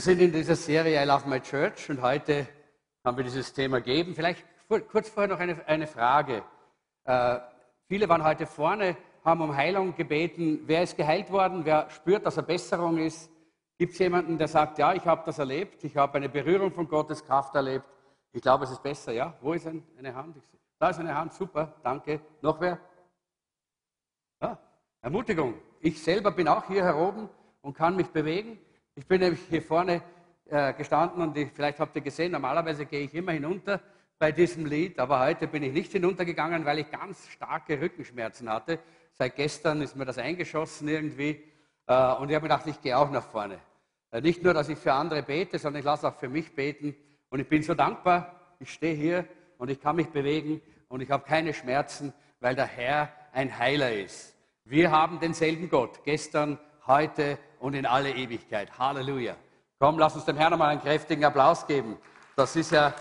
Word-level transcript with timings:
Wir 0.00 0.04
sind 0.04 0.22
in 0.22 0.32
dieser 0.32 0.56
Serie 0.56 1.02
I 1.02 1.04
Love 1.04 1.28
My 1.28 1.40
Church 1.40 1.90
und 1.90 2.00
heute 2.00 2.48
haben 3.04 3.18
wir 3.18 3.24
dieses 3.24 3.52
Thema 3.52 3.82
gegeben. 3.82 4.14
Vielleicht 4.14 4.46
kurz 4.66 5.10
vorher 5.10 5.28
noch 5.28 5.38
eine, 5.38 5.62
eine 5.68 5.86
Frage. 5.86 6.42
Äh, 7.04 7.38
viele 7.86 8.08
waren 8.08 8.24
heute 8.24 8.46
vorne, 8.46 8.96
haben 9.26 9.42
um 9.42 9.54
Heilung 9.54 9.94
gebeten. 9.94 10.60
Wer 10.64 10.84
ist 10.84 10.96
geheilt 10.96 11.30
worden? 11.30 11.66
Wer 11.66 11.90
spürt, 11.90 12.24
dass 12.24 12.38
er 12.38 12.44
Besserung 12.44 12.96
ist? 12.96 13.30
Gibt 13.76 13.92
es 13.92 13.98
jemanden, 13.98 14.38
der 14.38 14.48
sagt, 14.48 14.78
ja, 14.78 14.94
ich 14.94 15.04
habe 15.04 15.20
das 15.26 15.38
erlebt, 15.38 15.84
ich 15.84 15.94
habe 15.98 16.14
eine 16.14 16.30
Berührung 16.30 16.72
von 16.72 16.88
Gottes 16.88 17.22
Kraft 17.22 17.54
erlebt. 17.54 17.84
Ich 18.32 18.40
glaube, 18.40 18.64
es 18.64 18.70
ist 18.70 18.82
besser, 18.82 19.12
ja? 19.12 19.34
Wo 19.42 19.52
ist 19.52 19.66
eine 19.66 20.14
Hand? 20.14 20.34
Da 20.78 20.88
ist 20.88 20.98
eine 20.98 21.14
Hand, 21.14 21.34
super, 21.34 21.74
danke. 21.82 22.22
Noch 22.40 22.58
wer? 22.58 22.78
Ja, 24.40 24.58
Ermutigung. 25.02 25.56
Ich 25.78 26.02
selber 26.02 26.30
bin 26.30 26.48
auch 26.48 26.66
hier 26.68 26.84
heroben 26.84 27.28
und 27.60 27.74
kann 27.74 27.96
mich 27.96 28.08
bewegen. 28.08 28.58
Ich 29.00 29.06
bin 29.06 29.22
nämlich 29.22 29.40
hier 29.48 29.62
vorne 29.62 30.02
äh, 30.50 30.74
gestanden 30.74 31.22
und 31.22 31.34
ich, 31.34 31.50
vielleicht 31.54 31.80
habt 31.80 31.96
ihr 31.96 32.02
gesehen, 32.02 32.32
normalerweise 32.32 32.84
gehe 32.84 33.00
ich 33.00 33.14
immer 33.14 33.32
hinunter 33.32 33.80
bei 34.18 34.30
diesem 34.30 34.66
Lied, 34.66 34.98
aber 34.98 35.20
heute 35.20 35.46
bin 35.46 35.62
ich 35.62 35.72
nicht 35.72 35.90
hinuntergegangen, 35.92 36.66
weil 36.66 36.80
ich 36.80 36.90
ganz 36.90 37.26
starke 37.28 37.80
Rückenschmerzen 37.80 38.50
hatte. 38.50 38.78
Seit 39.14 39.36
gestern 39.36 39.80
ist 39.80 39.96
mir 39.96 40.04
das 40.04 40.18
eingeschossen 40.18 40.86
irgendwie 40.86 41.42
äh, 41.86 42.12
und 42.12 42.28
ich 42.28 42.34
habe 42.34 42.42
gedacht, 42.42 42.66
ich 42.66 42.78
gehe 42.82 42.94
auch 42.94 43.10
nach 43.10 43.22
vorne. 43.22 43.58
Äh, 44.10 44.20
nicht 44.20 44.42
nur, 44.42 44.52
dass 44.52 44.68
ich 44.68 44.76
für 44.76 44.92
andere 44.92 45.22
bete, 45.22 45.58
sondern 45.58 45.80
ich 45.80 45.86
lasse 45.86 46.06
auch 46.06 46.16
für 46.16 46.28
mich 46.28 46.54
beten 46.54 46.94
und 47.30 47.40
ich 47.40 47.48
bin 47.48 47.62
so 47.62 47.72
dankbar, 47.72 48.54
ich 48.58 48.70
stehe 48.70 48.94
hier 48.94 49.24
und 49.56 49.70
ich 49.70 49.80
kann 49.80 49.96
mich 49.96 50.08
bewegen 50.08 50.60
und 50.88 51.00
ich 51.00 51.10
habe 51.10 51.24
keine 51.24 51.54
Schmerzen, 51.54 52.12
weil 52.40 52.54
der 52.54 52.66
Herr 52.66 53.10
ein 53.32 53.58
Heiler 53.58 53.94
ist. 53.94 54.36
Wir 54.66 54.90
haben 54.90 55.20
denselben 55.20 55.70
Gott, 55.70 56.04
gestern, 56.04 56.58
heute 56.90 57.38
und 57.60 57.74
in 57.74 57.86
alle 57.86 58.10
Ewigkeit. 58.10 58.76
Halleluja. 58.76 59.36
Komm, 59.78 59.98
lass 59.98 60.16
uns 60.16 60.24
dem 60.24 60.36
Herrn 60.36 60.50
nochmal 60.50 60.70
einen 60.70 60.82
kräftigen 60.82 61.24
Applaus 61.24 61.66
geben. 61.66 61.96
Das 62.34 62.56
ist 62.56 62.72
ja 62.72 62.92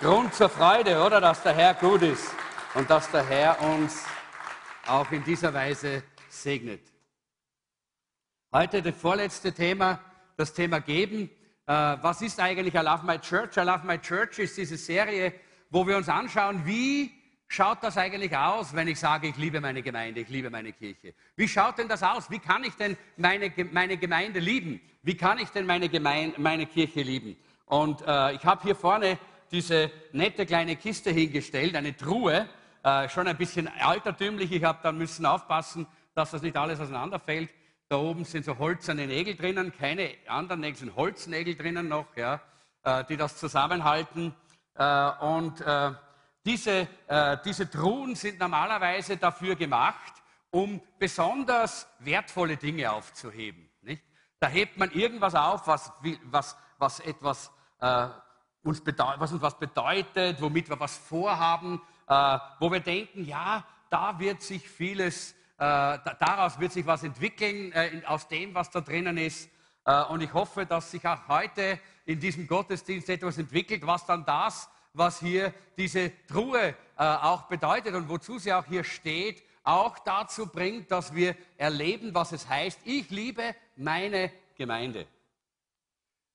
Grund 0.00 0.34
zur 0.34 0.48
Freude, 0.48 1.00
oder? 1.02 1.20
Dass 1.20 1.42
der 1.42 1.54
Herr 1.54 1.74
gut 1.74 2.02
ist 2.02 2.26
und 2.74 2.90
dass 2.90 3.08
der 3.12 3.24
Herr 3.24 3.60
uns 3.62 4.04
auch 4.86 5.10
in 5.12 5.22
dieser 5.22 5.54
Weise 5.54 6.02
segnet. 6.28 6.80
Heute 8.52 8.82
das 8.82 8.96
vorletzte 8.96 9.52
Thema, 9.52 10.00
das 10.36 10.52
Thema 10.52 10.80
Geben. 10.80 11.30
Äh, 11.66 11.72
was 11.72 12.22
ist 12.22 12.40
eigentlich 12.40 12.74
I 12.74 12.78
Love 12.78 13.06
My 13.06 13.18
Church? 13.20 13.56
I 13.56 13.60
Love 13.60 13.86
My 13.86 13.98
Church 13.98 14.40
ist 14.40 14.56
diese 14.56 14.76
Serie, 14.76 15.32
wo 15.70 15.86
wir 15.86 15.96
uns 15.96 16.08
anschauen, 16.08 16.62
wie 16.64 17.12
schaut 17.48 17.82
das 17.82 17.96
eigentlich 17.96 18.36
aus, 18.36 18.74
wenn 18.74 18.86
ich 18.88 19.00
sage, 19.00 19.28
ich 19.28 19.36
liebe 19.36 19.60
meine 19.60 19.82
Gemeinde, 19.82 20.20
ich 20.20 20.28
liebe 20.28 20.50
meine 20.50 20.72
Kirche? 20.72 21.14
Wie 21.34 21.48
schaut 21.48 21.78
denn 21.78 21.88
das 21.88 22.02
aus? 22.02 22.30
Wie 22.30 22.38
kann 22.38 22.62
ich 22.62 22.74
denn 22.74 22.96
meine, 23.16 23.52
meine 23.72 23.96
Gemeinde 23.96 24.38
lieben? 24.38 24.80
Wie 25.02 25.16
kann 25.16 25.38
ich 25.38 25.48
denn 25.48 25.66
meine, 25.66 25.88
Gemeinde, 25.88 26.40
meine 26.40 26.66
Kirche 26.66 27.02
lieben? 27.02 27.36
Und 27.66 28.02
äh, 28.06 28.34
ich 28.34 28.44
habe 28.44 28.62
hier 28.62 28.76
vorne 28.76 29.18
diese 29.50 29.90
nette 30.12 30.46
kleine 30.46 30.76
Kiste 30.76 31.10
hingestellt, 31.10 31.74
eine 31.74 31.96
Truhe, 31.96 32.48
äh, 32.84 33.08
schon 33.08 33.26
ein 33.26 33.36
bisschen 33.36 33.68
altertümlich. 33.68 34.52
Ich 34.52 34.64
habe 34.64 34.78
dann 34.82 34.98
müssen 34.98 35.26
aufpassen, 35.26 35.86
dass 36.14 36.30
das 36.30 36.42
nicht 36.42 36.56
alles 36.56 36.80
auseinanderfällt. 36.80 37.50
Da 37.88 37.96
oben 37.96 38.24
sind 38.24 38.44
so 38.44 38.58
holzerne 38.58 39.06
Nägel 39.06 39.34
drinnen, 39.34 39.72
keine 39.76 40.10
anderen 40.26 40.60
Nägel, 40.60 40.76
sind 40.76 40.96
Holznägel 40.96 41.54
drinnen 41.54 41.88
noch, 41.88 42.14
ja, 42.16 42.40
äh, 42.84 43.04
die 43.04 43.16
das 43.16 43.38
zusammenhalten. 43.38 44.34
Äh, 44.74 45.10
und 45.20 45.60
äh, 45.62 45.92
diese, 46.44 46.88
äh, 47.06 47.36
diese 47.44 47.70
Truhen 47.70 48.14
sind 48.14 48.38
normalerweise 48.38 49.16
dafür 49.16 49.56
gemacht, 49.56 50.14
um 50.50 50.80
besonders 50.98 51.86
wertvolle 51.98 52.56
Dinge 52.56 52.90
aufzuheben. 52.90 53.68
Nicht? 53.82 54.02
Da 54.40 54.48
hebt 54.48 54.76
man 54.78 54.90
irgendwas 54.92 55.34
auf, 55.34 55.66
was, 55.66 55.92
was, 56.24 56.56
was 56.78 57.00
etwas 57.00 57.50
äh, 57.80 58.08
uns 58.62 58.82
was 58.84 59.32
uns 59.32 59.42
was 59.42 59.58
bedeutet, 59.58 60.40
womit 60.40 60.68
wir 60.68 60.78
was 60.78 60.96
vorhaben, 60.96 61.80
äh, 62.06 62.38
wo 62.58 62.70
wir 62.70 62.80
denken, 62.80 63.24
ja, 63.24 63.64
da 63.90 64.18
wird 64.18 64.42
sich 64.42 64.68
vieles, 64.68 65.32
äh, 65.58 65.98
daraus 66.20 66.58
wird 66.58 66.72
sich 66.72 66.86
was 66.86 67.02
entwickeln, 67.02 67.72
äh, 67.72 68.02
aus 68.06 68.28
dem, 68.28 68.54
was 68.54 68.70
da 68.70 68.80
drinnen 68.80 69.16
ist. 69.16 69.50
Äh, 69.84 70.02
und 70.04 70.22
ich 70.22 70.32
hoffe, 70.32 70.66
dass 70.66 70.90
sich 70.90 71.06
auch 71.06 71.28
heute 71.28 71.80
in 72.04 72.20
diesem 72.20 72.46
Gottesdienst 72.46 73.08
etwas 73.08 73.38
entwickelt, 73.38 73.86
was 73.86 74.04
dann 74.06 74.24
das 74.24 74.68
was 74.98 75.20
hier 75.20 75.54
diese 75.76 76.12
Truhe 76.26 76.68
äh, 76.68 76.74
auch 76.96 77.42
bedeutet 77.42 77.94
und 77.94 78.08
wozu 78.08 78.38
sie 78.38 78.52
auch 78.52 78.64
hier 78.64 78.84
steht, 78.84 79.42
auch 79.62 79.98
dazu 79.98 80.46
bringt, 80.46 80.90
dass 80.90 81.14
wir 81.14 81.36
erleben, 81.56 82.14
was 82.14 82.32
es 82.32 82.48
heißt, 82.48 82.80
ich 82.84 83.10
liebe 83.10 83.54
meine 83.76 84.32
Gemeinde. 84.56 85.06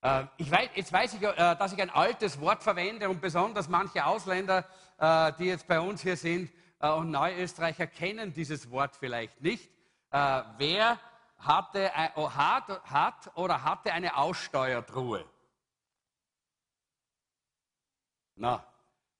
Äh, 0.01 0.23
ich 0.37 0.49
weiß, 0.49 0.69
jetzt 0.75 0.93
weiß 0.93 1.15
ich, 1.15 1.21
äh, 1.21 1.35
dass 1.35 1.73
ich 1.73 1.81
ein 1.81 1.89
altes 1.89 2.39
Wort 2.39 2.63
verwende 2.63 3.09
und 3.09 3.21
besonders 3.21 3.67
manche 3.67 4.05
Ausländer, 4.05 4.65
äh, 4.97 5.31
die 5.39 5.45
jetzt 5.45 5.67
bei 5.67 5.79
uns 5.79 6.01
hier 6.01 6.17
sind 6.17 6.51
äh, 6.79 6.89
und 6.89 7.11
Neuösterreicher 7.11 7.87
kennen 7.87 8.33
dieses 8.33 8.69
Wort 8.69 8.95
vielleicht 8.95 9.41
nicht. 9.41 9.69
Äh, 10.11 10.41
wer 10.57 10.99
hatte, 11.39 11.91
hat, 11.93 12.81
hat 12.85 13.31
oder 13.35 13.63
hatte 13.63 13.91
eine 13.91 14.15
Aussteuertruhe? 14.15 15.25
Na, 18.35 18.65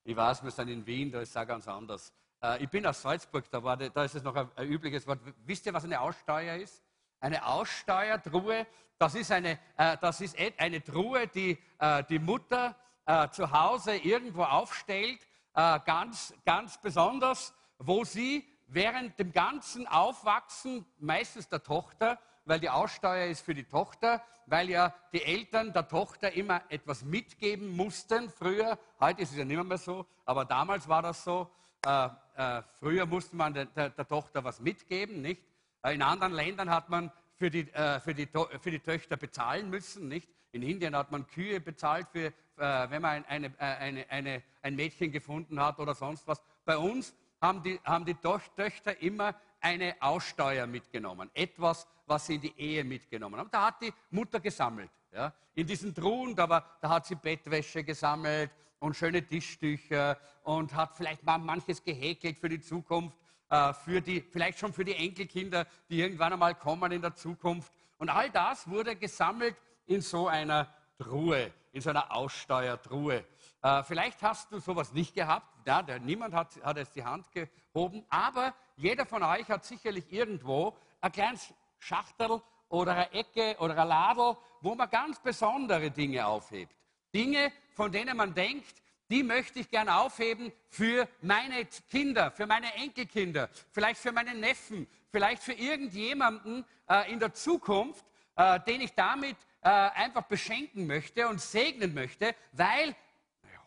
ich 0.02 0.16
weiß, 0.16 0.42
wir 0.42 0.50
sind 0.50 0.68
in 0.68 0.84
Wien, 0.86 1.10
da 1.10 1.20
ist 1.20 1.30
es 1.30 1.36
auch 1.36 1.46
ganz 1.46 1.68
anders. 1.68 2.12
Äh, 2.42 2.64
ich 2.64 2.68
bin 2.68 2.84
aus 2.86 3.00
Salzburg, 3.00 3.48
da, 3.50 3.62
war, 3.62 3.76
da 3.76 4.04
ist 4.04 4.14
es 4.14 4.22
noch 4.22 4.34
ein, 4.34 4.48
ein, 4.56 4.68
übliches 4.68 5.06
Wort. 5.06 5.20
Wisst 5.44 5.66
ihr, 5.66 5.72
was 5.72 5.84
eine 5.84 6.00
Aussteuer 6.00 6.56
ist? 6.56 6.82
Eine 7.20 7.46
Aussteuertruhe, 7.46 8.66
das 8.98 9.14
ist 9.14 9.30
eine, 9.30 9.58
äh, 9.76 9.96
das 10.00 10.20
ist 10.20 10.36
eine 10.58 10.82
Truhe, 10.82 11.26
die 11.28 11.58
äh, 11.78 12.04
die 12.04 12.18
Mutter 12.18 12.76
äh, 13.06 13.28
zu 13.30 13.50
Hause 13.50 13.96
irgendwo 13.96 14.42
aufstellt, 14.42 15.20
äh, 15.54 15.78
ganz, 15.86 16.34
ganz 16.44 16.80
besonders, 16.80 17.54
wo 17.78 18.04
sie 18.04 18.44
während 18.66 19.18
dem 19.18 19.32
ganzen 19.32 19.86
Aufwachsen, 19.86 20.84
meistens 20.98 21.48
der 21.48 21.62
Tochter, 21.62 22.18
weil 22.44 22.60
die 22.60 22.70
Aussteuer 22.70 23.26
ist 23.26 23.44
für 23.44 23.54
die 23.54 23.64
Tochter, 23.64 24.22
weil 24.46 24.68
ja 24.70 24.94
die 25.12 25.22
Eltern 25.22 25.72
der 25.72 25.88
Tochter 25.88 26.32
immer 26.32 26.62
etwas 26.68 27.02
mitgeben 27.02 27.74
mussten. 27.76 28.28
Früher, 28.30 28.78
heute 29.00 29.22
ist 29.22 29.32
es 29.32 29.38
ja 29.38 29.44
nicht 29.44 29.62
mehr 29.62 29.78
so, 29.78 30.06
aber 30.24 30.44
damals 30.44 30.88
war 30.88 31.02
das 31.02 31.24
so. 31.24 31.50
Äh, 31.86 32.08
äh, 32.36 32.62
früher 32.78 33.06
musste 33.06 33.36
man 33.36 33.54
der, 33.54 33.66
der, 33.66 33.90
der, 33.90 34.08
Tochter 34.08 34.42
was 34.42 34.60
mitgeben, 34.60 35.22
nicht? 35.22 35.42
Äh, 35.82 35.94
in 35.94 36.02
anderen 36.02 36.32
Ländern 36.32 36.70
hat 36.70 36.88
man 36.88 37.10
für 37.36 37.50
die, 37.50 37.70
äh, 37.72 38.00
für, 38.00 38.14
die, 38.14 38.26
für 38.26 38.70
die 38.70 38.80
Töchter 38.80 39.16
bezahlen 39.16 39.70
müssen, 39.70 40.08
nicht? 40.08 40.28
In 40.52 40.62
Indien 40.62 40.96
hat 40.96 41.10
man 41.10 41.26
Kühe 41.26 41.60
bezahlt, 41.60 42.08
für, 42.12 42.26
äh, 42.26 42.32
wenn 42.56 43.02
man 43.02 43.24
eine, 43.26 43.52
eine, 43.58 44.08
eine, 44.08 44.42
ein 44.62 44.76
Mädchen 44.76 45.12
gefunden 45.12 45.60
hat 45.60 45.78
oder 45.78 45.94
sonst 45.94 46.26
was. 46.26 46.42
Bei 46.64 46.78
uns 46.78 47.14
haben 47.40 47.62
die, 47.62 47.78
haben 47.84 48.04
die 48.04 48.14
Töchter 48.14 49.00
immer 49.02 49.34
eine 49.64 49.96
Aussteuer 49.98 50.66
mitgenommen, 50.66 51.30
etwas, 51.32 51.86
was 52.06 52.26
sie 52.26 52.34
in 52.34 52.40
die 52.42 52.54
Ehe 52.58 52.84
mitgenommen 52.84 53.40
haben. 53.40 53.50
Da 53.50 53.68
hat 53.68 53.80
die 53.80 53.92
Mutter 54.10 54.38
gesammelt. 54.38 54.90
Ja. 55.10 55.32
In 55.54 55.66
diesen 55.66 55.94
Truhen, 55.94 56.36
da, 56.36 56.46
war, 56.48 56.76
da 56.82 56.90
hat 56.90 57.06
sie 57.06 57.14
Bettwäsche 57.14 57.82
gesammelt 57.82 58.50
und 58.78 58.94
schöne 58.94 59.26
Tischtücher 59.26 60.18
und 60.42 60.74
hat 60.74 60.94
vielleicht 60.94 61.24
mal 61.24 61.38
manches 61.38 61.82
gehäkelt 61.82 62.38
für 62.38 62.50
die 62.50 62.60
Zukunft, 62.60 63.16
äh, 63.48 63.72
für 63.72 64.02
die, 64.02 64.20
vielleicht 64.20 64.58
schon 64.58 64.74
für 64.74 64.84
die 64.84 64.96
Enkelkinder, 64.96 65.66
die 65.88 66.00
irgendwann 66.00 66.34
einmal 66.34 66.54
kommen 66.54 66.92
in 66.92 67.00
der 67.00 67.14
Zukunft. 67.14 67.72
Und 67.96 68.10
all 68.10 68.28
das 68.28 68.68
wurde 68.68 68.96
gesammelt 68.96 69.56
in 69.86 70.02
so 70.02 70.28
einer 70.28 70.68
Truhe, 70.98 71.52
in 71.72 71.80
so 71.80 71.88
einer 71.88 72.14
Aussteuertruhe. 72.14 73.24
Äh, 73.62 73.82
vielleicht 73.84 74.22
hast 74.22 74.52
du 74.52 74.58
sowas 74.58 74.92
nicht 74.92 75.14
gehabt. 75.14 75.48
Ja, 75.66 75.80
der, 75.80 76.00
niemand 76.00 76.34
hat, 76.34 76.62
hat 76.62 76.76
jetzt 76.76 76.94
die 76.96 77.04
Hand 77.04 77.26
gehoben. 77.32 78.04
Aber 78.10 78.52
jeder 78.76 79.06
von 79.06 79.22
euch 79.22 79.48
hat 79.48 79.64
sicherlich 79.64 80.12
irgendwo 80.12 80.76
ein 81.00 81.12
kleines 81.12 81.52
Schachtel 81.78 82.40
oder 82.68 82.92
eine 82.92 83.12
Ecke 83.12 83.56
oder 83.58 83.78
ein 83.78 83.88
Ladel, 83.88 84.36
wo 84.60 84.74
man 84.74 84.88
ganz 84.90 85.20
besondere 85.20 85.90
Dinge 85.90 86.26
aufhebt. 86.26 86.74
Dinge, 87.12 87.52
von 87.74 87.92
denen 87.92 88.16
man 88.16 88.34
denkt, 88.34 88.82
die 89.10 89.22
möchte 89.22 89.60
ich 89.60 89.70
gerne 89.70 89.96
aufheben 89.96 90.50
für 90.70 91.06
meine 91.20 91.66
Kinder, 91.90 92.30
für 92.30 92.46
meine 92.46 92.72
Enkelkinder, 92.74 93.48
vielleicht 93.70 94.00
für 94.00 94.12
meine 94.12 94.34
Neffen, 94.34 94.88
vielleicht 95.10 95.42
für 95.42 95.52
irgendjemanden 95.52 96.64
äh, 96.88 97.12
in 97.12 97.20
der 97.20 97.34
Zukunft, 97.34 98.04
äh, 98.36 98.58
den 98.60 98.80
ich 98.80 98.94
damit 98.94 99.36
äh, 99.60 99.68
einfach 99.68 100.22
beschenken 100.22 100.86
möchte 100.86 101.28
und 101.28 101.40
segnen 101.40 101.94
möchte, 101.94 102.34
weil 102.52 102.96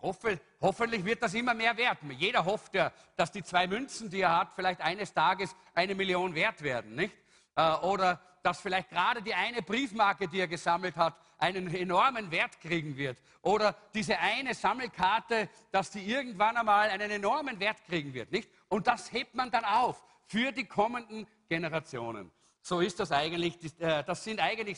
hoffe, 0.01 0.39
hoffentlich 0.61 1.03
wird 1.05 1.21
das 1.21 1.33
immer 1.33 1.53
mehr 1.53 1.75
wert. 1.77 1.99
Jeder 2.17 2.45
hofft 2.45 2.75
ja, 2.75 2.91
dass 3.15 3.31
die 3.31 3.43
zwei 3.43 3.67
Münzen, 3.67 4.09
die 4.09 4.21
er 4.21 4.37
hat, 4.37 4.53
vielleicht 4.53 4.81
eines 4.81 5.13
Tages 5.13 5.55
eine 5.73 5.95
Million 5.95 6.35
wert 6.35 6.61
werden, 6.61 6.95
nicht? 6.95 7.15
Äh, 7.55 7.73
oder 7.77 8.21
dass 8.43 8.61
vielleicht 8.61 8.89
gerade 8.89 9.21
die 9.21 9.33
eine 9.33 9.61
Briefmarke, 9.61 10.27
die 10.27 10.39
er 10.39 10.47
gesammelt 10.47 10.95
hat, 10.95 11.15
einen 11.37 11.73
enormen 11.73 12.31
Wert 12.31 12.59
kriegen 12.61 12.95
wird. 12.95 13.17
Oder 13.41 13.75
diese 13.93 14.17
eine 14.19 14.53
Sammelkarte, 14.53 15.49
dass 15.71 15.91
die 15.91 16.05
irgendwann 16.05 16.55
einmal 16.55 16.89
einen 16.89 17.11
enormen 17.11 17.59
Wert 17.59 17.83
kriegen 17.85 18.13
wird, 18.13 18.31
nicht? 18.31 18.49
Und 18.69 18.87
das 18.87 19.11
hebt 19.11 19.35
man 19.35 19.51
dann 19.51 19.65
auf 19.65 20.03
für 20.27 20.51
die 20.51 20.65
kommenden 20.65 21.27
Generationen. 21.49 22.31
So 22.61 22.79
ist 22.79 22.99
das 22.99 23.11
eigentlich. 23.11 23.57
Äh, 23.79 24.03
das 24.03 24.23
sind 24.23 24.39
eigentlich 24.39 24.77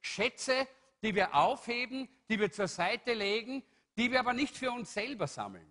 Schätze, 0.00 0.66
die 1.02 1.14
wir 1.14 1.34
aufheben, 1.34 2.08
die 2.28 2.38
wir 2.38 2.52
zur 2.52 2.68
Seite 2.68 3.14
legen, 3.14 3.62
die 3.96 4.10
wir 4.10 4.20
aber 4.20 4.32
nicht 4.32 4.56
für 4.56 4.70
uns 4.70 4.92
selber 4.92 5.26
sammeln. 5.26 5.66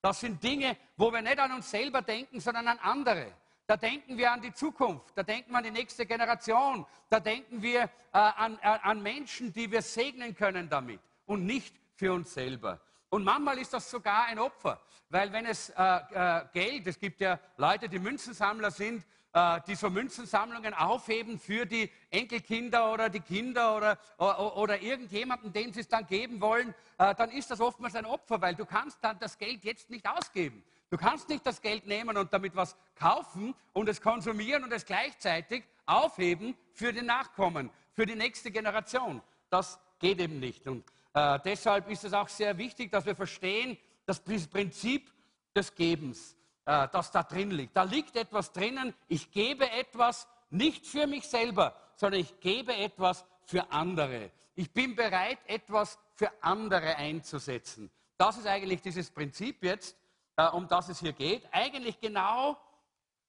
Das 0.00 0.20
sind 0.20 0.42
Dinge, 0.42 0.76
wo 0.96 1.12
wir 1.12 1.22
nicht 1.22 1.38
an 1.38 1.52
uns 1.52 1.70
selber 1.70 2.02
denken, 2.02 2.40
sondern 2.40 2.68
an 2.68 2.78
andere. 2.78 3.32
Da 3.66 3.76
denken 3.76 4.16
wir 4.16 4.30
an 4.30 4.40
die 4.40 4.52
Zukunft, 4.52 5.16
da 5.16 5.24
denken 5.24 5.50
wir 5.50 5.58
an 5.58 5.64
die 5.64 5.72
nächste 5.72 6.06
Generation, 6.06 6.86
da 7.08 7.18
denken 7.18 7.60
wir 7.60 7.82
äh, 7.82 7.88
an, 8.12 8.58
äh, 8.62 8.66
an 8.66 9.02
Menschen, 9.02 9.52
die 9.52 9.70
wir 9.70 9.82
segnen 9.82 10.36
können 10.36 10.68
damit 10.68 11.00
und 11.24 11.44
nicht 11.44 11.74
für 11.94 12.12
uns 12.12 12.32
selber. 12.32 12.80
Und 13.08 13.24
manchmal 13.24 13.58
ist 13.58 13.72
das 13.72 13.90
sogar 13.90 14.26
ein 14.26 14.38
Opfer, 14.38 14.80
weil 15.08 15.32
wenn 15.32 15.46
es 15.46 15.70
äh, 15.70 15.82
äh, 15.82 16.44
Geld, 16.52 16.86
es 16.86 16.98
gibt 16.98 17.20
ja 17.20 17.40
Leute, 17.56 17.88
die 17.88 17.98
Münzensammler 17.98 18.70
sind, 18.70 19.04
äh, 19.36 19.60
die 19.66 19.74
so 19.74 19.90
Münzensammlungen 19.90 20.72
aufheben 20.72 21.38
für 21.38 21.66
die 21.66 21.90
Enkelkinder 22.08 22.90
oder 22.90 23.10
die 23.10 23.20
Kinder 23.20 23.76
oder, 23.76 23.98
oder, 24.16 24.56
oder 24.56 24.80
irgendjemanden, 24.80 25.52
den 25.52 25.74
sie 25.74 25.80
es 25.80 25.88
dann 25.88 26.06
geben 26.06 26.40
wollen, 26.40 26.74
äh, 26.96 27.14
dann 27.14 27.30
ist 27.30 27.50
das 27.50 27.60
oftmals 27.60 27.94
ein 27.96 28.06
Opfer, 28.06 28.40
weil 28.40 28.54
du 28.54 28.64
kannst 28.64 28.96
dann 29.02 29.18
das 29.18 29.36
Geld 29.36 29.62
jetzt 29.62 29.90
nicht 29.90 30.08
ausgeben. 30.08 30.64
Du 30.88 30.96
kannst 30.96 31.28
nicht 31.28 31.44
das 31.44 31.60
Geld 31.60 31.86
nehmen 31.86 32.16
und 32.16 32.32
damit 32.32 32.56
was 32.56 32.76
kaufen 32.94 33.54
und 33.74 33.90
es 33.90 34.00
konsumieren 34.00 34.64
und 34.64 34.72
es 34.72 34.86
gleichzeitig 34.86 35.64
aufheben 35.84 36.56
für 36.72 36.94
die 36.94 37.02
Nachkommen, 37.02 37.68
für 37.92 38.06
die 38.06 38.14
nächste 38.14 38.50
Generation. 38.50 39.20
Das 39.50 39.78
geht 39.98 40.18
eben 40.18 40.40
nicht. 40.40 40.66
Und 40.66 40.82
äh, 41.12 41.38
deshalb 41.44 41.90
ist 41.90 42.04
es 42.04 42.14
auch 42.14 42.28
sehr 42.28 42.56
wichtig, 42.56 42.90
dass 42.90 43.04
wir 43.04 43.14
verstehen, 43.14 43.76
das 44.06 44.18
Prinzip 44.20 45.12
des 45.54 45.74
Gebens 45.74 46.35
äh, 46.66 46.88
das 46.92 47.10
da 47.10 47.22
drin 47.22 47.50
liegt. 47.50 47.76
Da 47.76 47.84
liegt 47.84 48.16
etwas 48.16 48.52
drinnen, 48.52 48.92
ich 49.08 49.30
gebe 49.30 49.70
etwas 49.70 50.28
nicht 50.50 50.86
für 50.86 51.06
mich 51.06 51.26
selber, 51.28 51.74
sondern 51.96 52.20
ich 52.20 52.40
gebe 52.40 52.74
etwas 52.74 53.24
für 53.44 53.70
andere. 53.70 54.30
Ich 54.54 54.72
bin 54.72 54.96
bereit, 54.96 55.38
etwas 55.46 55.98
für 56.14 56.30
andere 56.42 56.96
einzusetzen. 56.96 57.90
Das 58.18 58.36
ist 58.38 58.46
eigentlich 58.46 58.82
dieses 58.82 59.10
Prinzip 59.10 59.62
jetzt, 59.62 59.96
äh, 60.36 60.48
um 60.48 60.66
das 60.66 60.88
es 60.88 61.00
hier 61.00 61.12
geht. 61.12 61.46
Eigentlich 61.52 62.00
genau 62.00 62.58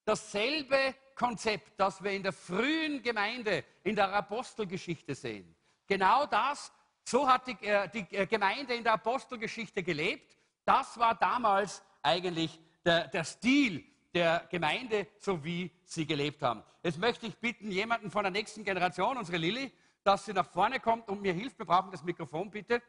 dasselbe 0.04 0.95
Konzept, 1.16 1.80
das 1.80 2.01
wir 2.04 2.12
in 2.12 2.24
der 2.24 2.34
frühen 2.34 3.04
Gemeinde, 3.04 3.66
in 3.84 3.95
der 3.95 4.13
Apostelgeschichte 4.13 5.13
sehen. 5.13 5.56
Genau 5.86 6.25
das, 6.25 6.72
so 7.04 7.28
hat 7.28 7.48
die, 7.48 7.66
äh, 7.66 7.89
die 7.89 8.28
Gemeinde 8.28 8.74
in 8.74 8.84
der 8.84 8.94
Apostelgeschichte 8.94 9.84
gelebt. 9.84 10.38
Das 10.66 10.98
war 10.98 11.16
damals 11.16 11.84
eigentlich 12.01 12.60
der, 12.88 13.07
der 13.10 13.24
Stil 13.25 13.84
der 14.13 14.48
Gemeinde, 14.50 15.07
so 15.19 15.44
wie 15.44 15.72
sie 15.84 16.07
gelebt 16.07 16.42
haben. 16.42 16.63
Jetzt 16.81 16.98
möchte 16.98 17.28
ich 17.28 17.38
bitten, 17.38 17.69
jemanden 17.69 18.10
von 18.10 18.24
der 18.24 18.31
nächsten 18.31 18.63
Generation, 18.63 19.18
unsere 19.18 19.38
Lilly, 19.38 19.72
dass 20.04 20.25
sie 20.25 20.34
nach 20.34 20.50
vorne 20.50 20.80
kommt 20.80 21.10
und 21.10 21.22
mir 21.22 21.34
hilft. 21.34 21.60
Wir 21.60 21.66
brauchen 21.66 21.92
das 21.92 22.01
Mikrofon 22.04 22.50
bitte. 22.50 22.81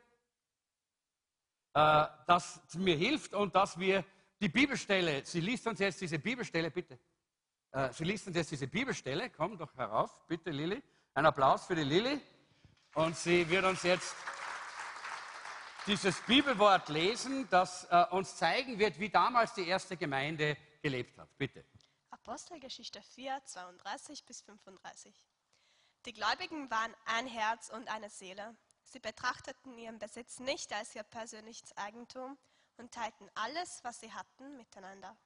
Äh, 1.74 2.06
dass 2.26 2.60
sie 2.68 2.78
mir 2.78 2.96
hilft 2.96 3.34
und 3.34 3.54
dass 3.54 3.78
wir 3.78 4.04
die 4.40 4.48
Bibelstelle, 4.48 5.24
sie 5.24 5.40
liest 5.40 5.66
uns 5.66 5.80
jetzt 5.80 6.00
diese 6.00 6.18
Bibelstelle, 6.18 6.70
bitte. 6.70 6.98
Äh, 7.72 7.92
sie 7.92 8.04
liest 8.04 8.26
uns 8.28 8.36
jetzt 8.36 8.52
diese 8.52 8.68
Bibelstelle. 8.68 9.30
Komm 9.30 9.58
doch 9.58 9.74
herauf, 9.76 10.26
bitte, 10.28 10.50
Lilly. 10.50 10.80
Ein 11.14 11.26
Applaus 11.26 11.66
für 11.66 11.74
die 11.74 11.82
Lilly. 11.82 12.20
Und 12.94 13.16
sie 13.16 13.48
wird 13.50 13.64
uns 13.64 13.82
jetzt 13.82 14.14
dieses 15.86 16.20
Bibelwort 16.22 16.88
lesen, 16.88 17.48
das 17.50 17.84
äh, 17.90 18.04
uns 18.10 18.36
zeigen 18.36 18.78
wird, 18.78 18.98
wie 18.98 19.08
damals 19.08 19.54
die 19.54 19.66
erste 19.66 19.96
Gemeinde 19.96 20.56
gelebt 20.82 21.18
hat. 21.18 21.28
Bitte. 21.38 21.64
Apostelgeschichte 22.10 23.02
4, 23.02 23.42
32 23.44 24.24
bis 24.24 24.42
35. 24.42 25.14
Die 26.04 26.12
Gläubigen 26.12 26.70
waren 26.70 26.94
ein 27.06 27.26
Herz 27.26 27.70
und 27.70 27.88
eine 27.88 28.10
Seele. 28.10 28.56
Sie 28.84 29.00
betrachteten 29.00 29.76
ihren 29.78 29.98
Besitz 29.98 30.38
nicht 30.38 30.72
als 30.72 30.94
ihr 30.94 31.02
persönliches 31.02 31.76
Eigentum 31.76 32.38
und 32.76 32.92
teilten 32.92 33.30
alles, 33.34 33.80
was 33.82 34.00
sie 34.00 34.12
hatten, 34.12 34.56
miteinander. 34.56 35.16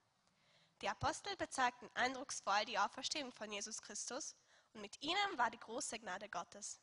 Die 0.81 0.89
Apostel 0.89 1.37
bezeigten 1.37 1.89
eindrucksvoll 1.95 2.65
die 2.67 2.79
Auferstehung 2.79 3.31
von 3.31 3.53
Jesus 3.53 3.81
Christus 3.83 4.35
und 4.73 4.81
mit 4.81 5.01
ihnen 5.03 5.39
war 5.39 5.51
die 5.51 5.61
große 5.61 5.99
Gnade 6.01 6.29
Gottes. 6.29 6.81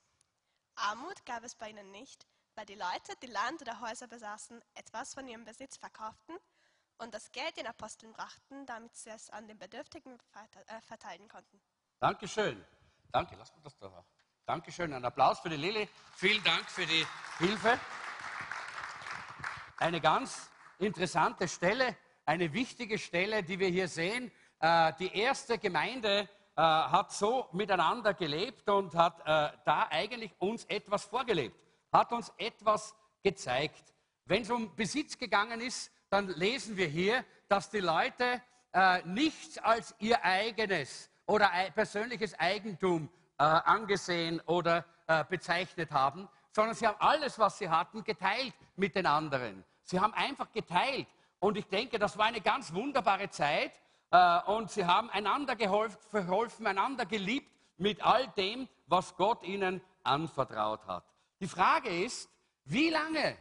Armut 0.75 1.25
gab 1.25 1.43
es 1.43 1.55
bei 1.55 1.69
ihnen 1.69 1.91
nicht, 1.91 2.25
weil 2.55 2.65
die 2.65 2.75
Leute, 2.75 3.13
die 3.21 3.27
Land 3.27 3.61
oder 3.61 3.79
Häuser 3.81 4.07
besaßen, 4.07 4.61
etwas 4.75 5.13
von 5.13 5.27
ihrem 5.27 5.45
Besitz 5.45 5.77
verkauften 5.77 6.35
und 6.97 7.13
das 7.13 7.31
Geld 7.31 7.57
den 7.57 7.67
Aposteln 7.67 8.13
brachten, 8.13 8.65
damit 8.65 8.95
sie 8.95 9.09
es 9.09 9.29
an 9.29 9.47
den 9.47 9.57
Bedürftigen 9.57 10.17
äh, 10.33 10.81
verteilen 10.81 11.27
konnten. 11.27 11.61
Dankeschön. 11.99 12.63
Danke, 13.11 13.35
lass 13.37 13.55
mir 13.55 13.61
das 13.61 13.77
da. 13.77 14.05
Dankeschön. 14.45 14.93
Ein 14.93 15.05
Applaus 15.05 15.39
für 15.39 15.49
die 15.49 15.55
Lilly. 15.55 15.87
Vielen 16.15 16.43
Dank 16.43 16.69
für 16.69 16.85
die 16.85 17.05
Hilfe. 17.37 17.79
Eine 19.77 20.01
ganz 20.01 20.49
interessante 20.79 21.47
Stelle, 21.47 21.95
eine 22.25 22.51
wichtige 22.51 22.97
Stelle, 22.97 23.43
die 23.43 23.59
wir 23.59 23.69
hier 23.69 23.87
sehen. 23.87 24.31
Äh, 24.59 24.93
die 24.99 25.15
erste 25.17 25.57
Gemeinde 25.57 26.27
äh, 26.55 26.61
hat 26.61 27.13
so 27.13 27.47
miteinander 27.53 28.13
gelebt 28.13 28.67
und 28.69 28.93
hat 28.95 29.19
da 29.25 29.87
eigentlich 29.89 30.33
uns 30.39 30.65
etwas 30.65 31.05
vorgelebt 31.05 31.68
hat 31.91 32.11
uns 32.11 32.31
etwas 32.37 32.95
gezeigt. 33.23 33.93
Wenn 34.25 34.43
es 34.43 34.49
um 34.49 34.75
Besitz 34.75 35.17
gegangen 35.17 35.61
ist, 35.61 35.91
dann 36.09 36.27
lesen 36.27 36.77
wir 36.77 36.87
hier, 36.87 37.23
dass 37.47 37.69
die 37.69 37.79
Leute 37.79 38.41
äh, 38.73 39.01
nichts 39.03 39.57
als 39.57 39.95
ihr 39.99 40.23
eigenes 40.23 41.09
oder 41.25 41.51
persönliches 41.73 42.37
Eigentum 42.39 43.09
äh, 43.37 43.43
angesehen 43.43 44.41
oder 44.45 44.85
äh, 45.07 45.23
bezeichnet 45.23 45.91
haben, 45.91 46.27
sondern 46.51 46.75
sie 46.75 46.87
haben 46.87 46.99
alles, 46.99 47.39
was 47.39 47.57
sie 47.57 47.69
hatten, 47.69 48.03
geteilt 48.03 48.53
mit 48.75 48.95
den 48.95 49.05
anderen. 49.05 49.63
Sie 49.83 49.99
haben 49.99 50.13
einfach 50.13 50.51
geteilt. 50.51 51.07
Und 51.39 51.57
ich 51.57 51.65
denke, 51.67 51.97
das 51.97 52.17
war 52.17 52.25
eine 52.25 52.41
ganz 52.41 52.73
wunderbare 52.73 53.29
Zeit. 53.29 53.71
Äh, 54.11 54.39
und 54.47 54.71
sie 54.71 54.85
haben 54.85 55.09
einander 55.09 55.55
geholfen, 55.55 56.67
einander 56.67 57.05
geliebt 57.05 57.49
mit 57.77 58.03
all 58.03 58.27
dem, 58.29 58.67
was 58.87 59.15
Gott 59.15 59.43
ihnen 59.43 59.81
anvertraut 60.03 60.85
hat. 60.85 61.05
Die 61.39 61.47
Frage 61.47 61.89
ist, 62.03 62.29
wie 62.65 62.89
lange 62.89 63.37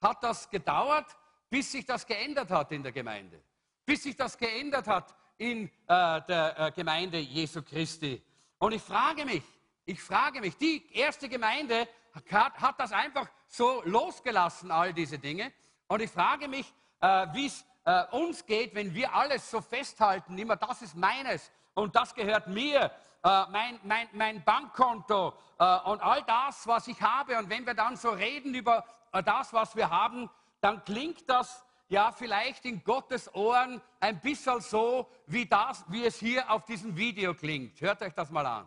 hat 0.00 0.22
das 0.22 0.48
gedauert, 0.48 1.06
bis 1.50 1.70
sich 1.70 1.84
das 1.84 2.06
geändert 2.06 2.50
hat 2.50 2.72
in 2.72 2.82
der 2.82 2.92
Gemeinde? 2.92 3.42
Bis 3.84 4.02
sich 4.02 4.16
das 4.16 4.38
geändert 4.38 4.86
hat 4.86 5.14
in 5.36 5.66
äh, 5.66 5.70
der 5.86 6.54
äh, 6.58 6.72
Gemeinde 6.72 7.18
Jesu 7.18 7.62
Christi. 7.62 8.22
Und 8.58 8.72
ich 8.72 8.82
frage 8.82 9.24
mich, 9.24 9.42
ich 9.84 10.00
frage 10.00 10.40
mich, 10.40 10.56
die 10.56 10.90
erste 10.94 11.28
Gemeinde 11.28 11.88
hat, 12.30 12.58
hat 12.60 12.80
das 12.80 12.92
einfach 12.92 13.28
so 13.46 13.82
losgelassen, 13.84 14.70
all 14.70 14.94
diese 14.94 15.18
Dinge. 15.18 15.52
Und 15.88 16.00
ich 16.00 16.10
frage 16.10 16.48
mich, 16.48 16.72
äh, 17.00 17.26
wie 17.32 17.46
es 17.46 17.64
äh, 17.84 18.04
uns 18.12 18.46
geht, 18.46 18.74
wenn 18.74 18.94
wir 18.94 19.12
alles 19.12 19.50
so 19.50 19.60
festhalten, 19.60 20.38
immer 20.38 20.56
das 20.56 20.82
ist 20.82 20.96
meines 20.96 21.50
und 21.74 21.96
das 21.96 22.14
gehört 22.14 22.46
mir 22.46 22.90
äh, 23.22 23.44
mein, 23.50 23.78
mein, 23.84 24.08
mein 24.12 24.44
Bankkonto 24.44 25.34
äh, 25.58 25.78
und 25.80 26.00
all 26.00 26.22
das, 26.22 26.66
was 26.66 26.88
ich 26.88 27.00
habe. 27.00 27.38
Und 27.38 27.48
wenn 27.48 27.64
wir 27.64 27.74
dann 27.74 27.96
so 27.96 28.10
reden 28.10 28.54
über 28.54 28.84
äh, 29.12 29.22
das, 29.22 29.52
was 29.52 29.76
wir 29.76 29.90
haben, 29.90 30.28
dann 30.60 30.84
klingt 30.84 31.28
das 31.28 31.64
ja 31.88 32.10
vielleicht 32.10 32.64
in 32.64 32.82
Gottes 32.82 33.32
Ohren 33.34 33.80
ein 34.00 34.20
bisschen 34.20 34.60
so, 34.60 35.08
wie, 35.26 35.46
das, 35.46 35.84
wie 35.88 36.04
es 36.04 36.18
hier 36.18 36.50
auf 36.50 36.64
diesem 36.64 36.96
Video 36.96 37.34
klingt. 37.34 37.80
Hört 37.80 38.02
euch 38.02 38.14
das 38.14 38.30
mal 38.30 38.46
an. 38.46 38.66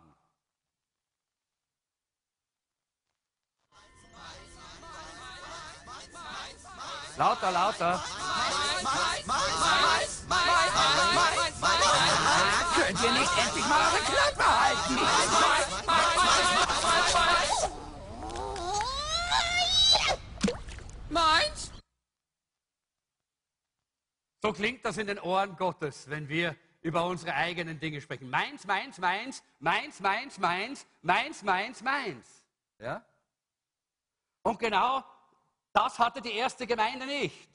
Lauter, 7.18 7.50
lauter. 7.50 8.02
Könnt 10.28 11.45
ihr 13.06 13.12
nicht 13.12 13.38
endlich 13.38 13.66
mal 13.66 13.80
eure 13.80 14.02
Klappe 14.02 14.44
halten? 14.60 14.94
Meins? 21.08 21.70
So 24.42 24.52
klingt 24.52 24.84
das 24.84 24.98
in 24.98 25.06
den 25.06 25.20
Ohren 25.20 25.56
Gottes, 25.56 26.10
wenn 26.10 26.28
wir 26.28 26.56
über 26.82 27.04
unsere 27.04 27.34
eigenen 27.34 27.78
Dinge 27.80 28.00
sprechen. 28.00 28.28
Meins, 28.30 28.66
meins, 28.66 28.98
meins, 28.98 29.42
meins, 29.58 30.00
meins, 30.00 30.38
meins, 30.38 30.86
meins, 31.02 31.42
meins, 31.42 31.82
meins. 31.82 32.42
Ja? 32.78 33.04
Und 34.42 34.58
genau 34.58 35.04
das 35.72 35.98
hatte 35.98 36.20
die 36.20 36.32
erste 36.32 36.66
Gemeinde 36.66 37.06
nicht. 37.06 37.48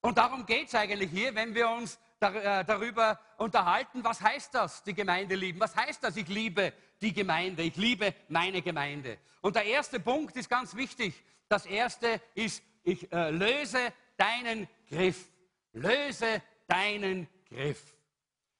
Und 0.00 0.16
darum 0.18 0.46
geht 0.46 0.68
es 0.68 0.74
eigentlich 0.74 1.10
hier, 1.10 1.34
wenn 1.34 1.54
wir 1.54 1.68
uns 1.68 1.98
darüber 2.20 3.18
unterhalten, 3.36 4.02
was 4.02 4.20
heißt 4.20 4.54
das, 4.54 4.82
die 4.82 4.94
Gemeinde 4.94 5.34
lieben? 5.34 5.60
Was 5.60 5.76
heißt 5.76 6.02
das, 6.02 6.16
ich 6.16 6.28
liebe 6.28 6.72
die 7.00 7.12
Gemeinde, 7.12 7.62
ich 7.62 7.76
liebe 7.76 8.14
meine 8.28 8.62
Gemeinde? 8.62 9.18
Und 9.40 9.56
der 9.56 9.64
erste 9.64 10.00
Punkt 10.00 10.36
ist 10.36 10.48
ganz 10.48 10.74
wichtig. 10.74 11.14
Das 11.48 11.64
erste 11.66 12.20
ist, 12.34 12.62
ich 12.82 13.10
äh, 13.12 13.30
löse 13.30 13.92
deinen 14.16 14.68
Griff. 14.88 15.28
Löse 15.72 16.42
deinen 16.66 17.28
Griff. 17.48 17.94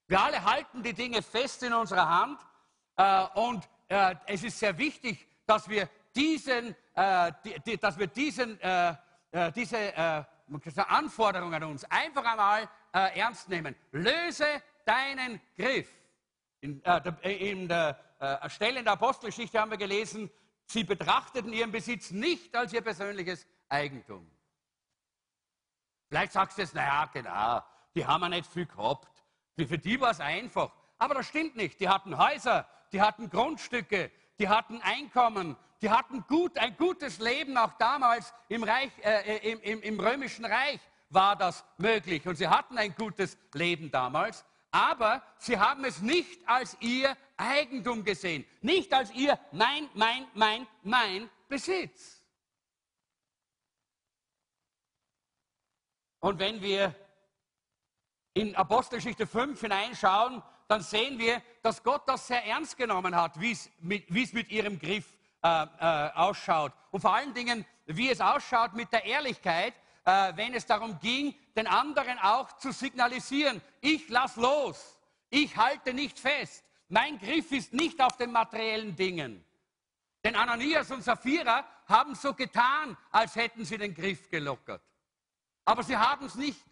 Wir 0.06 0.20
alle 0.20 0.42
halten 0.42 0.82
die 0.82 0.94
Dinge 0.94 1.20
fest 1.22 1.62
in 1.62 1.72
unserer 1.72 2.08
Hand 2.08 2.40
äh, 2.96 3.26
und 3.38 3.68
äh, 3.88 4.14
es 4.26 4.44
ist 4.44 4.58
sehr 4.58 4.76
wichtig, 4.78 5.26
dass 5.46 5.68
wir 5.68 5.88
diesen, 6.14 6.74
äh, 6.94 7.32
die, 7.44 7.60
die, 7.66 7.76
dass 7.76 7.98
wir 7.98 8.06
diesen, 8.06 8.60
äh, 8.60 8.94
äh, 9.30 9.52
diese 9.52 9.76
äh, 9.76 10.24
Anforderungen 10.88 11.54
an 11.54 11.64
uns 11.64 11.84
einfach 11.84 12.24
einmal 12.24 12.68
äh, 12.98 13.18
ernst 13.18 13.48
nehmen. 13.48 13.74
Löse 13.92 14.46
deinen 14.84 15.40
Griff. 15.56 15.88
In, 16.60 16.82
äh, 16.84 17.50
in 17.50 17.68
der 17.68 17.98
Stelle 18.48 18.80
in 18.80 18.84
der 18.84 18.94
Apostelgeschichte 18.94 19.60
haben 19.60 19.70
wir 19.70 19.78
gelesen, 19.78 20.28
sie 20.66 20.82
betrachteten 20.82 21.52
ihren 21.52 21.70
Besitz 21.70 22.10
nicht 22.10 22.56
als 22.56 22.72
ihr 22.72 22.80
persönliches 22.80 23.46
Eigentum. 23.68 24.28
Vielleicht 26.08 26.32
sagst 26.32 26.58
du 26.58 26.62
jetzt, 26.62 26.74
naja, 26.74 27.08
genau, 27.12 27.62
die 27.94 28.04
haben 28.04 28.22
ja 28.22 28.28
nicht 28.30 28.50
viel 28.50 28.66
gehabt. 28.66 29.22
Für 29.56 29.78
die 29.78 30.00
war 30.00 30.10
es 30.10 30.20
einfach. 30.20 30.72
Aber 30.98 31.14
das 31.14 31.28
stimmt 31.28 31.54
nicht. 31.54 31.78
Die 31.80 31.88
hatten 31.88 32.18
Häuser, 32.18 32.66
die 32.92 33.00
hatten 33.00 33.30
Grundstücke, 33.30 34.10
die 34.38 34.48
hatten 34.48 34.80
Einkommen, 34.82 35.56
die 35.80 35.90
hatten 35.90 36.24
gut, 36.26 36.58
ein 36.58 36.76
gutes 36.76 37.18
Leben, 37.18 37.56
auch 37.56 37.72
damals 37.74 38.34
im, 38.48 38.64
Reich, 38.64 38.90
äh, 39.02 39.36
äh, 39.36 39.52
im, 39.52 39.60
im, 39.60 39.82
im 39.82 40.00
römischen 40.00 40.44
Reich 40.44 40.80
war 41.10 41.36
das 41.36 41.64
möglich. 41.78 42.26
Und 42.26 42.36
sie 42.36 42.48
hatten 42.48 42.78
ein 42.78 42.94
gutes 42.94 43.38
Leben 43.52 43.90
damals, 43.90 44.44
aber 44.70 45.22
sie 45.38 45.58
haben 45.58 45.84
es 45.84 46.00
nicht 46.00 46.46
als 46.46 46.76
ihr 46.80 47.16
Eigentum 47.36 48.04
gesehen, 48.04 48.44
nicht 48.60 48.92
als 48.92 49.10
ihr 49.12 49.38
mein, 49.52 49.88
mein, 49.94 50.26
mein, 50.34 50.66
mein 50.82 51.30
Besitz. 51.48 52.22
Und 56.20 56.38
wenn 56.38 56.60
wir 56.60 56.94
in 58.34 58.54
Apostelgeschichte 58.56 59.26
5 59.26 59.60
hineinschauen, 59.60 60.42
dann 60.66 60.82
sehen 60.82 61.18
wir, 61.18 61.42
dass 61.62 61.82
Gott 61.82 62.02
das 62.06 62.26
sehr 62.26 62.44
ernst 62.44 62.76
genommen 62.76 63.16
hat, 63.16 63.40
wie 63.40 63.52
es 63.52 63.70
mit, 63.80 64.10
mit 64.10 64.50
ihrem 64.50 64.78
Griff 64.78 65.16
äh, 65.42 65.66
äh, 65.80 66.10
ausschaut. 66.14 66.72
Und 66.90 67.00
vor 67.00 67.14
allen 67.14 67.32
Dingen, 67.32 67.64
wie 67.86 68.10
es 68.10 68.20
ausschaut 68.20 68.74
mit 68.74 68.92
der 68.92 69.04
Ehrlichkeit, 69.04 69.74
äh, 70.08 70.34
wenn 70.36 70.54
es 70.54 70.64
darum 70.64 70.98
ging, 71.00 71.34
den 71.54 71.66
anderen 71.66 72.18
auch 72.18 72.56
zu 72.56 72.72
signalisieren, 72.72 73.60
ich 73.82 74.08
lass 74.08 74.36
los, 74.36 74.98
ich 75.28 75.54
halte 75.54 75.92
nicht 75.92 76.18
fest, 76.18 76.64
mein 76.88 77.18
Griff 77.18 77.52
ist 77.52 77.74
nicht 77.74 78.00
auf 78.00 78.16
den 78.16 78.32
materiellen 78.32 78.96
Dingen. 78.96 79.44
Denn 80.24 80.34
Ananias 80.34 80.90
und 80.90 81.04
Sapphira 81.04 81.62
haben 81.86 82.14
so 82.14 82.32
getan, 82.32 82.96
als 83.10 83.36
hätten 83.36 83.66
sie 83.66 83.76
den 83.76 83.94
Griff 83.94 84.30
gelockert. 84.30 84.80
Aber 85.66 85.82
sie 85.82 85.96
haben 85.98 86.24
es 86.24 86.36
nicht 86.36 86.64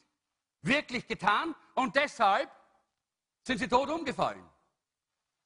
wirklich 0.62 1.06
getan 1.06 1.54
und 1.74 1.94
deshalb 1.94 2.50
sind 3.42 3.58
sie 3.58 3.68
tot 3.68 3.90
umgefallen. 3.90 4.42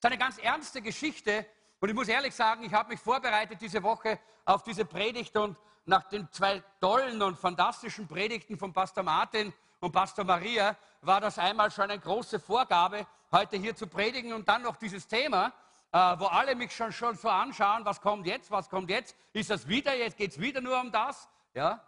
Das 0.01 0.11
ist 0.11 0.13
eine 0.13 0.19
ganz 0.19 0.39
ernste 0.39 0.81
Geschichte 0.81 1.45
und 1.81 1.89
ich 1.89 1.95
muss 1.97 2.07
ehrlich 2.07 2.37
sagen, 2.37 2.63
ich 2.63 2.73
habe 2.73 2.91
mich 2.91 3.01
vorbereitet 3.01 3.61
diese 3.61 3.83
Woche 3.83 4.21
auf 4.45 4.63
diese 4.63 4.85
Predigt 4.85 5.37
und 5.37 5.57
nach 5.85 6.09
den 6.09 6.31
zwei 6.31 6.63
tollen 6.81 7.23
und 7.23 7.39
fantastischen 7.39 8.07
Predigten 8.07 8.59
von 8.59 8.73
Pastor 8.73 9.03
Martin 9.03 9.53
und 9.81 9.93
Pastor 9.93 10.25
Maria 10.25 10.77
war 11.01 11.21
das 11.21 11.39
einmal 11.39 11.71
schon 11.71 11.85
eine 11.91 11.99
große 11.99 12.39
Vorgabe, 12.39 13.07
heute 13.33 13.57
hier 13.57 13.75
zu 13.75 13.87
predigen. 13.87 14.33
Und 14.33 14.49
dann 14.49 14.63
noch 14.63 14.77
dieses 14.77 15.09
Thema, 15.09 15.53
äh, 15.93 15.99
wo 16.19 16.27
alle 16.27 16.55
mich 16.55 16.75
schon, 16.75 16.93
schon 16.93 17.17
so 17.17 17.29
anschauen, 17.29 17.85
was 17.85 18.01
kommt 18.01 18.27
jetzt, 18.27 18.51
was 18.51 18.69
kommt 18.69 18.91
jetzt, 18.91 19.17
ist 19.33 19.51
das 19.51 19.67
wieder, 19.67 19.97
jetzt? 19.97 20.17
Geht 20.17 20.33
es 20.33 20.41
wieder 20.41 20.61
nur 20.61 20.79
um 20.81 20.93
das, 20.93 21.29
ja, 21.55 21.83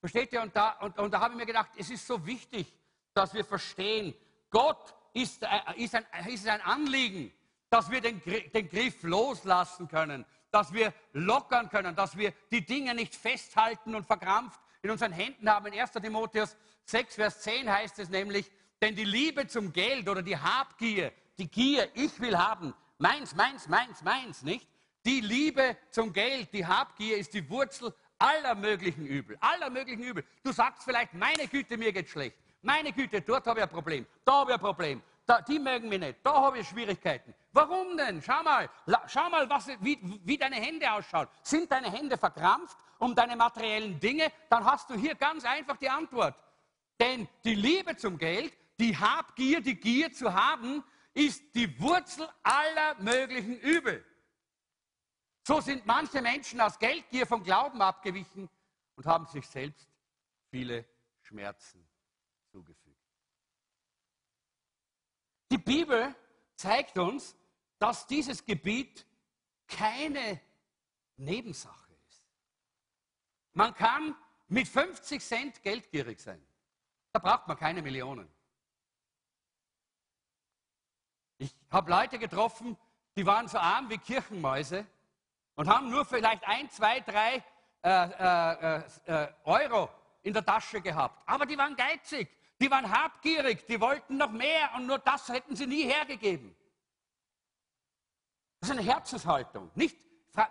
versteht 0.00 0.32
ihr? 0.32 0.42
Und 0.42 0.56
da, 0.56 0.70
und, 0.80 0.98
und 0.98 1.12
da 1.12 1.20
habe 1.20 1.34
ich 1.34 1.38
mir 1.38 1.46
gedacht, 1.46 1.70
es 1.76 1.90
ist 1.90 2.06
so 2.06 2.24
wichtig, 2.26 2.72
dass 3.12 3.34
wir 3.34 3.44
verstehen, 3.44 4.14
Gott 4.50 4.94
ist, 5.12 5.42
äh, 5.42 5.48
ist, 5.76 5.94
ein, 5.94 6.06
ist 6.26 6.48
ein 6.48 6.60
Anliegen, 6.62 7.32
dass 7.68 7.90
wir 7.90 8.00
den, 8.00 8.22
den 8.22 8.68
Griff 8.68 9.02
loslassen 9.02 9.88
können, 9.88 10.24
dass 10.54 10.72
wir 10.72 10.94
lockern 11.12 11.68
können, 11.68 11.96
dass 11.96 12.16
wir 12.16 12.32
die 12.52 12.64
Dinge 12.64 12.94
nicht 12.94 13.16
festhalten 13.16 13.92
und 13.96 14.06
verkrampft 14.06 14.60
in 14.82 14.90
unseren 14.92 15.10
Händen 15.10 15.50
haben. 15.50 15.66
In 15.66 15.80
1. 15.80 15.90
Timotheus 15.90 16.56
6, 16.84 17.16
Vers 17.16 17.40
10 17.40 17.68
heißt 17.68 17.98
es 17.98 18.08
nämlich, 18.08 18.48
denn 18.80 18.94
die 18.94 19.04
Liebe 19.04 19.48
zum 19.48 19.72
Geld 19.72 20.08
oder 20.08 20.22
die 20.22 20.36
Habgier, 20.36 21.12
die 21.38 21.50
Gier, 21.50 21.88
ich 21.94 22.20
will 22.20 22.38
haben, 22.38 22.72
meins, 22.98 23.34
meins, 23.34 23.66
meins, 23.66 24.02
meins, 24.02 24.42
nicht? 24.42 24.68
Die 25.04 25.20
Liebe 25.20 25.76
zum 25.90 26.12
Geld, 26.12 26.52
die 26.52 26.64
Habgier 26.64 27.16
ist 27.18 27.34
die 27.34 27.50
Wurzel 27.50 27.92
aller 28.18 28.54
möglichen 28.54 29.06
Übel, 29.06 29.36
aller 29.40 29.70
möglichen 29.70 30.04
Übel. 30.04 30.24
Du 30.44 30.52
sagst 30.52 30.84
vielleicht, 30.84 31.14
meine 31.14 31.48
Güte, 31.48 31.76
mir 31.76 31.92
geht 31.92 32.08
schlecht. 32.08 32.36
Meine 32.62 32.92
Güte, 32.92 33.22
dort 33.22 33.44
habe 33.48 33.58
ich 33.58 33.64
ein 33.64 33.70
Problem, 33.70 34.06
da 34.24 34.32
habe 34.34 34.52
ich 34.52 34.54
ein 34.54 34.60
Problem, 34.60 35.02
da, 35.26 35.40
die 35.40 35.58
mögen 35.58 35.88
mich 35.88 36.00
nicht, 36.00 36.18
da 36.22 36.34
habe 36.34 36.58
ich 36.58 36.68
Schwierigkeiten. 36.68 37.34
Warum 37.52 37.96
denn? 37.96 38.20
Schau 38.20 38.42
mal, 38.42 38.68
schau 39.06 39.30
mal, 39.30 39.48
was, 39.48 39.68
wie, 39.80 39.98
wie 40.24 40.36
deine 40.36 40.56
Hände 40.56 40.90
ausschauen. 40.92 41.28
Sind 41.42 41.70
deine 41.72 41.90
Hände 41.90 42.18
verkrampft 42.18 42.76
um 42.98 43.14
deine 43.14 43.36
materiellen 43.36 43.98
Dinge? 43.98 44.30
Dann 44.50 44.64
hast 44.64 44.90
du 44.90 44.94
hier 44.94 45.14
ganz 45.14 45.44
einfach 45.44 45.76
die 45.78 45.88
Antwort. 45.88 46.34
Denn 47.00 47.26
die 47.44 47.54
Liebe 47.54 47.96
zum 47.96 48.18
Geld, 48.18 48.52
die 48.78 48.96
Habgier, 48.96 49.60
die 49.60 49.76
Gier 49.76 50.12
zu 50.12 50.32
haben, 50.32 50.84
ist 51.14 51.42
die 51.54 51.80
Wurzel 51.80 52.28
aller 52.42 53.00
möglichen 53.00 53.58
Übel. 53.60 54.04
So 55.46 55.60
sind 55.60 55.86
manche 55.86 56.20
Menschen 56.20 56.60
aus 56.60 56.78
Geldgier 56.78 57.26
vom 57.26 57.42
Glauben 57.42 57.80
abgewichen 57.80 58.48
und 58.96 59.06
haben 59.06 59.26
sich 59.26 59.46
selbst 59.46 59.88
viele 60.50 60.84
Schmerzen 61.22 61.86
Die 65.54 65.58
Bibel 65.58 66.12
zeigt 66.56 66.98
uns, 66.98 67.36
dass 67.78 68.08
dieses 68.08 68.44
Gebiet 68.44 69.06
keine 69.68 70.40
Nebensache 71.16 71.92
ist. 72.08 72.24
Man 73.52 73.72
kann 73.72 74.16
mit 74.48 74.66
50 74.66 75.22
Cent 75.22 75.62
geldgierig 75.62 76.18
sein. 76.18 76.44
Da 77.12 77.20
braucht 77.20 77.46
man 77.46 77.56
keine 77.56 77.82
Millionen. 77.82 78.28
Ich 81.38 81.54
habe 81.70 81.88
Leute 81.88 82.18
getroffen, 82.18 82.76
die 83.14 83.24
waren 83.24 83.46
so 83.46 83.58
arm 83.58 83.88
wie 83.88 83.98
Kirchenmäuse 83.98 84.84
und 85.54 85.68
haben 85.68 85.88
nur 85.88 86.04
vielleicht 86.04 86.42
ein, 86.48 86.68
zwei, 86.68 86.98
drei 86.98 87.44
äh, 87.84 88.80
äh, 88.80 88.82
äh, 89.06 89.32
Euro 89.44 89.88
in 90.22 90.32
der 90.32 90.44
Tasche 90.44 90.80
gehabt. 90.80 91.22
Aber 91.26 91.46
die 91.46 91.56
waren 91.56 91.76
geizig, 91.76 92.28
die 92.64 92.70
waren 92.70 92.90
habgierig, 92.90 93.66
die 93.66 93.78
wollten 93.78 94.16
noch 94.16 94.30
mehr 94.30 94.70
und 94.74 94.86
nur 94.86 94.98
das 94.98 95.28
hätten 95.28 95.54
sie 95.54 95.66
nie 95.66 95.84
hergegeben. 95.84 96.56
Das 98.58 98.70
ist 98.70 98.78
eine 98.78 98.88
Herzenshaltung. 98.90 99.70
Nicht, 99.74 99.98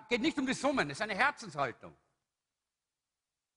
geht 0.09 0.21
nicht 0.21 0.37
um 0.37 0.45
die 0.45 0.53
Summen, 0.53 0.91
es 0.91 0.97
ist 0.97 1.01
eine 1.01 1.15
Herzenshaltung. 1.15 1.97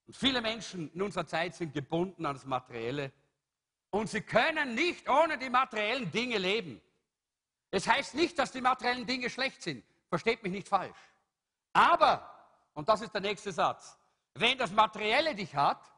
Und 0.07 0.17
viele 0.17 0.41
Menschen 0.41 0.91
in 0.91 1.03
unserer 1.03 1.27
Zeit 1.27 1.53
sind 1.53 1.71
gebunden 1.71 2.25
an 2.25 2.33
das 2.33 2.45
Materielle 2.45 3.11
und 3.91 4.09
sie 4.09 4.21
können 4.21 4.73
nicht 4.73 5.07
ohne 5.07 5.37
die 5.37 5.51
materiellen 5.51 6.09
Dinge 6.09 6.39
leben. 6.39 6.81
Es 7.69 7.87
heißt 7.87 8.15
nicht, 8.15 8.39
dass 8.39 8.51
die 8.51 8.61
materiellen 8.61 9.05
Dinge 9.05 9.29
schlecht 9.29 9.61
sind. 9.61 9.85
Versteht 10.09 10.41
mich 10.41 10.51
nicht 10.51 10.67
falsch. 10.67 10.97
Aber, 11.73 12.27
und 12.73 12.89
das 12.89 13.01
ist 13.01 13.13
der 13.13 13.21
nächste 13.21 13.51
Satz, 13.51 13.99
wenn 14.33 14.57
das 14.57 14.71
Materielle 14.71 15.35
dich 15.35 15.55
hat, 15.55 15.93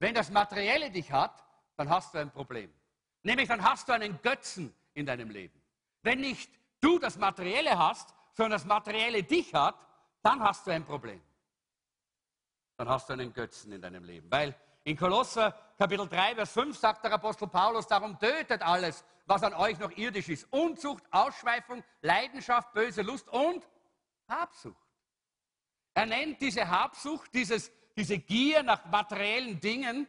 wenn 0.00 0.14
das 0.14 0.30
Materielle 0.30 0.90
dich 0.90 1.12
hat, 1.12 1.44
dann 1.76 1.88
hast 1.88 2.14
du 2.14 2.18
ein 2.18 2.30
Problem. 2.30 2.72
Nämlich 3.22 3.48
dann 3.48 3.62
hast 3.62 3.88
du 3.88 3.92
einen 3.92 4.20
Götzen 4.22 4.74
in 4.94 5.06
deinem 5.06 5.30
Leben. 5.30 5.62
Wenn 6.02 6.20
nicht 6.20 6.50
du 6.80 6.98
das 6.98 7.18
Materielle 7.18 7.78
hast, 7.78 8.14
sondern 8.32 8.52
das 8.52 8.64
Materielle 8.64 9.22
dich 9.22 9.54
hat, 9.54 9.76
dann 10.22 10.40
hast 10.40 10.66
du 10.66 10.72
ein 10.72 10.84
Problem. 10.84 11.22
Dann 12.76 12.88
hast 12.88 13.08
du 13.08 13.12
einen 13.12 13.32
Götzen 13.32 13.72
in 13.72 13.82
deinem 13.82 14.04
Leben. 14.04 14.30
Weil 14.30 14.54
in 14.84 14.96
Kolosser 14.96 15.52
Kapitel 15.76 16.08
3, 16.08 16.34
Vers 16.34 16.52
5 16.52 16.78
sagt 16.78 17.04
der 17.04 17.12
Apostel 17.12 17.48
Paulus, 17.48 17.86
darum 17.86 18.18
tötet 18.18 18.62
alles, 18.62 19.04
was 19.26 19.42
an 19.42 19.52
euch 19.52 19.78
noch 19.78 19.90
irdisch 19.96 20.30
ist. 20.30 20.50
Unzucht, 20.50 21.04
Ausschweifung, 21.10 21.84
Leidenschaft, 22.00 22.72
böse 22.72 23.02
Lust 23.02 23.28
und 23.28 23.68
Habsucht. 24.28 24.88
Er 25.92 26.06
nennt 26.06 26.40
diese 26.40 26.68
Habsucht, 26.68 27.34
dieses, 27.34 27.70
diese 27.96 28.18
Gier 28.18 28.62
nach 28.62 28.84
materiellen 28.86 29.60
Dingen 29.60 30.06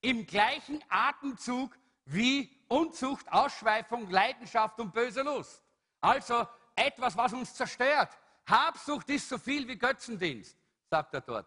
im 0.00 0.26
gleichen 0.26 0.82
Atemzug 0.88 1.76
wie 2.06 2.50
Unzucht, 2.68 3.30
Ausschweifung, 3.32 4.10
Leidenschaft 4.10 4.78
und 4.80 4.92
böse 4.92 5.22
Lust. 5.22 5.62
Also 6.00 6.46
etwas, 6.76 7.16
was 7.16 7.32
uns 7.32 7.54
zerstört. 7.54 8.10
Habsucht 8.46 9.08
ist 9.10 9.28
so 9.28 9.38
viel 9.38 9.66
wie 9.66 9.78
Götzendienst, 9.78 10.56
sagt 10.90 11.14
er 11.14 11.20
dort 11.20 11.46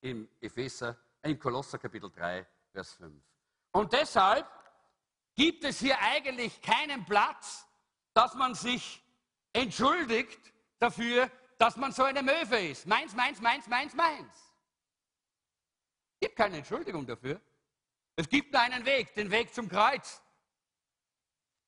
im 0.00 0.28
Epheser, 0.40 0.96
in 1.22 1.38
Kolosser 1.38 1.78
Kapitel 1.78 2.10
3, 2.10 2.46
Vers 2.72 2.92
5. 2.94 3.12
Und 3.72 3.92
deshalb 3.92 4.46
gibt 5.34 5.64
es 5.64 5.80
hier 5.80 5.98
eigentlich 6.00 6.60
keinen 6.62 7.04
Platz, 7.04 7.66
dass 8.14 8.34
man 8.34 8.54
sich 8.54 9.02
entschuldigt 9.52 10.52
dafür, 10.78 11.30
dass 11.58 11.76
man 11.76 11.92
so 11.92 12.04
eine 12.04 12.22
Möwe 12.22 12.68
ist. 12.68 12.86
Meins, 12.86 13.14
meins, 13.14 13.40
meins, 13.40 13.66
meins, 13.66 13.94
meins 13.94 14.47
gibt 16.20 16.36
keine 16.36 16.58
Entschuldigung 16.58 17.06
dafür. 17.06 17.40
Es 18.16 18.28
gibt 18.28 18.52
nur 18.52 18.60
einen 18.60 18.84
Weg, 18.84 19.14
den 19.14 19.30
Weg 19.30 19.54
zum 19.54 19.68
Kreuz. 19.68 20.20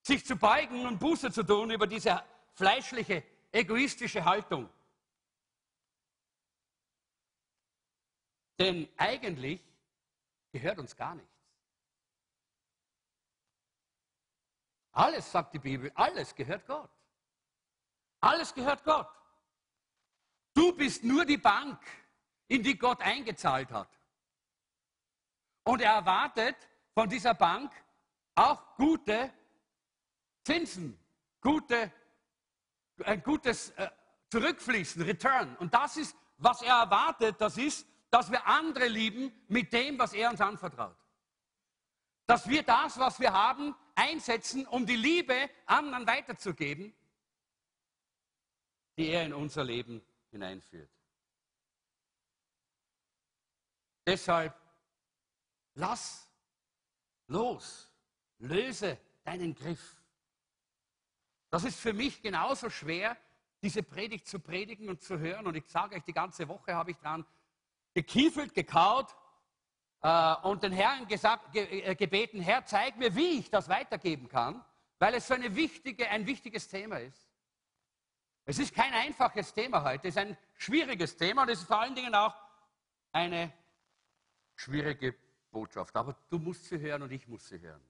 Sich 0.02 0.24
zu 0.24 0.36
beugen 0.36 0.86
und 0.86 0.98
Buße 0.98 1.30
zu 1.30 1.42
tun 1.42 1.70
über 1.70 1.86
diese 1.86 2.24
fleischliche, 2.54 3.22
egoistische 3.52 4.24
Haltung. 4.24 4.68
Denn 8.58 8.88
eigentlich 8.96 9.62
gehört 10.52 10.78
uns 10.78 10.96
gar 10.96 11.14
nichts. 11.14 11.30
Alles, 14.92 15.30
sagt 15.30 15.54
die 15.54 15.58
Bibel, 15.58 15.92
alles 15.94 16.34
gehört 16.34 16.66
Gott. 16.66 16.90
Alles 18.20 18.52
gehört 18.52 18.84
Gott. 18.84 19.08
Du 20.52 20.72
bist 20.76 21.04
nur 21.04 21.24
die 21.24 21.38
Bank, 21.38 21.80
in 22.48 22.62
die 22.62 22.76
Gott 22.76 23.00
eingezahlt 23.00 23.70
hat. 23.70 23.99
Und 25.70 25.80
er 25.82 25.92
erwartet 25.92 26.56
von 26.94 27.08
dieser 27.08 27.32
Bank 27.32 27.72
auch 28.34 28.74
gute 28.74 29.32
Zinsen, 30.42 30.98
gute, 31.40 31.92
ein 33.04 33.22
gutes 33.22 33.70
äh, 33.76 33.88
Zurückfließen, 34.30 35.00
Return. 35.02 35.56
Und 35.58 35.72
das 35.72 35.96
ist, 35.96 36.16
was 36.38 36.60
er 36.62 36.74
erwartet, 36.74 37.40
das 37.40 37.56
ist, 37.56 37.86
dass 38.10 38.32
wir 38.32 38.44
andere 38.48 38.88
lieben 38.88 39.32
mit 39.46 39.72
dem, 39.72 39.96
was 39.96 40.12
er 40.12 40.30
uns 40.30 40.40
anvertraut. 40.40 40.96
Dass 42.26 42.48
wir 42.48 42.64
das, 42.64 42.98
was 42.98 43.20
wir 43.20 43.32
haben, 43.32 43.72
einsetzen, 43.94 44.66
um 44.66 44.84
die 44.84 44.96
Liebe 44.96 45.48
anderen 45.66 46.04
weiterzugeben, 46.04 46.92
die 48.98 49.10
er 49.10 49.24
in 49.24 49.34
unser 49.34 49.62
Leben 49.62 50.02
hineinführt. 50.32 50.90
Deshalb 54.04 54.59
lass 55.74 56.30
los, 57.26 57.88
löse 58.38 58.98
deinen 59.24 59.54
Griff. 59.54 59.96
Das 61.50 61.64
ist 61.64 61.78
für 61.78 61.92
mich 61.92 62.22
genauso 62.22 62.70
schwer, 62.70 63.16
diese 63.62 63.82
Predigt 63.82 64.26
zu 64.26 64.38
predigen 64.38 64.88
und 64.88 65.02
zu 65.02 65.18
hören. 65.18 65.46
Und 65.46 65.56
ich 65.56 65.66
sage 65.68 65.96
euch, 65.96 66.04
die 66.04 66.12
ganze 66.12 66.48
Woche 66.48 66.74
habe 66.74 66.92
ich 66.92 66.96
dran 66.98 67.26
gekiefelt, 67.92 68.54
gekaut 68.54 69.14
äh, 70.02 70.34
und 70.42 70.62
den 70.62 70.72
Herrn 70.72 71.06
gesagt, 71.06 71.52
ge, 71.52 71.64
äh, 71.80 71.94
gebeten, 71.94 72.40
Herr, 72.40 72.64
zeig 72.64 72.96
mir, 72.96 73.14
wie 73.14 73.38
ich 73.38 73.50
das 73.50 73.68
weitergeben 73.68 74.28
kann, 74.28 74.64
weil 74.98 75.14
es 75.14 75.26
so 75.26 75.34
eine 75.34 75.54
wichtige, 75.54 76.08
ein 76.08 76.26
wichtiges 76.26 76.68
Thema 76.68 76.98
ist. 76.98 77.28
Es 78.44 78.58
ist 78.58 78.74
kein 78.74 78.92
einfaches 78.92 79.52
Thema 79.52 79.84
heute, 79.84 80.08
es 80.08 80.16
ist 80.16 80.22
ein 80.22 80.36
schwieriges 80.56 81.16
Thema 81.16 81.42
und 81.42 81.50
es 81.50 81.60
ist 81.60 81.66
vor 81.66 81.80
allen 81.80 81.94
Dingen 81.94 82.14
auch 82.14 82.34
eine 83.12 83.52
schwierige 84.56 85.14
Botschaft. 85.50 85.94
Aber 85.96 86.16
du 86.28 86.38
musst 86.38 86.64
sie 86.64 86.78
hören 86.78 87.02
und 87.02 87.12
ich 87.12 87.26
muss 87.26 87.48
sie 87.48 87.60
hören. 87.60 87.80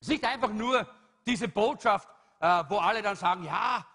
Es 0.00 0.08
ist 0.08 0.12
nicht 0.12 0.24
einfach 0.24 0.52
nur 0.52 0.86
diese 1.26 1.48
Botschaft, 1.48 2.08
äh, 2.40 2.64
wo 2.68 2.78
alle 2.78 3.02
dann 3.02 3.16
sagen, 3.16 3.44
ja, 3.44 3.86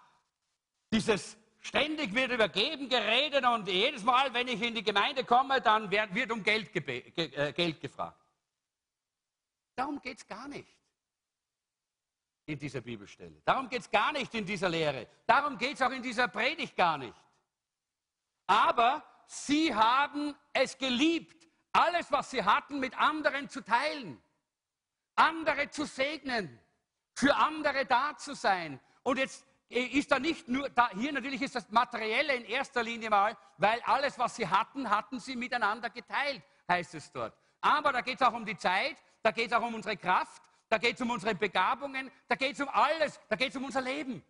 dieses 0.92 1.36
ständig 1.60 2.14
wird 2.14 2.32
über 2.32 2.48
Geben 2.48 2.88
geredet 2.88 3.44
und 3.44 3.68
jedes 3.68 4.02
Mal, 4.02 4.32
wenn 4.34 4.48
ich 4.48 4.60
in 4.60 4.74
die 4.74 4.82
Gemeinde 4.82 5.24
komme, 5.24 5.60
dann 5.60 5.90
wird 5.90 6.32
um 6.32 6.42
Geld, 6.42 6.72
ge 6.72 7.04
äh, 7.14 7.52
Geld 7.52 7.80
gefragt. 7.80 8.20
Darum 9.76 10.00
geht 10.00 10.18
es 10.18 10.26
gar 10.26 10.48
nicht 10.48 10.76
in 12.46 12.58
dieser 12.58 12.80
Bibelstelle. 12.80 13.40
Darum 13.44 13.68
geht 13.68 13.82
es 13.82 13.90
gar 13.90 14.12
nicht 14.12 14.34
in 14.34 14.44
dieser 14.44 14.68
Lehre. 14.68 15.06
Darum 15.26 15.56
geht 15.56 15.74
es 15.74 15.82
auch 15.82 15.90
in 15.90 16.02
dieser 16.02 16.28
Predigt 16.28 16.76
gar 16.76 16.98
nicht. 16.98 17.14
Aber 18.46 19.04
sie 19.26 19.72
haben 19.72 20.34
es 20.52 20.76
geliebt, 20.76 21.46
alles, 21.72 22.10
was 22.10 22.30
sie 22.30 22.42
hatten, 22.44 22.80
mit 22.80 22.98
anderen 22.98 23.48
zu 23.48 23.62
teilen, 23.62 24.20
andere 25.14 25.70
zu 25.70 25.84
segnen, 25.84 26.58
für 27.14 27.34
andere 27.36 27.86
da 27.86 28.16
zu 28.16 28.34
sein. 28.34 28.80
Und 29.02 29.18
jetzt 29.18 29.46
äh, 29.68 29.84
ist 29.84 30.10
da 30.10 30.18
nicht 30.18 30.48
nur, 30.48 30.68
da, 30.70 30.90
hier 30.90 31.12
natürlich 31.12 31.42
ist 31.42 31.54
das 31.54 31.70
Materielle 31.70 32.34
in 32.34 32.44
erster 32.44 32.82
Linie 32.82 33.10
mal, 33.10 33.36
weil 33.58 33.80
alles, 33.82 34.18
was 34.18 34.36
sie 34.36 34.48
hatten, 34.48 34.88
hatten 34.90 35.20
sie 35.20 35.36
miteinander 35.36 35.90
geteilt, 35.90 36.42
heißt 36.68 36.94
es 36.94 37.12
dort. 37.12 37.34
Aber 37.60 37.92
da 37.92 38.00
geht 38.00 38.20
es 38.20 38.26
auch 38.26 38.32
um 38.32 38.44
die 38.44 38.56
Zeit, 38.56 38.96
da 39.22 39.30
geht 39.30 39.48
es 39.48 39.52
auch 39.52 39.62
um 39.62 39.74
unsere 39.74 39.96
Kraft, 39.96 40.42
da 40.68 40.78
geht 40.78 40.94
es 40.94 41.00
um 41.00 41.10
unsere 41.10 41.34
Begabungen, 41.34 42.10
da 42.28 42.36
geht 42.36 42.54
es 42.54 42.60
um 42.60 42.68
alles, 42.68 43.20
da 43.28 43.36
geht 43.36 43.50
es 43.50 43.56
um 43.56 43.64
unser 43.64 43.82
Leben. 43.82 44.24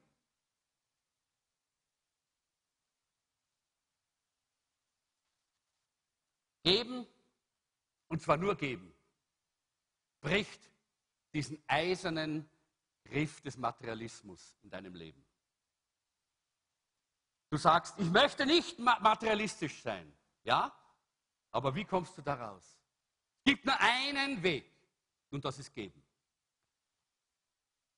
Geben, 6.62 7.07
und 8.11 8.20
zwar 8.20 8.37
nur 8.37 8.57
geben, 8.57 8.92
bricht 10.20 10.61
diesen 11.33 11.62
eisernen 11.66 12.51
Griff 13.05 13.40
des 13.40 13.57
Materialismus 13.57 14.59
in 14.62 14.70
deinem 14.70 14.94
Leben. 14.94 15.25
Du 17.51 17.57
sagst, 17.57 17.94
ich 17.99 18.11
möchte 18.11 18.46
nicht 18.46 18.79
materialistisch 18.79 19.81
sein. 19.83 20.12
Ja? 20.44 20.73
Aber 21.53 21.75
wie 21.75 21.85
kommst 21.85 22.18
du 22.18 22.23
da 22.23 22.35
raus? 22.35 22.79
Es 23.38 23.44
gibt 23.53 23.64
nur 23.64 23.79
einen 23.81 24.42
Weg 24.42 24.70
und 25.31 25.44
das 25.44 25.59
ist 25.59 25.73
geben. 25.73 26.03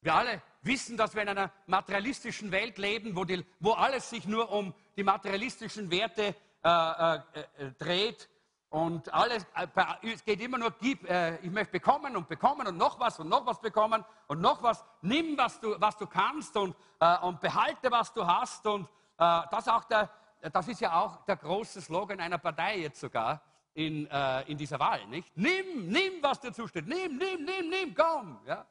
Wir 0.00 0.14
alle 0.14 0.42
wissen, 0.62 0.96
dass 0.96 1.14
wir 1.14 1.22
in 1.22 1.28
einer 1.28 1.52
materialistischen 1.66 2.50
Welt 2.50 2.76
leben, 2.76 3.16
wo, 3.16 3.24
die, 3.24 3.44
wo 3.60 3.72
alles 3.72 4.10
sich 4.10 4.26
nur 4.26 4.50
um 4.50 4.74
die 4.96 5.04
materialistischen 5.04 5.90
Werte 5.90 6.34
äh, 6.62 6.68
äh, 6.68 7.20
äh 7.58 7.72
dreht 7.72 8.28
und 8.72 9.12
alles, 9.12 9.46
äh, 9.54 9.66
es 10.14 10.24
geht 10.24 10.40
immer 10.40 10.56
nur, 10.56 10.70
gib, 10.70 11.06
äh, 11.06 11.36
ich 11.42 11.50
möchte 11.50 11.72
bekommen 11.72 12.16
und 12.16 12.26
bekommen 12.26 12.66
und 12.66 12.78
noch 12.78 12.98
was 12.98 13.20
und 13.20 13.28
noch 13.28 13.44
was 13.44 13.60
bekommen 13.60 14.02
und 14.28 14.40
noch 14.40 14.62
was. 14.62 14.82
Nimm, 15.02 15.36
was 15.36 15.60
du, 15.60 15.78
was 15.78 15.98
du 15.98 16.06
kannst 16.06 16.56
und, 16.56 16.74
äh, 16.98 17.18
und 17.18 17.38
behalte, 17.38 17.90
was 17.90 18.14
du 18.14 18.26
hast. 18.26 18.66
Und 18.66 18.88
das, 19.18 19.68
auch 19.68 19.84
der, 19.84 20.10
das 20.52 20.66
ist 20.66 20.80
ja 20.80 21.00
auch 21.00 21.24
der 21.26 21.36
große 21.36 21.82
Slogan 21.82 22.18
einer 22.18 22.38
Partei 22.38 22.78
jetzt 22.78 22.98
sogar 22.98 23.40
in, 23.74 24.06
in 24.46 24.58
dieser 24.58 24.80
Wahl, 24.80 25.06
nicht? 25.06 25.30
Nimm, 25.36 25.86
nimm, 25.86 26.14
was 26.22 26.40
dir 26.40 26.52
zusteht. 26.52 26.88
Nimm, 26.88 27.18
nimm, 27.18 27.44
nimm, 27.44 27.68
nimm, 27.68 27.94
komm. 27.94 28.40
Ja? 28.46 28.66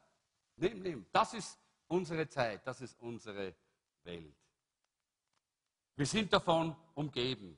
Nimm, 0.57 0.81
nimm. 0.81 1.05
Das 1.13 1.33
ist 1.35 1.57
unsere 1.87 2.27
Zeit, 2.27 2.67
das 2.67 2.81
ist 2.81 2.99
unsere 2.99 3.55
Welt. 4.03 4.35
Wir 5.95 6.05
sind 6.05 6.33
davon 6.33 6.75
umgeben. 6.95 7.55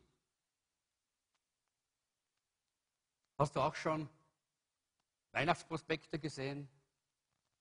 Hast 3.44 3.58
du 3.58 3.60
auch 3.60 3.76
schon 3.76 4.08
Weihnachtsprospekte 5.34 6.18
gesehen? 6.18 6.70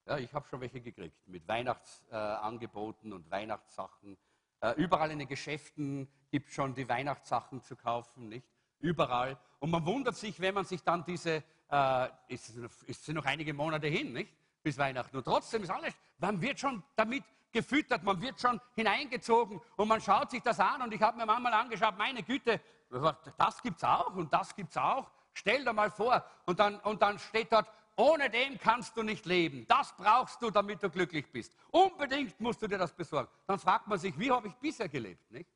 Ja, 0.07 0.17
ich 0.17 0.33
habe 0.33 0.47
schon 0.47 0.61
welche 0.61 0.81
gekriegt 0.81 1.27
mit 1.27 1.49
Weihnachtsangeboten 1.49 3.11
äh, 3.11 3.15
und 3.17 3.29
Weihnachtssachen. 3.29 4.17
Äh, 4.61 4.75
überall 4.75 5.11
in 5.11 5.19
den 5.19 5.27
Geschäften 5.27 6.09
gibt 6.31 6.51
es 6.51 6.55
schon 6.55 6.77
die 6.77 6.89
Weihnachtssachen 6.89 7.63
zu 7.63 7.75
kaufen, 7.75 8.29
nicht? 8.29 8.47
Überall. 8.79 9.37
Und 9.59 9.71
man 9.73 9.85
wundert 9.85 10.15
sich, 10.15 10.39
wenn 10.39 10.55
man 10.55 10.65
sich 10.65 10.85
dann 10.85 11.05
diese, 11.05 11.43
äh, 11.69 12.09
es 12.29 12.55
sind 13.05 13.17
noch 13.17 13.27
einige 13.27 13.53
Monate 13.53 13.89
hin, 13.89 14.13
nicht? 14.13 14.33
Bis 14.63 14.79
Weihnachten. 14.79 15.17
Und 15.17 15.25
trotzdem 15.25 15.65
ist 15.65 15.71
alles, 15.71 15.95
man 16.19 16.41
wird 16.41 16.61
schon 16.61 16.85
damit 16.95 17.25
gefüttert, 17.51 18.05
man 18.05 18.23
wird 18.23 18.41
schon 18.41 18.61
hineingezogen 18.77 19.61
und 19.75 19.89
man 19.89 20.01
schaut 20.01 20.31
sich 20.31 20.43
das 20.43 20.61
an. 20.61 20.81
Und 20.83 20.95
ich 20.95 21.03
habe 21.03 21.17
mir 21.17 21.27
manchmal 21.27 21.55
angeschaut, 21.55 21.99
meine 21.99 22.23
Güte, 22.23 22.61
das 23.37 23.61
gibt 23.61 23.79
es 23.79 23.83
auch 23.83 24.15
und 24.15 24.33
das 24.33 24.55
gibt 24.55 24.71
es 24.71 24.77
auch. 24.77 25.11
Stell 25.35 25.65
dir 25.65 25.73
mal 25.73 25.91
vor, 25.91 26.25
und 26.47 26.59
dann, 26.59 26.79
und 26.81 27.03
dann 27.03 27.19
steht 27.19 27.53
dort, 27.53 27.69
ohne 27.97 28.31
den 28.31 28.59
kannst 28.59 28.97
du 28.97 29.03
nicht 29.03 29.27
leben. 29.27 29.67
Das 29.69 29.95
brauchst 29.97 30.41
du, 30.43 30.51
damit 30.51 30.83
du 30.83 30.91
glücklich 30.91 31.31
bist. 31.31 31.55
Unbedingt 31.71 32.39
musst 32.41 32.63
du 32.63 32.67
dir 32.67 32.79
das 32.79 32.93
besorgen. 32.93 33.31
Dann 33.47 33.59
fragt 33.59 33.87
man 33.87 33.99
sich, 33.99 34.19
wie 34.19 34.31
habe 34.31 34.49
ich 34.49 34.55
bisher 34.55 34.89
gelebt? 34.89 35.31
Nicht? 35.31 35.49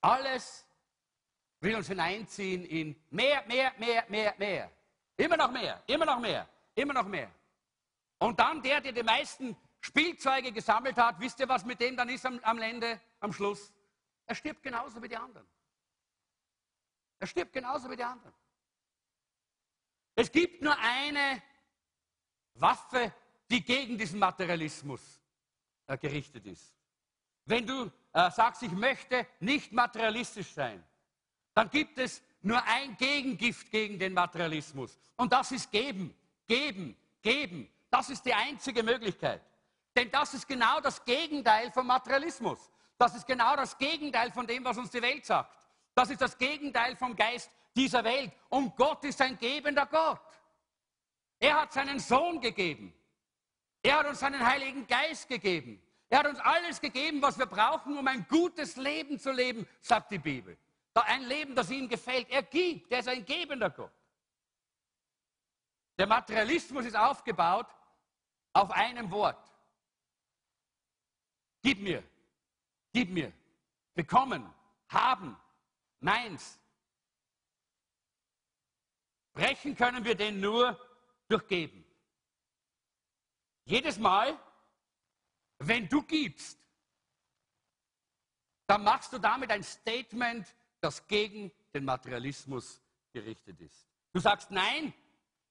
Alles 0.00 0.64
will 1.60 1.74
uns 1.74 1.88
hineinziehen 1.88 2.64
in 2.64 2.96
mehr, 3.10 3.44
mehr, 3.46 3.72
mehr, 3.78 4.04
mehr, 4.08 4.34
mehr. 4.38 4.70
Immer 5.16 5.36
noch 5.36 5.50
mehr, 5.50 5.82
immer 5.86 6.04
noch 6.04 6.20
mehr, 6.20 6.48
immer 6.74 6.92
noch 6.92 7.06
mehr. 7.06 7.30
Und 8.18 8.38
dann 8.38 8.62
der, 8.62 8.80
der 8.80 8.92
die 8.92 9.02
meisten 9.02 9.56
Spielzeuge 9.80 10.52
gesammelt 10.52 10.96
hat, 10.96 11.18
wisst 11.18 11.40
ihr, 11.40 11.48
was 11.48 11.64
mit 11.64 11.80
dem 11.80 11.96
dann 11.96 12.08
ist 12.08 12.24
am, 12.24 12.38
am 12.42 12.60
Ende, 12.60 13.00
am 13.20 13.32
Schluss? 13.32 13.72
Er 14.26 14.34
stirbt 14.34 14.62
genauso 14.62 15.02
wie 15.02 15.08
die 15.08 15.16
anderen. 15.16 15.46
Er 17.18 17.26
stirbt 17.26 17.52
genauso 17.52 17.90
wie 17.90 17.96
die 17.96 18.04
anderen. 18.04 18.34
Es 20.14 20.30
gibt 20.30 20.62
nur 20.62 20.76
eine 20.78 21.42
Waffe, 22.54 23.12
die 23.50 23.62
gegen 23.62 23.98
diesen 23.98 24.18
Materialismus 24.18 25.20
äh, 25.86 25.98
gerichtet 25.98 26.46
ist. 26.46 26.74
Wenn 27.44 27.66
du 27.66 27.90
äh, 28.12 28.30
sagst, 28.30 28.62
ich 28.62 28.72
möchte 28.72 29.26
nicht 29.40 29.72
materialistisch 29.72 30.52
sein, 30.52 30.82
dann 31.54 31.70
gibt 31.70 31.98
es 31.98 32.22
nur 32.42 32.62
ein 32.64 32.96
Gegengift 32.96 33.70
gegen 33.70 33.98
den 33.98 34.12
Materialismus. 34.14 34.98
Und 35.16 35.32
das 35.32 35.52
ist 35.52 35.70
geben, 35.70 36.14
geben, 36.46 36.96
geben. 37.22 37.70
Das 37.90 38.10
ist 38.10 38.24
die 38.24 38.34
einzige 38.34 38.82
Möglichkeit. 38.82 39.42
Denn 39.94 40.10
das 40.10 40.34
ist 40.34 40.46
genau 40.46 40.80
das 40.80 41.04
Gegenteil 41.04 41.70
vom 41.72 41.86
Materialismus. 41.86 42.70
Das 42.98 43.14
ist 43.14 43.26
genau 43.26 43.56
das 43.56 43.76
Gegenteil 43.78 44.32
von 44.32 44.46
dem, 44.46 44.64
was 44.64 44.76
uns 44.76 44.90
die 44.90 45.02
Welt 45.02 45.24
sagt. 45.24 45.65
Das 45.96 46.10
ist 46.10 46.20
das 46.20 46.36
Gegenteil 46.36 46.94
vom 46.94 47.16
Geist 47.16 47.50
dieser 47.74 48.04
Welt. 48.04 48.30
Und 48.50 48.76
Gott 48.76 49.02
ist 49.04 49.20
ein 49.22 49.38
gebender 49.38 49.86
Gott. 49.86 50.20
Er 51.38 51.62
hat 51.62 51.72
seinen 51.72 51.98
Sohn 51.98 52.38
gegeben. 52.38 52.92
Er 53.82 54.00
hat 54.00 54.06
uns 54.06 54.20
seinen 54.20 54.46
Heiligen 54.46 54.86
Geist 54.86 55.26
gegeben. 55.26 55.82
Er 56.10 56.18
hat 56.18 56.26
uns 56.26 56.38
alles 56.40 56.82
gegeben, 56.82 57.22
was 57.22 57.38
wir 57.38 57.46
brauchen, 57.46 57.96
um 57.96 58.06
ein 58.06 58.26
gutes 58.28 58.76
Leben 58.76 59.18
zu 59.18 59.32
leben, 59.32 59.66
sagt 59.80 60.10
die 60.10 60.18
Bibel. 60.18 60.58
Ein 60.92 61.22
Leben, 61.22 61.54
das 61.54 61.70
ihm 61.70 61.88
gefällt. 61.88 62.28
Er 62.30 62.42
gibt, 62.42 62.92
er 62.92 62.98
ist 62.98 63.08
ein 63.08 63.24
gebender 63.24 63.70
Gott. 63.70 63.92
Der 65.98 66.06
Materialismus 66.06 66.84
ist 66.84 66.96
aufgebaut 66.96 67.68
auf 68.52 68.70
einem 68.70 69.10
Wort. 69.10 69.50
Gib 71.62 71.80
mir, 71.80 72.02
gib 72.92 73.10
mir, 73.10 73.32
bekommen, 73.94 74.52
haben, 74.88 75.36
meins. 76.06 76.58
Brechen 79.34 79.76
können 79.76 80.04
wir 80.04 80.14
den 80.14 80.40
nur 80.40 80.80
durch 81.28 81.46
Geben. 81.46 81.84
Jedes 83.64 83.98
Mal, 83.98 84.38
wenn 85.58 85.88
du 85.88 86.02
gibst, 86.02 86.58
dann 88.66 88.84
machst 88.84 89.12
du 89.12 89.18
damit 89.18 89.50
ein 89.50 89.62
Statement, 89.62 90.46
das 90.80 91.06
gegen 91.06 91.52
den 91.74 91.84
Materialismus 91.84 92.80
gerichtet 93.12 93.60
ist. 93.60 93.86
Du 94.12 94.20
sagst, 94.20 94.50
nein, 94.50 94.94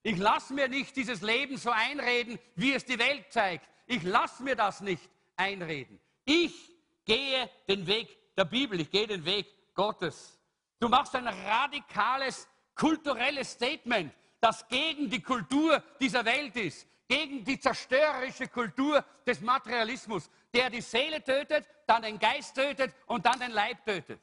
ich 0.04 0.18
lasse 0.18 0.54
mir 0.54 0.68
nicht 0.68 0.96
dieses 0.96 1.22
Leben 1.22 1.58
so 1.58 1.70
einreden, 1.70 2.40
wie 2.56 2.74
es 2.74 2.86
die 2.86 2.98
Welt 2.98 3.32
zeigt. 3.32 3.70
Ich 3.88 4.04
lasse 4.04 4.42
mir 4.44 4.56
das 4.56 4.82
nicht 4.82 5.10
einreden. 5.36 6.00
Ich 6.24 6.72
gehe 7.04 7.50
den 7.68 7.86
Weg 7.86 8.36
der 8.36 8.46
Bibel, 8.46 8.80
ich 8.80 8.90
gehe 8.90 9.08
den 9.08 9.26
Weg 9.26 9.48
Gottes. 9.74 10.35
Du 10.80 10.90
machst 10.90 11.16
ein 11.16 11.28
radikales 11.28 12.48
kulturelles 12.76 13.52
Statement, 13.52 14.14
das 14.40 14.68
gegen 14.68 15.10
die 15.10 15.22
Kultur 15.22 15.82
dieser 16.00 16.26
Welt 16.26 16.56
ist, 16.56 16.88
gegen 17.08 17.44
die 17.44 17.60
zerstörerische 17.60 18.48
Kultur 18.48 19.04
des 19.26 19.40
Materialismus, 19.42 20.30
der 20.54 20.70
die 20.70 20.82
Seele 20.82 21.24
tötet, 21.24 21.68
dann 21.88 22.02
den 22.02 22.20
Geist 22.20 22.56
tötet 22.56 22.94
und 23.06 23.26
dann 23.26 23.40
den 23.40 23.52
Leib 23.52 23.86
tötet. 23.86 24.22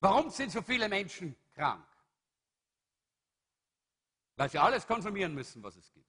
Warum 0.00 0.30
sind 0.30 0.50
so 0.50 0.62
viele 0.62 0.88
Menschen 0.88 1.36
krank? 1.54 1.86
Weil 4.36 4.50
sie 4.50 4.58
alles 4.58 4.86
konsumieren 4.86 5.34
müssen, 5.34 5.62
was 5.62 5.76
es 5.76 5.90
gibt. 5.92 6.06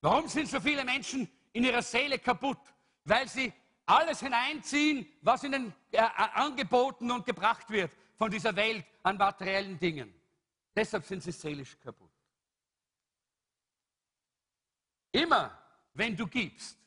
Warum 0.00 0.28
sind 0.28 0.48
so 0.48 0.60
viele 0.60 0.84
Menschen 0.84 1.28
in 1.52 1.64
ihrer 1.64 1.82
Seele 1.82 2.18
kaputt? 2.18 2.60
Weil 3.04 3.28
sie 3.28 3.52
alles 3.88 4.20
hineinziehen, 4.20 5.06
was 5.22 5.44
ihnen 5.44 5.72
äh, 5.92 5.98
angeboten 6.34 7.10
und 7.10 7.24
gebracht 7.24 7.70
wird 7.70 7.90
von 8.16 8.30
dieser 8.30 8.54
Welt 8.54 8.84
an 9.02 9.16
materiellen 9.16 9.78
Dingen. 9.78 10.14
Deshalb 10.76 11.04
sind 11.04 11.22
sie 11.22 11.32
seelisch 11.32 11.78
kaputt. 11.80 12.10
Immer, 15.10 15.58
wenn 15.94 16.14
du 16.14 16.26
gibst, 16.26 16.78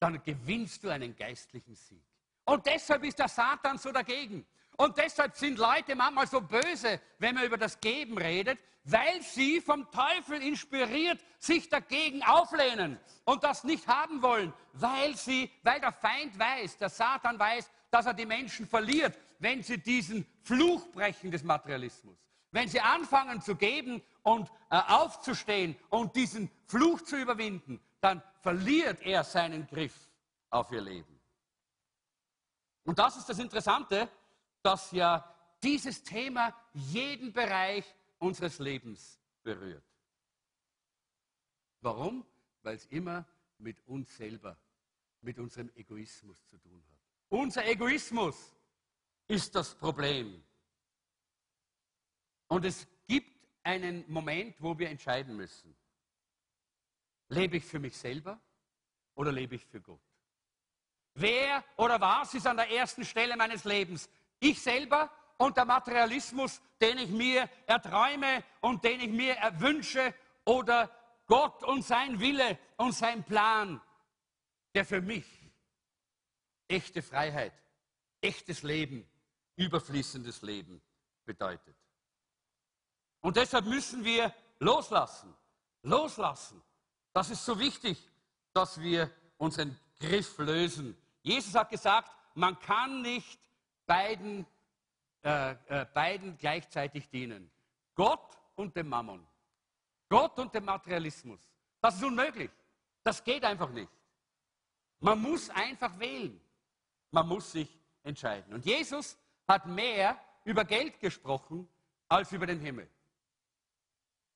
dann 0.00 0.22
gewinnst 0.22 0.82
du 0.82 0.88
einen 0.88 1.14
geistlichen 1.14 1.74
Sieg. 1.74 2.02
Und 2.44 2.66
deshalb 2.66 3.04
ist 3.04 3.18
der 3.18 3.28
Satan 3.28 3.78
so 3.78 3.92
dagegen. 3.92 4.44
Und 4.78 4.96
deshalb 4.96 5.36
sind 5.36 5.58
Leute 5.58 5.96
manchmal 5.96 6.28
so 6.28 6.40
böse, 6.40 7.00
wenn 7.18 7.34
man 7.34 7.44
über 7.44 7.58
das 7.58 7.80
Geben 7.80 8.16
redet, 8.16 8.60
weil 8.84 9.20
sie 9.22 9.60
vom 9.60 9.90
Teufel 9.90 10.40
inspiriert 10.40 11.18
sich 11.40 11.68
dagegen 11.68 12.22
auflehnen 12.22 12.98
und 13.24 13.42
das 13.42 13.64
nicht 13.64 13.88
haben 13.88 14.22
wollen, 14.22 14.52
weil 14.74 15.16
sie, 15.16 15.50
weil 15.64 15.80
der 15.80 15.92
Feind 15.92 16.38
weiß, 16.38 16.78
der 16.78 16.90
Satan 16.90 17.36
weiß, 17.36 17.68
dass 17.90 18.06
er 18.06 18.14
die 18.14 18.24
Menschen 18.24 18.68
verliert, 18.68 19.18
wenn 19.40 19.64
sie 19.64 19.78
diesen 19.78 20.24
Fluch 20.44 20.86
brechen 20.92 21.32
des 21.32 21.42
Materialismus. 21.42 22.16
Wenn 22.52 22.68
sie 22.68 22.80
anfangen 22.80 23.42
zu 23.42 23.56
geben 23.56 24.00
und 24.22 24.48
äh, 24.70 24.76
aufzustehen 24.76 25.76
und 25.88 26.14
diesen 26.14 26.50
Fluch 26.66 27.02
zu 27.02 27.16
überwinden, 27.16 27.80
dann 28.00 28.22
verliert 28.42 29.02
er 29.02 29.24
seinen 29.24 29.66
Griff 29.66 30.08
auf 30.50 30.70
ihr 30.70 30.82
Leben. 30.82 31.20
Und 32.84 33.00
das 33.00 33.16
ist 33.16 33.28
das 33.28 33.40
Interessante, 33.40 34.08
dass 34.68 34.90
ja 34.92 35.24
dieses 35.62 36.02
Thema 36.02 36.54
jeden 36.74 37.32
Bereich 37.32 37.86
unseres 38.18 38.58
Lebens 38.58 39.18
berührt. 39.42 39.82
Warum? 41.80 42.26
Weil 42.62 42.76
es 42.76 42.84
immer 42.86 43.26
mit 43.56 43.80
uns 43.86 44.14
selber, 44.14 44.58
mit 45.22 45.38
unserem 45.38 45.70
Egoismus 45.74 46.44
zu 46.48 46.58
tun 46.58 46.84
hat. 46.86 47.00
Unser 47.30 47.64
Egoismus 47.64 48.54
ist 49.26 49.54
das 49.54 49.74
Problem. 49.74 50.44
Und 52.48 52.66
es 52.66 52.86
gibt 53.06 53.48
einen 53.62 54.04
Moment, 54.06 54.54
wo 54.60 54.78
wir 54.78 54.90
entscheiden 54.90 55.34
müssen. 55.34 55.74
Lebe 57.30 57.56
ich 57.56 57.64
für 57.64 57.78
mich 57.78 57.96
selber 57.96 58.38
oder 59.14 59.32
lebe 59.32 59.54
ich 59.54 59.64
für 59.64 59.80
Gott? 59.80 60.02
Wer 61.14 61.64
oder 61.78 61.98
was 61.98 62.34
ist 62.34 62.46
an 62.46 62.58
der 62.58 62.70
ersten 62.70 63.04
Stelle 63.04 63.34
meines 63.34 63.64
Lebens? 63.64 64.10
Ich 64.40 64.60
selber 64.62 65.10
und 65.36 65.56
der 65.56 65.64
Materialismus, 65.64 66.60
den 66.80 66.98
ich 66.98 67.10
mir 67.10 67.48
erträume 67.66 68.44
und 68.60 68.84
den 68.84 69.00
ich 69.00 69.10
mir 69.10 69.34
erwünsche 69.34 70.14
oder 70.44 70.90
Gott 71.26 71.62
und 71.64 71.84
sein 71.84 72.18
Wille 72.20 72.58
und 72.76 72.92
sein 72.92 73.24
Plan, 73.24 73.80
der 74.74 74.84
für 74.84 75.00
mich 75.00 75.26
echte 76.68 77.02
Freiheit, 77.02 77.52
echtes 78.20 78.62
Leben, 78.62 79.08
überfließendes 79.56 80.42
Leben 80.42 80.80
bedeutet. 81.24 81.76
Und 83.20 83.36
deshalb 83.36 83.66
müssen 83.66 84.04
wir 84.04 84.32
loslassen, 84.58 85.34
loslassen. 85.82 86.62
Das 87.12 87.30
ist 87.30 87.44
so 87.44 87.58
wichtig, 87.58 88.08
dass 88.52 88.80
wir 88.80 89.10
unseren 89.36 89.78
Griff 89.98 90.38
lösen. 90.38 90.96
Jesus 91.22 91.54
hat 91.54 91.70
gesagt, 91.70 92.10
man 92.34 92.58
kann 92.60 93.02
nicht 93.02 93.40
beiden, 93.88 94.46
äh, 95.24 95.52
äh, 95.66 95.86
beiden 95.92 96.36
gleichzeitig 96.36 97.08
dienen. 97.08 97.50
Gott 97.94 98.38
und 98.54 98.76
dem 98.76 98.88
Mammon. 98.88 99.26
Gott 100.08 100.38
und 100.38 100.54
dem 100.54 100.64
Materialismus. 100.64 101.40
Das 101.80 101.96
ist 101.96 102.04
unmöglich. 102.04 102.50
Das 103.02 103.24
geht 103.24 103.44
einfach 103.44 103.70
nicht. 103.70 103.90
Man 105.00 105.20
muss 105.20 105.50
einfach 105.50 105.98
wählen. 105.98 106.40
Man 107.10 107.26
muss 107.26 107.50
sich 107.52 107.80
entscheiden. 108.02 108.52
Und 108.52 108.66
Jesus 108.66 109.16
hat 109.46 109.66
mehr 109.66 110.18
über 110.44 110.64
Geld 110.64 111.00
gesprochen 111.00 111.68
als 112.08 112.30
über 112.32 112.46
den 112.46 112.60
Himmel. 112.60 112.88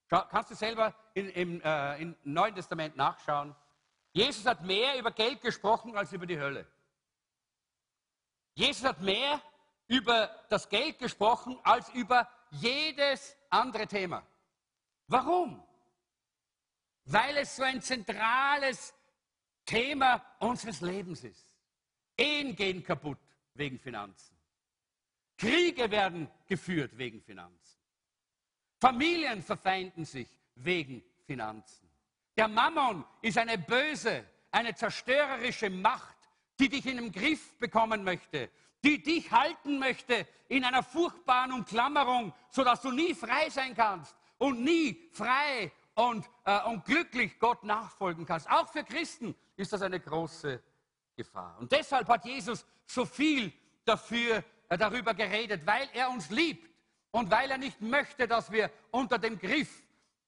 Kannst 0.08 0.50
du 0.50 0.54
selber 0.54 0.94
in, 1.14 1.28
im, 1.30 1.60
äh, 1.62 2.02
im 2.02 2.16
Neuen 2.24 2.54
Testament 2.54 2.96
nachschauen. 2.96 3.54
Jesus 4.12 4.44
hat 4.44 4.62
mehr 4.62 4.98
über 4.98 5.10
Geld 5.10 5.40
gesprochen 5.40 5.96
als 5.96 6.12
über 6.12 6.26
die 6.26 6.38
Hölle. 6.38 6.66
Jesus 8.54 8.84
hat 8.84 9.00
mehr 9.00 9.40
über 9.88 10.44
das 10.48 10.68
Geld 10.68 10.98
gesprochen 10.98 11.58
als 11.62 11.88
über 11.90 12.28
jedes 12.50 13.36
andere 13.50 13.86
Thema. 13.86 14.26
Warum? 15.06 15.62
Weil 17.04 17.36
es 17.38 17.56
so 17.56 17.62
ein 17.62 17.82
zentrales 17.82 18.94
Thema 19.64 20.24
unseres 20.38 20.80
Lebens 20.80 21.24
ist. 21.24 21.56
Ehen 22.16 22.54
gehen 22.54 22.82
kaputt 22.82 23.18
wegen 23.54 23.78
Finanzen. 23.78 24.36
Kriege 25.36 25.90
werden 25.90 26.30
geführt 26.46 26.96
wegen 26.96 27.20
Finanzen. 27.20 27.78
Familien 28.80 29.42
verfeinden 29.42 30.04
sich 30.04 30.28
wegen 30.54 31.02
Finanzen. 31.26 31.88
Der 32.36 32.48
Mammon 32.48 33.04
ist 33.20 33.38
eine 33.38 33.58
böse, 33.58 34.24
eine 34.50 34.74
zerstörerische 34.74 35.70
Macht, 35.70 36.11
die 36.62 36.68
dich 36.68 36.86
in 36.86 36.96
den 36.96 37.10
Griff 37.10 37.58
bekommen 37.58 38.04
möchte, 38.04 38.48
die 38.84 39.02
dich 39.02 39.32
halten 39.32 39.80
möchte 39.80 40.28
in 40.46 40.64
einer 40.64 40.84
furchtbaren 40.84 41.50
Umklammerung, 41.50 42.32
sodass 42.50 42.80
du 42.82 42.92
nie 42.92 43.14
frei 43.14 43.50
sein 43.50 43.74
kannst 43.74 44.14
und 44.38 44.62
nie 44.62 44.96
frei 45.10 45.72
und, 45.94 46.24
äh, 46.44 46.62
und 46.62 46.84
glücklich 46.84 47.36
Gott 47.40 47.64
nachfolgen 47.64 48.24
kannst. 48.24 48.48
Auch 48.48 48.68
für 48.68 48.84
Christen 48.84 49.34
ist 49.56 49.72
das 49.72 49.82
eine 49.82 49.98
große 49.98 50.62
Gefahr. 51.16 51.56
Und 51.58 51.72
deshalb 51.72 52.06
hat 52.06 52.24
Jesus 52.24 52.64
so 52.86 53.04
viel 53.06 53.52
dafür, 53.84 54.44
äh, 54.68 54.78
darüber 54.78 55.14
geredet, 55.14 55.62
weil 55.66 55.88
er 55.92 56.10
uns 56.10 56.30
liebt 56.30 56.70
und 57.10 57.28
weil 57.28 57.50
er 57.50 57.58
nicht 57.58 57.80
möchte, 57.80 58.28
dass 58.28 58.52
wir 58.52 58.70
unter 58.92 59.18
dem 59.18 59.36
Griff 59.36 59.82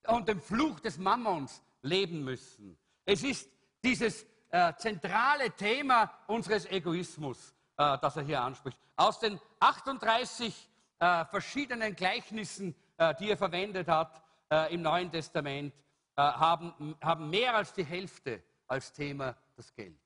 und 0.09 0.27
dem 0.27 0.40
Fluch 0.40 0.81
des 0.81 0.99
Mammons 0.99 1.62
leben 1.83 2.25
müssen. 2.25 2.77
Es 3.05 3.23
ist 3.23 3.49
dieses 3.85 4.27
äh, 4.55 4.73
zentrale 4.77 5.51
Thema 5.51 6.11
unseres 6.29 6.64
Egoismus 6.67 7.55
äh, 7.77 7.99
das 7.99 8.17
er 8.17 8.23
hier 8.23 8.40
anspricht. 8.40 8.79
Aus 8.97 9.19
den 9.19 9.40
38 9.59 10.69
äh, 11.01 11.25
verschiedenen 11.25 11.97
Gleichnissen, 11.97 12.75
äh, 12.97 13.14
die 13.17 13.31
er 13.31 13.37
verwendet 13.37 13.88
hat 13.88 14.23
äh, 14.51 14.73
im 14.73 14.83
Neuen 14.83 15.11
Testament, 15.11 15.75
äh, 16.17 16.23
haben, 16.23 16.97
haben 17.03 17.31
mehr 17.31 17.55
als 17.57 17.73
die 17.73 17.85
Hälfte 17.85 18.43
als 18.69 18.93
Thema 18.93 19.37
das 19.57 19.75
Geld. 19.75 19.99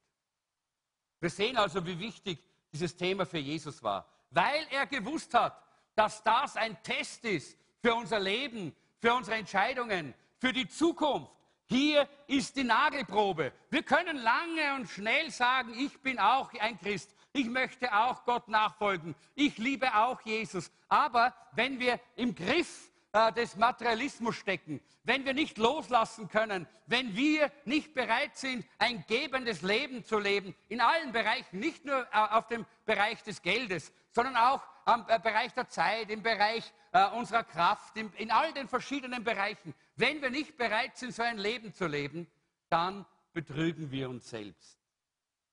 Wir 1.21 1.31
sehen 1.31 1.57
also, 1.57 1.85
wie 1.85 1.99
wichtig 1.99 2.39
dieses 2.73 2.97
Thema 2.97 3.27
für 3.27 3.39
Jesus 3.39 3.83
war, 3.83 4.07
weil 4.31 4.67
er 4.71 4.87
gewusst 4.87 5.35
hat, 5.35 5.63
dass 5.95 6.23
das 6.23 6.57
ein 6.57 6.83
Test 6.83 7.25
ist 7.25 7.59
für 7.83 7.95
unser 7.95 8.21
Leben, 8.21 8.75
für 8.99 9.13
unsere 9.13 9.37
Entscheidungen, 9.37 10.15
für 10.39 10.53
die 10.53 10.69
Zukunft, 10.69 11.33
Hier 11.69 12.09
ist 12.27 12.57
die 12.57 12.65
Nagelprobe. 12.65 13.53
Wir 13.69 13.83
können 13.83 14.17
lange 14.17 14.75
und 14.77 14.89
schnell 14.89 15.31
sagen, 15.31 15.75
ich 15.79 16.01
bin 16.01 16.19
auch 16.19 16.51
ein 16.55 16.79
Christ. 16.79 17.15
Ich 17.35 17.47
möchte 17.47 17.95
auch 17.95 18.25
Gott 18.25 18.49
nachfolgen. 18.49 19.15
Ich 19.35 19.59
liebe 19.59 19.95
auch 19.95 20.21
Jesus. 20.23 20.71
Aber 20.89 21.35
wenn 21.53 21.79
wir 21.79 22.01
im 22.17 22.35
Griff 22.35 22.91
äh, 23.13 23.33
des 23.33 23.57
Materialismus 23.57 24.37
stecken, 24.37 24.81
wenn 25.05 25.27
wir 25.27 25.35
nicht 25.35 25.59
loslassen 25.59 26.29
können, 26.29 26.67
wenn 26.87 27.15
wir 27.15 27.53
nicht 27.67 27.93
bereit 27.93 28.35
sind, 28.35 28.65
ein 28.79 29.05
gebendes 29.07 29.61
Leben 29.61 30.05
zu 30.05 30.19
leben, 30.19 30.55
in 30.69 30.81
allen 30.81 31.13
Bereichen, 31.13 31.59
nicht 31.59 31.85
nur 31.85 32.01
äh, 32.01 32.19
auf 32.31 32.49
dem 32.49 32.65
Bereich 32.87 33.23
des 33.23 33.43
Geldes, 33.43 33.93
sondern 34.13 34.37
auch 34.37 34.63
im 34.87 35.05
äh, 35.09 35.19
Bereich 35.19 35.53
der 35.53 35.69
Zeit, 35.69 36.09
im 36.09 36.23
Bereich 36.23 36.73
äh, 36.93 37.07
unserer 37.11 37.45
Kraft, 37.45 37.95
in, 37.97 38.11
in 38.15 38.31
all 38.31 38.53
den 38.55 38.69
verschiedenen 38.69 39.23
Bereichen. 39.23 39.75
Wenn 39.99 40.23
wir 40.23 40.31
nicht 40.31 40.57
bereit 40.57 40.97
sind, 40.97 41.13
so 41.13 41.25
ein 41.25 41.39
Leben 41.39 41.75
zu 41.75 41.89
leben, 41.89 42.31
dann 42.69 43.05
betrügen 43.33 43.91
wir 43.91 44.09
uns 44.09 44.31
selbst. 44.31 44.79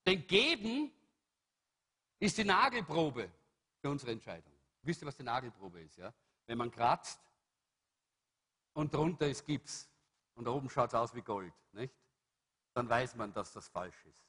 Denn 0.06 0.24
geben 0.24 0.92
ist 2.20 2.38
die 2.38 2.44
Nagelprobe 2.44 3.28
für 3.80 3.90
unsere 3.90 4.12
Entscheidung. 4.12 4.52
Wisst 4.82 5.02
ihr, 5.02 5.08
was 5.08 5.16
die 5.16 5.24
Nagelprobe 5.24 5.80
ist? 5.80 5.96
Ja? 5.96 6.14
Wenn 6.46 6.58
man 6.58 6.70
kratzt 6.70 7.20
und 8.74 8.94
drunter 8.94 9.26
ist 9.26 9.44
Gips 9.44 9.90
und 10.36 10.46
oben 10.46 10.70
schaut 10.70 10.90
es 10.90 10.94
aus 10.94 11.12
wie 11.12 11.22
Gold, 11.22 11.52
nicht? 11.72 11.92
dann 12.72 12.88
weiß 12.88 13.16
man, 13.16 13.32
dass 13.32 13.52
das 13.52 13.66
falsch 13.66 14.04
ist. 14.04 14.28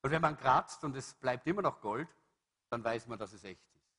Und 0.00 0.10
wenn 0.10 0.22
man 0.22 0.38
kratzt 0.38 0.84
und 0.84 0.96
es 0.96 1.12
bleibt 1.12 1.46
immer 1.46 1.60
noch 1.60 1.82
Gold, 1.82 2.08
dann 2.70 2.82
weiß 2.82 3.08
man, 3.08 3.18
dass 3.18 3.34
es 3.34 3.44
echt 3.44 3.68
ist. 3.74 3.92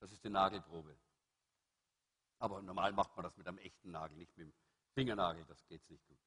Das 0.00 0.10
ist 0.10 0.24
die 0.24 0.28
Nagelprobe. 0.28 0.96
Aber 2.38 2.62
normal 2.62 2.92
macht 2.92 3.16
man 3.16 3.24
das 3.24 3.36
mit 3.36 3.46
einem 3.46 3.58
echten 3.58 3.90
Nagel, 3.90 4.16
nicht 4.16 4.36
mit 4.36 4.46
dem 4.46 4.52
Fingernagel, 4.94 5.44
das 5.46 5.66
geht 5.66 5.88
nicht 5.90 6.06
gut. 6.06 6.18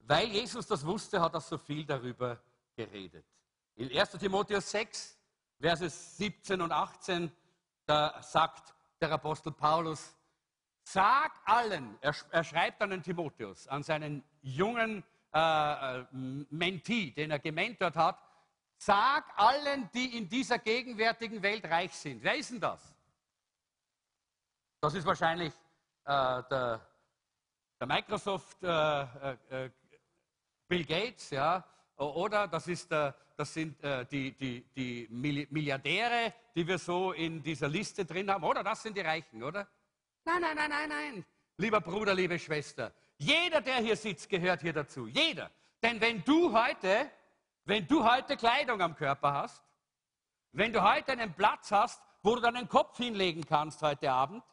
Weil 0.00 0.28
Jesus 0.28 0.66
das 0.66 0.84
wusste, 0.84 1.20
hat 1.20 1.34
er 1.34 1.40
so 1.40 1.58
viel 1.58 1.84
darüber 1.84 2.40
geredet. 2.74 3.26
In 3.74 3.90
1 3.90 4.12
Timotheus 4.12 4.70
6, 4.70 5.18
Verse 5.58 5.88
17 5.88 6.60
und 6.60 6.72
18, 6.72 7.32
da 7.86 8.22
sagt 8.22 8.74
der 9.00 9.12
Apostel 9.12 9.52
Paulus, 9.52 10.16
sag 10.82 11.32
allen, 11.44 11.98
er, 12.00 12.14
er 12.30 12.44
schreibt 12.44 12.80
an 12.82 12.90
den 12.90 13.02
Timotheus, 13.02 13.66
an 13.68 13.82
seinen 13.82 14.22
jungen 14.42 15.02
äh, 15.32 16.00
äh 16.00 16.06
Mentee, 16.12 17.10
den 17.10 17.30
er 17.30 17.38
gementort 17.38 17.96
hat, 17.96 18.18
Sag 18.78 19.24
allen, 19.36 19.88
die 19.94 20.16
in 20.18 20.28
dieser 20.28 20.58
gegenwärtigen 20.58 21.42
Welt 21.42 21.64
reich 21.64 21.92
sind. 21.92 22.22
Wer 22.22 22.36
ist 22.36 22.50
denn 22.50 22.60
das? 22.60 22.94
Das 24.80 24.94
ist 24.94 25.06
wahrscheinlich 25.06 25.52
äh, 26.04 26.42
der, 26.50 26.80
der, 27.80 27.86
Microsoft 27.86 28.62
äh, 28.62 29.02
äh, 29.02 29.36
äh 29.50 29.70
Bill 30.68 30.84
Gates, 30.84 31.30
ja, 31.30 31.64
oder 31.96 32.48
das, 32.48 32.66
ist, 32.66 32.90
das 32.90 33.14
sind 33.54 33.82
äh, 33.84 34.04
die, 34.06 34.32
die, 34.32 34.66
die 34.74 35.06
Milliardäre, 35.10 36.34
die 36.56 36.66
wir 36.66 36.78
so 36.78 37.12
in 37.12 37.40
dieser 37.40 37.68
Liste 37.68 38.04
drin 38.04 38.28
haben, 38.30 38.42
oder 38.42 38.64
das 38.64 38.82
sind 38.82 38.96
die 38.96 39.00
Reichen, 39.00 39.44
oder? 39.44 39.68
Nein, 40.24 40.40
nein, 40.40 40.56
nein, 40.56 40.70
nein, 40.70 40.88
nein. 40.88 41.24
Lieber 41.56 41.80
Bruder, 41.80 42.14
liebe 42.14 42.36
Schwester, 42.36 42.92
jeder, 43.16 43.60
der 43.60 43.76
hier 43.76 43.96
sitzt, 43.96 44.28
gehört 44.28 44.60
hier 44.60 44.72
dazu. 44.72 45.06
Jeder. 45.06 45.52
Denn 45.80 46.00
wenn 46.00 46.24
du 46.24 46.52
heute 46.52 47.10
wenn 47.66 47.84
du 47.88 48.04
heute 48.04 48.36
Kleidung 48.36 48.80
am 48.80 48.94
Körper 48.94 49.32
hast, 49.32 49.60
wenn 50.52 50.72
du 50.72 50.82
heute 50.84 51.12
einen 51.12 51.34
Platz 51.34 51.72
hast, 51.72 52.00
wo 52.22 52.36
du 52.36 52.40
deinen 52.40 52.68
Kopf 52.68 52.96
hinlegen 52.96 53.44
kannst 53.44 53.82
heute 53.82 54.12
Abend, 54.12 54.44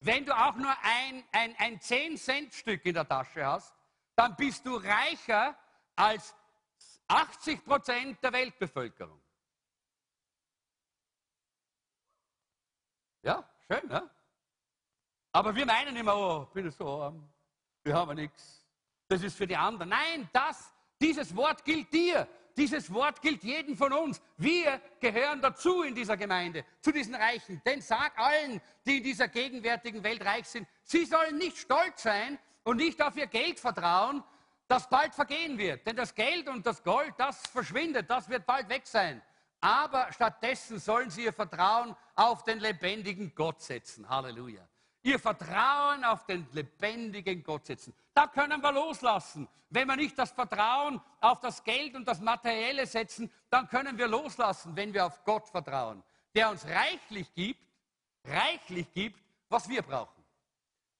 wenn 0.00 0.24
du 0.24 0.36
auch 0.36 0.56
nur 0.56 0.74
ein, 0.82 1.24
ein, 1.32 1.54
ein 1.58 1.78
10-Cent-Stück 1.78 2.84
in 2.86 2.94
der 2.94 3.06
Tasche 3.06 3.44
hast, 3.44 3.74
dann 4.16 4.34
bist 4.36 4.64
du 4.64 4.76
reicher 4.76 5.56
als 5.94 6.34
80 7.08 7.64
Prozent 7.64 8.22
der 8.22 8.32
Weltbevölkerung. 8.32 9.20
Ja, 13.22 13.48
schön, 13.66 13.86
ne? 13.88 14.10
Aber 15.32 15.54
wir 15.54 15.66
meinen 15.66 15.94
immer, 15.96 16.16
oh, 16.16 16.44
bin 16.46 16.70
so 16.70 17.02
arm, 17.02 17.30
wir 17.84 17.94
haben 17.94 18.14
nichts. 18.16 18.66
Das 19.06 19.22
ist 19.22 19.36
für 19.36 19.46
die 19.46 19.56
anderen. 19.56 19.90
Nein, 19.90 20.28
das, 20.32 20.72
dieses 21.00 21.34
Wort 21.36 21.64
gilt 21.64 21.92
dir. 21.92 22.26
Dieses 22.56 22.92
Wort 22.92 23.22
gilt 23.22 23.42
jedem 23.42 23.76
von 23.76 23.92
uns. 23.92 24.20
Wir 24.36 24.80
gehören 25.00 25.40
dazu 25.40 25.82
in 25.82 25.94
dieser 25.94 26.16
Gemeinde, 26.16 26.64
zu 26.80 26.92
diesen 26.92 27.14
Reichen. 27.14 27.60
Denn 27.64 27.80
sag 27.80 28.18
allen, 28.18 28.60
die 28.86 28.98
in 28.98 29.02
dieser 29.02 29.28
gegenwärtigen 29.28 30.02
Welt 30.02 30.24
reich 30.24 30.46
sind, 30.46 30.66
sie 30.84 31.04
sollen 31.04 31.38
nicht 31.38 31.58
stolz 31.58 32.02
sein 32.02 32.38
und 32.64 32.76
nicht 32.76 33.00
auf 33.02 33.16
ihr 33.16 33.26
Geld 33.26 33.58
vertrauen, 33.60 34.22
das 34.68 34.88
bald 34.88 35.14
vergehen 35.14 35.58
wird. 35.58 35.86
Denn 35.86 35.96
das 35.96 36.14
Geld 36.14 36.48
und 36.48 36.66
das 36.66 36.82
Gold, 36.82 37.14
das 37.18 37.46
verschwindet, 37.48 38.08
das 38.08 38.28
wird 38.28 38.46
bald 38.46 38.68
weg 38.68 38.86
sein. 38.86 39.22
Aber 39.60 40.12
stattdessen 40.12 40.78
sollen 40.78 41.10
sie 41.10 41.24
ihr 41.24 41.32
Vertrauen 41.32 41.94
auf 42.14 42.44
den 42.44 42.60
lebendigen 42.60 43.34
Gott 43.34 43.60
setzen. 43.60 44.08
Halleluja 44.08 44.66
ihr 45.02 45.18
Vertrauen 45.18 46.04
auf 46.04 46.26
den 46.26 46.46
lebendigen 46.52 47.42
Gott 47.42 47.66
setzen. 47.66 47.94
Da 48.14 48.26
können 48.26 48.60
wir 48.60 48.72
loslassen. 48.72 49.48
Wenn 49.70 49.86
wir 49.86 49.96
nicht 49.96 50.18
das 50.18 50.32
Vertrauen 50.32 51.00
auf 51.20 51.40
das 51.40 51.62
Geld 51.62 51.94
und 51.94 52.06
das 52.06 52.20
Materielle 52.20 52.86
setzen, 52.86 53.30
dann 53.50 53.68
können 53.68 53.96
wir 53.96 54.08
loslassen, 54.08 54.74
wenn 54.74 54.92
wir 54.92 55.06
auf 55.06 55.24
Gott 55.24 55.48
vertrauen, 55.48 56.02
der 56.34 56.50
uns 56.50 56.66
reichlich 56.66 57.32
gibt, 57.34 57.64
reichlich 58.24 58.92
gibt, 58.92 59.20
was 59.48 59.68
wir 59.68 59.82
brauchen, 59.82 60.24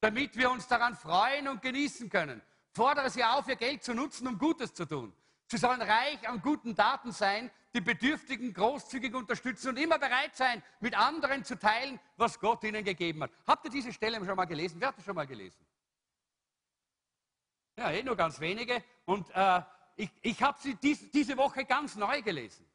damit 0.01 0.37
wir 0.37 0.51
uns 0.51 0.69
daran 0.69 0.95
freuen 0.95 1.49
und 1.49 1.61
genießen 1.63 2.09
können. 2.09 2.41
Fordere 2.73 3.11
sie 3.11 3.25
auf, 3.25 3.49
ihr 3.49 3.57
Geld 3.57 3.83
zu 3.83 3.93
nutzen, 3.93 4.29
um 4.29 4.39
Gutes 4.39 4.73
zu 4.73 4.87
tun. 4.87 5.13
Sie 5.49 5.59
sollen 5.59 5.83
reich 5.83 6.29
an 6.29 6.41
guten 6.41 6.77
Daten 6.77 7.11
sein, 7.11 7.51
die 7.75 7.81
Bedürftigen 7.81 8.53
großzügig 8.53 9.15
unterstützen 9.15 9.69
und 9.69 9.77
immer 9.77 9.99
bereit 9.99 10.37
sein, 10.37 10.63
mit 10.81 10.97
anderen 10.97 11.45
zu 11.45 11.59
teilen, 11.59 12.01
was 12.17 12.39
Gott 12.41 12.65
ihnen 12.65 12.85
gegeben 12.85 13.23
hat. 13.23 13.31
Habt 13.47 13.65
ihr 13.65 13.71
diese 13.71 13.93
Stelle 13.93 14.25
schon 14.25 14.37
mal 14.37 14.47
gelesen? 14.47 14.81
Wer 14.81 14.89
hat 14.89 14.99
das 14.99 15.05
schon 15.05 15.15
mal 15.15 15.27
gelesen? 15.27 15.65
Ja, 17.77 17.91
eh 17.93 18.03
nur 18.03 18.17
ganz 18.17 18.41
wenige. 18.41 18.83
Und 19.05 19.31
äh, 19.31 19.63
ich, 19.97 20.11
ich 20.23 20.43
habe 20.43 20.59
sie 20.61 20.75
dies, 20.75 21.11
diese 21.11 21.37
Woche 21.37 21.65
ganz 21.65 21.95
neu 21.95 22.21
gelesen. 22.23 22.69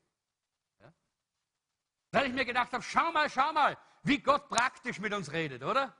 Ja? 0.79 0.93
Weil 2.11 2.27
ich 2.27 2.33
mir 2.33 2.45
gedacht 2.45 2.71
habe, 2.71 2.83
schau 2.83 3.11
mal, 3.11 3.29
schau 3.29 3.51
mal, 3.51 3.77
wie 4.03 4.19
Gott 4.19 4.47
praktisch 4.47 4.99
mit 4.99 5.13
uns 5.13 5.31
redet, 5.31 5.63
oder? 5.63 5.95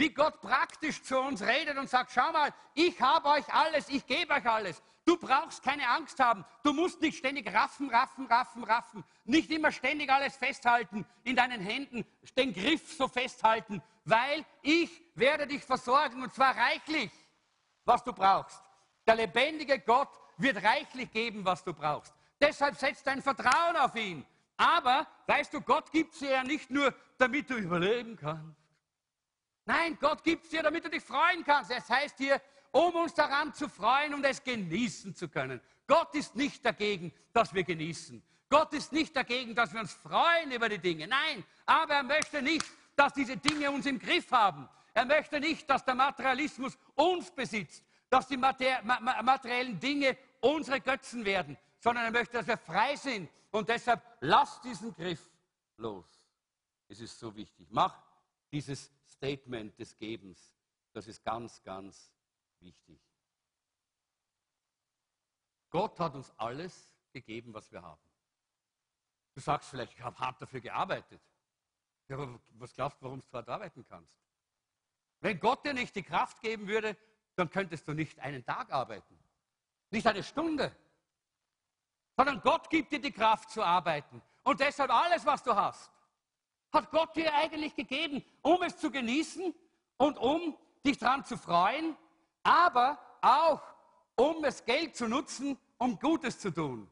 Wie 0.00 0.08
Gott 0.08 0.40
praktisch 0.40 1.02
zu 1.02 1.20
uns 1.20 1.42
redet 1.42 1.76
und 1.76 1.90
sagt, 1.90 2.12
schau 2.12 2.32
mal, 2.32 2.54
ich 2.72 2.98
habe 3.02 3.28
euch 3.28 3.46
alles, 3.52 3.86
ich 3.90 4.06
gebe 4.06 4.32
euch 4.32 4.46
alles. 4.46 4.82
Du 5.04 5.18
brauchst 5.18 5.62
keine 5.62 5.86
Angst 5.90 6.18
haben. 6.18 6.42
Du 6.62 6.72
musst 6.72 7.02
nicht 7.02 7.18
ständig 7.18 7.52
raffen, 7.52 7.90
raffen, 7.90 8.24
raffen, 8.24 8.64
raffen. 8.64 9.04
Nicht 9.26 9.50
immer 9.50 9.70
ständig 9.70 10.10
alles 10.10 10.38
festhalten 10.38 11.04
in 11.22 11.36
deinen 11.36 11.60
Händen, 11.60 12.06
den 12.34 12.54
Griff 12.54 12.96
so 12.96 13.08
festhalten, 13.08 13.82
weil 14.06 14.46
ich 14.62 14.90
werde 15.16 15.46
dich 15.46 15.62
versorgen 15.62 16.22
und 16.22 16.32
zwar 16.32 16.56
reichlich, 16.56 17.12
was 17.84 18.02
du 18.02 18.14
brauchst. 18.14 18.62
Der 19.06 19.16
lebendige 19.16 19.80
Gott 19.80 20.18
wird 20.38 20.64
reichlich 20.64 21.10
geben, 21.10 21.44
was 21.44 21.62
du 21.62 21.74
brauchst. 21.74 22.14
Deshalb 22.40 22.74
setz 22.76 23.02
dein 23.02 23.20
Vertrauen 23.20 23.76
auf 23.76 23.94
ihn. 23.96 24.24
Aber, 24.56 25.06
weißt 25.26 25.52
du, 25.52 25.60
Gott 25.60 25.92
gibt 25.92 26.18
dir 26.22 26.30
ja 26.30 26.42
nicht 26.42 26.70
nur, 26.70 26.94
damit 27.18 27.50
du 27.50 27.56
überleben 27.56 28.16
kannst. 28.16 28.59
Nein, 29.70 29.96
Gott 30.00 30.24
gibt 30.24 30.46
es 30.46 30.50
dir, 30.50 30.64
damit 30.64 30.84
du 30.84 30.90
dich 30.90 31.04
freuen 31.04 31.44
kannst. 31.44 31.70
Es 31.70 31.88
heißt 31.88 32.18
hier, 32.18 32.42
um 32.72 32.92
uns 32.96 33.14
daran 33.14 33.54
zu 33.54 33.68
freuen 33.68 34.14
und 34.14 34.24
es 34.24 34.42
genießen 34.42 35.14
zu 35.14 35.28
können. 35.28 35.60
Gott 35.86 36.12
ist 36.16 36.34
nicht 36.34 36.64
dagegen, 36.64 37.12
dass 37.32 37.54
wir 37.54 37.62
genießen. 37.62 38.20
Gott 38.48 38.72
ist 38.72 38.90
nicht 38.90 39.14
dagegen, 39.14 39.54
dass 39.54 39.72
wir 39.72 39.78
uns 39.78 39.92
freuen 39.92 40.50
über 40.50 40.68
die 40.68 40.80
Dinge. 40.80 41.06
Nein, 41.06 41.44
aber 41.66 41.94
er 41.94 42.02
möchte 42.02 42.42
nicht, 42.42 42.66
dass 42.96 43.12
diese 43.12 43.36
Dinge 43.36 43.70
uns 43.70 43.86
im 43.86 44.00
Griff 44.00 44.32
haben. 44.32 44.68
Er 44.92 45.04
möchte 45.04 45.38
nicht, 45.38 45.70
dass 45.70 45.84
der 45.84 45.94
Materialismus 45.94 46.76
uns 46.96 47.30
besitzt, 47.30 47.84
dass 48.08 48.26
die 48.26 48.36
materiellen 48.36 49.78
Dinge 49.78 50.16
unsere 50.40 50.80
Götzen 50.80 51.24
werden, 51.24 51.56
sondern 51.78 52.06
er 52.06 52.10
möchte, 52.10 52.38
dass 52.38 52.46
wir 52.48 52.58
frei 52.58 52.96
sind. 52.96 53.30
Und 53.52 53.68
deshalb 53.68 54.02
lass 54.18 54.60
diesen 54.62 54.92
Griff 54.96 55.30
los. 55.76 56.06
Es 56.88 56.98
ist 56.98 57.16
so 57.20 57.32
wichtig. 57.36 57.68
Mach 57.70 57.96
dieses 58.50 58.90
Statement 59.20 59.78
des 59.78 59.94
Gebens. 59.98 60.54
Das 60.94 61.06
ist 61.06 61.22
ganz, 61.22 61.62
ganz 61.62 62.10
wichtig. 62.60 62.98
Gott 65.68 66.00
hat 66.00 66.14
uns 66.14 66.32
alles 66.38 66.90
gegeben, 67.12 67.52
was 67.52 67.70
wir 67.70 67.82
haben. 67.82 68.00
Du 69.34 69.40
sagst 69.40 69.68
vielleicht, 69.68 69.92
ich 69.92 70.00
habe 70.00 70.18
hart 70.18 70.40
dafür 70.40 70.60
gearbeitet. 70.60 71.20
Ja, 72.08 72.16
aber 72.16 72.40
was 72.54 72.72
glaubst 72.72 72.98
du, 73.00 73.04
warum 73.04 73.20
du 73.20 73.26
hart 73.30 73.48
arbeiten 73.50 73.84
kannst? 73.86 74.18
Wenn 75.20 75.38
Gott 75.38 75.66
dir 75.66 75.74
nicht 75.74 75.94
die 75.94 76.02
Kraft 76.02 76.40
geben 76.40 76.66
würde, 76.66 76.96
dann 77.36 77.50
könntest 77.50 77.86
du 77.86 77.92
nicht 77.92 78.18
einen 78.20 78.42
Tag 78.42 78.72
arbeiten. 78.72 79.22
Nicht 79.90 80.06
eine 80.06 80.22
Stunde. 80.22 80.74
Sondern 82.16 82.40
Gott 82.40 82.70
gibt 82.70 82.90
dir 82.90 83.00
die 83.00 83.12
Kraft 83.12 83.50
zu 83.50 83.62
arbeiten. 83.62 84.22
Und 84.44 84.60
deshalb 84.60 84.90
alles, 84.90 85.26
was 85.26 85.42
du 85.42 85.54
hast, 85.54 85.92
hat 86.72 86.90
Gott 86.90 87.14
dir 87.16 87.32
eigentlich 87.34 87.74
gegeben, 87.74 88.24
um 88.42 88.62
es 88.62 88.76
zu 88.76 88.90
genießen 88.90 89.54
und 89.96 90.18
um 90.18 90.56
dich 90.84 90.98
daran 90.98 91.24
zu 91.24 91.36
freuen 91.36 91.96
aber 92.42 92.98
auch 93.20 93.62
um 94.16 94.42
das 94.42 94.64
Geld 94.64 94.96
zu 94.96 95.08
nutzen, 95.08 95.58
um 95.78 95.98
Gutes 95.98 96.38
zu 96.38 96.50
tun. 96.50 96.90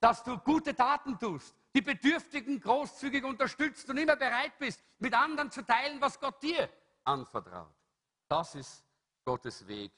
Dass 0.00 0.22
du 0.22 0.38
gute 0.38 0.74
Taten 0.74 1.18
tust, 1.18 1.54
die 1.74 1.82
Bedürftigen 1.82 2.60
großzügig 2.60 3.24
unterstützt 3.24 3.88
und 3.90 3.98
immer 3.98 4.16
bereit 4.16 4.58
bist, 4.58 4.82
mit 4.98 5.14
anderen 5.14 5.50
zu 5.50 5.62
teilen, 5.64 6.00
was 6.00 6.18
Gott 6.18 6.42
dir 6.42 6.68
anvertraut. 7.04 7.74
Das 8.28 8.54
ist 8.54 8.84
Gottes 9.24 9.66
Weg, 9.66 9.92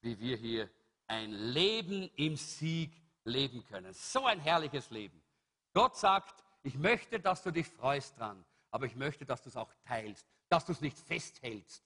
wie 0.00 0.18
wir 0.18 0.36
hier 0.36 0.70
ein 1.06 1.30
Leben 1.30 2.10
im 2.16 2.36
Sieg 2.36 2.92
leben 3.24 3.64
können. 3.66 3.92
So 3.92 4.24
ein 4.26 4.40
herrliches 4.40 4.90
Leben. 4.90 5.20
Gott 5.74 5.96
sagt, 5.96 6.42
ich 6.62 6.76
möchte, 6.76 7.20
dass 7.20 7.42
du 7.42 7.50
dich 7.50 7.66
freust 7.68 8.18
dran, 8.18 8.44
aber 8.72 8.86
ich 8.86 8.96
möchte, 8.96 9.24
dass 9.24 9.42
du 9.42 9.50
es 9.50 9.56
auch 9.56 9.72
teilst, 9.84 10.26
dass 10.48 10.66
du 10.66 10.72
es 10.72 10.80
nicht 10.80 10.98
festhältst. 10.98 11.84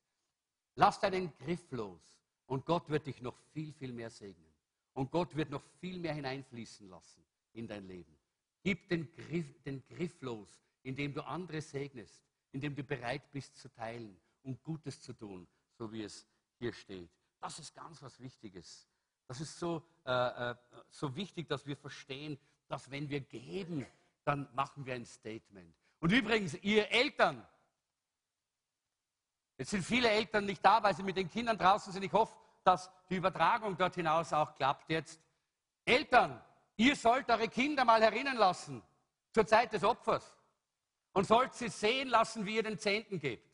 Lass 0.77 0.99
deinen 1.01 1.37
Griff 1.39 1.71
los 1.73 2.01
und 2.47 2.65
Gott 2.65 2.89
wird 2.89 3.07
dich 3.07 3.21
noch 3.21 3.37
viel, 3.53 3.73
viel 3.75 3.93
mehr 3.93 4.09
segnen. 4.09 4.47
Und 4.95 5.11
Gott 5.11 5.37
wird 5.37 5.51
noch 5.51 5.63
viel 5.81 5.99
mehr 5.99 6.15
hineinfließen 6.15 6.89
lassen 6.89 7.23
in 7.53 7.67
dein 7.67 7.87
Leben. 7.87 8.17
Gib 8.63 8.89
den 8.89 9.13
Griff, 9.13 9.63
den 9.65 9.83
Griff 9.89 10.21
los, 10.23 10.49
indem 10.83 11.13
du 11.13 11.23
andere 11.27 11.61
segnest, 11.61 12.23
indem 12.53 12.75
du 12.75 12.83
bereit 12.83 13.31
bist 13.33 13.57
zu 13.59 13.69
teilen 13.69 14.17
und 14.43 14.63
Gutes 14.63 15.03
zu 15.03 15.13
tun, 15.13 15.47
so 15.77 15.93
wie 15.93 16.03
es 16.05 16.27
hier 16.59 16.73
steht. 16.73 17.11
Das 17.41 17.59
ist 17.59 17.75
ganz 17.75 18.01
was 18.03 18.19
Wichtiges. 18.21 18.89
Das 19.27 19.41
ist 19.41 19.59
so, 19.59 19.83
äh, 20.05 20.51
äh, 20.51 20.55
so 20.89 21.15
wichtig, 21.17 21.49
dass 21.49 21.67
wir 21.67 21.77
verstehen, 21.77 22.39
dass 22.69 22.91
wenn 22.91 23.09
wir 23.11 23.21
geben, 23.21 23.87
dann 24.25 24.49
machen 24.55 24.87
wir 24.87 24.95
ein 24.95 25.05
Statement. 25.05 25.75
Und 26.01 26.13
übrigens, 26.13 26.55
ihr 26.55 26.91
Eltern, 26.91 27.47
jetzt 29.59 29.71
sind 29.71 29.85
viele 29.85 30.11
Eltern 30.11 30.45
nicht 30.45 30.65
da, 30.65 30.83
weil 30.83 30.95
sie 30.95 31.03
mit 31.03 31.17
den 31.17 31.31
Kindern 31.31 31.59
draußen 31.59 31.93
sind. 31.93 32.03
Ich 32.03 32.13
hoffe, 32.13 32.37
dass 32.65 32.91
die 33.09 33.17
Übertragung 33.17 33.77
dort 33.77 33.95
hinaus 33.95 34.33
auch 34.33 34.55
klappt 34.55 34.91
jetzt. 34.91 35.21
Eltern, 35.85 36.43
Ihr 36.77 36.95
sollt 36.95 37.29
eure 37.31 37.49
Kinder 37.49 37.85
mal 37.85 38.03
erinnern 38.03 38.37
lassen 38.37 38.83
zur 39.33 39.47
Zeit 39.47 39.73
des 39.73 39.83
Opfers 39.83 40.37
und 41.13 41.27
sollt 41.27 41.55
sie 41.55 41.69
sehen 41.69 42.09
lassen, 42.09 42.45
wie 42.45 42.57
ihr 42.57 42.63
den 42.63 42.79
Zehnten 42.79 43.19
gebt. 43.19 43.51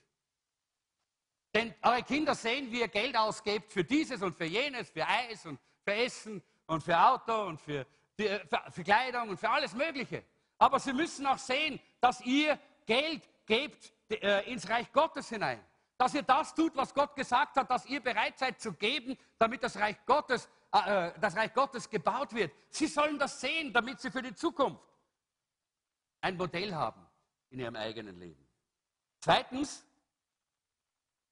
Denn 1.54 1.74
eure 1.82 2.02
Kinder 2.02 2.34
sehen, 2.34 2.72
wie 2.72 2.80
ihr 2.80 2.88
Geld 2.88 3.16
ausgebt 3.16 3.70
für 3.70 3.84
dieses 3.84 4.22
und 4.22 4.34
für 4.34 4.46
jenes, 4.46 4.90
für 4.90 5.06
Eis 5.06 5.46
und 5.46 5.60
für 5.84 5.94
Essen 5.94 6.42
und 6.66 6.82
für 6.82 6.98
Auto 6.98 7.44
und 7.44 7.60
für, 7.60 7.86
für, 8.16 8.42
für 8.70 8.82
Kleidung 8.82 9.28
und 9.28 9.38
für 9.38 9.50
alles 9.50 9.74
Mögliche. 9.74 10.24
Aber 10.62 10.78
sie 10.78 10.92
müssen 10.92 11.26
auch 11.26 11.38
sehen, 11.38 11.80
dass 12.00 12.20
ihr 12.20 12.56
Geld 12.86 13.28
gebt 13.46 13.92
äh, 14.08 14.48
ins 14.48 14.68
Reich 14.70 14.92
Gottes 14.92 15.28
hinein. 15.28 15.60
Dass 15.98 16.14
ihr 16.14 16.22
das 16.22 16.54
tut, 16.54 16.76
was 16.76 16.94
Gott 16.94 17.16
gesagt 17.16 17.56
hat, 17.56 17.68
dass 17.68 17.84
ihr 17.86 18.00
bereit 18.00 18.38
seid 18.38 18.60
zu 18.60 18.72
geben, 18.72 19.18
damit 19.40 19.64
das 19.64 19.76
Reich 19.76 19.96
Gottes 20.06 20.48
äh, 20.72 21.08
äh, 21.08 21.18
das 21.18 21.34
Reich 21.34 21.52
Gottes 21.52 21.90
gebaut 21.90 22.32
wird. 22.32 22.52
Sie 22.70 22.86
sollen 22.86 23.18
das 23.18 23.40
sehen, 23.40 23.72
damit 23.72 24.00
sie 24.00 24.12
für 24.12 24.22
die 24.22 24.36
Zukunft 24.36 24.86
ein 26.20 26.36
Modell 26.36 26.72
haben 26.72 27.04
in 27.50 27.58
ihrem 27.58 27.74
eigenen 27.74 28.16
Leben. 28.20 28.48
Zweitens, 29.18 29.84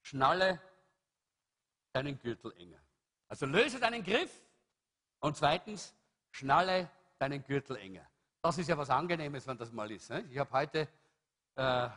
schnalle 0.02 0.60
deinen 1.92 2.18
Gürtel 2.18 2.52
enger. 2.56 2.82
Also 3.28 3.46
löse 3.46 3.78
deinen 3.78 4.02
Griff 4.02 4.42
und 5.20 5.36
zweitens, 5.36 5.94
schnalle 6.32 6.90
deinen 7.20 7.44
Gürtel 7.44 7.76
enger. 7.76 8.09
Das 8.42 8.56
ist 8.56 8.68
ja 8.68 8.78
was 8.78 8.88
Angenehmes, 8.88 9.46
wenn 9.46 9.58
das 9.58 9.70
mal 9.70 9.90
ist. 9.90 10.08
Ne? 10.08 10.24
Ich 10.30 10.38
habe 10.38 10.50
heute, 10.52 10.88
äh, 11.56 11.88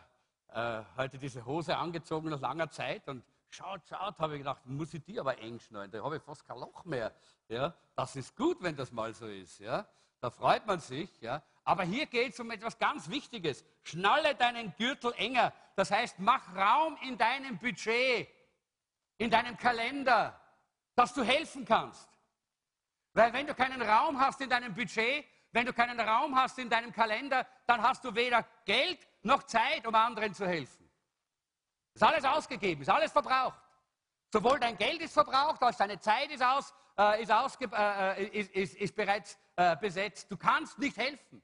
äh, 0.49 0.83
heute 0.97 1.17
diese 1.17 1.45
Hose 1.45 1.77
angezogen 1.77 2.29
nach 2.29 2.41
langer 2.41 2.69
Zeit 2.69 3.07
und 3.07 3.23
schaut, 3.49 3.81
schaut, 3.87 4.19
habe 4.19 4.33
ich 4.33 4.39
gedacht, 4.39 4.65
muss 4.65 4.93
ich 4.93 5.03
die 5.03 5.19
aber 5.19 5.37
eng 5.39 5.59
schneiden, 5.59 5.91
da 5.91 6.03
habe 6.03 6.17
ich 6.17 6.23
fast 6.23 6.45
kein 6.45 6.57
Loch 6.57 6.83
mehr. 6.83 7.13
Ja, 7.47 7.73
das 7.95 8.15
ist 8.17 8.35
gut, 8.35 8.57
wenn 8.61 8.75
das 8.75 8.91
mal 8.91 9.13
so 9.13 9.27
ist. 9.27 9.59
Ja, 9.59 9.87
da 10.19 10.29
freut 10.29 10.65
man 10.65 10.81
sich. 10.81 11.09
Ja, 11.21 11.41
aber 11.63 11.83
hier 11.83 12.07
geht 12.07 12.33
es 12.33 12.39
um 12.41 12.51
etwas 12.51 12.77
ganz 12.77 13.09
Wichtiges. 13.09 13.63
Schnalle 13.83 14.35
deinen 14.35 14.75
Gürtel 14.75 15.13
enger. 15.15 15.53
Das 15.77 15.91
heißt, 15.91 16.19
mach 16.19 16.53
Raum 16.55 16.97
in 17.03 17.17
deinem 17.17 17.57
Budget, 17.57 18.27
in 19.17 19.29
deinem 19.29 19.55
Kalender, 19.55 20.37
dass 20.95 21.13
du 21.13 21.23
helfen 21.23 21.63
kannst. 21.63 22.09
Weil 23.13 23.31
wenn 23.31 23.47
du 23.47 23.53
keinen 23.53 23.81
Raum 23.81 24.19
hast 24.19 24.41
in 24.41 24.49
deinem 24.49 24.73
Budget, 24.73 25.25
wenn 25.53 25.67
du 25.67 25.71
keinen 25.71 25.99
Raum 25.99 26.35
hast 26.35 26.57
in 26.57 26.69
deinem 26.69 26.91
Kalender, 26.91 27.47
dann 27.67 27.81
hast 27.81 28.03
du 28.03 28.13
weder 28.13 28.45
Geld 28.65 29.07
noch 29.21 29.43
Zeit, 29.43 29.85
um 29.87 29.93
anderen 29.93 30.33
zu 30.33 30.47
helfen. 30.47 30.89
Ist 31.93 32.03
alles 32.03 32.25
ausgegeben, 32.25 32.81
ist 32.81 32.89
alles 32.89 33.11
verbraucht. 33.11 33.61
Sowohl 34.31 34.59
dein 34.59 34.75
Geld 34.75 34.99
ist 35.01 35.13
verbraucht, 35.13 35.61
als 35.61 35.77
deine 35.77 35.99
Zeit 35.99 36.31
ist, 36.31 36.41
aus, 36.41 36.73
äh, 36.97 37.21
ist, 37.21 37.31
ausge, 37.31 37.69
äh, 37.71 38.25
ist, 38.29 38.51
ist, 38.51 38.75
ist 38.75 38.95
bereits 38.95 39.37
äh, 39.55 39.77
besetzt. 39.77 40.29
Du 40.31 40.37
kannst 40.37 40.79
nicht 40.79 40.97
helfen. 40.97 41.43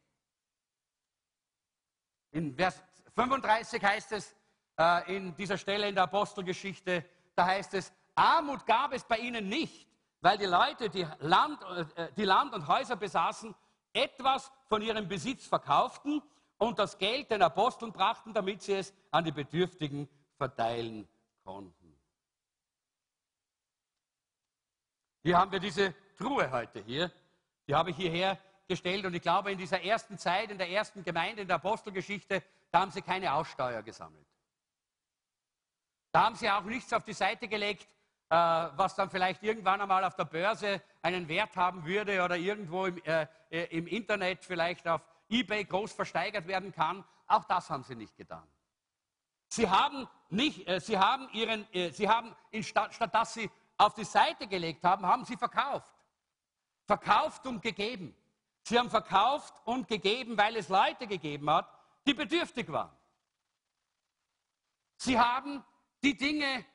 In 2.32 2.56
Vers 2.56 2.82
35 3.14 3.84
heißt 3.84 4.12
es, 4.14 4.36
äh, 4.80 5.16
in 5.16 5.36
dieser 5.36 5.58
Stelle 5.58 5.88
in 5.88 5.94
der 5.94 6.06
Apostelgeschichte, 6.06 7.06
da 7.36 7.46
heißt 7.46 7.76
es, 7.76 7.94
Armut 8.16 8.66
gab 8.66 8.92
es 8.92 9.04
bei 9.04 9.20
ihnen 9.20 9.48
nicht, 9.48 9.88
weil 10.22 10.40
die 10.40 10.46
Leute, 10.46 10.90
die 10.90 11.08
Land, 11.20 11.62
äh, 11.96 12.12
die 12.18 12.26
Land 12.26 12.54
und 12.56 12.68
Häuser 12.68 12.96
besaßen, 12.96 13.54
etwas 13.94 14.52
von 14.68 14.82
ihrem 14.82 15.08
Besitz 15.08 15.46
verkauften 15.46 16.22
und 16.58 16.78
das 16.80 16.98
Geld 16.98 17.32
den 17.32 17.42
Aposteln 17.42 17.92
brachten, 17.92 18.34
damit 18.34 18.62
sie 18.62 18.74
es 18.74 18.94
an 19.12 19.24
die 19.24 19.32
Bedürftigen 19.32 20.08
verteilen 20.38 21.08
konnten. 21.44 21.96
Hier 25.24 25.38
haben 25.38 25.52
wir 25.52 25.60
diese 25.60 25.94
Truhe 26.18 26.50
heute 26.52 26.84
hier. 26.84 27.12
Die 27.68 27.76
habe 27.76 27.92
ich 27.92 27.96
hierher 27.96 28.38
gestellt 28.68 29.06
und 29.06 29.14
ich 29.14 29.22
glaube, 29.22 29.52
in 29.52 29.58
dieser 29.58 29.82
ersten 29.82 30.18
Zeit, 30.18 30.52
in 30.52 30.58
der 30.58 30.70
ersten 30.70 31.04
Gemeinde, 31.04 31.42
in 31.42 31.48
der 31.48 31.58
Apostelgeschichte, 31.58 32.44
da 32.72 32.82
haben 32.82 32.92
sie 32.92 33.02
keine 33.02 33.34
Aussteuer 33.34 33.82
gesammelt. 33.82 34.26
Da 36.12 36.26
haben 36.26 36.36
sie 36.36 36.50
auch 36.50 36.64
nichts 36.64 36.92
auf 36.94 37.04
die 37.04 37.14
Seite 37.14 37.48
gelegt, 37.48 37.88
äh, 38.30 38.36
was 38.36 38.96
dann 38.96 39.10
vielleicht 39.10 39.44
irgendwann 39.44 39.82
einmal 39.82 40.04
auf 40.04 40.16
der 40.16 40.26
Börse 40.26 40.82
einen 41.02 41.28
Wert 41.28 41.56
haben 41.56 41.86
würde 41.86 42.24
oder 42.24 42.38
irgendwo 42.38 42.86
im, 42.86 43.04
äh, 43.04 43.28
äh 43.50 43.66
im 43.78 43.88
Internet 43.88 44.44
vielleicht 44.44 44.88
auf 44.88 45.02
eBay 45.30 45.66
groß 45.66 45.94
versteigert 45.94 46.48
werden 46.48 46.72
kann. 46.72 47.04
Auch 47.28 47.46
das 47.46 47.70
haben 47.70 47.84
sie 47.84 47.96
nicht 47.96 48.16
getan. 48.18 48.48
Sie 49.50 49.70
haben, 49.70 50.08
nicht, 50.30 50.68
äh, 50.68 50.80
sie 50.80 50.98
haben, 50.98 51.30
ihren, 51.34 51.72
äh, 51.74 51.92
sie 51.92 52.08
haben 52.08 52.36
statt, 52.62 52.94
statt 52.94 53.14
dass 53.14 53.34
sie 53.34 53.50
auf 53.78 53.94
die 53.94 54.04
Seite 54.04 54.48
gelegt 54.48 54.84
haben, 54.84 55.06
haben 55.06 55.26
sie 55.26 55.38
verkauft. 55.38 55.94
Verkauft 56.86 57.46
und 57.48 57.62
gegeben. 57.62 58.16
Sie 58.64 58.78
haben 58.78 58.90
verkauft 58.90 59.54
und 59.66 59.88
gegeben, 59.88 60.38
weil 60.38 60.56
es 60.58 60.70
Leute 60.70 61.08
gegeben 61.08 61.50
hat, 61.50 61.68
die 62.06 62.14
bedürftig 62.14 62.72
waren. 62.72 62.96
Sie 64.98 65.18
haben 65.18 65.64
die 66.04 66.16
Dinge 66.16 66.66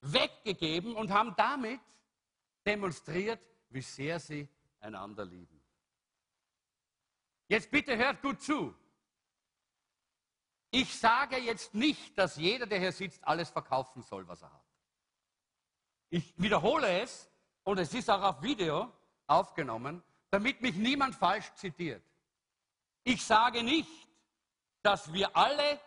weggegeben 0.00 0.94
und 0.94 1.10
haben 1.10 1.34
damit 1.36 1.80
demonstriert, 2.68 3.40
wie 3.70 3.80
sehr 3.80 4.20
sie 4.20 4.46
einander 4.80 5.24
lieben. 5.24 5.60
Jetzt 7.48 7.70
bitte 7.70 7.96
hört 7.96 8.20
gut 8.20 8.42
zu. 8.42 8.74
Ich 10.70 10.98
sage 10.98 11.38
jetzt 11.38 11.72
nicht, 11.74 12.18
dass 12.18 12.36
jeder, 12.36 12.66
der 12.66 12.78
hier 12.78 12.92
sitzt, 12.92 13.26
alles 13.26 13.48
verkaufen 13.48 14.02
soll, 14.02 14.28
was 14.28 14.42
er 14.42 14.52
hat. 14.52 14.66
Ich 16.10 16.34
wiederhole 16.36 17.00
es 17.00 17.30
und 17.64 17.78
es 17.78 17.94
ist 17.94 18.10
auch 18.10 18.22
auf 18.22 18.42
Video 18.42 18.92
aufgenommen, 19.26 20.02
damit 20.30 20.60
mich 20.60 20.74
niemand 20.74 21.14
falsch 21.14 21.50
zitiert. 21.54 22.02
Ich 23.02 23.24
sage 23.24 23.62
nicht, 23.62 24.08
dass 24.82 25.10
wir 25.12 25.34
alle 25.34 25.80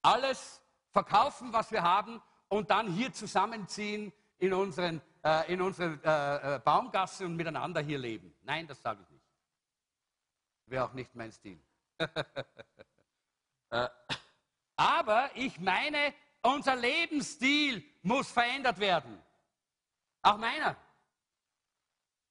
alles 0.00 0.62
verkaufen, 0.90 1.52
was 1.52 1.70
wir 1.70 1.82
haben 1.82 2.22
und 2.48 2.70
dann 2.70 2.90
hier 2.92 3.12
zusammenziehen 3.12 4.12
in 4.38 4.52
unseren, 4.54 5.00
äh, 5.24 5.52
in 5.52 5.60
unseren 5.62 6.02
äh, 6.02 6.56
äh 6.56 6.58
Baumgasse 6.60 7.24
und 7.26 7.36
miteinander 7.36 7.80
hier 7.80 7.98
leben. 7.98 8.34
Nein, 8.42 8.66
das 8.66 8.80
sage 8.82 9.02
ich 9.02 9.10
nicht. 9.10 9.24
Wäre 10.66 10.84
auch 10.84 10.92
nicht 10.92 11.14
mein 11.14 11.32
Stil. 11.32 11.60
aber 14.76 15.30
ich 15.34 15.58
meine, 15.60 16.14
unser 16.42 16.76
Lebensstil 16.76 17.84
muss 18.02 18.30
verändert 18.30 18.78
werden. 18.78 19.20
Auch 20.22 20.38
meiner. 20.38 20.76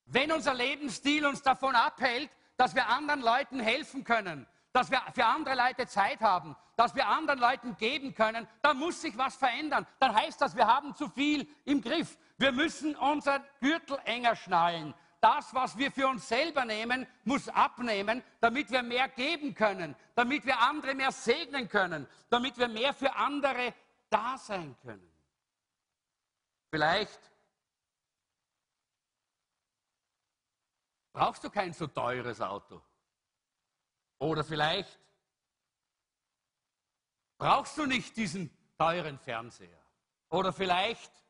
Wenn 0.06 0.32
unser 0.32 0.54
Lebensstil 0.54 1.26
uns 1.26 1.42
davon 1.42 1.76
abhält, 1.76 2.30
dass 2.58 2.76
wir 2.76 2.88
anderen 2.88 3.22
Leuten 3.22 3.60
helfen 3.60 4.04
können, 4.04 4.46
dass 4.74 4.92
wir 4.92 5.02
für 5.14 5.26
andere 5.26 5.56
Leute 5.56 5.88
Zeit 5.88 6.22
haben, 6.22 6.56
dass 6.76 6.96
wir 6.96 7.08
anderen 7.08 7.40
Leuten 7.40 7.76
geben 7.78 8.14
können, 8.14 8.48
dann 8.62 8.78
muss 8.78 9.02
sich 9.02 9.18
was 9.18 9.36
verändern. 9.36 9.86
Dann 10.00 10.16
heißt 10.16 10.42
das, 10.42 10.56
wir 10.56 10.68
haben 10.68 10.96
zu 10.96 11.10
viel 11.10 11.48
im 11.66 11.82
Griff. 11.82 12.18
Wir 12.42 12.52
müssen 12.52 12.96
unser 12.96 13.40
Gürtel 13.60 14.00
enger 14.04 14.36
schnallen 14.36 14.96
das, 15.20 15.54
was 15.54 15.78
wir 15.78 15.92
für 15.92 16.08
uns 16.08 16.28
selber 16.28 16.66
nehmen, 16.66 17.06
muss 17.24 17.48
abnehmen, 17.48 18.24
damit 18.40 18.72
wir 18.72 18.82
mehr 18.82 19.08
geben 19.08 19.54
können, 19.54 19.96
damit 20.16 20.48
wir 20.48 20.60
andere 20.60 20.96
mehr 20.96 21.12
segnen 21.12 21.70
können, 21.70 22.08
damit 22.32 22.58
wir 22.58 22.68
mehr 22.68 22.96
für 22.96 23.16
andere 23.16 23.76
da 24.10 24.40
sein 24.40 24.76
können. 24.82 25.08
Vielleicht 26.72 27.20
brauchst 31.14 31.44
du 31.44 31.52
kein 31.52 31.74
so 31.74 31.86
teures 31.86 32.42
Auto. 32.42 32.82
Oder 34.18 34.44
vielleicht 34.44 35.00
brauchst 37.38 37.78
du 37.78 37.86
nicht 37.86 38.18
diesen 38.18 38.50
teuren 38.80 39.20
Fernseher. 39.20 39.86
Oder 40.30 40.52
vielleicht 40.52 41.21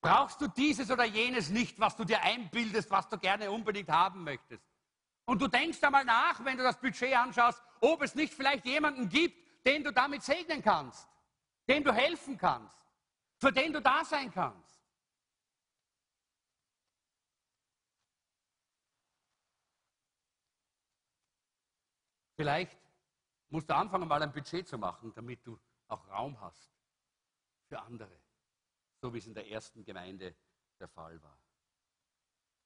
brauchst 0.00 0.40
du 0.40 0.48
dieses 0.48 0.90
oder 0.90 1.04
jenes 1.04 1.50
nicht, 1.50 1.78
was 1.78 1.96
du 1.96 2.04
dir 2.04 2.22
einbildest, 2.22 2.90
was 2.90 3.08
du 3.08 3.18
gerne 3.18 3.50
unbedingt 3.50 3.88
haben 3.88 4.24
möchtest. 4.24 4.64
Und 5.26 5.40
du 5.40 5.48
denkst 5.48 5.82
einmal 5.82 6.04
nach, 6.04 6.44
wenn 6.44 6.56
du 6.56 6.62
das 6.62 6.80
Budget 6.80 7.14
anschaust, 7.14 7.62
ob 7.80 8.02
es 8.02 8.14
nicht 8.14 8.34
vielleicht 8.34 8.64
jemanden 8.64 9.08
gibt, 9.08 9.66
den 9.66 9.84
du 9.84 9.92
damit 9.92 10.22
segnen 10.22 10.62
kannst, 10.62 11.08
dem 11.68 11.84
du 11.84 11.92
helfen 11.92 12.36
kannst, 12.36 12.76
für 13.36 13.52
den 13.52 13.72
du 13.72 13.80
da 13.80 14.04
sein 14.04 14.32
kannst. 14.32 14.80
Vielleicht 22.36 22.78
musst 23.50 23.68
du 23.68 23.74
anfangen, 23.74 24.08
mal 24.08 24.22
ein 24.22 24.32
Budget 24.32 24.66
zu 24.66 24.78
machen, 24.78 25.12
damit 25.14 25.46
du 25.46 25.60
auch 25.88 26.08
Raum 26.08 26.40
hast 26.40 26.72
für 27.68 27.78
andere, 27.80 28.18
so 29.00 29.12
wie 29.12 29.18
es 29.18 29.26
in 29.26 29.34
der 29.34 29.48
ersten 29.48 29.84
Gemeinde 29.84 30.34
der 30.78 30.88
Fall 30.88 31.22
war. 31.22 31.38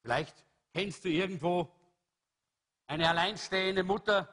Vielleicht 0.03 0.45
kennst 0.72 1.05
du 1.05 1.09
irgendwo 1.09 1.70
eine 2.87 3.09
alleinstehende 3.09 3.82
Mutter, 3.82 4.28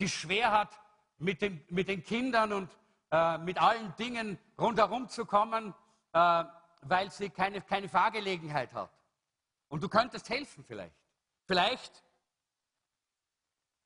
die 0.00 0.08
schwer 0.08 0.50
hat, 0.50 0.78
mit 1.18 1.40
den, 1.42 1.64
mit 1.68 1.88
den 1.88 2.02
Kindern 2.02 2.52
und 2.52 2.76
äh, 3.10 3.38
mit 3.38 3.60
allen 3.60 3.94
Dingen 3.96 4.38
rundherum 4.58 5.08
zu 5.08 5.24
kommen, 5.24 5.74
äh, 6.12 6.44
weil 6.82 7.10
sie 7.10 7.30
keine, 7.30 7.60
keine 7.60 7.88
Fahrgelegenheit 7.88 8.72
hat. 8.72 8.90
Und 9.68 9.82
du 9.82 9.88
könntest 9.88 10.28
helfen 10.28 10.64
vielleicht. 10.64 10.96
Vielleicht 11.46 12.02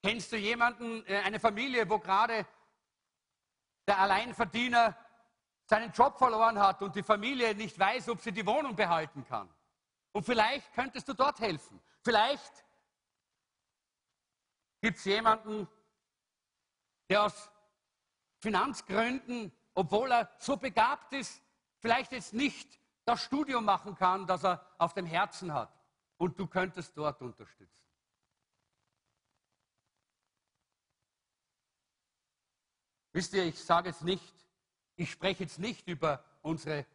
Kennst 0.06 0.30
du 0.30 0.36
jemanden, 0.36 1.04
äh, 1.06 1.16
eine 1.24 1.40
Familie, 1.40 1.90
wo 1.90 1.98
gerade 1.98 2.46
der 3.88 3.98
Alleinverdiener 3.98 4.96
seinen 5.66 5.92
Job 5.92 6.16
verloren 6.18 6.58
hat 6.58 6.82
und 6.82 6.94
die 6.94 7.02
Familie 7.02 7.54
nicht 7.54 7.78
weiß, 7.78 8.08
ob 8.08 8.20
sie 8.20 8.32
die 8.32 8.46
Wohnung 8.46 8.74
behalten 8.74 9.24
kann? 9.26 9.48
Und 10.12 10.24
vielleicht 10.24 10.72
könntest 10.72 11.08
du 11.08 11.12
dort 11.12 11.40
helfen. 11.40 11.80
Vielleicht 12.02 12.64
gibt 14.80 14.98
es 14.98 15.04
jemanden, 15.04 15.68
der 17.10 17.24
aus 17.24 17.50
Finanzgründen, 18.38 19.52
obwohl 19.74 20.10
er 20.12 20.30
so 20.38 20.56
begabt 20.56 21.12
ist, 21.12 21.42
vielleicht 21.80 22.12
jetzt 22.12 22.32
nicht 22.32 22.80
das 23.04 23.22
Studium 23.22 23.64
machen 23.64 23.94
kann, 23.94 24.26
das 24.26 24.44
er 24.44 24.64
auf 24.78 24.94
dem 24.94 25.06
Herzen 25.06 25.52
hat. 25.52 25.72
Und 26.16 26.38
du 26.38 26.46
könntest 26.46 26.96
dort 26.96 27.20
unterstützen. 27.20 27.76
Wisst 33.12 33.32
ihr, 33.34 33.44
ich 33.44 33.62
sage 33.62 33.88
jetzt 33.88 34.02
nicht, 34.02 34.34
ich 34.96 35.10
spreche 35.10 35.44
jetzt 35.44 35.58
nicht 35.58 35.86
über 35.86 36.24
unsere 36.42 36.86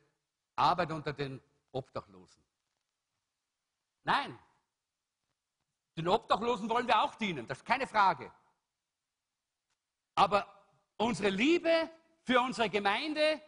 Arbeit 0.56 0.92
unter 0.92 1.14
den 1.14 1.42
Obdachlosen. 1.72 2.44
Nein, 4.04 4.38
den 5.96 6.08
Obdachlosen 6.08 6.70
wollen 6.70 6.88
wir 6.88 7.02
auch 7.02 7.16
dienen, 7.16 7.48
das 7.48 7.60
ist 7.60 7.66
keine 7.66 7.88
Frage. 7.88 8.32
Aber 10.16 10.48
unsere 10.98 11.30
Liebe 11.30 11.90
für 12.24 12.42
unsere 12.42 12.70
Gemeinde, 12.70 13.42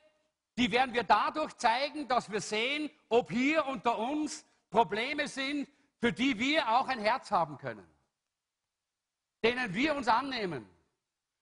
die 0.57 0.71
werden 0.71 0.93
wir 0.93 1.03
dadurch 1.03 1.55
zeigen, 1.57 2.07
dass 2.07 2.31
wir 2.31 2.41
sehen, 2.41 2.89
ob 3.09 3.31
hier 3.31 3.65
unter 3.65 3.97
uns 3.97 4.45
Probleme 4.69 5.27
sind, 5.27 5.67
für 5.99 6.13
die 6.13 6.37
wir 6.37 6.67
auch 6.69 6.87
ein 6.87 6.99
Herz 6.99 7.31
haben 7.31 7.57
können, 7.57 7.87
denen 9.43 9.73
wir 9.73 9.95
uns 9.95 10.07
annehmen, 10.07 10.67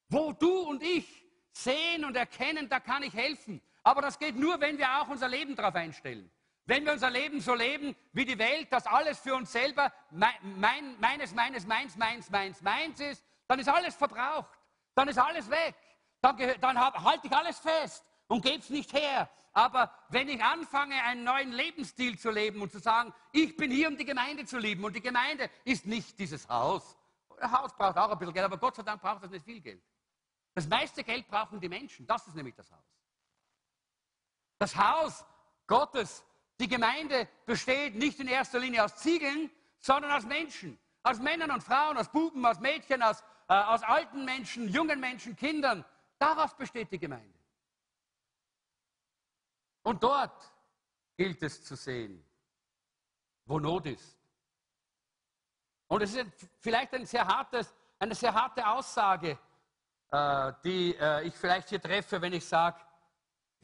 wo 0.07 0.33
du 0.33 0.61
und 0.61 0.83
ich 0.83 1.20
sehen 1.51 2.05
und 2.05 2.15
erkennen, 2.15 2.69
da 2.69 2.79
kann 2.79 3.03
ich 3.03 3.13
helfen. 3.13 3.61
Aber 3.83 4.01
das 4.01 4.19
geht 4.19 4.35
nur, 4.35 4.59
wenn 4.61 4.77
wir 4.77 5.01
auch 5.01 5.07
unser 5.07 5.27
Leben 5.27 5.55
darauf 5.55 5.75
einstellen. 5.75 6.29
Wenn 6.65 6.85
wir 6.85 6.93
unser 6.93 7.09
Leben 7.09 7.41
so 7.41 7.55
leben 7.55 7.95
wie 8.13 8.25
die 8.25 8.37
Welt, 8.37 8.71
dass 8.71 8.85
alles 8.85 9.19
für 9.19 9.35
uns 9.35 9.51
selber 9.51 9.91
mein, 10.11 10.99
meines, 10.99 11.33
meines, 11.33 11.65
meins, 11.65 11.97
meins, 11.97 12.29
meins, 12.29 12.61
meins 12.61 12.99
ist, 12.99 13.23
dann 13.47 13.59
ist 13.59 13.67
alles 13.67 13.95
verbraucht. 13.95 14.57
Dann 14.95 15.07
ist 15.07 15.17
alles 15.17 15.49
weg. 15.49 15.75
Dann, 16.21 16.37
dann 16.61 16.79
halte 16.79 17.27
ich 17.27 17.33
alles 17.33 17.57
fest 17.59 18.05
und 18.27 18.43
gebe 18.43 18.59
es 18.59 18.69
nicht 18.69 18.93
her. 18.93 19.29
Aber 19.53 19.91
wenn 20.09 20.29
ich 20.29 20.41
anfange, 20.41 20.95
einen 21.03 21.23
neuen 21.23 21.51
Lebensstil 21.51 22.17
zu 22.17 22.29
leben 22.29 22.61
und 22.61 22.71
zu 22.71 22.79
sagen, 22.79 23.13
ich 23.33 23.57
bin 23.57 23.71
hier, 23.71 23.89
um 23.89 23.97
die 23.97 24.05
Gemeinde 24.05 24.45
zu 24.45 24.57
lieben 24.57 24.83
und 24.83 24.95
die 24.95 25.01
Gemeinde 25.01 25.49
ist 25.65 25.85
nicht 25.85 26.17
dieses 26.19 26.47
Haus. 26.47 26.97
Das 27.37 27.51
Haus 27.51 27.75
braucht 27.75 27.97
auch 27.97 28.11
ein 28.11 28.17
bisschen 28.17 28.33
Geld, 28.33 28.45
aber 28.45 28.57
Gott 28.57 28.75
sei 28.75 28.83
Dank 28.83 29.01
braucht 29.01 29.23
das 29.23 29.31
nicht 29.31 29.43
viel 29.43 29.59
Geld. 29.59 29.81
Das 30.53 30.67
meiste 30.67 31.03
Geld 31.03 31.27
brauchen 31.27 31.59
die 31.59 31.69
Menschen. 31.69 32.05
Das 32.05 32.27
ist 32.27 32.35
nämlich 32.35 32.55
das 32.55 32.71
Haus. 32.71 32.97
Das 34.57 34.75
Haus 34.75 35.25
Gottes, 35.65 36.23
die 36.59 36.67
Gemeinde 36.67 37.27
besteht 37.45 37.95
nicht 37.95 38.19
in 38.19 38.27
erster 38.27 38.59
Linie 38.59 38.83
aus 38.83 38.95
Ziegeln, 38.97 39.49
sondern 39.79 40.11
aus 40.11 40.25
Menschen. 40.25 40.77
Aus 41.03 41.19
Männern 41.19 41.51
und 41.51 41.63
Frauen, 41.63 41.97
aus 41.97 42.11
Buben, 42.11 42.45
aus 42.45 42.59
Mädchen, 42.59 43.01
aus, 43.01 43.21
äh, 43.47 43.53
aus 43.53 43.81
alten 43.81 44.23
Menschen, 44.25 44.69
jungen 44.69 44.99
Menschen, 44.99 45.35
Kindern. 45.35 45.83
Daraus 46.19 46.55
besteht 46.55 46.91
die 46.91 46.99
Gemeinde. 46.99 47.39
Und 49.83 50.03
dort 50.03 50.51
gilt 51.17 51.41
es 51.41 51.63
zu 51.63 51.75
sehen, 51.75 52.23
wo 53.45 53.59
Not 53.59 53.87
ist. 53.87 54.17
Und 55.87 56.03
es 56.03 56.13
ist 56.13 56.27
vielleicht 56.59 56.93
ein 56.93 57.05
sehr 57.05 57.25
hartes, 57.25 57.73
eine 57.97 58.13
sehr 58.13 58.33
harte 58.33 58.67
Aussage, 58.67 59.39
die 60.11 60.95
äh, 60.99 61.25
ich 61.25 61.35
vielleicht 61.35 61.69
hier 61.69 61.81
treffe, 61.81 62.21
wenn 62.21 62.33
ich 62.33 62.45
sage, 62.45 62.81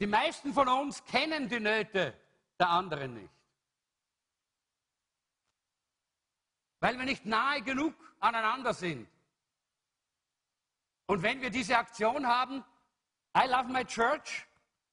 die 0.00 0.06
meisten 0.06 0.54
von 0.54 0.68
uns 0.68 1.04
kennen 1.04 1.48
die 1.48 1.60
Nöte 1.60 2.14
der 2.58 2.68
anderen 2.68 3.14
nicht. 3.14 3.34
Weil 6.80 6.96
wir 6.96 7.04
nicht 7.04 7.26
nahe 7.26 7.60
genug 7.62 7.94
aneinander 8.20 8.72
sind. 8.72 9.08
Und 11.06 11.22
wenn 11.22 11.40
wir 11.40 11.50
diese 11.50 11.76
Aktion 11.76 12.26
haben, 12.26 12.64
I 13.36 13.46
love 13.48 13.68
my 13.70 13.84
church, 13.84 14.46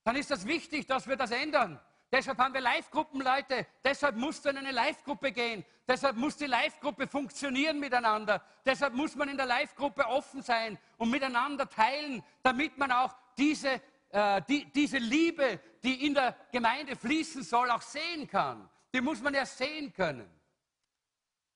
dann 0.03 0.15
ist 0.15 0.31
das 0.31 0.45
wichtig, 0.45 0.87
dass 0.87 1.07
wir 1.07 1.15
das 1.15 1.31
ändern. 1.31 1.79
Deshalb 2.15 2.37
haben 2.37 2.53
wir 2.53 2.61
Live-Gruppen, 2.61 3.19
Leute. 3.19 3.67
Deshalb 3.83 4.15
muss 4.15 4.41
du 4.41 4.47
in 4.47 4.57
eine 4.57 4.71
Live-Gruppe 4.71 5.33
gehen. 5.33 5.65
Deshalb 5.85 6.15
muss 6.15 6.37
die 6.37 6.45
Live-Gruppe 6.45 7.07
funktionieren 7.07 7.77
miteinander. 7.77 8.41
Deshalb 8.65 8.93
muss 8.93 9.17
man 9.17 9.27
in 9.27 9.35
der 9.35 9.45
Live-Gruppe 9.45 10.07
offen 10.07 10.41
sein 10.41 10.79
und 10.95 11.09
miteinander 11.11 11.69
teilen, 11.69 12.23
damit 12.41 12.77
man 12.77 12.93
auch 12.93 13.13
diese, 13.37 13.81
äh, 14.11 14.41
die, 14.47 14.63
diese 14.71 14.97
Liebe, 14.97 15.59
die 15.83 16.05
in 16.07 16.13
der 16.13 16.37
Gemeinde 16.53 16.95
fließen 16.95 17.43
soll, 17.43 17.69
auch 17.69 17.81
sehen 17.81 18.29
kann. 18.29 18.69
Die 18.93 19.01
muss 19.01 19.21
man 19.21 19.33
ja 19.33 19.45
sehen 19.45 19.91
können. 19.91 20.29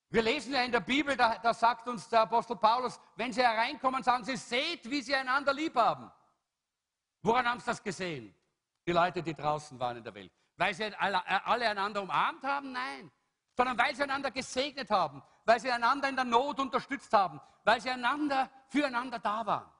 Wir 0.09 0.23
lesen 0.23 0.51
ja 0.51 0.63
in 0.63 0.73
der 0.73 0.81
Bibel, 0.81 1.15
da, 1.15 1.37
da 1.37 1.53
sagt 1.53 1.87
uns 1.87 2.09
der 2.09 2.23
Apostel 2.23 2.57
Paulus, 2.57 2.99
wenn 3.15 3.31
sie 3.31 3.43
hereinkommen, 3.43 4.03
sagen 4.03 4.25
sie, 4.25 4.35
seht, 4.35 4.89
wie 4.89 5.01
sie 5.01 5.15
einander 5.15 5.53
lieb 5.53 5.77
haben. 5.77 6.11
Woran 7.21 7.47
haben 7.47 7.61
sie 7.61 7.67
das 7.67 7.81
gesehen? 7.81 8.35
Die 8.85 8.91
Leute, 8.91 9.23
die 9.23 9.33
draußen 9.33 9.79
waren 9.79 9.95
in 9.95 10.03
der 10.03 10.13
Welt. 10.13 10.33
Weil 10.59 10.73
sie 10.73 10.93
alle, 10.95 11.25
alle 11.45 11.69
einander 11.69 12.01
umarmt 12.01 12.43
haben? 12.43 12.73
Nein. 12.73 13.09
Sondern 13.55 13.77
weil 13.77 13.95
sie 13.95 14.03
einander 14.03 14.29
gesegnet 14.29 14.91
haben, 14.91 15.23
weil 15.45 15.57
sie 15.57 15.71
einander 15.71 16.09
in 16.09 16.17
der 16.17 16.25
Not 16.25 16.59
unterstützt 16.59 17.13
haben, 17.13 17.39
weil 17.63 17.79
sie 17.79 17.89
einander 17.89 18.49
füreinander 18.67 19.19
da 19.19 19.45
waren. 19.45 19.71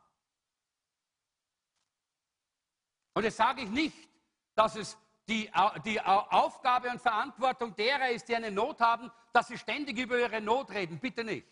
Und 3.13 3.23
jetzt 3.25 3.35
sage 3.35 3.63
ich 3.63 3.69
nicht, 3.69 4.09
dass 4.55 4.77
es 4.77 4.97
die, 5.27 5.51
die 5.83 5.99
Aufgabe 5.99 6.89
und 6.89 7.01
Verantwortung 7.01 7.75
derer 7.75 8.11
ist, 8.11 8.29
die 8.29 8.35
eine 8.37 8.49
Not 8.49 8.79
haben, 8.79 9.11
dass 9.33 9.49
sie 9.49 9.57
ständig 9.57 9.97
über 9.97 10.17
ihre 10.17 10.39
Not 10.39 10.71
reden. 10.71 10.97
Bitte 10.97 11.25
nicht. 11.25 11.45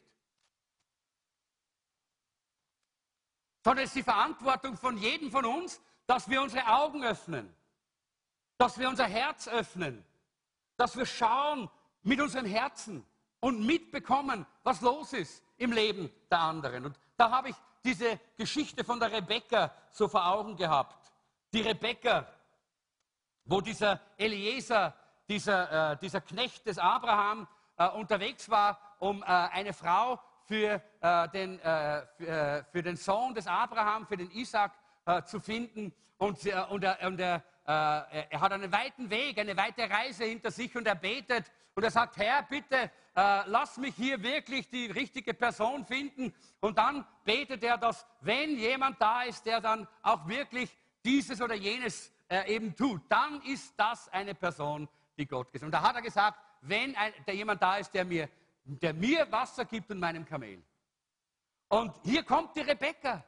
Sondern 3.62 3.84
es 3.84 3.90
ist 3.90 3.98
die 3.98 4.04
Verantwortung 4.04 4.78
von 4.78 4.98
jedem 4.98 5.30
von 5.30 5.44
uns, 5.44 5.82
dass 6.06 6.30
wir 6.30 6.42
unsere 6.42 6.66
Augen 6.66 7.04
öffnen 7.04 7.54
dass 8.58 8.78
wir 8.78 8.90
unser 8.90 9.06
Herz 9.06 9.48
öffnen, 9.48 10.04
dass 10.76 10.98
wir 10.98 11.06
schauen 11.06 11.70
mit 12.04 12.20
unserem 12.22 12.46
Herzen 12.46 13.06
und 13.40 13.66
mitbekommen, 13.66 14.46
was 14.64 14.82
los 14.82 15.14
ist 15.14 15.44
im 15.58 15.72
Leben 15.72 16.12
der 16.32 16.40
anderen. 16.40 16.86
Und 16.86 17.00
da 17.16 17.32
habe 17.32 17.50
ich 17.50 17.56
diese 17.84 18.20
Geschichte 18.36 18.84
von 18.84 19.00
der 19.00 19.12
Rebecca 19.12 19.72
so 19.92 20.08
vor 20.08 20.26
Augen 20.26 20.56
gehabt. 20.56 21.12
Die 21.54 21.62
Rebecca, 21.62 22.28
wo 23.46 23.62
dieser 23.62 24.00
Eliezer, 24.18 24.94
dieser, 25.28 25.92
äh, 25.92 25.98
dieser 25.98 26.22
Knecht 26.22 26.66
des 26.66 26.78
Abraham, 26.78 27.48
äh, 27.78 27.88
unterwegs 27.90 28.50
war, 28.50 28.80
um 29.00 29.22
äh, 29.22 29.26
eine 29.26 29.74
Frau 29.74 30.20
für, 30.46 30.82
äh, 31.02 31.30
den, 31.30 31.60
äh, 31.60 32.06
für, 32.18 32.28
äh, 32.28 32.64
für, 32.72 32.82
den 32.82 32.96
Sohn 32.96 33.34
des 33.34 33.48
Abraham, 33.48 34.08
für 34.08 34.18
den 34.18 34.32
Isaac 34.32 34.74
zu 35.24 35.40
finden. 35.40 35.94
Und, 36.18 36.46
und, 36.70 36.84
und 36.84 37.20
er 37.22 37.42
er, 37.72 38.32
er 38.32 38.42
hat 38.42 38.52
einen 38.52 38.72
weiten 38.72 39.10
Weg, 39.10 39.38
eine 39.38 39.58
weite 39.58 39.90
Reise 39.90 40.26
hinter 40.26 40.52
sich 40.52 40.76
und 40.76 40.88
er 40.88 40.96
betet 40.96 41.52
und 41.76 41.84
er 41.84 41.92
sagt, 41.92 42.18
Herr, 42.18 42.44
bitte 42.44 42.76
äh, 43.16 43.44
lass 43.48 43.78
mich 43.78 43.96
hier 43.96 44.22
wirklich 44.24 44.70
die 44.70 44.88
richtige 44.88 45.34
Person 45.34 45.86
finden. 45.86 46.34
Und 46.60 46.78
dann 46.78 47.06
betet 47.24 47.64
er, 47.64 47.78
dass 47.78 48.06
wenn 48.22 48.58
jemand 48.58 49.02
da 49.02 49.24
ist, 49.24 49.46
der 49.46 49.62
dann 49.62 49.88
auch 50.02 50.28
wirklich 50.28 50.76
dieses 51.04 51.42
oder 51.42 51.56
jenes 51.56 52.12
äh, 52.30 52.56
eben 52.56 52.76
tut, 52.76 53.02
dann 53.10 53.42
ist 53.42 53.74
das 53.78 54.10
eine 54.10 54.34
Person, 54.34 54.88
die 55.18 55.28
Gott 55.28 55.54
ist. 55.54 55.64
Und 55.64 55.72
da 55.72 55.82
hat 55.82 55.96
er 55.96 56.02
gesagt, 56.02 56.40
wenn 56.62 56.96
ein, 56.96 57.14
der 57.26 57.36
jemand 57.36 57.62
da 57.62 57.78
ist, 57.78 57.94
der 57.94 58.06
mir, 58.06 58.30
der 58.64 58.94
mir 58.94 59.32
Wasser 59.32 59.66
gibt 59.66 59.92
und 59.92 60.00
meinem 60.00 60.26
Kamel. 60.26 60.64
Und 61.70 61.94
hier 62.04 62.24
kommt 62.24 62.56
die 62.56 62.62
Rebecca, 62.62 63.24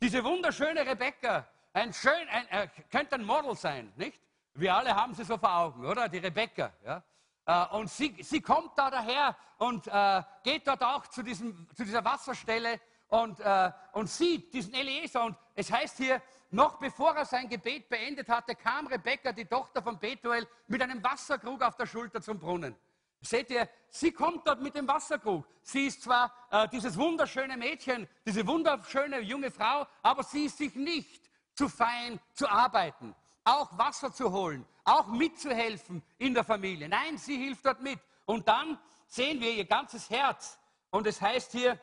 diese 0.00 0.22
wunderschöne 0.22 0.86
Rebecca. 0.86 1.46
Ein 1.72 1.92
schön, 1.92 2.28
ein, 2.30 2.48
äh, 2.48 2.68
könnte 2.90 3.14
ein 3.14 3.24
Model 3.24 3.54
sein, 3.54 3.92
nicht? 3.96 4.20
Wir 4.54 4.74
alle 4.74 4.94
haben 4.94 5.14
sie 5.14 5.22
so 5.22 5.38
vor 5.38 5.54
Augen, 5.54 5.86
oder? 5.86 6.08
Die 6.08 6.18
Rebecca. 6.18 6.72
Ja? 6.84 7.02
Äh, 7.46 7.76
und 7.76 7.88
sie, 7.88 8.16
sie 8.22 8.40
kommt 8.40 8.76
da 8.76 8.90
daher 8.90 9.36
und 9.58 9.86
äh, 9.86 10.22
geht 10.42 10.66
dort 10.66 10.82
auch 10.82 11.06
zu, 11.06 11.22
diesem, 11.22 11.68
zu 11.76 11.84
dieser 11.84 12.04
Wasserstelle 12.04 12.80
und, 13.06 13.38
äh, 13.38 13.70
und 13.92 14.10
sieht 14.10 14.52
diesen 14.52 14.74
Eliezer. 14.74 15.22
Und 15.22 15.36
es 15.54 15.70
heißt 15.70 15.98
hier, 15.98 16.20
noch 16.50 16.78
bevor 16.78 17.14
er 17.14 17.24
sein 17.24 17.48
Gebet 17.48 17.88
beendet 17.88 18.28
hatte, 18.28 18.56
kam 18.56 18.88
Rebekka, 18.88 19.30
die 19.30 19.44
Tochter 19.44 19.80
von 19.80 19.96
Betuel, 19.96 20.48
mit 20.66 20.82
einem 20.82 21.02
Wasserkrug 21.04 21.62
auf 21.62 21.76
der 21.76 21.86
Schulter 21.86 22.20
zum 22.20 22.40
Brunnen. 22.40 22.74
Seht 23.20 23.50
ihr, 23.50 23.68
sie 23.88 24.10
kommt 24.10 24.46
dort 24.46 24.60
mit 24.60 24.74
dem 24.74 24.88
Wasserkrug. 24.88 25.46
Sie 25.62 25.86
ist 25.86 26.02
zwar 26.02 26.34
äh, 26.50 26.66
dieses 26.68 26.96
wunderschöne 26.96 27.56
Mädchen, 27.56 28.08
diese 28.26 28.44
wunderschöne 28.44 29.20
junge 29.20 29.52
Frau, 29.52 29.86
aber 30.02 30.24
sie 30.24 30.46
ist 30.46 30.58
sich 30.58 30.74
nicht 30.74 31.19
zu 31.60 31.68
fein 31.68 32.18
zu 32.32 32.48
arbeiten, 32.48 33.14
auch 33.44 33.76
Wasser 33.76 34.10
zu 34.10 34.32
holen, 34.32 34.66
auch 34.84 35.08
mitzuhelfen 35.08 36.02
in 36.16 36.32
der 36.32 36.42
Familie. 36.42 36.88
Nein, 36.88 37.18
sie 37.18 37.36
hilft 37.36 37.66
dort 37.66 37.82
mit. 37.82 38.00
Und 38.24 38.48
dann 38.48 38.78
sehen 39.08 39.40
wir 39.42 39.52
ihr 39.52 39.66
ganzes 39.66 40.08
Herz. 40.08 40.58
Und 40.88 41.06
es 41.06 41.20
heißt 41.20 41.52
hier, 41.52 41.78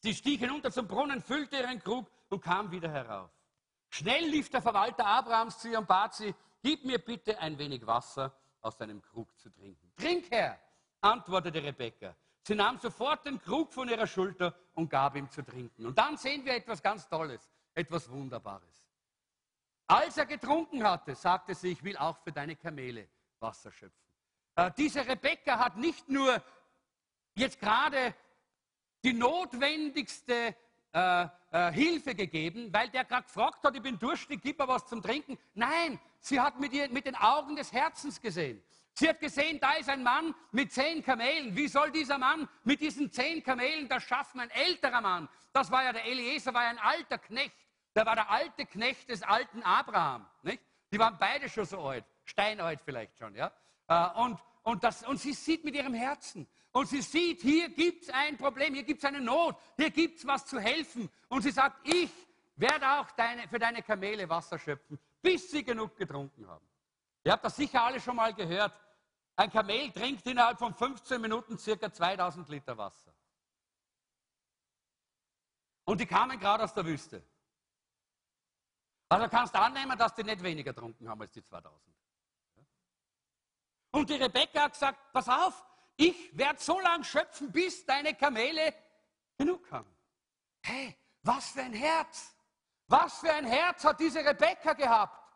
sie 0.00 0.12
stieg 0.12 0.40
hinunter 0.40 0.70
zum 0.70 0.86
Brunnen, 0.86 1.22
füllte 1.22 1.56
ihren 1.56 1.82
Krug 1.82 2.06
und 2.28 2.42
kam 2.42 2.70
wieder 2.70 2.90
herauf. 2.90 3.30
Schnell 3.88 4.26
lief 4.26 4.50
der 4.50 4.60
Verwalter 4.60 5.06
Abrahams 5.06 5.58
zu 5.58 5.70
ihr 5.70 5.78
und 5.78 5.88
bat 5.88 6.14
sie, 6.14 6.34
gib 6.62 6.84
mir 6.84 6.98
bitte 6.98 7.38
ein 7.38 7.56
wenig 7.56 7.86
Wasser 7.86 8.36
aus 8.60 8.76
deinem 8.76 9.00
Krug 9.00 9.34
zu 9.38 9.48
trinken. 9.48 9.90
Trink, 9.96 10.30
Herr, 10.30 10.58
antwortete 11.00 11.62
Rebekka. 11.62 12.14
Sie 12.42 12.54
nahm 12.54 12.76
sofort 12.76 13.24
den 13.24 13.40
Krug 13.40 13.72
von 13.72 13.88
ihrer 13.88 14.06
Schulter 14.06 14.54
und 14.74 14.90
gab 14.90 15.16
ihm 15.16 15.30
zu 15.30 15.42
trinken. 15.42 15.86
Und 15.86 15.96
dann 15.96 16.18
sehen 16.18 16.44
wir 16.44 16.54
etwas 16.54 16.82
ganz 16.82 17.08
Tolles, 17.08 17.50
etwas 17.74 18.10
Wunderbares. 18.10 18.81
Als 19.86 20.16
er 20.16 20.26
getrunken 20.26 20.82
hatte, 20.82 21.14
sagte 21.14 21.54
sie, 21.54 21.72
ich 21.72 21.82
will 21.82 21.96
auch 21.96 22.18
für 22.18 22.32
deine 22.32 22.56
Kamele 22.56 23.08
Wasser 23.40 23.72
schöpfen. 23.72 24.02
Äh, 24.56 24.70
diese 24.76 25.06
Rebekka 25.06 25.58
hat 25.58 25.76
nicht 25.76 26.08
nur 26.08 26.42
jetzt 27.34 27.58
gerade 27.58 28.14
die 29.04 29.12
notwendigste 29.12 30.54
äh, 30.92 31.26
äh, 31.50 31.72
Hilfe 31.72 32.14
gegeben, 32.14 32.72
weil 32.72 32.88
der 32.90 33.04
gerade 33.04 33.24
gefragt 33.24 33.64
hat, 33.64 33.74
ich 33.74 33.82
bin 33.82 33.98
durstig, 33.98 34.40
gib 34.42 34.58
mir 34.58 34.68
was 34.68 34.86
zum 34.86 35.02
Trinken. 35.02 35.38
Nein, 35.54 35.98
sie 36.20 36.40
hat 36.40 36.60
mit, 36.60 36.72
ihr, 36.72 36.88
mit 36.90 37.06
den 37.06 37.16
Augen 37.16 37.56
des 37.56 37.72
Herzens 37.72 38.20
gesehen. 38.20 38.62
Sie 38.94 39.08
hat 39.08 39.20
gesehen, 39.20 39.58
da 39.58 39.72
ist 39.72 39.88
ein 39.88 40.02
Mann 40.02 40.34
mit 40.50 40.70
zehn 40.70 41.02
Kamelen. 41.02 41.56
Wie 41.56 41.66
soll 41.66 41.90
dieser 41.90 42.18
Mann 42.18 42.46
mit 42.62 42.80
diesen 42.80 43.10
zehn 43.10 43.42
Kamelen 43.42 43.88
das 43.88 44.02
schaffen? 44.02 44.38
Ein 44.40 44.50
älterer 44.50 45.00
Mann. 45.00 45.28
Das 45.52 45.70
war 45.70 45.82
ja 45.82 45.92
der 45.92 46.04
Eliezer, 46.04 46.52
war 46.52 46.64
ja 46.64 46.70
ein 46.70 46.78
alter 46.78 47.18
Knecht. 47.18 47.56
Der 47.94 48.06
war 48.06 48.14
der 48.14 48.30
alte 48.30 48.66
Knecht 48.66 49.08
des 49.08 49.22
alten 49.22 49.62
Abraham. 49.62 50.26
Nicht? 50.42 50.62
Die 50.92 50.98
waren 50.98 51.16
beide 51.18 51.48
schon 51.48 51.64
so 51.64 51.80
alt, 51.80 52.04
steinalt 52.24 52.80
vielleicht 52.80 53.18
schon. 53.18 53.34
Ja? 53.34 53.52
Äh, 53.88 54.20
und, 54.20 54.38
und, 54.62 54.84
das, 54.84 55.02
und 55.04 55.18
sie 55.18 55.32
sieht 55.32 55.64
mit 55.64 55.74
ihrem 55.74 55.94
Herzen. 55.94 56.48
Und 56.72 56.88
sie 56.88 57.02
sieht, 57.02 57.42
hier 57.42 57.68
gibt 57.68 58.04
es 58.04 58.10
ein 58.10 58.38
Problem, 58.38 58.74
hier 58.74 58.82
gibt 58.82 59.00
es 59.00 59.04
eine 59.04 59.20
Not, 59.20 59.56
hier 59.76 59.90
gibt 59.90 60.18
es 60.18 60.26
was 60.26 60.46
zu 60.46 60.58
helfen. 60.58 61.10
Und 61.28 61.42
sie 61.42 61.50
sagt, 61.50 61.86
ich 61.86 62.10
werde 62.56 62.86
auch 62.98 63.10
deine, 63.10 63.46
für 63.48 63.58
deine 63.58 63.82
Kamele 63.82 64.28
Wasser 64.28 64.58
schöpfen, 64.58 64.98
bis 65.20 65.50
sie 65.50 65.64
genug 65.64 65.96
getrunken 65.96 66.48
haben. 66.48 66.66
Ihr 67.24 67.32
habt 67.32 67.44
das 67.44 67.56
sicher 67.56 67.82
alle 67.82 68.00
schon 68.00 68.16
mal 68.16 68.32
gehört. 68.32 68.72
Ein 69.36 69.50
Kamel 69.50 69.90
trinkt 69.92 70.26
innerhalb 70.26 70.58
von 70.58 70.74
15 70.74 71.20
Minuten 71.20 71.58
circa 71.58 71.92
2000 71.92 72.48
Liter 72.48 72.76
Wasser. 72.76 73.12
Und 75.84 76.00
die 76.00 76.06
kamen 76.06 76.38
gerade 76.38 76.64
aus 76.64 76.74
der 76.74 76.84
Wüste. 76.86 77.22
Also 79.12 79.28
kannst 79.28 79.54
du 79.54 79.60
annehmen, 79.60 79.98
dass 79.98 80.14
die 80.14 80.24
nicht 80.24 80.42
weniger 80.42 80.72
getrunken 80.72 81.06
haben 81.06 81.20
als 81.20 81.32
die 81.32 81.44
2000. 81.44 81.78
Und 83.90 84.08
die 84.08 84.14
Rebecca 84.14 84.62
hat 84.62 84.72
gesagt, 84.72 85.12
pass 85.12 85.28
auf, 85.28 85.66
ich 85.96 86.34
werde 86.34 86.58
so 86.58 86.80
lange 86.80 87.04
schöpfen, 87.04 87.52
bis 87.52 87.84
deine 87.84 88.14
Kamele 88.14 88.74
genug 89.36 89.70
haben. 89.70 89.94
Hey, 90.62 90.96
was 91.22 91.50
für 91.50 91.60
ein 91.60 91.74
Herz! 91.74 92.34
Was 92.88 93.18
für 93.18 93.32
ein 93.34 93.44
Herz 93.44 93.84
hat 93.84 94.00
diese 94.00 94.24
Rebecca 94.24 94.72
gehabt? 94.72 95.30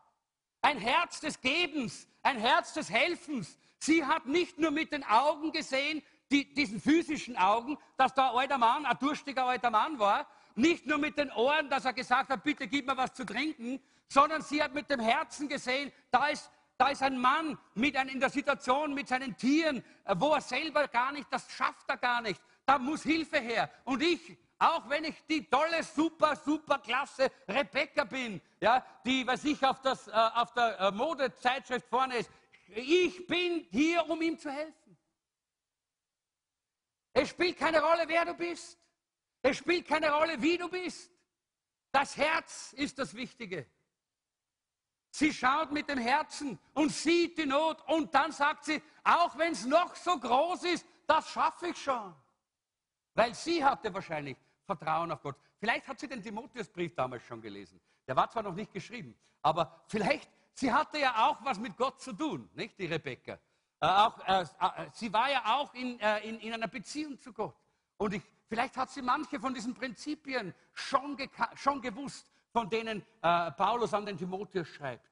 Ein 0.62 0.78
Herz 0.78 1.20
des 1.20 1.38
Gebens, 1.38 2.08
ein 2.22 2.38
Herz 2.38 2.72
des 2.72 2.88
Helfens. 2.88 3.58
Sie 3.78 4.02
hat 4.06 4.24
nicht 4.24 4.58
nur 4.58 4.70
mit 4.70 4.90
den 4.90 5.04
Augen 5.04 5.52
gesehen, 5.52 6.02
die, 6.30 6.54
diesen 6.54 6.80
physischen 6.80 7.36
Augen, 7.36 7.76
dass 7.98 8.14
da 8.14 8.30
ein 8.30 8.38
alter 8.38 8.56
Mann, 8.56 8.86
ein 8.86 8.98
durstiger 8.98 9.44
alter 9.44 9.70
Mann 9.70 9.98
war, 9.98 10.26
nicht 10.56 10.86
nur 10.86 10.98
mit 10.98 11.18
den 11.18 11.30
Ohren, 11.32 11.68
dass 11.68 11.84
er 11.84 11.92
gesagt 11.92 12.30
hat, 12.30 12.42
bitte 12.42 12.66
gib 12.66 12.86
mir 12.86 12.96
was 12.96 13.12
zu 13.14 13.24
trinken, 13.24 13.80
sondern 14.08 14.42
sie 14.42 14.62
hat 14.62 14.74
mit 14.74 14.88
dem 14.90 15.00
Herzen 15.00 15.48
gesehen, 15.48 15.92
da 16.10 16.28
ist, 16.28 16.50
da 16.78 16.88
ist 16.88 17.02
ein 17.02 17.18
Mann 17.18 17.58
mit 17.74 17.96
ein, 17.96 18.08
in 18.08 18.20
der 18.20 18.30
Situation 18.30 18.94
mit 18.94 19.08
seinen 19.08 19.36
Tieren, 19.36 19.84
äh, 20.04 20.14
wo 20.16 20.32
er 20.32 20.40
selber 20.40 20.88
gar 20.88 21.12
nicht, 21.12 21.26
das 21.30 21.50
schafft 21.50 21.88
er 21.88 21.96
gar 21.96 22.20
nicht. 22.20 22.40
Da 22.64 22.78
muss 22.78 23.02
Hilfe 23.02 23.38
her. 23.38 23.70
Und 23.84 24.02
ich, 24.02 24.36
auch 24.58 24.88
wenn 24.88 25.04
ich 25.04 25.22
die 25.28 25.48
tolle, 25.48 25.82
super, 25.82 26.36
super 26.36 26.78
klasse 26.78 27.30
Rebecca 27.48 28.04
bin, 28.04 28.40
ja, 28.60 28.84
die, 29.04 29.26
was 29.26 29.44
ich 29.44 29.64
auf, 29.64 29.80
das, 29.82 30.08
äh, 30.08 30.12
auf 30.12 30.52
der 30.54 30.80
äh, 30.80 30.90
Modezeitschrift 30.90 31.86
vorne 31.88 32.16
ist, 32.16 32.30
ich 32.68 33.26
bin 33.26 33.66
hier, 33.70 34.08
um 34.08 34.20
ihm 34.22 34.38
zu 34.38 34.50
helfen. 34.50 34.96
Es 37.12 37.30
spielt 37.30 37.58
keine 37.58 37.80
Rolle, 37.80 38.04
wer 38.06 38.24
du 38.24 38.34
bist. 38.34 38.78
Es 39.48 39.58
spielt 39.58 39.86
keine 39.86 40.10
Rolle, 40.10 40.42
wie 40.42 40.58
du 40.58 40.68
bist. 40.68 41.08
Das 41.92 42.16
Herz 42.16 42.72
ist 42.72 42.98
das 42.98 43.14
Wichtige. 43.14 43.64
Sie 45.10 45.32
schaut 45.32 45.70
mit 45.70 45.88
dem 45.88 45.98
Herzen 45.98 46.58
und 46.74 46.90
sieht 46.90 47.38
die 47.38 47.46
Not 47.46 47.80
und 47.86 48.12
dann 48.12 48.32
sagt 48.32 48.64
sie, 48.64 48.82
auch 49.04 49.38
wenn 49.38 49.52
es 49.52 49.64
noch 49.64 49.94
so 49.94 50.18
groß 50.18 50.64
ist, 50.64 50.84
das 51.06 51.30
schaffe 51.30 51.68
ich 51.68 51.76
schon. 51.80 52.12
Weil 53.14 53.34
sie 53.36 53.64
hatte 53.64 53.94
wahrscheinlich 53.94 54.36
Vertrauen 54.64 55.12
auf 55.12 55.22
Gott. 55.22 55.36
Vielleicht 55.60 55.86
hat 55.86 56.00
sie 56.00 56.08
den 56.08 56.20
Timotheusbrief 56.20 56.96
damals 56.96 57.22
schon 57.22 57.40
gelesen. 57.40 57.80
Der 58.04 58.16
war 58.16 58.28
zwar 58.28 58.42
noch 58.42 58.54
nicht 58.54 58.72
geschrieben, 58.72 59.16
aber 59.42 59.80
vielleicht, 59.86 60.28
sie 60.54 60.72
hatte 60.72 60.98
ja 60.98 61.24
auch 61.24 61.38
was 61.44 61.60
mit 61.60 61.76
Gott 61.76 62.00
zu 62.00 62.12
tun, 62.12 62.50
nicht 62.54 62.76
die 62.80 62.86
Rebecca. 62.86 63.38
Äh, 63.80 63.86
auch, 63.86 64.18
äh, 64.26 64.42
äh, 64.42 64.90
sie 64.92 65.12
war 65.12 65.30
ja 65.30 65.56
auch 65.56 65.72
in, 65.72 66.00
äh, 66.00 66.28
in, 66.28 66.40
in 66.40 66.52
einer 66.52 66.68
Beziehung 66.68 67.20
zu 67.20 67.32
Gott. 67.32 67.54
Und 67.96 68.12
ich 68.12 68.22
Vielleicht 68.48 68.76
hat 68.76 68.90
sie 68.90 69.02
manche 69.02 69.40
von 69.40 69.54
diesen 69.54 69.74
Prinzipien 69.74 70.54
schon, 70.72 71.16
schon 71.54 71.80
gewusst, 71.80 72.30
von 72.52 72.70
denen 72.70 73.04
äh, 73.22 73.50
Paulus 73.52 73.92
an 73.92 74.06
den 74.06 74.16
Timotheus 74.16 74.68
schreibt. 74.68 75.10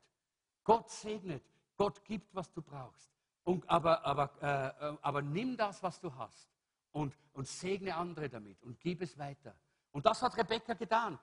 Gott 0.63 0.89
segnet, 0.91 1.43
Gott 1.77 2.05
gibt, 2.05 2.35
was 2.35 2.53
du 2.53 2.63
brauchst. 2.63 3.13
Und, 3.43 3.69
aber, 3.69 4.05
aber, 4.05 4.31
äh, 4.41 4.89
äh 4.89 4.97
aber 5.03 5.21
nimm 5.21 5.57
das, 5.57 5.83
was 5.83 6.01
du 6.01 6.15
hast 6.15 6.49
und, 6.93 7.15
und 7.33 7.47
segne 7.47 7.95
andere 7.95 8.29
damit 8.29 8.63
und 8.63 8.81
gib 8.81 9.03
es 9.03 9.19
weiter. 9.19 9.55
Und 9.91 10.07
das 10.07 10.23
hat 10.23 10.37
Rebecca 10.37 10.75
getan. 10.75 11.19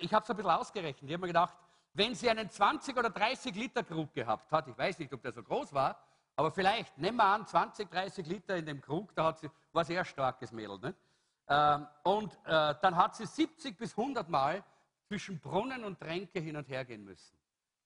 Ich 0.00 0.12
habe 0.12 0.24
es 0.24 0.30
ein 0.30 0.36
bisschen 0.36 0.50
ausgerechnet. 0.50 1.08
Ich 1.08 1.12
habe 1.12 1.20
mir 1.20 1.28
gedacht, 1.28 1.54
wenn 1.92 2.14
sie 2.14 2.28
einen 2.30 2.50
20 2.50 2.96
oder 2.96 3.10
30 3.10 3.54
Liter 3.54 3.84
Krug 3.84 4.12
gehabt 4.12 4.50
hat, 4.50 4.66
ich 4.68 4.76
weiß 4.76 4.98
nicht, 4.98 5.12
ob 5.12 5.22
der 5.22 5.32
so 5.32 5.42
groß 5.42 5.72
war, 5.72 6.02
aber 6.36 6.50
vielleicht, 6.50 6.96
nehmen 6.98 7.18
wir 7.18 7.24
an, 7.24 7.46
20, 7.46 7.90
30 7.90 8.26
Liter 8.26 8.56
in 8.56 8.66
dem 8.66 8.80
Krug, 8.80 9.14
da 9.14 9.26
hat 9.26 9.38
sie, 9.38 9.50
war 9.72 9.84
sehr 9.84 10.04
starkes 10.04 10.52
Mädel. 10.52 10.78
Nicht? 10.78 10.96
Ähm, 11.50 11.88
und 12.04 12.32
äh, 12.44 12.76
dann 12.80 12.94
hat 12.94 13.16
sie 13.16 13.26
70 13.26 13.76
bis 13.76 13.98
100 13.98 14.28
Mal 14.28 14.64
zwischen 15.08 15.40
Brunnen 15.40 15.82
und 15.82 15.98
Tränke 15.98 16.38
hin 16.38 16.56
und 16.56 16.68
her 16.68 16.84
gehen 16.84 17.04
müssen, 17.04 17.36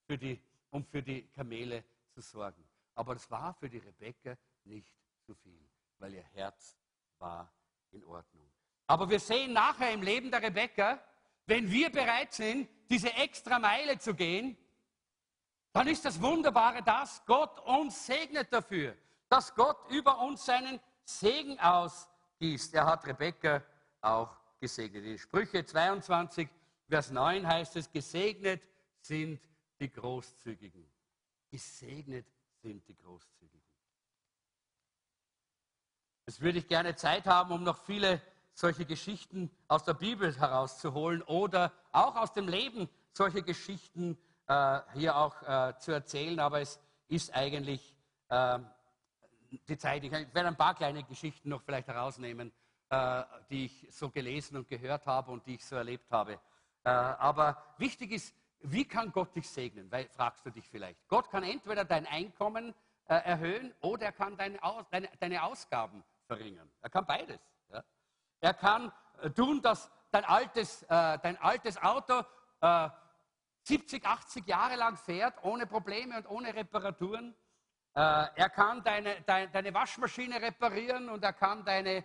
für 0.06 0.18
die, 0.18 0.38
um 0.70 0.84
für 0.84 1.02
die 1.02 1.22
Kamele 1.28 1.82
zu 2.12 2.20
sorgen. 2.20 2.62
Aber 2.94 3.14
das 3.14 3.30
war 3.30 3.54
für 3.54 3.70
die 3.70 3.78
Rebecca 3.78 4.36
nicht 4.64 4.94
zu 5.24 5.34
viel, 5.34 5.66
weil 5.98 6.12
ihr 6.12 6.24
Herz 6.34 6.76
war 7.18 7.50
in 7.90 8.04
Ordnung. 8.04 8.46
Aber 8.86 9.08
wir 9.08 9.18
sehen 9.18 9.54
nachher 9.54 9.92
im 9.92 10.02
Leben 10.02 10.30
der 10.30 10.42
Rebecca, 10.42 11.02
wenn 11.46 11.70
wir 11.70 11.90
bereit 11.90 12.34
sind, 12.34 12.68
diese 12.90 13.10
extra 13.14 13.58
Meile 13.58 13.98
zu 13.98 14.14
gehen, 14.14 14.58
dann 15.72 15.88
ist 15.88 16.04
das 16.04 16.20
Wunderbare, 16.20 16.82
dass 16.82 17.24
Gott 17.24 17.58
uns 17.60 18.04
segnet 18.04 18.52
dafür, 18.52 18.94
dass 19.30 19.54
Gott 19.54 19.90
über 19.90 20.18
uns 20.20 20.44
seinen 20.44 20.78
Segen 21.04 21.58
aus 21.60 22.10
gießt. 22.38 22.74
Er 22.74 22.86
hat 22.86 23.06
Rebekka 23.06 23.62
auch 24.00 24.36
gesegnet. 24.60 25.04
In 25.04 25.18
Sprüche 25.18 25.64
22, 25.64 26.48
Vers 26.88 27.10
9 27.10 27.46
heißt 27.46 27.76
es, 27.76 27.90
gesegnet 27.90 28.62
sind 29.00 29.40
die 29.80 29.90
Großzügigen. 29.90 30.86
Gesegnet 31.50 32.26
sind 32.62 32.86
die 32.88 32.96
Großzügigen. 32.96 33.62
Jetzt 36.26 36.40
würde 36.40 36.58
ich 36.58 36.68
gerne 36.68 36.94
Zeit 36.96 37.26
haben, 37.26 37.52
um 37.52 37.62
noch 37.62 37.78
viele 37.84 38.20
solche 38.54 38.86
Geschichten 38.86 39.50
aus 39.68 39.84
der 39.84 39.94
Bibel 39.94 40.34
herauszuholen 40.38 41.22
oder 41.22 41.72
auch 41.92 42.16
aus 42.16 42.32
dem 42.32 42.48
Leben 42.48 42.88
solche 43.12 43.42
Geschichten 43.42 44.16
äh, 44.46 44.80
hier 44.94 45.16
auch 45.16 45.42
äh, 45.42 45.78
zu 45.78 45.92
erzählen. 45.92 46.40
Aber 46.40 46.60
es 46.60 46.80
ist 47.08 47.34
eigentlich 47.34 47.96
äh, 48.28 48.58
die 49.68 49.76
Zeit. 49.76 50.04
Ich 50.04 50.12
werde 50.12 50.46
ein 50.46 50.56
paar 50.56 50.74
kleine 50.74 51.02
Geschichten 51.04 51.48
noch 51.48 51.62
vielleicht 51.62 51.88
herausnehmen, 51.88 52.52
äh, 52.90 53.22
die 53.50 53.66
ich 53.66 53.86
so 53.90 54.10
gelesen 54.10 54.56
und 54.56 54.68
gehört 54.68 55.06
habe 55.06 55.30
und 55.30 55.46
die 55.46 55.54
ich 55.54 55.64
so 55.64 55.76
erlebt 55.76 56.10
habe. 56.10 56.34
Äh, 56.84 56.90
aber 56.90 57.62
wichtig 57.78 58.12
ist, 58.12 58.34
wie 58.60 58.84
kann 58.84 59.12
Gott 59.12 59.34
dich 59.34 59.48
segnen? 59.48 59.90
Weil, 59.90 60.08
fragst 60.08 60.44
du 60.46 60.50
dich 60.50 60.68
vielleicht. 60.68 60.98
Gott 61.08 61.30
kann 61.30 61.42
entweder 61.42 61.84
dein 61.84 62.06
Einkommen 62.06 62.74
äh, 63.06 63.14
erhöhen 63.16 63.74
oder 63.80 64.06
er 64.06 64.12
kann 64.12 64.36
deine, 64.36 64.58
deine, 65.20 65.42
Ausgaben 65.42 66.02
verringern. 66.26 66.70
Er 66.80 66.90
kann 66.90 67.04
beides. 67.04 67.40
Ja? 67.70 67.84
Er 68.40 68.54
kann 68.54 68.92
tun, 69.34 69.60
dass 69.60 69.90
dein 70.10 70.24
altes, 70.24 70.86
dein 70.88 71.36
altes 71.38 71.76
Auto 71.82 72.22
äh, 72.60 72.88
70, 73.64 74.04
80 74.04 74.46
Jahre 74.46 74.76
lang 74.76 74.96
fährt, 74.96 75.42
ohne 75.42 75.66
Probleme 75.66 76.18
und 76.18 76.28
ohne 76.28 76.54
Reparaturen. 76.54 77.34
Äh, 77.94 78.26
er 78.34 78.50
kann 78.50 78.82
deine, 78.82 79.20
deine, 79.22 79.48
deine, 79.50 79.72
Waschmaschine 79.72 80.42
reparieren 80.42 81.08
und 81.08 81.22
er 81.22 81.32
kann 81.32 81.64
deine, 81.64 81.98
äh, 81.98 82.04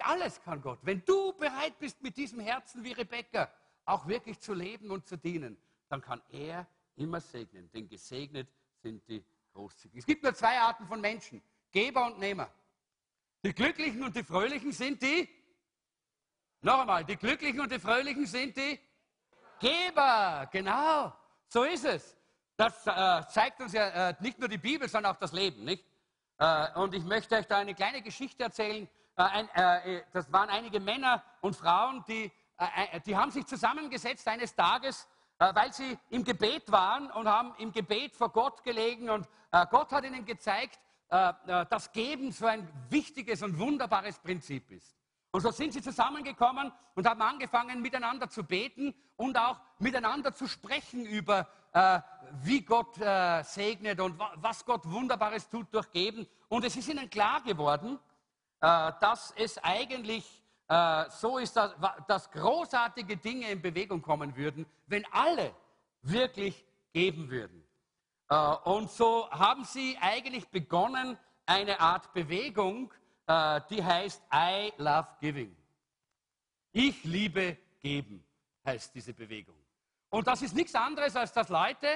alles 0.00 0.42
kann 0.42 0.60
Gott. 0.60 0.78
Wenn 0.82 1.02
du 1.06 1.32
bereit 1.32 1.78
bist, 1.78 2.02
mit 2.02 2.18
diesem 2.18 2.40
Herzen 2.40 2.84
wie 2.84 2.92
Rebecca 2.92 3.50
auch 3.86 4.06
wirklich 4.06 4.38
zu 4.40 4.52
leben 4.52 4.90
und 4.90 5.06
zu 5.06 5.16
dienen, 5.16 5.56
dann 5.88 6.02
kann 6.02 6.20
er 6.28 6.66
immer 6.96 7.18
segnen. 7.20 7.70
Denn 7.72 7.88
gesegnet 7.88 8.46
sind 8.82 9.08
die 9.08 9.24
Großzügigen. 9.54 10.00
Es 10.00 10.06
gibt 10.06 10.22
nur 10.22 10.34
zwei 10.34 10.58
Arten 10.58 10.86
von 10.86 11.00
Menschen, 11.00 11.42
Geber 11.70 12.06
und 12.06 12.18
Nehmer. 12.18 12.50
Die 13.42 13.54
Glücklichen 13.54 14.02
und 14.02 14.14
die 14.14 14.22
Fröhlichen 14.24 14.70
sind 14.70 15.00
die, 15.00 15.28
noch 16.60 16.80
einmal, 16.80 17.06
die 17.06 17.16
Glücklichen 17.16 17.60
und 17.60 17.72
die 17.72 17.78
Fröhlichen 17.78 18.26
sind 18.26 18.54
die 18.54 18.78
Geber. 19.58 20.46
Genau, 20.52 21.12
so 21.48 21.64
ist 21.64 21.86
es. 21.86 22.16
Das 22.62 22.86
äh, 22.86 23.26
zeigt 23.28 23.60
uns 23.60 23.72
ja 23.72 24.10
äh, 24.10 24.14
nicht 24.20 24.38
nur 24.38 24.48
die 24.48 24.56
Bibel, 24.56 24.88
sondern 24.88 25.16
auch 25.16 25.18
das 25.18 25.32
Leben, 25.32 25.64
nicht? 25.64 25.84
Äh, 26.38 26.78
und 26.78 26.94
ich 26.94 27.02
möchte 27.02 27.34
euch 27.34 27.48
da 27.48 27.58
eine 27.58 27.74
kleine 27.74 28.02
Geschichte 28.02 28.44
erzählen. 28.44 28.88
Äh, 29.16 29.22
ein, 29.22 29.48
äh, 29.48 30.02
das 30.12 30.32
waren 30.32 30.48
einige 30.48 30.78
Männer 30.78 31.24
und 31.40 31.56
Frauen, 31.56 32.04
die, 32.06 32.30
äh, 32.58 33.00
die 33.00 33.16
haben 33.16 33.32
sich 33.32 33.46
zusammengesetzt 33.46 34.28
eines 34.28 34.54
Tages, 34.54 35.08
weil 35.38 35.72
sie 35.72 35.98
im 36.10 36.22
Gebet 36.22 36.70
waren 36.70 37.10
und 37.10 37.26
haben 37.26 37.52
im 37.58 37.72
Gebet 37.72 38.14
vor 38.14 38.28
Gott 38.28 38.62
gelegen 38.62 39.10
und 39.10 39.26
Gott 39.70 39.90
hat 39.90 40.04
ihnen 40.04 40.24
gezeigt, 40.24 40.78
äh, 41.12 41.30
äh, 41.46 41.66
das 41.68 41.90
Geben 41.90 42.30
so 42.30 42.46
ein 42.46 42.68
wichtiges 42.90 43.42
und 43.42 43.58
wunderbares 43.58 44.20
Prinzip 44.20 44.70
ist. 44.70 44.96
Und 45.32 45.40
so 45.40 45.50
sind 45.50 45.72
sie 45.72 45.82
zusammengekommen 45.82 46.70
und 46.94 47.06
haben 47.08 47.20
angefangen, 47.22 47.82
miteinander 47.82 48.30
zu 48.30 48.44
beten 48.44 48.94
und 49.16 49.36
auch 49.36 49.58
miteinander 49.78 50.32
zu 50.32 50.46
sprechen 50.46 51.04
über, 51.04 51.48
äh, 51.72 52.00
wie 52.42 52.62
Gott 52.62 52.98
äh, 52.98 53.42
segnet 53.42 54.00
und 54.00 54.18
wa 54.18 54.32
was 54.36 54.64
Gott 54.64 54.84
Wunderbares 54.90 55.48
tut 55.48 55.72
durch 55.72 55.90
Geben. 55.90 56.26
Und 56.48 56.64
es 56.64 56.76
ist 56.76 56.88
ihnen 56.88 57.08
klar 57.10 57.42
geworden, 57.42 57.98
äh, 58.60 58.92
dass 59.00 59.32
es 59.36 59.58
eigentlich 59.58 60.42
äh, 60.68 61.04
so 61.10 61.38
ist, 61.38 61.56
dass, 61.56 61.74
dass 62.06 62.30
großartige 62.30 63.16
Dinge 63.16 63.50
in 63.50 63.60
Bewegung 63.60 64.00
kommen 64.00 64.34
würden, 64.36 64.66
wenn 64.86 65.04
alle 65.12 65.54
wirklich 66.02 66.64
geben 66.92 67.30
würden. 67.30 67.62
Äh, 68.28 68.36
und 68.64 68.90
so 68.90 69.30
haben 69.30 69.64
sie 69.64 69.98
eigentlich 70.00 70.48
begonnen, 70.48 71.18
eine 71.44 71.80
Art 71.80 72.12
Bewegung, 72.12 72.92
äh, 73.26 73.60
die 73.68 73.84
heißt 73.84 74.22
I 74.32 74.72
Love 74.78 75.08
Giving. 75.20 75.54
Ich 76.72 77.04
liebe 77.04 77.58
geben, 77.80 78.24
heißt 78.64 78.94
diese 78.94 79.12
Bewegung. 79.12 79.61
Und 80.12 80.28
das 80.28 80.42
ist 80.42 80.54
nichts 80.54 80.76
anderes, 80.76 81.16
als 81.16 81.32
dass 81.32 81.48
Leute, 81.48 81.88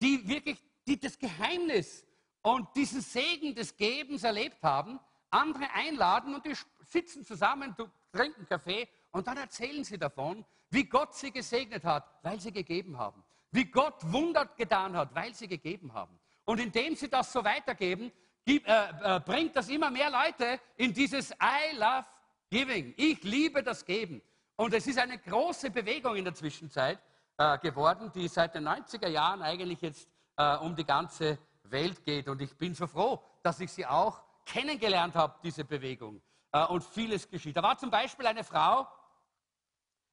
die 0.00 0.28
wirklich 0.28 0.62
die 0.86 1.00
das 1.00 1.18
Geheimnis 1.18 2.06
und 2.42 2.68
diesen 2.76 3.00
Segen 3.00 3.54
des 3.54 3.76
Gebens 3.76 4.22
erlebt 4.22 4.62
haben, 4.62 5.00
andere 5.30 5.68
einladen 5.72 6.34
und 6.34 6.46
die 6.46 6.54
sitzen 6.86 7.24
zusammen, 7.24 7.74
trinken 8.12 8.46
Kaffee 8.46 8.88
und 9.10 9.26
dann 9.26 9.38
erzählen 9.38 9.82
sie 9.82 9.98
davon, 9.98 10.44
wie 10.70 10.84
Gott 10.84 11.14
sie 11.14 11.32
gesegnet 11.32 11.84
hat, 11.84 12.08
weil 12.22 12.38
sie 12.38 12.52
gegeben 12.52 12.98
haben 12.98 13.24
wie 13.54 13.66
Gott 13.66 13.94
Wunder 14.12 14.46
getan 14.56 14.96
hat, 14.96 15.14
weil 15.14 15.32
sie 15.32 15.46
gegeben 15.46 15.92
haben. 15.92 16.18
Und 16.44 16.58
indem 16.60 16.96
sie 16.96 17.08
das 17.08 17.32
so 17.32 17.44
weitergeben, 17.44 18.10
gibt, 18.44 18.66
äh, 18.66 18.88
äh, 19.02 19.20
bringt 19.20 19.54
das 19.54 19.68
immer 19.68 19.90
mehr 19.90 20.10
Leute 20.10 20.60
in 20.76 20.92
dieses 20.92 21.30
I 21.30 21.76
love 21.76 22.04
giving. 22.50 22.92
Ich 22.96 23.22
liebe 23.22 23.62
das 23.62 23.84
Geben. 23.84 24.20
Und 24.56 24.74
es 24.74 24.86
ist 24.88 24.98
eine 24.98 25.18
große 25.18 25.70
Bewegung 25.70 26.16
in 26.16 26.24
der 26.24 26.34
Zwischenzeit 26.34 26.98
äh, 27.38 27.58
geworden, 27.58 28.10
die 28.14 28.28
seit 28.28 28.54
den 28.54 28.68
90er 28.68 29.08
Jahren 29.08 29.42
eigentlich 29.42 29.80
jetzt 29.80 30.08
äh, 30.36 30.56
um 30.56 30.74
die 30.74 30.84
ganze 30.84 31.38
Welt 31.64 32.04
geht. 32.04 32.28
Und 32.28 32.40
ich 32.42 32.56
bin 32.56 32.74
so 32.74 32.86
froh, 32.86 33.22
dass 33.42 33.60
ich 33.60 33.72
sie 33.72 33.86
auch 33.86 34.22
kennengelernt 34.44 35.14
habe, 35.14 35.38
diese 35.42 35.64
Bewegung. 35.64 36.20
Äh, 36.52 36.64
und 36.66 36.84
vieles 36.84 37.28
geschieht. 37.28 37.56
Da 37.56 37.62
war 37.62 37.76
zum 37.76 37.90
Beispiel 37.90 38.26
eine 38.26 38.44
Frau, 38.44 38.86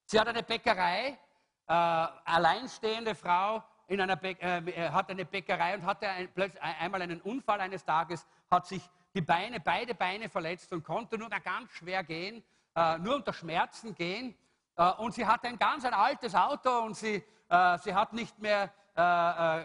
sie 0.05 0.19
hat 0.19 0.27
eine 0.27 0.43
Bäckerei 0.43 1.17
äh, 1.67 1.73
alleinstehende 1.73 3.15
Frau 3.15 3.63
in 3.87 4.01
einer 4.01 4.21
äh, 4.23 4.33
äh, 4.33 4.89
hat 4.89 5.09
eine 5.09 5.23
Bäckerei 5.23 5.73
und 5.73 5.85
hatte 5.85 6.07
ein, 6.07 6.27
plötzlich 6.33 6.61
einmal 6.61 7.01
einen 7.01 7.21
Unfall 7.21 7.61
eines 7.61 7.85
Tages, 7.85 8.25
hat 8.49 8.67
sich 8.67 8.81
die 9.13 9.21
Beine, 9.21 9.61
beide 9.61 9.95
Beine 9.95 10.27
verletzt 10.27 10.73
und 10.73 10.83
konnte 10.83 11.17
nur 11.17 11.29
mehr 11.29 11.39
ganz 11.39 11.71
schwer 11.71 12.03
gehen, 12.03 12.43
nur 12.99 13.15
unter 13.15 13.33
Schmerzen 13.33 13.93
gehen. 13.93 14.33
Äh, 14.75 14.91
und 14.93 15.13
sie 15.13 15.25
hatte 15.25 15.47
ein 15.47 15.57
ganz 15.57 15.85
ein 15.85 15.93
altes 15.93 16.35
Auto 16.35 16.79
und 16.79 16.95
sie, 16.95 17.23
äh, 17.49 17.77
sie 17.79 17.93
hat 17.93 18.13
nicht 18.13 18.37
mehr 18.39 18.71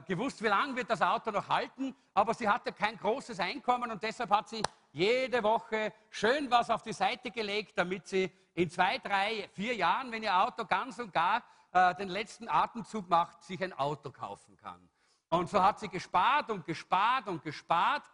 gewusst, 0.07 0.41
wie 0.41 0.47
lange 0.47 0.77
wird 0.77 0.89
das 0.89 1.03
Auto 1.03 1.33
noch 1.33 1.49
halten, 1.49 1.95
aber 2.15 2.33
sie 2.33 2.49
hatte 2.49 2.73
kein 2.73 2.97
großes 2.97 3.41
Einkommen 3.41 3.91
und 3.91 4.01
deshalb 4.01 4.31
hat 4.31 4.49
sie 4.49 4.63
jede 4.93 5.43
Woche 5.43 5.93
schön 6.09 6.49
was 6.49 6.71
auf 6.71 6.83
die 6.83 6.93
Seite 6.93 7.33
gelegt, 7.33 7.77
damit 7.77 8.07
sie 8.07 8.33
in 8.55 8.71
zwei, 8.71 8.99
drei, 8.99 9.51
vier 9.53 9.75
Jahren, 9.75 10.11
wenn 10.13 10.23
ihr 10.23 10.35
Auto 10.35 10.65
ganz 10.65 11.01
und 11.01 11.13
gar 11.13 11.43
äh, 11.73 11.95
den 11.97 12.09
letzten 12.09 12.49
Atemzug 12.49 13.07
macht, 13.11 13.43
sich 13.43 13.63
ein 13.63 13.75
Auto 13.75 14.11
kaufen 14.11 14.57
kann. 14.57 14.89
Und 15.29 15.51
so 15.51 15.63
hat 15.63 15.79
sie 15.79 15.89
gespart 15.89 16.51
und 16.51 16.65
gespart 16.65 17.29
und 17.29 17.43
gespart 17.43 18.05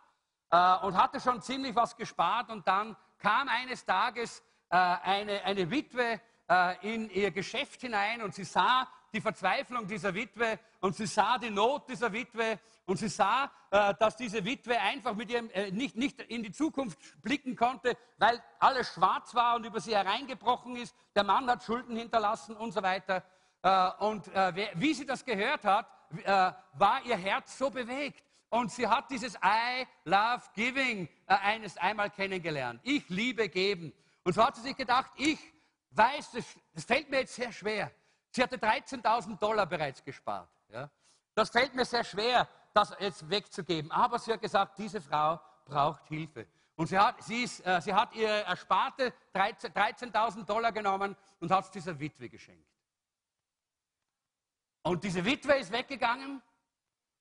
äh, 0.50 0.76
und 0.78 0.96
hatte 0.96 1.20
schon 1.20 1.40
ziemlich 1.40 1.76
was 1.76 1.96
gespart. 1.96 2.50
Und 2.50 2.66
dann 2.66 2.96
kam 3.18 3.46
eines 3.46 3.84
Tages 3.84 4.42
äh, 4.68 4.76
eine, 4.76 5.44
eine 5.44 5.70
Witwe 5.70 6.20
äh, 6.48 6.94
in 6.94 7.10
ihr 7.10 7.30
Geschäft 7.30 7.80
hinein 7.80 8.22
und 8.22 8.34
sie 8.34 8.44
sah 8.44 8.88
die 9.12 9.20
Verzweiflung 9.20 9.86
dieser 9.86 10.14
Witwe 10.14 10.58
und 10.80 10.96
sie 10.96 11.06
sah 11.06 11.38
die 11.38 11.50
Not 11.50 11.88
dieser 11.88 12.12
Witwe 12.12 12.58
und 12.86 12.96
sie 12.96 13.08
sah, 13.08 13.50
äh, 13.70 13.94
dass 13.98 14.16
diese 14.16 14.44
Witwe 14.44 14.78
einfach 14.78 15.14
mit 15.14 15.30
ihrem 15.30 15.50
äh, 15.50 15.70
nicht, 15.70 15.96
nicht 15.96 16.20
in 16.22 16.42
die 16.42 16.52
Zukunft 16.52 16.98
blicken 17.22 17.56
konnte, 17.56 17.96
weil 18.18 18.42
alles 18.58 18.92
schwarz 18.92 19.34
war 19.34 19.56
und 19.56 19.64
über 19.64 19.80
sie 19.80 19.94
hereingebrochen 19.94 20.76
ist. 20.76 20.94
Der 21.14 21.24
Mann 21.24 21.48
hat 21.48 21.62
Schulden 21.62 21.96
hinterlassen 21.96 22.56
und 22.56 22.72
so 22.72 22.82
weiter. 22.82 23.22
Äh, 23.62 23.90
und 24.00 24.28
äh, 24.28 24.70
wie 24.74 24.94
sie 24.94 25.06
das 25.06 25.24
gehört 25.24 25.64
hat, 25.64 25.86
äh, 26.24 26.52
war 26.74 27.02
ihr 27.04 27.16
Herz 27.16 27.56
so 27.56 27.70
bewegt. 27.70 28.24
Und 28.50 28.70
sie 28.70 28.86
hat 28.86 29.10
dieses 29.10 29.34
I 29.36 29.86
love 30.04 30.42
giving 30.54 31.08
eines 31.26 31.78
einmal 31.78 32.10
kennengelernt. 32.10 32.80
Ich 32.82 33.08
liebe 33.08 33.48
geben. 33.48 33.94
Und 34.24 34.34
so 34.34 34.44
hat 34.44 34.56
sie 34.56 34.62
sich 34.62 34.76
gedacht, 34.76 35.10
ich 35.16 35.38
weiß, 35.96 36.32
das, 36.32 36.44
das 36.74 36.84
fällt 36.84 37.10
mir 37.10 37.20
jetzt 37.20 37.34
sehr 37.34 37.52
schwer. 37.52 37.90
Sie 38.30 38.42
hatte 38.42 38.56
13.000 38.56 39.38
Dollar 39.38 39.66
bereits 39.66 40.02
gespart. 40.02 40.48
Ja? 40.68 40.90
Das 41.34 41.50
fällt 41.50 41.74
mir 41.74 41.84
sehr 41.84 42.04
schwer, 42.04 42.48
das 42.72 42.94
jetzt 42.98 43.28
wegzugeben. 43.28 43.90
Aber 43.90 44.18
sie 44.18 44.32
hat 44.32 44.40
gesagt, 44.40 44.78
diese 44.78 45.00
Frau 45.00 45.40
braucht 45.64 46.06
Hilfe. 46.08 46.46
Und 46.76 46.86
sie 46.86 46.98
hat, 46.98 47.22
sie, 47.22 47.44
ist, 47.44 47.64
äh, 47.66 47.80
sie 47.80 47.92
hat 47.92 48.14
ihr 48.14 48.28
ersparte 48.28 49.12
13.000 49.34 50.10
13 50.10 50.46
Dollar 50.46 50.72
genommen 50.72 51.16
und 51.40 51.50
hat 51.50 51.64
es 51.64 51.70
dieser 51.70 51.98
Witwe 51.98 52.28
geschenkt. 52.28 52.66
Und 54.82 55.04
diese 55.04 55.24
Witwe 55.24 55.54
ist 55.54 55.70
weggegangen 55.70 56.42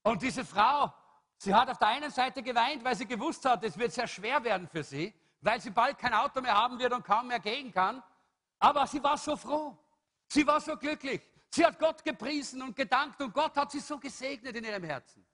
und 0.03 0.21
diese 0.21 0.43
Frau, 0.43 0.91
sie 1.37 1.53
hat 1.53 1.69
auf 1.69 1.77
der 1.77 1.89
einen 1.89 2.09
Seite 2.09 2.41
geweint, 2.41 2.83
weil 2.83 2.95
sie 2.95 3.05
gewusst 3.05 3.45
hat, 3.45 3.63
es 3.63 3.77
wird 3.77 3.91
sehr 3.91 4.07
schwer 4.07 4.43
werden 4.43 4.67
für 4.67 4.83
sie, 4.83 5.13
weil 5.41 5.61
sie 5.61 5.69
bald 5.69 5.97
kein 5.97 6.13
Auto 6.13 6.41
mehr 6.41 6.55
haben 6.55 6.79
wird 6.79 6.93
und 6.93 7.05
kaum 7.05 7.27
mehr 7.27 7.39
gehen 7.39 7.71
kann. 7.71 8.01
Aber 8.61 8.87
sie 8.87 9.03
war 9.03 9.17
so 9.17 9.35
froh. 9.35 9.77
Sie 10.27 10.47
war 10.47 10.61
so 10.61 10.77
glücklich. 10.77 11.21
Sie 11.49 11.65
hat 11.65 11.77
Gott 11.77 12.03
gepriesen 12.03 12.61
und 12.61 12.75
gedankt 12.75 13.19
und 13.21 13.33
Gott 13.33 13.57
hat 13.57 13.71
sie 13.71 13.81
so 13.81 13.99
gesegnet 13.99 14.55
in 14.55 14.63
ihrem 14.63 14.85
Herzen. 14.85 15.25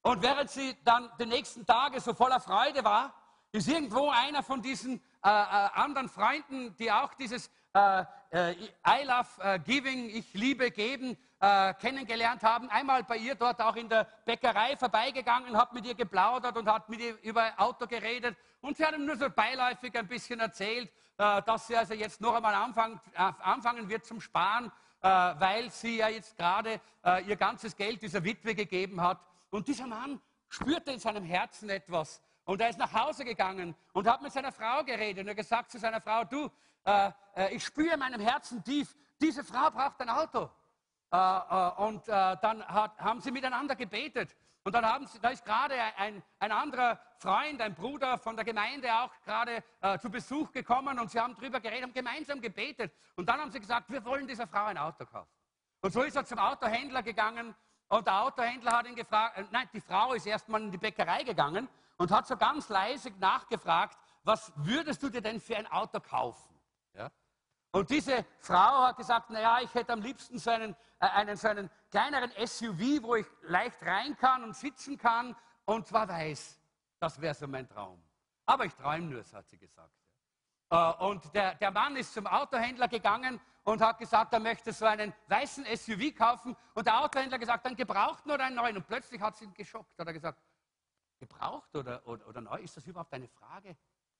Und 0.00 0.22
während 0.22 0.50
sie 0.50 0.74
dann 0.82 1.10
die 1.20 1.26
nächsten 1.26 1.66
Tage 1.66 2.00
so 2.00 2.14
voller 2.14 2.40
Freude 2.40 2.82
war, 2.82 3.12
Ist 3.54 3.68
irgendwo 3.68 4.08
einer 4.08 4.42
von 4.42 4.62
diesen 4.62 4.94
äh, 5.22 5.28
äh, 5.28 5.28
anderen 5.28 6.08
Freunden, 6.08 6.74
die 6.78 6.90
auch 6.90 7.12
dieses 7.12 7.50
äh, 7.74 8.04
äh, 8.30 8.52
I 8.54 9.04
love 9.04 9.28
äh, 9.42 9.58
giving, 9.58 10.08
ich 10.08 10.32
liebe 10.32 10.70
geben, 10.70 11.18
äh, 11.38 11.74
kennengelernt 11.74 12.42
haben, 12.42 12.70
einmal 12.70 13.04
bei 13.04 13.18
ihr 13.18 13.34
dort 13.34 13.60
auch 13.60 13.76
in 13.76 13.90
der 13.90 14.04
Bäckerei 14.24 14.74
vorbeigegangen, 14.78 15.54
hat 15.54 15.74
mit 15.74 15.84
ihr 15.84 15.94
geplaudert 15.94 16.56
und 16.56 16.66
hat 16.66 16.88
mit 16.88 17.00
ihr 17.00 17.20
über 17.22 17.52
Auto 17.58 17.86
geredet 17.86 18.38
und 18.62 18.78
sie 18.78 18.86
hat 18.86 18.94
ihm 18.94 19.04
nur 19.04 19.18
so 19.18 19.28
beiläufig 19.28 19.94
ein 19.98 20.08
bisschen 20.08 20.40
erzählt, 20.40 20.90
dass 21.46 21.66
sie 21.66 21.76
also 21.76 21.94
jetzt 21.94 22.20
noch 22.20 22.34
einmal 22.34 22.54
anfangen, 22.54 23.00
anfangen 23.14 23.88
wird 23.88 24.04
zum 24.04 24.20
Sparen, 24.20 24.72
weil 25.00 25.70
sie 25.70 25.98
ja 25.98 26.08
jetzt 26.08 26.36
gerade 26.36 26.80
ihr 27.26 27.36
ganzes 27.36 27.76
Geld 27.76 28.02
dieser 28.02 28.24
Witwe 28.24 28.54
gegeben 28.54 29.00
hat. 29.00 29.20
Und 29.50 29.68
dieser 29.68 29.86
Mann 29.86 30.20
spürte 30.48 30.92
in 30.92 30.98
seinem 30.98 31.24
Herzen 31.24 31.70
etwas. 31.70 32.20
Und 32.44 32.60
er 32.60 32.70
ist 32.70 32.78
nach 32.78 32.92
Hause 32.92 33.24
gegangen 33.24 33.74
und 33.92 34.08
hat 34.08 34.20
mit 34.20 34.32
seiner 34.32 34.52
Frau 34.52 34.82
geredet 34.84 35.22
und 35.22 35.28
er 35.28 35.34
gesagt 35.34 35.70
zu 35.70 35.78
seiner 35.78 36.00
Frau, 36.00 36.24
du, 36.24 36.50
äh, 36.84 37.10
äh, 37.36 37.54
ich 37.54 37.64
spüre 37.64 37.94
in 37.94 38.00
meinem 38.00 38.20
Herzen 38.20 38.62
tief, 38.64 38.96
diese 39.20 39.44
Frau 39.44 39.70
braucht 39.70 40.00
ein 40.00 40.08
Auto. 40.08 40.50
Äh, 41.12 41.16
äh 41.16 41.70
und 41.82 42.08
äh, 42.08 42.36
dann 42.42 42.66
haben 42.66 43.20
sie 43.20 43.30
miteinander 43.30 43.76
gebetet. 43.76 44.34
Und 44.64 44.74
dann 44.74 44.86
haben 44.86 45.06
sie, 45.06 45.18
da 45.18 45.30
ist 45.30 45.44
gerade 45.44 45.74
ein, 45.96 46.22
ein 46.38 46.52
anderer 46.52 47.00
Freund, 47.18 47.60
ein 47.60 47.74
Bruder 47.74 48.16
von 48.18 48.36
der 48.36 48.44
Gemeinde 48.44 48.94
auch 48.94 49.10
gerade 49.24 49.62
äh, 49.80 49.98
zu 49.98 50.08
Besuch 50.08 50.52
gekommen 50.52 50.98
und 51.00 51.10
sie 51.10 51.18
haben 51.18 51.34
darüber 51.34 51.60
geredet, 51.60 51.82
haben 51.82 51.92
gemeinsam 51.92 52.40
gebetet. 52.40 52.92
Und 53.16 53.28
dann 53.28 53.40
haben 53.40 53.50
sie 53.50 53.58
gesagt, 53.58 53.90
wir 53.90 54.04
wollen 54.04 54.26
dieser 54.26 54.46
Frau 54.46 54.64
ein 54.66 54.78
Auto 54.78 55.04
kaufen. 55.04 55.30
Und 55.80 55.92
so 55.92 56.02
ist 56.02 56.14
er 56.14 56.24
zum 56.24 56.38
Autohändler 56.38 57.02
gegangen 57.02 57.56
und 57.88 58.06
der 58.06 58.22
Autohändler 58.22 58.78
hat 58.78 58.86
ihn 58.86 58.94
gefragt, 58.94 59.36
äh, 59.36 59.44
nein, 59.50 59.68
die 59.72 59.80
Frau 59.80 60.12
ist 60.12 60.26
erstmal 60.26 60.62
in 60.62 60.70
die 60.70 60.78
Bäckerei 60.78 61.24
gegangen 61.24 61.68
und 61.96 62.12
hat 62.12 62.28
so 62.28 62.36
ganz 62.36 62.68
leise 62.68 63.10
nachgefragt, 63.18 63.98
was 64.22 64.52
würdest 64.56 65.02
du 65.02 65.08
dir 65.08 65.20
denn 65.20 65.40
für 65.40 65.56
ein 65.56 65.66
Auto 65.66 65.98
kaufen? 65.98 66.54
Ja? 66.94 67.10
Und 67.72 67.90
diese 67.90 68.24
Frau 68.38 68.84
hat 68.84 68.96
gesagt, 68.96 69.30
naja, 69.30 69.58
ich 69.60 69.74
hätte 69.74 69.92
am 69.92 70.02
liebsten 70.02 70.38
so 70.38 70.50
einen, 70.50 70.76
einen, 71.02 71.36
so 71.36 71.48
einen 71.48 71.70
kleineren 71.90 72.30
SUV, 72.46 73.02
wo 73.02 73.16
ich 73.16 73.26
leicht 73.42 73.82
rein 73.82 74.16
kann 74.16 74.44
und 74.44 74.56
sitzen 74.56 74.96
kann 74.96 75.36
und 75.64 75.86
zwar 75.86 76.08
weiß. 76.08 76.58
Das 76.98 77.20
wäre 77.20 77.34
so 77.34 77.48
mein 77.48 77.68
Traum. 77.68 78.02
Aber 78.46 78.64
ich 78.64 78.74
träume 78.74 79.06
nur, 79.06 79.24
hat 79.32 79.48
sie 79.48 79.58
gesagt. 79.58 79.92
Äh, 80.70 80.92
und 81.04 81.34
der, 81.34 81.54
der 81.56 81.70
Mann 81.70 81.96
ist 81.96 82.14
zum 82.14 82.26
Autohändler 82.26 82.88
gegangen 82.88 83.40
und 83.64 83.80
hat 83.80 83.98
gesagt, 83.98 84.32
er 84.32 84.40
möchte 84.40 84.72
so 84.72 84.86
einen 84.86 85.12
weißen 85.28 85.64
SUV 85.76 86.14
kaufen. 86.16 86.56
Und 86.74 86.86
der 86.86 87.00
Autohändler 87.00 87.34
hat 87.34 87.40
gesagt, 87.40 87.66
einen 87.66 87.76
gebrauchten 87.76 88.30
oder 88.30 88.44
einen 88.44 88.56
neuen. 88.56 88.76
Und 88.76 88.86
plötzlich 88.86 89.20
hat 89.20 89.36
sie 89.36 89.44
ihn 89.44 89.54
geschockt. 89.54 89.98
Hat 89.98 90.06
er 90.06 90.12
gesagt, 90.12 90.40
gebraucht 91.18 91.74
oder, 91.76 92.06
oder, 92.06 92.26
oder 92.26 92.40
neu? 92.40 92.56
Ist 92.56 92.76
das 92.76 92.86
überhaupt 92.86 93.12
eine 93.12 93.28
Frage? 93.28 93.76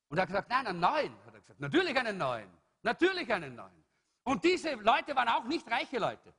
Und 0.08 0.18
er 0.18 0.22
hat 0.22 0.28
gesagt, 0.28 0.48
nein, 0.50 0.66
einen 0.66 0.80
neuen. 0.80 1.16
Hat 1.26 1.34
er 1.34 1.40
gesagt, 1.40 1.60
natürlich 1.60 1.96
einen 1.96 2.18
neuen. 2.18 2.50
Natürlich 2.82 3.32
einen 3.32 3.54
neuen. 3.54 3.84
Und 4.24 4.44
diese 4.44 4.74
Leute 4.74 5.16
waren 5.16 5.28
auch 5.28 5.44
nicht 5.44 5.68
reiche 5.70 5.98
Leute. 5.98 6.32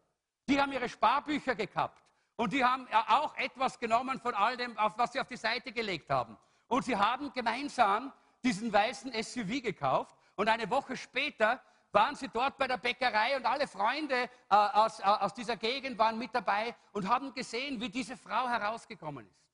Die 0.48 0.60
haben 0.60 0.72
ihre 0.72 0.90
Sparbücher 0.90 1.56
gekappt. 1.56 2.04
Und 2.36 2.52
die 2.52 2.64
haben 2.64 2.88
auch 2.92 3.36
etwas 3.38 3.80
genommen 3.80 4.20
von 4.20 4.34
all 4.34 4.58
dem, 4.58 4.76
was 4.76 5.14
sie 5.14 5.20
auf 5.20 5.28
die 5.28 5.38
Seite 5.38 5.72
gelegt 5.72 6.10
haben. 6.10 6.38
Und 6.68 6.86
sie 6.86 6.96
haben 6.96 7.32
gemeinsam 7.34 8.12
diesen 8.44 8.74
weißen 8.74 9.12
SUV 9.24 9.62
gekauft. 9.62 10.18
Und 10.36 10.50
eine 10.50 10.70
Woche 10.70 10.98
später 10.98 11.62
waren 11.92 12.16
sie 12.16 12.28
dort 12.28 12.58
bei 12.58 12.68
der 12.68 12.78
Bäckerei 12.78 13.38
und 13.38 13.46
alle 13.46 13.68
Freunde 13.68 14.16
äh, 14.24 14.30
aus, 14.50 15.00
äh, 15.00 15.04
aus 15.04 15.34
dieser 15.36 15.56
Gegend 15.58 15.98
waren 16.00 16.18
mit 16.18 16.34
dabei 16.34 16.76
und 16.92 17.08
haben 17.08 17.34
gesehen, 17.34 17.80
wie 17.80 17.90
diese 17.90 18.18
Frau 18.18 18.50
herausgekommen 18.50 19.28
ist. 19.28 19.48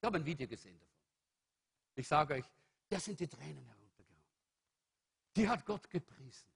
Ich 0.00 0.06
habe 0.06 0.18
ein 0.18 0.24
Video 0.24 0.46
gesehen 0.46 0.78
davon. 0.78 0.94
Ich 1.96 2.06
sage 2.06 2.34
euch, 2.34 2.44
da 2.88 3.00
sind 3.00 3.18
die 3.18 3.26
Tränen 3.26 3.64
heruntergehauen. 3.66 4.24
Die 5.34 5.48
hat 5.48 5.66
Gott 5.66 5.90
gepriesen. 5.90 6.48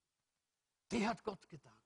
Die 0.89 1.05
hat 1.05 1.21
Gott 1.25 1.47
gedankt. 1.49 1.82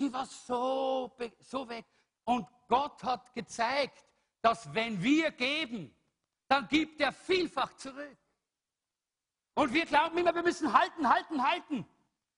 Die 0.00 0.12
war 0.12 0.24
so, 0.24 1.14
so 1.38 1.68
weg. 1.68 1.84
Und 2.24 2.48
Gott 2.68 3.02
hat 3.04 3.34
gezeigt, 3.34 4.02
dass 4.40 4.72
wenn 4.74 5.00
wir 5.02 5.30
geben, 5.30 5.94
dann 6.48 6.66
gibt 6.68 7.00
er 7.00 7.12
vielfach 7.12 7.76
zurück. 7.76 8.16
Und 9.54 9.74
wir 9.74 9.84
glauben 9.84 10.16
immer, 10.16 10.34
wir 10.34 10.42
müssen 10.42 10.72
halten, 10.72 11.06
halten, 11.06 11.42
halten. 11.42 11.86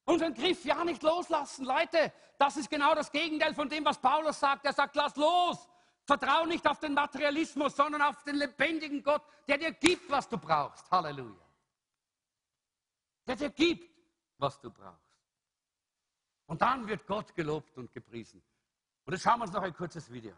Unseren 0.05 0.35
Griff 0.35 0.65
ja 0.65 0.85
nicht 0.85 1.03
loslassen. 1.05 1.65
Leute, 1.65 2.13
das 2.37 2.57
ist 2.57 2.69
genau 2.69 2.97
das 2.97 3.13
Gegenteil 3.13 3.55
von 3.55 3.69
dem, 3.69 3.85
was 3.85 3.99
Paulus 3.99 4.41
sagt. 4.41 4.65
Er 4.65 4.73
sagt, 4.73 4.97
lass 4.97 5.15
los. 5.15 5.69
Vertrau 6.05 6.45
nicht 6.47 6.67
auf 6.67 6.81
den 6.81 6.95
Materialismus, 6.95 7.77
sondern 7.77 8.03
auf 8.03 8.25
den 8.25 8.35
lebendigen 8.35 9.05
Gott, 9.05 9.23
der 9.47 9.59
dir 9.59 9.73
gibt, 9.73 10.11
was 10.11 10.29
du 10.29 10.37
brauchst. 10.37 10.91
Halleluja. 10.91 11.47
Der 13.29 13.37
dir 13.37 13.51
gibt, 13.51 13.89
was 14.39 14.61
du 14.61 14.69
brauchst. 14.69 15.12
Und 16.53 16.61
dann 16.61 16.87
wird 16.87 17.07
Gott 17.07 17.35
gelobt 17.35 17.79
und 17.79 17.91
gepriesen. 17.95 18.43
Und 19.07 19.15
jetzt 19.15 19.23
schauen 19.23 19.39
wir 19.39 19.45
uns 19.45 19.55
noch 19.55 19.63
ein 19.63 19.73
kurzes 19.73 20.13
Video 20.13 20.33
an. 20.33 20.37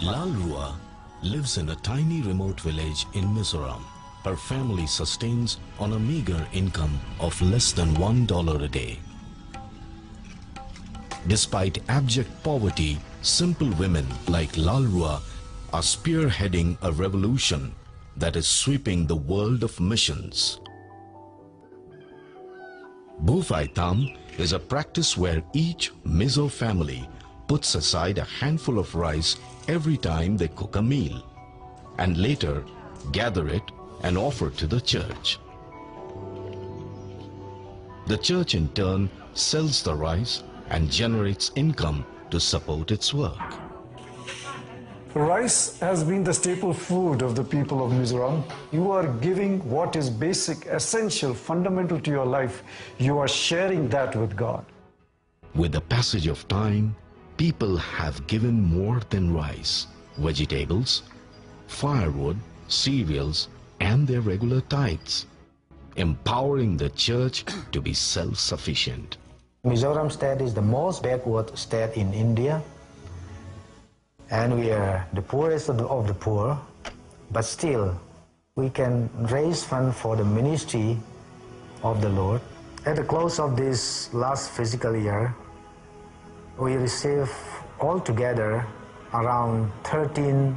Lalrua 0.00 0.78
lives 1.22 1.58
in 1.58 1.68
a 1.68 1.74
tiny 1.82 2.22
remote 2.22 2.58
village 2.58 3.04
in 3.12 3.34
Mizoram. 3.34 3.84
Her 4.24 4.38
family 4.38 4.86
sustains 4.86 5.58
on 5.78 5.92
a 5.92 5.98
meager 5.98 6.46
income 6.54 6.98
of 7.20 7.38
less 7.42 7.72
than 7.72 7.94
$1 7.96 8.64
a 8.64 8.68
day. 8.68 8.98
Despite 11.28 11.82
abject 11.90 12.30
poverty, 12.42 12.98
simple 13.20 13.68
women 13.78 14.06
like 14.26 14.52
Lalrua 14.52 15.20
are 15.74 15.82
spearheading 15.82 16.78
a 16.80 16.90
revolution 16.92 17.74
that 18.16 18.36
is 18.36 18.46
sweeping 18.46 19.06
the 19.06 19.16
world 19.16 19.62
of 19.62 19.80
missions. 19.80 20.60
Bufai 23.24 23.72
Tam 23.74 24.08
is 24.38 24.52
a 24.52 24.58
practice 24.58 25.16
where 25.16 25.42
each 25.52 25.92
Mizo 26.04 26.50
family 26.50 27.08
puts 27.46 27.74
aside 27.74 28.18
a 28.18 28.24
handful 28.24 28.78
of 28.78 28.94
rice 28.94 29.36
every 29.68 29.96
time 29.96 30.36
they 30.36 30.48
cook 30.48 30.76
a 30.76 30.82
meal 30.82 31.22
and 31.98 32.16
later 32.16 32.64
gather 33.12 33.48
it 33.48 33.62
and 34.02 34.18
offer 34.18 34.50
to 34.50 34.66
the 34.66 34.80
church. 34.80 35.38
The 38.06 38.18
church 38.18 38.54
in 38.54 38.68
turn 38.68 39.08
sells 39.34 39.82
the 39.82 39.94
rice 39.94 40.42
and 40.70 40.90
generates 40.90 41.52
income 41.54 42.04
to 42.30 42.40
support 42.40 42.90
its 42.90 43.14
work. 43.14 43.38
Rice 45.14 45.78
has 45.80 46.02
been 46.02 46.24
the 46.24 46.32
staple 46.32 46.72
food 46.72 47.20
of 47.20 47.36
the 47.36 47.44
people 47.44 47.84
of 47.84 47.92
Mizoram. 47.92 48.42
You 48.72 48.90
are 48.92 49.06
giving 49.18 49.58
what 49.68 49.94
is 49.94 50.08
basic, 50.08 50.64
essential, 50.64 51.34
fundamental 51.34 52.00
to 52.00 52.10
your 52.10 52.24
life. 52.24 52.62
You 52.96 53.18
are 53.18 53.28
sharing 53.28 53.90
that 53.90 54.16
with 54.16 54.34
God. 54.34 54.64
With 55.54 55.72
the 55.72 55.82
passage 55.82 56.28
of 56.28 56.48
time, 56.48 56.96
people 57.36 57.76
have 57.76 58.26
given 58.26 58.62
more 58.62 59.02
than 59.10 59.34
rice, 59.34 59.86
vegetables, 60.16 61.02
firewood, 61.66 62.38
cereals, 62.68 63.48
and 63.80 64.08
their 64.08 64.22
regular 64.22 64.62
tithes, 64.62 65.26
empowering 65.96 66.78
the 66.78 66.88
church 66.88 67.44
to 67.70 67.82
be 67.82 67.92
self-sufficient. 67.92 69.18
Mizoram 69.66 70.10
state 70.10 70.40
is 70.40 70.54
the 70.54 70.62
most 70.62 71.02
backward 71.02 71.56
state 71.58 71.98
in 71.98 72.14
India, 72.14 72.62
and 74.32 74.58
we 74.58 74.72
are 74.72 75.06
the 75.12 75.20
poorest 75.20 75.68
of 75.68 75.76
the, 75.76 75.86
of 75.86 76.06
the 76.06 76.14
poor, 76.14 76.58
but 77.30 77.44
still 77.44 77.94
we 78.56 78.70
can 78.70 79.08
raise 79.28 79.62
funds 79.62 79.96
for 79.96 80.16
the 80.16 80.24
ministry 80.24 80.96
of 81.82 82.00
the 82.00 82.08
Lord. 82.08 82.40
At 82.86 82.96
the 82.96 83.04
close 83.04 83.38
of 83.38 83.56
this 83.56 84.12
last 84.14 84.50
fiscal 84.50 84.96
year, 84.96 85.34
we 86.58 86.74
received 86.74 87.30
altogether 87.78 88.66
around 89.12 89.70
13 89.84 90.56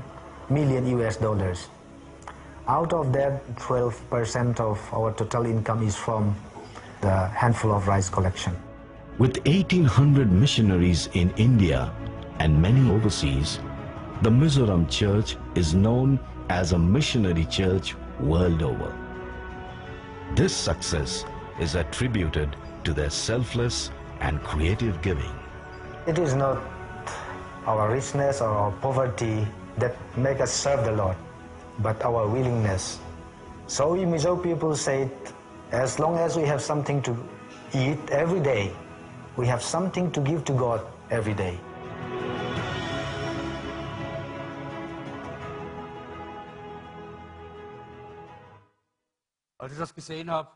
million 0.49 0.88
US 0.99 1.17
dollars. 1.17 1.67
Out 2.67 2.93
of 2.93 3.11
that, 3.11 3.45
12% 3.57 4.59
of 4.59 4.80
our 4.93 5.11
total 5.11 5.45
income 5.45 5.86
is 5.86 5.97
from 5.97 6.34
the 7.01 7.28
handful 7.28 7.73
of 7.73 7.88
rice 7.88 8.09
collection. 8.09 8.55
With 9.19 9.45
1,800 9.45 10.32
missionaries 10.32 11.09
in 11.13 11.32
India 11.38 11.91
and 12.40 12.62
many 12.62 12.90
overseas, 12.92 13.60
the 14.22 14.30
Mizoram 14.30 14.90
Church 14.90 15.38
is 15.56 15.74
known 15.74 16.20
as 16.50 16.72
a 16.72 16.80
missionary 16.80 17.46
church 17.46 17.96
world 18.20 18.62
over. 18.64 18.96
This 20.36 20.56
success 20.56 21.26
is 21.60 21.76
attributed 21.76 22.56
to 22.84 22.94
their 22.94 23.10
selfless 23.10 23.92
and 24.20 24.42
creative 24.44 25.02
giving. 25.02 25.34
It 26.08 26.20
is 26.20 26.34
not 26.34 26.62
our 27.66 27.92
richness 27.92 28.42
or 28.42 28.50
our 28.50 28.72
poverty 28.74 29.48
that 29.78 29.96
make 30.18 30.40
us 30.40 30.54
serve 30.54 30.86
the 30.86 30.92
Lord 30.92 31.18
but 31.80 32.04
our 32.04 32.28
willingness. 32.28 33.00
So 33.68 33.94
we 33.94 34.00
Mizo 34.00 34.42
people 34.42 34.76
said, 34.76 35.12
as 35.72 36.00
long 36.00 36.18
as 36.18 36.38
we 36.38 36.44
have 36.44 36.62
something 36.62 37.02
to 37.02 37.18
eat 37.74 38.00
every 38.12 38.40
day, 38.40 38.72
we 39.36 39.48
have 39.48 39.62
something 39.62 40.12
to 40.12 40.22
give 40.22 40.46
to 40.46 40.54
God, 40.54 40.86
every 41.10 41.34
day. 41.34 41.60
Als 49.66 49.74
ich 49.74 49.80
das 49.80 49.95
gesehen 49.95 50.30
habe, 50.30 50.47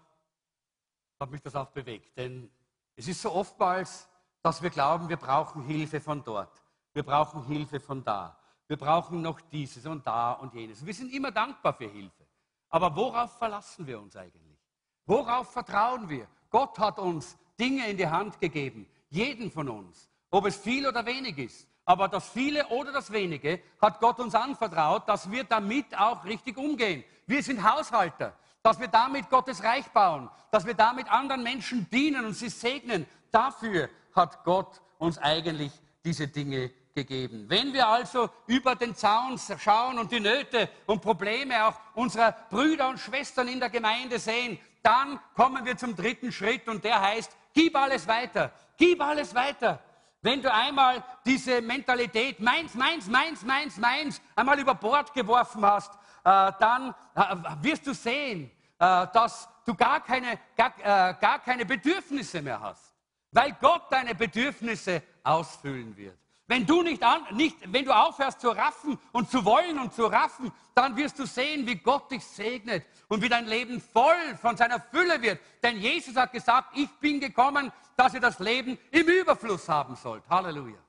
hat 1.19 1.31
mich 1.31 1.41
das 1.41 1.55
auch 1.55 1.71
bewegt. 1.71 2.15
Denn 2.15 2.47
es 2.95 3.07
ist 3.07 3.19
so 3.19 3.31
oftmals, 3.31 4.07
dass 4.43 4.61
wir 4.61 4.69
glauben, 4.69 5.09
wir 5.09 5.17
brauchen 5.17 5.63
Hilfe 5.63 5.99
von 5.99 6.23
dort. 6.23 6.61
Wir 6.93 7.01
brauchen 7.01 7.43
Hilfe 7.45 7.79
von 7.79 8.03
da. 8.03 8.37
Wir 8.67 8.77
brauchen 8.77 9.23
noch 9.23 9.41
dieses 9.41 9.87
und 9.87 10.05
da 10.05 10.33
und 10.33 10.53
jenes. 10.53 10.85
Wir 10.85 10.93
sind 10.93 11.11
immer 11.11 11.31
dankbar 11.31 11.73
für 11.73 11.87
Hilfe. 11.89 12.23
Aber 12.69 12.95
worauf 12.95 13.35
verlassen 13.35 13.87
wir 13.87 13.99
uns 13.99 14.15
eigentlich? 14.15 14.59
Worauf 15.07 15.53
vertrauen 15.53 16.07
wir? 16.07 16.27
Gott 16.51 16.77
hat 16.77 16.99
uns 16.99 17.35
Dinge 17.59 17.89
in 17.89 17.97
die 17.97 18.07
Hand 18.07 18.39
gegeben, 18.39 18.87
jeden 19.09 19.49
von 19.49 19.69
uns, 19.69 20.07
ob 20.29 20.45
es 20.45 20.55
viel 20.55 20.87
oder 20.87 21.03
wenig 21.03 21.35
ist. 21.39 21.67
Aber 21.83 22.07
das 22.09 22.29
viele 22.29 22.67
oder 22.67 22.91
das 22.91 23.11
wenige 23.11 23.59
hat 23.81 23.99
Gott 24.01 24.19
uns 24.19 24.35
anvertraut, 24.35 25.09
dass 25.09 25.31
wir 25.31 25.45
damit 25.45 25.97
auch 25.97 26.23
richtig 26.25 26.57
umgehen. 26.57 27.03
Wir 27.25 27.41
sind 27.41 27.63
Haushalter, 27.63 28.37
dass 28.63 28.79
wir 28.79 28.87
damit 28.87 29.29
Gottes 29.29 29.63
Reich 29.63 29.87
bauen, 29.91 30.29
dass 30.51 30.65
wir 30.65 30.73
damit 30.73 31.09
anderen 31.11 31.43
Menschen 31.43 31.89
dienen 31.89 32.25
und 32.25 32.33
sie 32.33 32.49
segnen. 32.49 33.05
Dafür 33.31 33.89
hat 34.15 34.43
Gott 34.43 34.81
uns 34.97 35.17
eigentlich 35.17 35.71
diese 36.03 36.27
Dinge 36.27 36.71
gegeben. 36.93 37.45
Wenn 37.47 37.73
wir 37.73 37.87
also 37.87 38.29
über 38.47 38.75
den 38.75 38.95
Zaun 38.95 39.39
schauen 39.57 39.99
und 39.99 40.11
die 40.11 40.19
Nöte 40.19 40.69
und 40.85 41.01
Probleme 41.01 41.65
auch 41.65 41.79
unserer 41.95 42.31
Brüder 42.49 42.89
und 42.89 42.99
Schwestern 42.99 43.47
in 43.47 43.59
der 43.59 43.69
Gemeinde 43.69 44.19
sehen, 44.19 44.59
dann 44.81 45.19
kommen 45.35 45.65
wir 45.65 45.77
zum 45.77 45.95
dritten 45.95 46.31
Schritt 46.31 46.67
und 46.67 46.83
der 46.83 47.01
heißt, 47.01 47.35
gib 47.53 47.75
alles 47.75 48.07
weiter, 48.07 48.51
gib 48.77 49.01
alles 49.01 49.33
weiter. 49.35 49.79
Wenn 50.21 50.41
du 50.41 50.53
einmal 50.53 51.03
diese 51.25 51.61
Mentalität 51.61 52.41
meins, 52.41 52.73
meins, 52.73 53.07
meins, 53.07 53.43
meins, 53.43 53.77
meins 53.77 54.21
einmal 54.35 54.59
über 54.59 54.75
Bord 54.75 55.13
geworfen 55.13 55.65
hast, 55.65 55.91
dann 56.29 56.93
äh, 57.15 57.35
wirst 57.61 57.87
du 57.87 57.93
sehen, 57.93 58.51
äh, 58.77 59.07
dass 59.13 59.49
du 59.65 59.73
gar 59.73 59.99
keine, 60.01 60.39
gar, 60.55 60.73
äh, 60.79 61.15
gar 61.19 61.39
keine 61.39 61.65
Bedürfnisse 61.65 62.41
mehr 62.41 62.61
hast, 62.61 62.93
weil 63.31 63.55
Gott 63.59 63.83
deine 63.89 64.13
Bedürfnisse 64.15 65.01
ausfüllen 65.23 65.95
wird. 65.97 66.17
Wenn 66.45 66.65
du, 66.65 66.81
nicht 66.81 67.03
an, 67.03 67.21
nicht, 67.31 67.57
wenn 67.71 67.85
du 67.85 67.91
aufhörst 67.91 68.41
zu 68.41 68.49
raffen 68.49 68.97
und 69.11 69.29
zu 69.29 69.45
wollen 69.45 69.77
und 69.77 69.93
zu 69.93 70.05
raffen, 70.05 70.51
dann 70.73 70.95
wirst 70.97 71.19
du 71.19 71.25
sehen, 71.25 71.67
wie 71.67 71.75
Gott 71.75 72.09
dich 72.09 72.23
segnet 72.23 72.85
und 73.07 73.21
wie 73.21 73.29
dein 73.29 73.45
Leben 73.45 73.79
voll 73.79 74.35
von 74.41 74.57
seiner 74.57 74.79
Fülle 74.79 75.21
wird. 75.21 75.39
Denn 75.61 75.77
Jesus 75.77 76.15
hat 76.15 76.31
gesagt, 76.31 76.75
ich 76.75 76.89
bin 76.99 77.19
gekommen, 77.19 77.71
dass 77.95 78.15
ihr 78.15 78.19
das 78.19 78.39
Leben 78.39 78.79
im 78.89 79.07
Überfluss 79.07 79.69
haben 79.69 79.95
sollt. 79.95 80.23
Halleluja. 80.27 80.79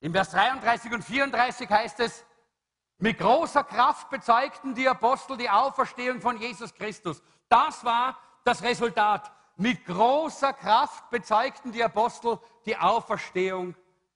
Im 0.00 0.12
Vers 0.12 0.30
33 0.30 0.92
und 0.92 1.04
34 1.04 1.70
heißt 1.70 2.00
es, 2.00 2.24
mit 2.98 3.18
großer 3.18 3.64
Kraft 3.64 4.08
bezeugten 4.08 4.74
die 4.74 4.88
Apostel 4.88 5.36
die 5.36 5.50
Auferstehung 5.50 6.20
von 6.20 6.40
Jesus 6.40 6.72
Christus. 6.72 7.22
Das 7.48 7.84
war 7.84 8.18
das 8.44 8.62
Resultat. 8.62 9.30
Mit 9.56 9.84
großer 9.84 10.52
Kraft 10.54 11.10
bezeugten 11.10 11.72
die 11.72 11.84
Apostel 11.84 12.38
die 12.64 12.76
Auferstehung 12.76 13.74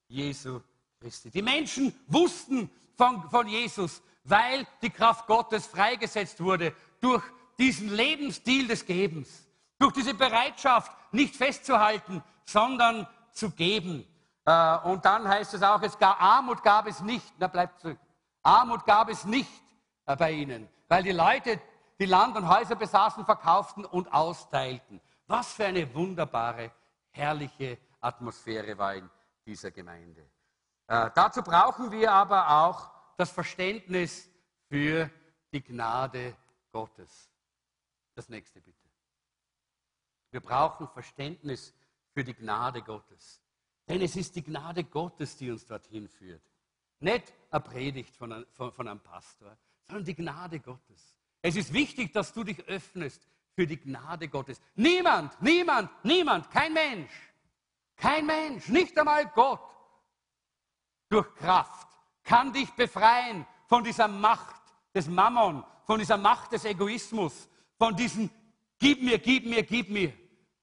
Jesu 0.09 0.61
Christi. 0.99 1.31
Die 1.31 1.43
Menschen 1.43 1.95
wussten 2.07 2.71
von, 2.97 3.29
von 3.31 3.47
Jesus, 3.49 4.03
weil 4.25 4.67
die 4.83 4.91
Kraft 4.91 5.27
Gottes 5.27 5.67
freigesetzt 5.67 6.43
wurde 6.43 6.75
durch 7.01 7.23
diesen 7.59 7.91
Lebensstil 7.91 8.67
des 8.67 8.85
Gebens, 8.85 9.47
durch 9.79 9.93
diese 9.93 10.15
Bereitschaft, 10.15 10.93
nicht 11.13 11.37
festzuhalten, 11.37 12.23
sondern 12.45 13.07
zu 13.33 13.51
geben. 13.51 14.07
Äh, 14.45 14.79
und 14.79 15.05
dann 15.05 15.29
heißt 15.29 15.55
es 15.55 15.63
auch, 15.63 15.83
es 15.83 15.99
gab, 15.99 16.21
Armut 16.23 16.63
gab 16.63 16.87
es 16.87 17.01
nicht. 17.01 17.33
Na, 17.39 17.47
bleibt 17.47 17.81
zurück. 17.81 17.99
Armut 18.43 18.85
gab 18.87 19.09
es 19.09 19.25
nicht 19.25 19.51
äh, 20.07 20.17
bei 20.17 20.33
ihnen, 20.33 20.69
weil 20.89 21.03
die 21.03 21.13
Leute, 21.13 21.61
die 21.99 22.07
Land 22.07 22.37
und 22.37 22.49
Häuser 22.49 22.77
besaßen, 22.77 23.25
verkauften 23.25 23.85
und 23.85 24.13
austeilten. 24.13 25.01
Was 25.27 25.53
für 25.53 25.67
eine 25.67 25.95
wunderbare, 25.95 26.73
herrliche 27.11 27.79
Atmosphäre 28.01 28.77
war 28.79 28.95
in 28.95 29.09
dieser 29.45 29.71
Gemeinde. 29.71 30.29
Äh, 30.87 31.11
dazu 31.15 31.43
brauchen 31.43 31.91
wir 31.91 32.13
aber 32.13 32.65
auch 32.65 32.91
das 33.17 33.31
Verständnis 33.31 34.29
für 34.69 35.11
die 35.53 35.63
Gnade 35.63 36.37
Gottes. 36.73 37.31
Das 38.15 38.29
nächste 38.29 38.61
bitte. 38.61 38.89
Wir 40.31 40.41
brauchen 40.41 40.89
Verständnis 40.89 41.75
für 42.13 42.25
die 42.25 42.35
Gnade 42.35 42.83
Gottes. 42.83 43.41
Denn 43.89 44.03
es 44.03 44.17
ist 44.17 44.37
die 44.37 44.43
Gnade 44.43 44.85
Gottes, 44.85 45.37
die 45.37 45.51
uns 45.51 45.67
dorthin 45.67 46.09
führt. 46.09 46.43
Nicht 47.01 47.33
eine 47.51 47.61
Predigt 47.61 48.17
von 48.17 48.33
einem, 48.33 48.47
von, 48.53 48.89
einem 48.89 49.01
Pastor, 49.01 49.57
sondern 49.87 50.05
die 50.05 50.15
Gnade 50.15 50.61
Gottes. 50.61 51.17
Es 51.43 51.57
ist 51.57 51.73
wichtig, 51.73 52.13
dass 52.13 52.33
du 52.33 52.45
dich 52.45 52.63
öffnest 52.69 53.27
für 53.55 53.67
die 53.67 53.79
Gnade 53.79 54.29
Gottes. 54.29 54.61
Niemand, 54.75 55.41
niemand, 55.43 55.91
niemand, 56.05 56.51
kein 56.51 56.73
Mensch, 56.73 57.11
kein 57.97 58.27
Mensch, 58.27 58.69
nicht 58.69 58.97
einmal 58.99 59.27
Gott 59.35 59.61
durch 61.09 61.35
Kraft 61.35 61.89
kann 62.23 62.53
dich 62.53 62.71
befreien 62.71 63.47
von 63.67 63.83
dieser 63.83 64.09
Macht 64.09 64.63
des 64.95 65.09
Mammon, 65.09 65.65
von 65.85 65.99
dieser 65.99 66.17
Macht 66.17 66.53
des 66.53 66.65
Egoismus, 66.65 67.49
von 67.77 67.97
diesem 67.97 68.31
Gib 68.79 69.03
mir, 69.03 69.19
gib 69.19 69.45
mir, 69.45 69.63
gib 69.63 69.91
mir. 69.91 70.13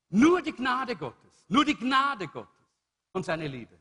Nur 0.09 0.41
die 0.41 0.53
Gnade 0.53 0.95
Gottes, 0.95 1.45
nur 1.47 1.63
die 1.63 1.75
Gnade 1.75 2.27
Gottes 2.27 2.65
und 3.11 3.23
seine 3.23 3.47
Liebe. 3.47 3.76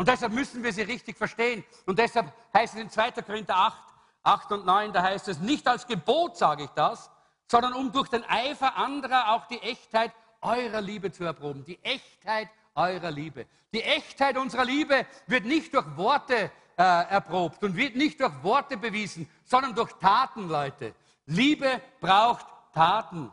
Und 0.00 0.08
deshalb 0.08 0.32
müssen 0.32 0.62
wir 0.64 0.72
sie 0.72 0.80
richtig 0.80 1.18
verstehen. 1.18 1.62
Und 1.84 1.98
deshalb 1.98 2.32
heißt 2.54 2.72
es 2.72 2.80
in 2.80 2.88
2. 2.88 3.10
Korinther 3.20 3.54
8, 3.54 3.76
8 4.22 4.52
und 4.52 4.64
9, 4.64 4.94
da 4.94 5.02
heißt 5.02 5.28
es, 5.28 5.40
nicht 5.40 5.68
als 5.68 5.86
Gebot 5.86 6.38
sage 6.38 6.64
ich 6.64 6.70
das, 6.70 7.10
sondern 7.46 7.74
um 7.74 7.92
durch 7.92 8.08
den 8.08 8.24
Eifer 8.24 8.78
anderer 8.78 9.32
auch 9.32 9.44
die 9.44 9.60
Echtheit 9.60 10.12
eurer 10.40 10.80
Liebe 10.80 11.12
zu 11.12 11.24
erproben. 11.24 11.66
Die 11.66 11.78
Echtheit 11.84 12.48
eurer 12.74 13.10
Liebe. 13.10 13.44
Die 13.74 13.82
Echtheit 13.82 14.38
unserer 14.38 14.64
Liebe 14.64 15.04
wird 15.26 15.44
nicht 15.44 15.74
durch 15.74 15.84
Worte 15.98 16.50
äh, 16.78 16.82
erprobt 16.82 17.62
und 17.62 17.76
wird 17.76 17.94
nicht 17.94 18.20
durch 18.20 18.42
Worte 18.42 18.78
bewiesen, 18.78 19.28
sondern 19.44 19.74
durch 19.74 19.92
Taten, 20.00 20.48
Leute. 20.48 20.94
Liebe 21.26 21.78
braucht 22.00 22.46
Taten. 22.72 23.30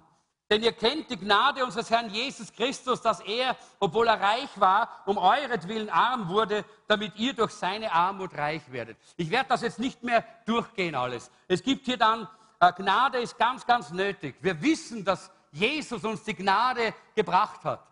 Denn 0.49 0.63
ihr 0.63 0.71
kennt 0.71 1.09
die 1.09 1.17
Gnade 1.17 1.65
unseres 1.65 1.89
Herrn 1.89 2.09
Jesus 2.09 2.53
Christus, 2.53 3.01
dass 3.01 3.19
er, 3.19 3.57
obwohl 3.79 4.07
er 4.07 4.21
reich 4.21 4.49
war, 4.55 4.89
um 5.05 5.17
euretwillen 5.17 5.89
arm 5.89 6.29
wurde, 6.29 6.63
damit 6.87 7.17
ihr 7.17 7.33
durch 7.33 7.51
seine 7.51 7.91
Armut 7.91 8.33
reich 8.33 8.61
werdet. 8.71 8.97
Ich 9.17 9.29
werde 9.29 9.49
das 9.49 9.61
jetzt 9.61 9.79
nicht 9.79 10.03
mehr 10.03 10.23
durchgehen 10.45 10.95
alles. 10.95 11.29
Es 11.49 11.61
gibt 11.61 11.85
hier 11.85 11.97
dann 11.97 12.29
äh, 12.59 12.71
Gnade 12.73 13.19
ist 13.19 13.37
ganz, 13.37 13.65
ganz 13.65 13.91
nötig. 13.91 14.35
Wir 14.41 14.59
wissen, 14.61 15.03
dass 15.03 15.29
Jesus 15.51 16.03
uns 16.03 16.23
die 16.23 16.33
Gnade 16.33 16.93
gebracht 17.13 17.63
hat. 17.63 17.85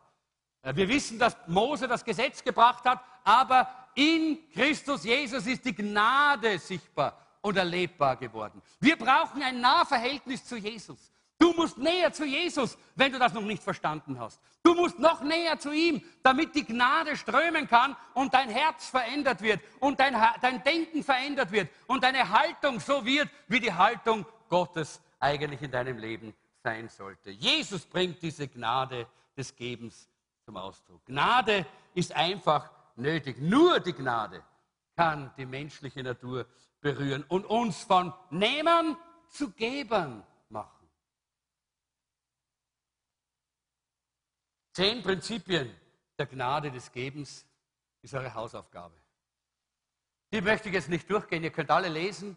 Äh, 0.62 0.76
wir 0.76 0.88
wissen, 0.88 1.20
dass 1.20 1.36
Mose 1.48 1.88
das 1.88 2.04
Gesetz 2.04 2.44
gebracht 2.44 2.86
hat, 2.86 3.00
aber 3.24 3.68
in 3.96 4.40
Christus 4.54 5.04
Jesus 5.04 5.46
ist 5.46 5.66
die 5.66 5.76
Gnade 5.76 6.58
sichtbar 6.58 7.18
und 7.42 7.58
erlebbar 7.58 8.16
geworden. 8.16 8.62
Wir 8.80 8.98
brauchen 8.98 9.44
ein 9.44 9.62
Nahverhältnis 9.62 10.46
zu 10.46 10.58
Jesus. 10.58 11.12
Du 11.38 11.52
musst 11.54 11.78
näher 11.78 12.14
zu 12.14 12.26
Jesus, 12.26 12.78
wenn 12.96 13.12
du 13.12 13.20
das 13.20 13.34
noch 13.34 13.42
nicht 13.42 13.62
verstanden 13.62 14.20
hast. 14.20 14.40
Du 14.64 14.74
musst 14.74 14.98
noch 15.00 15.22
näher 15.22 15.60
zu 15.60 15.72
ihm, 15.72 16.02
damit 16.24 16.56
die 16.56 16.64
Gnade 16.64 17.18
strömen 17.18 17.68
kann 17.68 17.96
und 18.14 18.34
dein 18.34 18.50
Herz 18.50 18.90
verändert 18.90 19.42
wird 19.42 19.62
und 19.80 20.00
dein, 20.00 20.16
dein 20.42 20.64
Denken 20.64 21.04
verändert 21.04 21.52
wird 21.52 21.70
und 21.88 22.04
deine 22.04 22.30
Haltung 22.30 22.80
so 22.80 23.06
wird 23.06 23.30
wie 23.48 23.60
die 23.60 23.74
Haltung 23.74 24.26
Gottes 24.50 25.02
eigentlich 25.20 25.62
in 25.62 25.72
deinem 25.72 25.98
Leben 25.98 26.34
sein 26.64 26.88
sollte. 26.90 27.32
Jesus 27.32 27.86
bringt 27.86 28.22
diese 28.22 28.48
Gnade 28.48 29.08
des 29.38 29.56
Gebens 29.56 30.10
zum 30.46 30.58
Ausdruck. 30.58 31.06
Gnade 31.06 31.66
ist 31.94 32.16
einfach 32.16 32.72
nötig. 32.96 33.38
Nur 33.40 33.80
die 33.80 33.94
Gnade 33.94 34.42
kann 34.96 35.32
die 35.38 35.46
menschliche 35.46 36.02
Natur 36.02 36.46
berühren 36.82 37.26
und 37.28 37.46
uns 37.46 37.84
von 37.84 38.14
Nehmern 38.30 38.96
zu 39.30 39.52
Gebern 39.52 40.24
machen. 40.50 40.75
Zehn 44.76 45.02
Prinzipien 45.02 45.74
der 46.20 46.26
Gnade 46.26 46.70
des 46.70 46.92
Gebens 46.92 47.46
ist 48.02 48.14
eure 48.14 48.34
Hausaufgabe. 48.34 48.94
Die 50.34 50.42
möchte 50.42 50.68
ich 50.68 50.76
jetzt 50.76 50.90
nicht 50.90 51.10
durchgehen, 51.10 51.46
ihr 51.46 51.52
könnt 51.52 51.72
alle 51.72 51.88
lesen. 51.88 52.36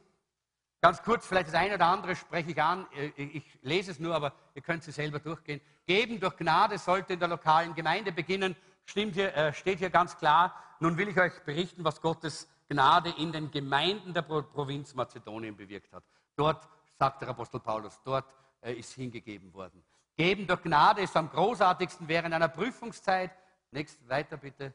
Ganz 0.80 1.02
kurz, 1.02 1.26
vielleicht 1.26 1.48
das 1.48 1.56
eine 1.56 1.74
oder 1.74 1.86
andere 1.86 2.14
spreche 2.14 2.52
ich 2.52 2.62
an. 2.62 2.86
Äh, 2.92 3.08
ich 3.16 3.42
lese 3.62 3.90
es 3.90 3.98
nur, 3.98 4.14
aber 4.14 4.32
ihr 4.54 4.62
könnt 4.62 4.84
sie 4.84 4.92
selber 4.92 5.18
durchgehen. 5.18 5.60
Geben 5.84 6.20
durch 6.20 6.36
Gnade 6.36 6.78
sollte 6.78 7.14
in 7.14 7.18
der 7.18 7.26
lokalen 7.26 7.74
Gemeinde 7.74 8.12
beginnen. 8.12 8.54
Stimmt 8.84 9.14
hier, 9.14 9.34
äh, 9.34 9.52
steht 9.52 9.80
hier 9.80 9.90
ganz 9.90 10.16
klar. 10.16 10.54
Nun 10.78 10.96
will 10.96 11.08
ich 11.08 11.18
euch 11.18 11.42
berichten, 11.44 11.82
was 11.82 12.00
Gottes 12.00 12.48
Gnade 12.68 13.12
in 13.18 13.32
den 13.32 13.50
Gemeinden 13.50 14.14
der 14.14 14.22
Provinz 14.22 14.94
Mazedonien 14.94 15.56
bewirkt 15.56 15.92
hat. 15.92 16.04
Dort, 16.36 16.68
sagt 17.00 17.20
der 17.20 17.30
Apostel 17.30 17.58
Paulus, 17.58 18.00
dort 18.04 18.32
äh, 18.60 18.74
ist 18.74 18.92
hingegeben 18.92 19.52
worden. 19.52 19.82
Geben 20.18 20.48
durch 20.48 20.62
Gnade 20.62 21.02
ist 21.02 21.16
am 21.16 21.30
großartigsten 21.30 22.08
während 22.08 22.34
einer 22.34 22.48
Prüfungszeit. 22.48 23.30
Nächst 23.70 23.96
weiter 24.08 24.36
bitte. 24.36 24.74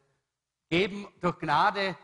Geben 0.70 1.06
durch 1.20 1.38
Gnade 1.38 1.98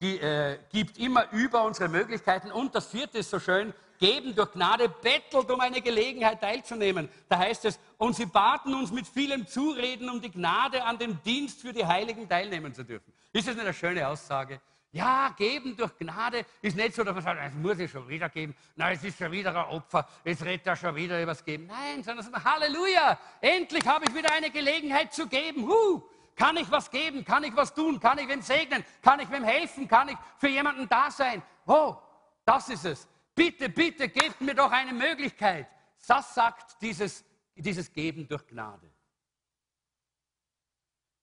äh, 0.00 0.58
gibt 0.70 0.96
immer 0.98 1.28
über 1.32 1.64
unsere 1.64 1.88
Möglichkeiten. 1.88 2.52
Und 2.52 2.72
das 2.72 2.86
vierte 2.86 3.18
ist 3.18 3.30
so 3.30 3.40
schön, 3.40 3.74
geben 3.98 4.36
durch 4.36 4.52
Gnade 4.52 4.88
bettelt, 4.88 5.50
um 5.50 5.58
eine 5.58 5.80
Gelegenheit 5.80 6.40
teilzunehmen. 6.40 7.08
Da 7.28 7.38
heißt 7.38 7.64
es, 7.64 7.80
und 7.98 8.14
sie 8.14 8.26
baten 8.26 8.72
uns 8.74 8.92
mit 8.92 9.08
vielem 9.08 9.48
Zureden, 9.48 10.08
um 10.08 10.20
die 10.20 10.30
Gnade 10.30 10.84
an 10.84 10.96
dem 10.96 11.20
Dienst 11.24 11.62
für 11.62 11.72
die 11.72 11.84
Heiligen 11.84 12.28
teilnehmen 12.28 12.72
zu 12.74 12.84
dürfen. 12.84 13.12
Ist 13.32 13.48
das 13.48 13.56
nicht 13.56 13.64
eine 13.64 13.74
schöne 13.74 14.06
Aussage? 14.06 14.60
Ja, 14.94 15.34
geben 15.36 15.76
durch 15.76 15.98
Gnade 15.98 16.46
ist 16.62 16.76
nicht 16.76 16.94
so, 16.94 17.02
dass 17.02 17.12
man 17.12 17.24
sagt, 17.24 17.40
es 17.44 17.54
muss 17.54 17.80
ich 17.80 17.90
schon 17.90 18.08
wieder 18.08 18.28
geben. 18.28 18.54
Nein, 18.76 18.94
es 18.94 19.02
ist 19.02 19.18
schon 19.18 19.32
wieder 19.32 19.50
ein 19.50 19.74
Opfer. 19.74 20.06
Jetzt 20.24 20.44
redet 20.44 20.68
er 20.68 20.76
schon 20.76 20.94
wieder 20.94 21.20
über 21.20 21.32
das 21.32 21.44
Geben. 21.44 21.66
Nein, 21.66 22.04
sondern 22.04 22.44
Halleluja, 22.44 23.18
endlich 23.40 23.84
habe 23.88 24.04
ich 24.08 24.14
wieder 24.14 24.32
eine 24.32 24.50
Gelegenheit 24.52 25.12
zu 25.12 25.26
geben. 25.26 25.66
Huh, 25.66 26.00
kann 26.36 26.56
ich 26.58 26.70
was 26.70 26.88
geben? 26.88 27.24
Kann 27.24 27.42
ich 27.42 27.56
was 27.56 27.74
tun? 27.74 27.98
Kann 27.98 28.18
ich 28.18 28.28
wem 28.28 28.40
segnen? 28.40 28.84
Kann 29.02 29.18
ich 29.18 29.28
wem 29.32 29.42
helfen? 29.42 29.88
Kann 29.88 30.10
ich 30.10 30.16
für 30.38 30.46
jemanden 30.46 30.88
da 30.88 31.10
sein? 31.10 31.42
Oh, 31.66 31.96
das 32.44 32.68
ist 32.68 32.84
es. 32.84 33.08
Bitte, 33.34 33.68
bitte, 33.70 34.08
gebt 34.08 34.40
mir 34.40 34.54
doch 34.54 34.70
eine 34.70 34.92
Möglichkeit. 34.92 35.66
Das 36.06 36.36
sagt 36.36 36.80
dieses, 36.80 37.24
dieses 37.56 37.92
Geben 37.92 38.28
durch 38.28 38.46
Gnade. 38.46 38.88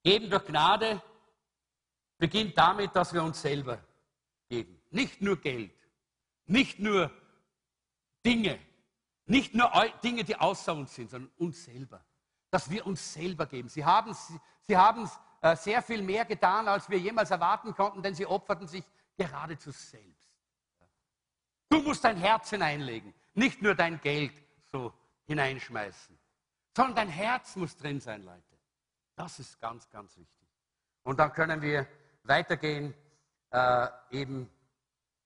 Geben 0.03 0.29
durch 0.29 0.45
Gnade 0.45 1.01
beginnt 2.21 2.55
damit, 2.55 2.95
dass 2.95 3.11
wir 3.15 3.23
uns 3.23 3.41
selber 3.41 3.83
geben. 4.47 4.79
Nicht 4.91 5.23
nur 5.23 5.37
Geld, 5.37 5.73
nicht 6.45 6.77
nur 6.77 7.09
Dinge, 8.23 8.59
nicht 9.25 9.55
nur 9.55 9.71
Dinge, 10.03 10.23
die 10.23 10.35
außer 10.35 10.75
uns 10.75 10.93
sind, 10.93 11.09
sondern 11.09 11.31
uns 11.37 11.65
selber. 11.65 12.05
Dass 12.51 12.69
wir 12.69 12.85
uns 12.85 13.13
selber 13.13 13.47
geben. 13.47 13.69
Sie 13.69 13.83
haben, 13.83 14.15
sie 14.61 14.77
haben 14.77 15.09
äh, 15.41 15.55
sehr 15.55 15.81
viel 15.81 16.03
mehr 16.03 16.23
getan, 16.25 16.67
als 16.67 16.87
wir 16.91 16.99
jemals 16.99 17.31
erwarten 17.31 17.73
konnten, 17.73 18.03
denn 18.03 18.13
sie 18.13 18.27
opferten 18.27 18.67
sich 18.67 18.83
geradezu 19.17 19.71
selbst. 19.71 20.29
Du 21.69 21.81
musst 21.81 22.03
dein 22.03 22.17
Herz 22.17 22.51
hineinlegen, 22.51 23.15
nicht 23.33 23.63
nur 23.63 23.73
dein 23.73 23.99
Geld 23.99 24.33
so 24.71 24.93
hineinschmeißen, 25.25 26.19
sondern 26.75 26.95
dein 26.97 27.09
Herz 27.09 27.55
muss 27.55 27.75
drin 27.75 27.99
sein, 27.99 28.23
Leute. 28.23 28.59
Das 29.15 29.39
ist 29.39 29.59
ganz, 29.59 29.89
ganz 29.89 30.15
wichtig. 30.17 30.47
Und 31.03 31.17
dann 31.19 31.33
können 31.33 31.61
wir 31.63 31.87
weitergehen. 32.23 32.93
Äh, 33.51 33.87
eben, 34.11 34.49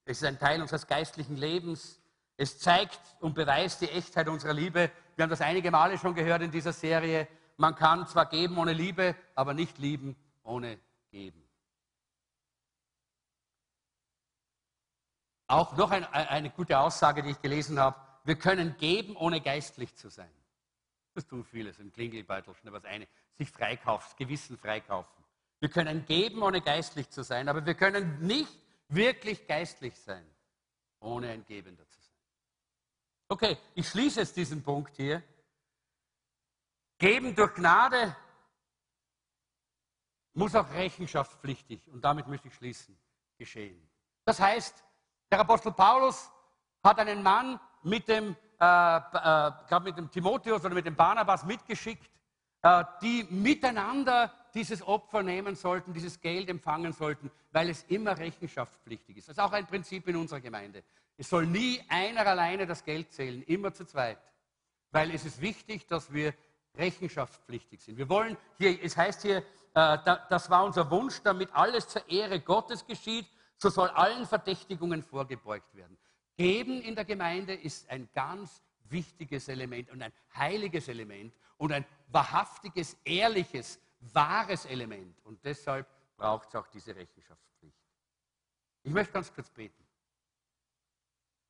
es 0.06 0.18
ist 0.18 0.28
ein 0.28 0.40
Teil 0.40 0.62
unseres 0.62 0.88
geistlichen 0.88 1.36
Lebens. 1.36 2.00
Es 2.38 2.60
zeigt 2.60 3.00
und 3.20 3.34
beweist 3.34 3.82
die 3.82 3.90
Echtheit 3.90 4.28
unserer 4.28 4.54
Liebe. 4.54 4.92
Wir 5.16 5.24
haben 5.24 5.30
das 5.30 5.42
einige 5.42 5.72
Male 5.72 5.98
schon 5.98 6.16
gehört 6.16 6.42
in 6.42 6.52
dieser 6.52 6.74
Serie. 6.74 7.28
Man 7.58 7.76
kann 7.76 8.08
zwar 8.08 8.26
geben 8.26 8.58
ohne 8.58 8.74
Liebe, 8.74 9.16
aber 9.36 9.54
nicht 9.54 9.78
lieben 9.78 10.16
ohne 10.44 10.78
geben. 11.12 11.42
Auch 15.48 15.78
noch 15.78 15.92
ein, 15.92 16.04
eine 16.06 16.50
gute 16.50 16.80
Aussage, 16.80 17.24
die 17.24 17.30
ich 17.30 17.42
gelesen 17.42 17.80
habe. 17.80 17.96
Wir 18.24 18.38
können 18.38 18.76
geben, 18.78 19.16
ohne 19.16 19.40
geistlich 19.40 19.96
zu 19.96 20.10
sein. 20.10 20.30
Das 21.14 21.26
tun 21.28 21.46
viele, 21.46 21.72
so 21.72 21.82
ein 21.82 21.94
Klingelbeutel, 21.94 22.54
schnell 22.56 22.74
was 22.74 22.84
eine, 22.84 23.08
sich 23.38 23.50
freikaufen, 23.50 24.18
Gewissen 24.18 24.58
freikaufen. 24.58 25.25
Wir 25.60 25.70
können 25.70 26.06
geben, 26.06 26.44
ohne 26.44 26.62
geistlich 26.62 27.10
zu 27.10 27.24
sein, 27.24 27.50
aber 27.50 27.66
wir 27.66 27.76
können 27.76 28.20
nicht 28.26 28.52
wirklich 28.90 29.48
geistlich 29.48 29.98
sein, 30.00 30.26
ohne 31.00 31.30
ein 31.30 31.46
Gebender 31.46 31.88
zu 31.90 32.00
sein. 32.00 32.16
Okay, 33.30 33.58
ich 33.74 33.88
schließe 33.88 34.20
jetzt 34.20 34.38
diesen 34.38 34.62
Punkt 34.62 34.96
hier. 34.96 35.24
Geben 36.98 37.36
durch 37.36 37.54
Gnade 37.54 38.16
muss 40.34 40.54
auch 40.54 40.70
rechenschaftspflichtig, 40.72 41.88
und 41.88 42.04
damit 42.04 42.28
möchte 42.28 42.50
ich 42.50 42.54
schließen, 42.56 42.98
geschehen. 43.38 43.90
Das 44.26 44.40
heißt, 44.40 44.84
der 45.32 45.40
Apostel 45.40 45.72
Paulus 45.72 46.30
hat 46.84 47.00
einen 47.00 47.24
Mann 47.24 47.60
mit 47.84 48.08
dem, 48.08 48.36
äh, 48.60 48.98
äh, 48.98 49.80
mit 49.82 49.98
dem 49.98 50.12
Timotheus 50.12 50.64
oder 50.64 50.76
mit 50.76 50.86
dem 50.86 50.96
Barnabas 50.96 51.46
mitgeschickt, 51.46 52.10
äh, 52.62 52.84
die 53.02 53.24
miteinander 53.30 54.34
dieses 54.56 54.82
Opfer 54.82 55.22
nehmen 55.22 55.56
sollten, 55.56 55.94
dieses 55.94 56.20
Geld 56.22 56.50
empfangen 56.50 56.94
sollten, 56.94 57.30
weil 57.52 57.70
es 57.70 57.84
immer 57.84 58.18
rechenschaftspflichtig 58.18 59.18
ist. 59.18 59.28
Das 59.28 59.38
ist 59.38 59.44
auch 59.44 59.52
ein 59.52 59.68
Prinzip 59.68 60.08
in 60.08 60.16
unserer 60.16 60.40
Gemeinde. 60.40 60.84
Es 61.18 61.30
soll 61.30 61.46
nie 61.46 61.82
einer 61.90 62.26
alleine 62.26 62.66
das 62.66 62.84
Geld 62.84 63.12
zählen, 63.12 63.44
immer 63.44 63.74
zu 63.74 63.86
zweit. 63.86 64.18
Weil 64.92 65.12
es 65.12 65.26
ist 65.26 65.42
wichtig, 65.42 65.86
dass 65.88 66.12
wir 66.12 66.34
rechenschaftspflichtig 66.76 67.82
sind. 67.82 67.98
Wir 67.98 68.10
wollen 68.10 68.38
hier, 68.58 68.82
es 68.82 68.96
heißt 68.96 69.22
hier, 69.22 69.38
äh, 69.74 69.98
das 70.30 70.50
war 70.50 70.64
unser 70.64 70.90
Wunsch, 70.90 71.22
damit 71.22 71.50
alles 71.54 71.88
zur 71.90 72.08
Ehre 72.10 72.40
Gottes 72.40 72.86
geschieht, 72.86 73.28
so 73.58 73.70
soll 73.70 73.90
allen 73.90 74.26
Verdächtigungen 74.26 75.04
vorgebeugt 75.04 75.76
werden. 75.76 75.98
Geben 76.38 76.82
in 76.82 76.96
der 76.96 77.06
Gemeinde 77.06 77.54
ist 77.54 77.90
ein 77.90 78.10
ganz 78.14 78.62
wichtiges 78.90 79.48
Element 79.48 79.90
und 79.90 80.02
ein 80.02 80.12
heiliges 80.36 80.88
Element 80.88 81.34
und 81.58 81.72
ein 81.72 81.86
wahrhaftiges, 82.10 82.98
ehrliches, 83.06 83.80
wahres 84.00 84.66
Element. 84.66 85.20
Und 85.24 85.44
deshalb 85.44 85.88
braucht 86.18 86.50
es 86.50 86.56
auch 86.56 86.68
diese 86.68 86.96
Rechenschaftspflicht. 86.96 87.78
Ich 88.84 88.92
möchte 88.92 89.14
ganz 89.14 89.34
kurz 89.34 89.50
beten, 89.50 89.84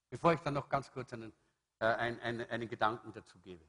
bevor 0.10 0.34
ich 0.34 0.40
dann 0.40 0.54
noch 0.54 0.70
ganz 0.70 0.92
kurz 0.92 1.12
einen, 1.14 1.34
äh, 1.80 1.86
einen, 1.86 2.20
einen, 2.22 2.50
einen 2.50 2.70
Gedanken 2.70 3.12
dazu 3.12 3.38
gebe. 3.40 3.64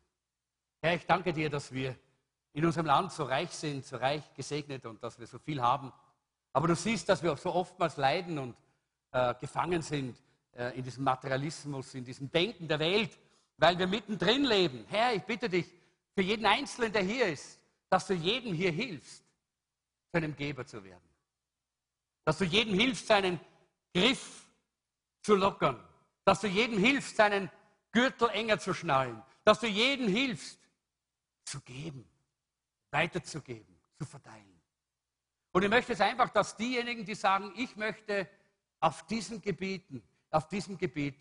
Herr, 0.80 0.94
ich 0.94 1.06
danke 1.06 1.32
dir, 1.32 1.50
dass 1.50 1.72
wir 1.72 1.96
in 2.52 2.64
unserem 2.64 2.86
Land 2.86 3.12
so 3.12 3.24
reich 3.24 3.50
sind, 3.50 3.84
so 3.84 3.96
reich 3.96 4.32
gesegnet 4.34 4.86
und 4.86 5.02
dass 5.02 5.18
wir 5.18 5.26
so 5.26 5.38
viel 5.38 5.60
haben. 5.60 5.92
Aber 6.52 6.68
du 6.68 6.76
siehst, 6.76 7.08
dass 7.08 7.22
wir 7.22 7.32
auch 7.32 7.38
so 7.38 7.52
oftmals 7.52 7.96
leiden 7.96 8.38
und 8.38 8.56
äh, 9.12 9.34
gefangen 9.34 9.82
sind 9.82 10.16
äh, 10.52 10.76
in 10.78 10.84
diesem 10.84 11.04
Materialismus, 11.04 11.94
in 11.94 12.04
diesem 12.04 12.30
Denken 12.30 12.68
der 12.68 12.78
Welt, 12.78 13.18
weil 13.58 13.78
wir 13.78 13.86
mittendrin 13.86 14.44
leben. 14.44 14.84
Herr, 14.88 15.14
ich 15.14 15.22
bitte 15.24 15.48
dich, 15.48 15.66
für 16.14 16.22
jeden 16.22 16.46
Einzelnen, 16.46 16.92
der 16.92 17.02
hier 17.02 17.26
ist, 17.26 17.60
dass 17.90 18.06
du 18.06 18.14
jedem 18.14 18.52
hier 18.54 18.72
hilfst, 18.72 19.24
zu 20.10 20.16
einem 20.16 20.34
Geber 20.36 20.66
zu 20.66 20.82
werden. 20.82 21.08
Dass 22.24 22.38
du 22.38 22.44
jedem 22.44 22.74
hilfst, 22.74 23.06
seinen 23.06 23.40
Griff 23.94 24.48
zu 25.22 25.36
lockern. 25.36 25.82
Dass 26.24 26.40
du 26.40 26.48
jedem 26.48 26.78
hilfst, 26.78 27.16
seinen 27.16 27.50
Gürtel 27.92 28.28
enger 28.30 28.58
zu 28.58 28.74
schnallen. 28.74 29.22
Dass 29.44 29.60
du 29.60 29.66
jedem 29.66 30.08
hilfst, 30.08 30.58
zu 31.44 31.60
geben, 31.60 32.04
weiterzugeben, 32.90 33.78
zu 33.96 34.04
verteilen. 34.04 34.60
Und 35.52 35.62
ich 35.62 35.70
möchte 35.70 35.92
es 35.92 36.00
einfach, 36.00 36.30
dass 36.30 36.56
diejenigen, 36.56 37.04
die 37.04 37.14
sagen, 37.14 37.52
ich 37.56 37.76
möchte 37.76 38.28
auf 38.80 39.06
diesen 39.06 39.40
Gebieten, 39.40 40.02
auf 40.30 40.48
diesem 40.48 40.76
Gebiet, 40.76 41.16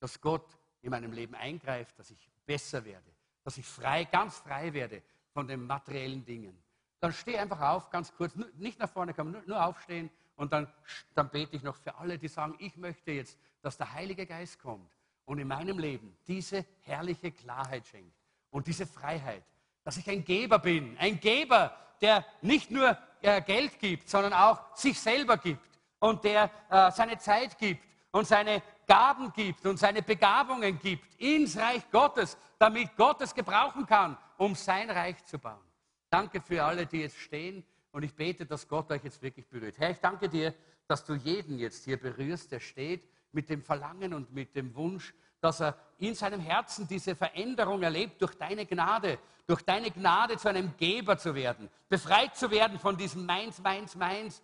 dass 0.00 0.20
Gott 0.20 0.58
in 0.82 0.90
meinem 0.90 1.12
Leben 1.12 1.34
eingreift, 1.34 1.98
dass 1.98 2.10
ich 2.10 2.28
besser 2.44 2.84
werde, 2.84 3.14
dass 3.44 3.56
ich 3.56 3.64
frei, 3.64 4.04
ganz 4.04 4.38
frei 4.38 4.72
werde 4.72 5.02
von 5.40 5.48
den 5.48 5.66
materiellen 5.66 6.22
Dingen. 6.22 6.54
Dann 7.00 7.14
steh 7.14 7.38
einfach 7.38 7.62
auf, 7.62 7.88
ganz 7.88 8.14
kurz, 8.14 8.34
nicht 8.58 8.78
nach 8.78 8.90
vorne 8.90 9.14
kommen, 9.14 9.42
nur, 9.46 9.64
aufstehen 9.64 10.10
und 10.36 10.52
dann, 10.52 10.68
dann 11.14 11.30
bete 11.30 11.56
ich 11.56 11.62
noch 11.62 11.76
für 11.76 11.94
alle, 11.94 12.18
die 12.18 12.28
sagen, 12.28 12.56
ich 12.58 12.76
möchte 12.76 13.12
jetzt, 13.12 13.38
dass 13.62 13.78
der 13.78 13.90
Heilige 13.90 14.26
Geist 14.26 14.60
kommt 14.60 14.90
und 15.24 15.38
in 15.38 15.48
meinem 15.48 15.78
Leben 15.78 16.14
diese 16.26 16.66
herrliche 16.82 17.32
Klarheit 17.32 17.86
schenkt 17.86 18.14
und 18.50 18.66
diese 18.66 18.84
Freiheit, 18.84 19.42
dass 19.82 19.96
ich 19.96 20.10
ein 20.10 20.22
Geber 20.26 20.58
bin, 20.58 20.94
ein 20.98 21.18
Geber, 21.18 21.74
der 22.02 22.22
nicht 22.42 22.70
nur 22.70 22.98
äh, 23.22 23.40
Geld 23.40 23.78
gibt, 23.78 24.10
sondern 24.10 24.34
auch 24.34 24.76
sich 24.76 25.00
selber 25.00 25.38
gibt 25.38 25.66
und 26.00 26.22
der 26.22 26.50
äh, 26.68 26.90
seine 26.90 27.16
Zeit 27.16 27.56
gibt 27.56 27.82
und 28.10 28.26
seine 28.26 28.62
Gaben 28.86 29.32
gibt 29.32 29.64
und 29.64 29.78
seine 29.78 30.02
Begabungen 30.02 30.78
gibt 30.78 31.18
ins 31.18 31.56
Reich 31.56 31.90
Gottes, 31.90 32.36
damit 32.58 32.94
Gott 32.94 33.22
es 33.22 33.34
gebrauchen 33.34 33.86
kann, 33.86 34.18
um 34.40 34.54
sein 34.54 34.88
Reich 34.88 35.22
zu 35.26 35.38
bauen. 35.38 35.60
Danke 36.08 36.40
für 36.40 36.64
alle, 36.64 36.86
die 36.86 37.02
jetzt 37.02 37.18
stehen 37.18 37.62
und 37.92 38.04
ich 38.04 38.14
bete, 38.14 38.46
dass 38.46 38.66
Gott 38.66 38.90
euch 38.90 39.04
jetzt 39.04 39.20
wirklich 39.20 39.46
berührt. 39.46 39.78
Herr, 39.78 39.90
ich 39.90 40.00
danke 40.00 40.30
dir, 40.30 40.54
dass 40.88 41.04
du 41.04 41.14
jeden 41.14 41.58
jetzt 41.58 41.84
hier 41.84 42.00
berührst, 42.00 42.50
der 42.50 42.58
steht 42.58 43.06
mit 43.32 43.50
dem 43.50 43.62
Verlangen 43.62 44.14
und 44.14 44.32
mit 44.32 44.56
dem 44.56 44.74
Wunsch, 44.74 45.12
dass 45.42 45.60
er 45.60 45.76
in 45.98 46.14
seinem 46.14 46.40
Herzen 46.40 46.88
diese 46.88 47.14
Veränderung 47.14 47.82
erlebt 47.82 48.22
durch 48.22 48.34
deine 48.34 48.64
Gnade, 48.64 49.18
durch 49.46 49.60
deine 49.60 49.90
Gnade 49.90 50.38
zu 50.38 50.48
einem 50.48 50.74
Geber 50.78 51.18
zu 51.18 51.34
werden, 51.34 51.68
befreit 51.90 52.34
zu 52.34 52.50
werden 52.50 52.78
von 52.78 52.96
diesem 52.96 53.26
Meins, 53.26 53.58
Meins, 53.60 53.94
Meins 53.94 54.42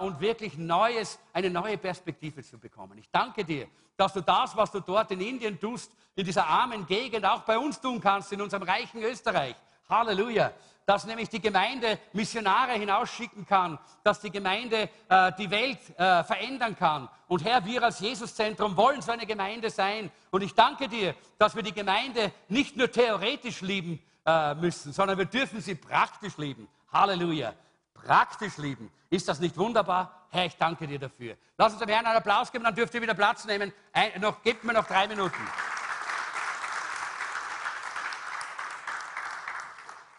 und 0.00 0.20
wirklich 0.20 0.56
Neues, 0.56 1.18
eine 1.32 1.50
neue 1.50 1.76
Perspektive 1.76 2.42
zu 2.42 2.58
bekommen. 2.58 2.96
Ich 2.98 3.10
danke 3.10 3.44
dir, 3.44 3.66
dass 3.96 4.12
du 4.12 4.20
das, 4.20 4.56
was 4.56 4.70
du 4.70 4.80
dort 4.80 5.10
in 5.10 5.20
Indien 5.20 5.58
tust, 5.58 5.92
in 6.16 6.24
dieser 6.24 6.46
armen 6.46 6.86
Gegend 6.86 7.24
auch 7.24 7.42
bei 7.42 7.58
uns 7.58 7.80
tun 7.80 8.00
kannst, 8.00 8.32
in 8.32 8.40
unserem 8.40 8.62
reichen 8.62 9.02
Österreich. 9.02 9.56
Halleluja. 9.88 10.52
Dass 10.86 11.06
nämlich 11.06 11.30
die 11.30 11.40
Gemeinde 11.40 11.98
Missionare 12.12 12.72
hinausschicken 12.72 13.46
kann, 13.46 13.78
dass 14.02 14.20
die 14.20 14.30
Gemeinde 14.30 14.90
äh, 15.08 15.32
die 15.38 15.50
Welt 15.50 15.78
äh, 15.98 16.22
verändern 16.24 16.76
kann. 16.76 17.08
Und 17.26 17.42
Herr, 17.42 17.64
wir 17.64 17.82
als 17.82 18.00
Jesuszentrum 18.00 18.76
wollen 18.76 19.00
so 19.00 19.12
eine 19.12 19.24
Gemeinde 19.24 19.70
sein. 19.70 20.10
Und 20.30 20.42
ich 20.42 20.54
danke 20.54 20.88
dir, 20.88 21.14
dass 21.38 21.56
wir 21.56 21.62
die 21.62 21.72
Gemeinde 21.72 22.32
nicht 22.48 22.76
nur 22.76 22.90
theoretisch 22.90 23.62
lieben, 23.62 23.98
äh, 24.26 24.54
müssen, 24.54 24.92
sondern 24.92 25.16
wir 25.16 25.24
dürfen 25.24 25.60
sie 25.62 25.74
praktisch 25.74 26.36
lieben. 26.36 26.68
Halleluja. 26.92 27.54
Praktisch 27.94 28.58
lieben. 28.58 28.92
Ist 29.08 29.28
das 29.28 29.40
nicht 29.40 29.56
wunderbar? 29.56 30.26
Herr, 30.30 30.46
ich 30.46 30.56
danke 30.56 30.86
dir 30.86 30.98
dafür. 30.98 31.36
Lass 31.56 31.72
uns 31.72 31.80
dem 31.80 31.88
Herrn 31.88 32.04
einen 32.04 32.16
Applaus 32.16 32.50
geben, 32.50 32.64
dann 32.64 32.74
dürft 32.74 32.92
ihr 32.94 33.00
wieder 33.00 33.14
Platz 33.14 33.44
nehmen. 33.44 33.72
Ein, 33.92 34.20
noch, 34.20 34.42
gebt 34.42 34.64
mir 34.64 34.72
noch 34.72 34.86
drei 34.86 35.06
Minuten. 35.06 35.40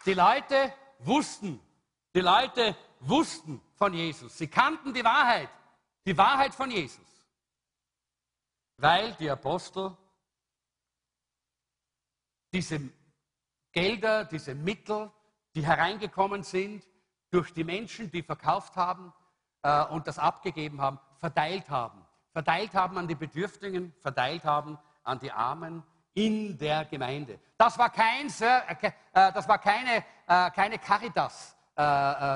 Die 0.06 0.14
Leute 0.14 0.74
wussten, 1.00 1.60
die 2.14 2.22
Leute 2.22 2.76
wussten 3.00 3.62
von 3.76 3.94
Jesus. 3.94 4.38
Sie 4.38 4.48
kannten 4.48 4.94
die 4.94 5.04
Wahrheit, 5.04 5.50
die 6.06 6.18
Wahrheit 6.18 6.54
von 6.54 6.72
Jesus. 6.72 7.00
Weil 8.78 9.14
die 9.14 9.30
Apostel 9.30 9.96
diese 12.54 12.80
Gelder, 13.72 14.24
diese 14.26 14.56
Mittel, 14.56 15.12
die 15.56 15.66
hereingekommen 15.66 16.44
sind, 16.44 16.86
durch 17.36 17.54
die 17.54 17.66
Menschen, 17.66 18.10
die 18.10 18.24
verkauft 18.24 18.78
haben 18.78 19.14
äh, 19.62 19.84
und 19.88 20.08
das 20.08 20.18
abgegeben 20.18 20.80
haben, 20.80 21.00
verteilt 21.18 21.70
haben. 21.70 22.06
Verteilt 22.32 22.74
haben 22.74 22.98
an 22.98 23.08
die 23.10 23.16
Bedürftigen, 23.16 23.94
verteilt 24.00 24.46
haben 24.46 24.78
an 25.04 25.20
die 25.20 25.32
Armen 25.32 25.84
in 26.14 26.58
der 26.58 26.86
Gemeinde. 26.86 27.40
Das 27.58 27.78
war, 27.78 27.90
kein, 27.90 28.28
äh, 28.28 28.94
das 29.12 29.48
war 29.50 29.58
keine, 29.58 29.98
äh, 30.28 30.50
keine 30.52 30.80
Caritas, 30.80 31.58
äh, 31.78 31.84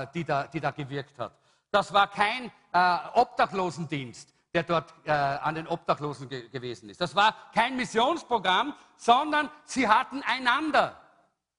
äh, 0.03 0.07
die, 0.13 0.25
da, 0.25 0.47
die 0.47 0.59
da 0.59 0.71
gewirkt 0.71 1.17
hat. 1.17 1.31
Das 1.71 1.93
war 1.93 2.07
kein 2.07 2.51
äh, 2.73 2.97
Obdachlosendienst, 3.13 4.33
der 4.53 4.63
dort 4.63 4.93
äh, 5.05 5.11
an 5.11 5.55
den 5.55 5.67
Obdachlosen 5.67 6.27
ge 6.27 6.49
gewesen 6.49 6.89
ist. 6.89 6.99
Das 6.99 7.15
war 7.15 7.33
kein 7.53 7.77
Missionsprogramm, 7.77 8.73
sondern 8.97 9.49
sie 9.63 9.87
hatten 9.87 10.21
einander. 10.23 10.99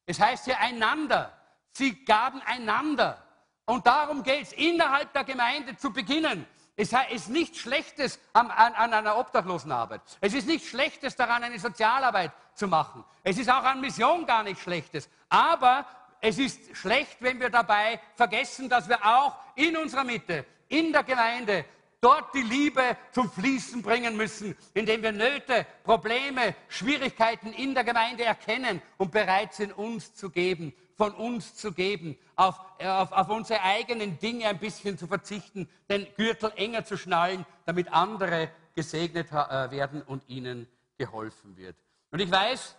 Es 0.05 0.21
heißt 0.21 0.45
hier 0.45 0.59
einander. 0.59 1.33
Sie 1.73 2.05
gaben 2.05 2.43
einander. 2.43 3.23
Und 3.71 3.87
darum 3.87 4.25
geht 4.25 4.43
es, 4.43 4.53
innerhalb 4.55 5.13
der 5.13 5.23
Gemeinde 5.23 5.77
zu 5.77 5.93
beginnen. 5.93 6.45
Es 6.77 6.93
ist 7.13 7.29
nichts 7.29 7.59
Schlechtes 7.59 8.19
an, 8.33 8.51
an, 8.51 8.75
an, 8.75 8.93
einer 8.93 9.17
Obdachlosenarbeit. 9.17 10.01
Es 10.21 10.35
ist 10.35 10.49
nichts 10.49 10.67
Schlechtes 10.67 11.15
daran, 11.15 11.45
eine 11.45 11.57
Sozialarbeit 11.57 12.33
zu 12.55 12.67
machen. 12.67 13.05
Es 13.23 13.39
ist 13.39 13.49
auch 13.49 13.63
an 13.63 13.81
Mission 13.81 14.27
gar 14.27 14.43
nichts 14.43 14.63
Schlechtes. 14.63 15.09
Aber 15.29 15.87
es 16.21 16.41
ist 16.41 16.77
schlecht, 16.77 17.19
wenn 17.21 17.39
wir 17.39 17.49
dabei 17.49 18.01
vergessen, 18.17 18.69
dass 18.69 18.89
wir 18.89 19.07
auch 19.07 19.37
in 19.55 19.77
unserer 19.77 20.03
Mitte, 20.03 20.45
in 20.67 20.93
der 20.93 21.05
Gemeinde, 21.05 21.65
dort 22.01 22.35
die 22.35 22.43
Liebe 22.43 22.97
zum 23.13 23.31
Fließen 23.31 23.83
bringen 23.83 24.17
müssen, 24.17 24.57
indem 24.75 25.01
wir 25.01 25.13
Nöte, 25.13 25.65
Probleme, 25.85 26.57
Schwierigkeiten 26.67 27.53
in 27.53 27.73
der 27.75 27.85
Gemeinde 27.85 28.25
erkennen 28.25 28.83
und 28.97 29.13
bereit 29.13 29.55
sind, 29.55 29.79
uns 29.79 30.13
zu 30.13 30.29
geben 30.29 30.75
von 31.01 31.15
uns 31.15 31.55
zu 31.55 31.73
geben, 31.73 32.19
auf, 32.37 32.61
äh, 32.77 32.87
auf, 32.87 33.11
auf 33.13 33.31
unsere 33.31 33.63
eigenen 33.63 34.19
Dinge 34.19 34.47
ein 34.49 34.59
bisschen 34.59 34.99
zu 34.99 35.07
verzichten, 35.07 35.67
den 35.89 36.07
Gürtel 36.15 36.53
enger 36.57 36.85
zu 36.85 36.99
schnallen, 36.99 37.47
damit 37.65 37.91
andere 37.91 38.51
gesegnet 38.75 39.33
äh, 39.33 39.71
werden 39.71 40.03
und 40.03 40.29
ihnen 40.29 40.69
geholfen 40.99 41.57
wird. 41.57 41.75
Und 42.11 42.21
ich 42.21 42.31
weiß, 42.31 42.77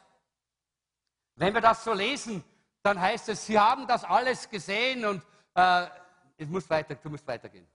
wenn 1.38 1.52
wir 1.52 1.62
das 1.62 1.84
so 1.84 1.94
lesen, 1.94 2.44
dann 2.84 3.02
heißt 3.02 3.30
es, 3.30 3.44
sie 3.44 3.60
haben 3.60 3.88
das 3.88 4.04
alles 4.04 4.48
gesehen 4.48 5.04
und 5.04 5.24
äh, 5.56 5.88
es 6.38 6.48
muss 6.48 6.70
weiter, 6.70 6.94
du 6.94 7.10
musst 7.10 7.26
weitergehen. 7.26 7.68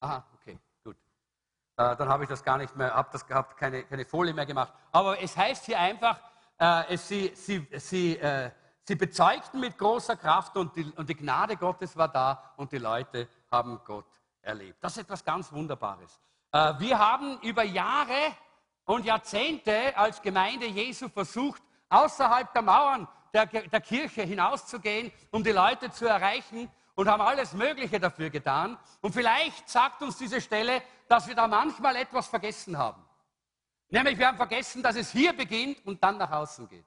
Aha, 0.00 0.26
okay, 0.34 0.58
gut. 0.82 0.96
Äh, 1.76 1.94
dann 1.94 2.08
habe 2.08 2.24
ich 2.24 2.28
das 2.28 2.42
gar 2.42 2.58
nicht 2.58 2.74
mehr, 2.74 2.92
habe 2.92 3.10
das 3.12 3.24
gehabt, 3.24 3.56
keine, 3.56 3.84
keine 3.84 4.04
Folie 4.04 4.34
mehr 4.34 4.46
gemacht. 4.46 4.72
Aber 4.90 5.22
es 5.22 5.36
heißt 5.36 5.66
hier 5.66 5.78
einfach, 5.78 6.29
äh, 6.60 6.96
sie, 6.96 7.32
sie, 7.34 7.66
sie, 7.78 8.16
äh, 8.18 8.50
sie 8.82 8.94
bezeugten 8.94 9.60
mit 9.60 9.78
großer 9.78 10.16
Kraft 10.16 10.56
und 10.56 10.76
die, 10.76 10.84
und 10.96 11.08
die 11.08 11.16
Gnade 11.16 11.56
Gottes 11.56 11.96
war 11.96 12.08
da 12.08 12.52
und 12.56 12.70
die 12.70 12.78
Leute 12.78 13.28
haben 13.50 13.80
Gott 13.84 14.06
erlebt. 14.42 14.76
Das 14.82 14.92
ist 14.92 15.04
etwas 15.04 15.24
ganz 15.24 15.50
Wunderbares. 15.52 16.20
Äh, 16.52 16.74
wir 16.78 16.98
haben 16.98 17.38
über 17.40 17.64
Jahre 17.64 18.36
und 18.84 19.06
Jahrzehnte 19.06 19.96
als 19.96 20.20
Gemeinde 20.20 20.66
Jesu 20.66 21.08
versucht, 21.08 21.62
außerhalb 21.88 22.52
der 22.52 22.62
Mauern 22.62 23.08
der, 23.32 23.46
der 23.46 23.80
Kirche 23.80 24.22
hinauszugehen, 24.22 25.12
um 25.30 25.42
die 25.42 25.52
Leute 25.52 25.90
zu 25.90 26.06
erreichen 26.06 26.70
und 26.94 27.08
haben 27.08 27.22
alles 27.22 27.54
Mögliche 27.54 27.98
dafür 27.98 28.28
getan. 28.28 28.76
Und 29.00 29.12
vielleicht 29.12 29.68
sagt 29.68 30.02
uns 30.02 30.18
diese 30.18 30.40
Stelle, 30.40 30.82
dass 31.08 31.26
wir 31.26 31.34
da 31.34 31.48
manchmal 31.48 31.96
etwas 31.96 32.26
vergessen 32.26 32.76
haben. 32.76 33.02
Nämlich 33.90 34.18
wir 34.18 34.28
haben 34.28 34.36
vergessen, 34.36 34.82
dass 34.82 34.96
es 34.96 35.10
hier 35.10 35.32
beginnt 35.32 35.84
und 35.84 36.02
dann 36.02 36.16
nach 36.16 36.30
außen 36.30 36.68
geht. 36.68 36.86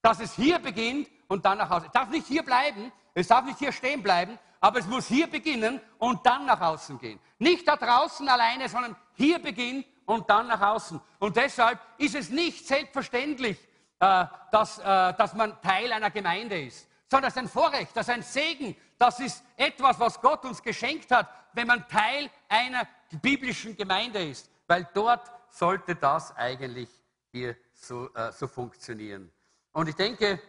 Dass 0.00 0.20
es 0.20 0.34
hier 0.34 0.58
beginnt 0.58 1.08
und 1.26 1.44
dann 1.44 1.58
nach 1.58 1.70
außen. 1.70 1.86
Es 1.86 1.92
darf 1.92 2.08
nicht 2.08 2.26
hier 2.26 2.44
bleiben, 2.44 2.92
es 3.14 3.26
darf 3.26 3.44
nicht 3.44 3.58
hier 3.58 3.72
stehen 3.72 4.02
bleiben, 4.02 4.38
aber 4.60 4.78
es 4.78 4.86
muss 4.86 5.06
hier 5.06 5.28
beginnen 5.28 5.80
und 5.98 6.24
dann 6.24 6.46
nach 6.46 6.60
außen 6.60 6.98
gehen. 6.98 7.18
Nicht 7.38 7.66
da 7.66 7.76
draußen 7.76 8.28
alleine, 8.28 8.68
sondern 8.68 8.96
hier 9.14 9.38
beginnt 9.40 9.86
und 10.06 10.28
dann 10.30 10.46
nach 10.46 10.60
außen. 10.60 11.00
Und 11.18 11.36
deshalb 11.36 11.78
ist 11.98 12.14
es 12.14 12.30
nicht 12.30 12.66
selbstverständlich, 12.66 13.58
äh, 14.00 14.24
dass, 14.52 14.78
äh, 14.78 14.84
dass 14.84 15.34
man 15.34 15.60
Teil 15.60 15.92
einer 15.92 16.10
Gemeinde 16.10 16.60
ist, 16.60 16.88
sondern 17.10 17.28
das 17.28 17.34
ist 17.34 17.38
ein 17.42 17.48
Vorrecht, 17.48 17.96
das 17.96 18.08
ist 18.08 18.14
ein 18.14 18.22
Segen, 18.22 18.76
das 18.98 19.20
ist 19.20 19.44
etwas, 19.56 19.98
was 19.98 20.20
Gott 20.20 20.44
uns 20.44 20.62
geschenkt 20.62 21.10
hat, 21.10 21.28
wenn 21.52 21.66
man 21.66 21.86
Teil 21.88 22.30
einer 22.48 22.86
biblischen 23.20 23.76
Gemeinde 23.76 24.22
ist, 24.22 24.50
weil 24.66 24.88
dort 24.94 25.30
sollte 25.50 25.94
das 25.94 26.34
eigentlich 26.36 26.88
hier 27.32 27.56
so, 27.72 28.12
äh, 28.14 28.32
so 28.32 28.46
funktionieren. 28.46 29.30
Und 29.72 29.88
ich 29.88 29.94
denke, 29.94 30.40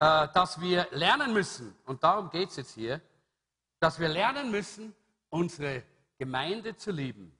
äh, 0.00 0.28
dass 0.32 0.60
wir 0.60 0.88
lernen 0.90 1.32
müssen, 1.32 1.74
und 1.84 2.02
darum 2.02 2.30
geht 2.30 2.50
es 2.50 2.56
jetzt 2.56 2.74
hier, 2.74 3.00
dass 3.78 3.98
wir 3.98 4.08
lernen 4.08 4.50
müssen, 4.50 4.94
unsere 5.30 5.82
Gemeinde 6.18 6.76
zu 6.76 6.90
lieben. 6.90 7.36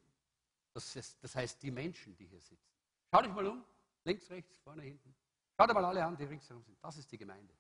Das, 0.73 0.97
ist, 0.97 1.23
das 1.23 1.35
heißt, 1.35 1.63
die 1.63 1.71
Menschen, 1.71 2.17
die 2.17 2.27
hier 2.27 2.41
sitzen. 2.41 2.75
Schaut 3.13 3.25
euch 3.27 3.33
mal 3.33 3.47
um, 3.47 3.65
links, 4.05 4.29
rechts, 4.31 4.57
vorne, 4.59 4.83
hinten. 4.83 5.15
Schaut 5.57 5.69
euch 5.69 5.75
mal 5.75 5.85
alle 5.85 6.05
an, 6.05 6.17
die 6.17 6.25
ringsherum 6.25 6.63
sind. 6.65 6.77
Das 6.83 6.97
ist 6.97 7.11
die 7.13 7.19
Gemeinde. 7.19 7.55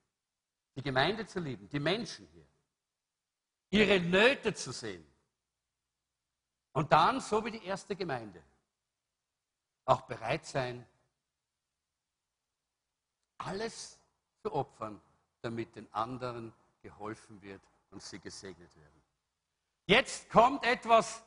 Die 0.74 0.82
Gemeinde 0.82 1.24
zu 1.27 1.39
lieben, 1.39 1.69
die 1.69 1.78
Menschen 1.78 2.27
hier. 2.32 2.47
Ihre 3.70 4.01
Nöte 4.01 4.53
zu 4.55 4.73
sehen. 4.73 5.07
Und 6.73 6.90
dann, 6.90 7.20
so 7.20 7.44
wie 7.44 7.53
die 7.53 7.65
erste 7.65 7.94
Gemeinde, 7.94 8.43
auch 9.85 10.02
bereit 10.02 10.44
sein, 10.47 10.86
alles 13.39 13.98
zu 14.43 14.52
opfern, 14.52 15.01
damit 15.43 15.74
den 15.77 15.93
anderen 15.93 16.52
geholfen 16.82 17.40
wird 17.43 17.62
und 17.90 18.02
sie 18.02 18.19
gesegnet 18.19 18.74
werden. 18.77 19.02
Jetzt 19.86 20.31
kommt 20.31 20.65
etwas, 20.65 21.23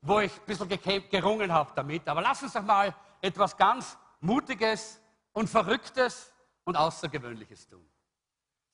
wo 0.00 0.20
ich 0.20 0.32
ein 0.32 0.46
bisschen 0.46 0.68
gerungen 1.10 1.52
habe 1.52 1.72
damit, 1.74 2.08
aber 2.08 2.22
lass 2.22 2.42
uns 2.42 2.52
doch 2.52 2.62
mal 2.62 2.94
etwas 3.20 3.56
ganz 3.56 3.96
Mutiges 4.20 5.00
und 5.32 5.48
Verrücktes 5.48 6.32
und 6.64 6.76
Außergewöhnliches 6.76 7.68
tun. 7.68 7.86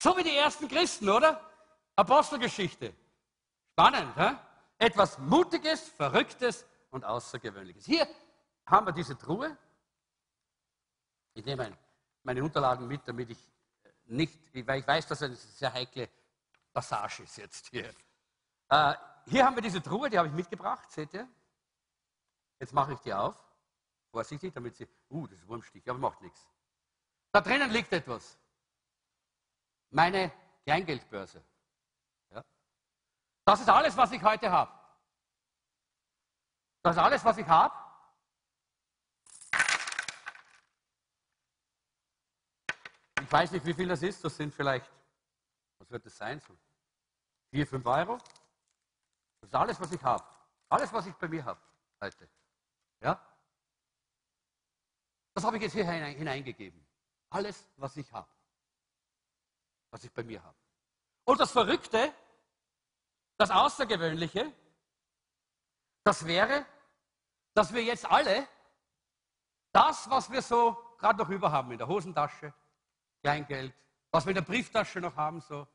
So 0.03 0.17
wie 0.17 0.23
die 0.23 0.37
ersten 0.37 0.69
Christen, 0.69 1.09
oder? 1.09 1.41
Apostelgeschichte. 1.97 2.95
Spannend, 3.73 4.17
hä? 4.17 4.37
Etwas 4.79 5.19
Mutiges, 5.19 5.89
Verrücktes 5.89 6.65
und 6.91 7.05
Außergewöhnliches. 7.05 7.85
Hier 7.85 8.09
haben 8.71 8.87
wir 8.87 8.93
diese 8.93 9.17
Truhe. 9.19 9.57
Ich 11.35 11.45
nehme 11.45 11.77
meine 12.23 12.43
Unterlagen 12.43 12.87
mit, 12.87 13.07
damit 13.07 13.31
ich 13.31 13.53
nicht, 14.05 14.39
weil 14.67 14.81
ich 14.81 14.87
weiß, 14.87 15.07
dass 15.07 15.21
es 15.21 15.25
eine 15.25 15.37
sehr 15.37 15.73
heikle 15.73 16.09
Passage 16.73 17.23
ist 17.23 17.37
jetzt 17.37 17.69
hier. 17.69 17.93
Äh, 18.69 18.95
hier 19.27 19.45
haben 19.45 19.57
wir 19.57 19.63
diese 19.63 19.83
Truhe, 19.83 20.09
die 20.09 20.19
habe 20.19 20.29
ich 20.29 20.35
mitgebracht, 20.35 20.91
seht 20.91 21.13
ihr? 21.15 21.29
Jetzt 22.59 22.73
mache 22.73 22.93
ich 22.93 23.01
die 23.01 23.13
auf. 23.13 23.37
Vorsichtig, 24.11 24.53
damit 24.53 24.77
sie. 24.77 24.89
Uh, 25.09 25.27
das 25.27 25.39
ist 25.39 25.49
Wurmstich, 25.49 25.89
aber 25.89 25.99
macht 25.99 26.21
nichts. 26.21 26.47
Da 27.33 27.41
drinnen 27.41 27.71
liegt 27.71 27.93
etwas. 27.93 28.37
Meine 29.91 30.33
Kleingeldbörse. 30.65 31.43
Ja? 32.31 32.45
Das 33.45 33.61
ist 33.61 33.69
alles, 33.69 33.97
was 33.97 34.11
ich 34.13 34.23
heute 34.23 34.51
habe. 34.51 34.73
Das 36.83 36.97
ist 36.97 37.03
alles, 37.03 37.25
was 37.25 37.39
ich 37.39 37.47
habe. 37.47 37.75
Ich 43.31 43.33
weiß 43.33 43.53
nicht, 43.53 43.65
wie 43.65 43.75
viel 43.75 43.87
das 43.87 44.03
ist. 44.03 44.25
Das 44.25 44.37
sind 44.37 44.53
vielleicht, 44.53 44.91
was 45.79 45.89
wird 45.89 46.05
das 46.05 46.17
sein? 46.17 46.41
So 46.41 46.53
4, 47.53 47.65
5 47.65 47.87
Euro. 47.87 48.19
Das 49.41 49.51
ist 49.51 49.55
alles, 49.55 49.81
was 49.81 49.93
ich 49.93 50.03
habe. 50.03 50.25
Alles, 50.69 50.93
was 50.93 51.07
ich 51.07 51.15
bei 51.15 51.29
mir 51.29 51.45
habe 51.45 51.61
heute. 52.01 52.29
Ja? 53.01 53.25
Das 55.33 55.45
habe 55.45 55.59
ich 55.59 55.63
jetzt 55.63 55.75
hier 55.75 55.89
hineingegeben. 55.89 56.85
Alles, 57.29 57.71
was 57.77 57.97
ich 57.99 58.11
habe. 58.11 58.29
Was 59.93 60.03
ich 60.03 60.11
bei 60.11 60.25
mir 60.25 60.43
habe. 60.43 60.59
Und 61.23 61.39
das 61.39 61.53
Verrückte, 61.53 62.13
das 63.37 63.53
Außergewöhnliche, 63.53 64.53
das 66.03 66.27
wäre, 66.27 66.67
dass 67.55 67.73
wir 67.73 67.85
jetzt 67.85 68.07
alle 68.07 68.49
das, 69.71 70.11
was 70.11 70.33
wir 70.33 70.43
so 70.43 70.73
gerade 70.99 71.21
noch 71.21 71.29
über 71.29 71.53
haben 71.53 71.71
in 71.71 71.79
der 71.79 71.87
Hosentasche, 71.87 72.53
Kleingeld, 73.23 73.75
was 74.11 74.25
wir 74.25 74.31
in 74.31 74.37
der 74.37 74.43
Brieftasche 74.43 75.01
noch 75.01 75.17
haben, 75.17 75.41
so, 75.41 75.67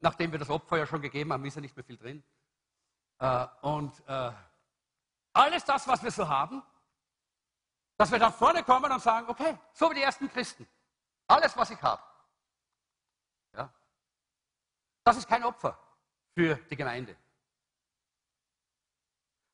nachdem 0.00 0.32
wir 0.32 0.38
das 0.38 0.50
Opfer 0.50 0.78
ja 0.78 0.86
schon 0.86 1.00
gegeben 1.00 1.32
haben, 1.32 1.44
ist 1.44 1.54
ja 1.54 1.60
nicht 1.60 1.76
mehr 1.76 1.84
viel 1.84 1.96
drin. 1.96 2.22
Äh, 3.18 3.46
und 3.62 3.92
äh, 4.06 4.32
alles 5.32 5.64
das, 5.64 5.86
was 5.88 6.02
wir 6.02 6.10
so 6.10 6.28
haben, 6.28 6.62
dass 7.96 8.10
wir 8.10 8.18
dann 8.18 8.32
vorne 8.32 8.62
kommen 8.62 8.90
und 8.90 9.00
sagen, 9.00 9.28
okay, 9.28 9.58
so 9.72 9.90
wie 9.90 9.94
die 9.94 10.02
ersten 10.02 10.28
Christen, 10.28 10.68
alles, 11.26 11.56
was 11.56 11.70
ich 11.70 11.80
habe. 11.80 12.02
Ja? 13.54 13.72
Das 15.04 15.16
ist 15.16 15.28
kein 15.28 15.44
Opfer 15.44 15.78
für 16.34 16.56
die 16.56 16.76
Gemeinde, 16.76 17.16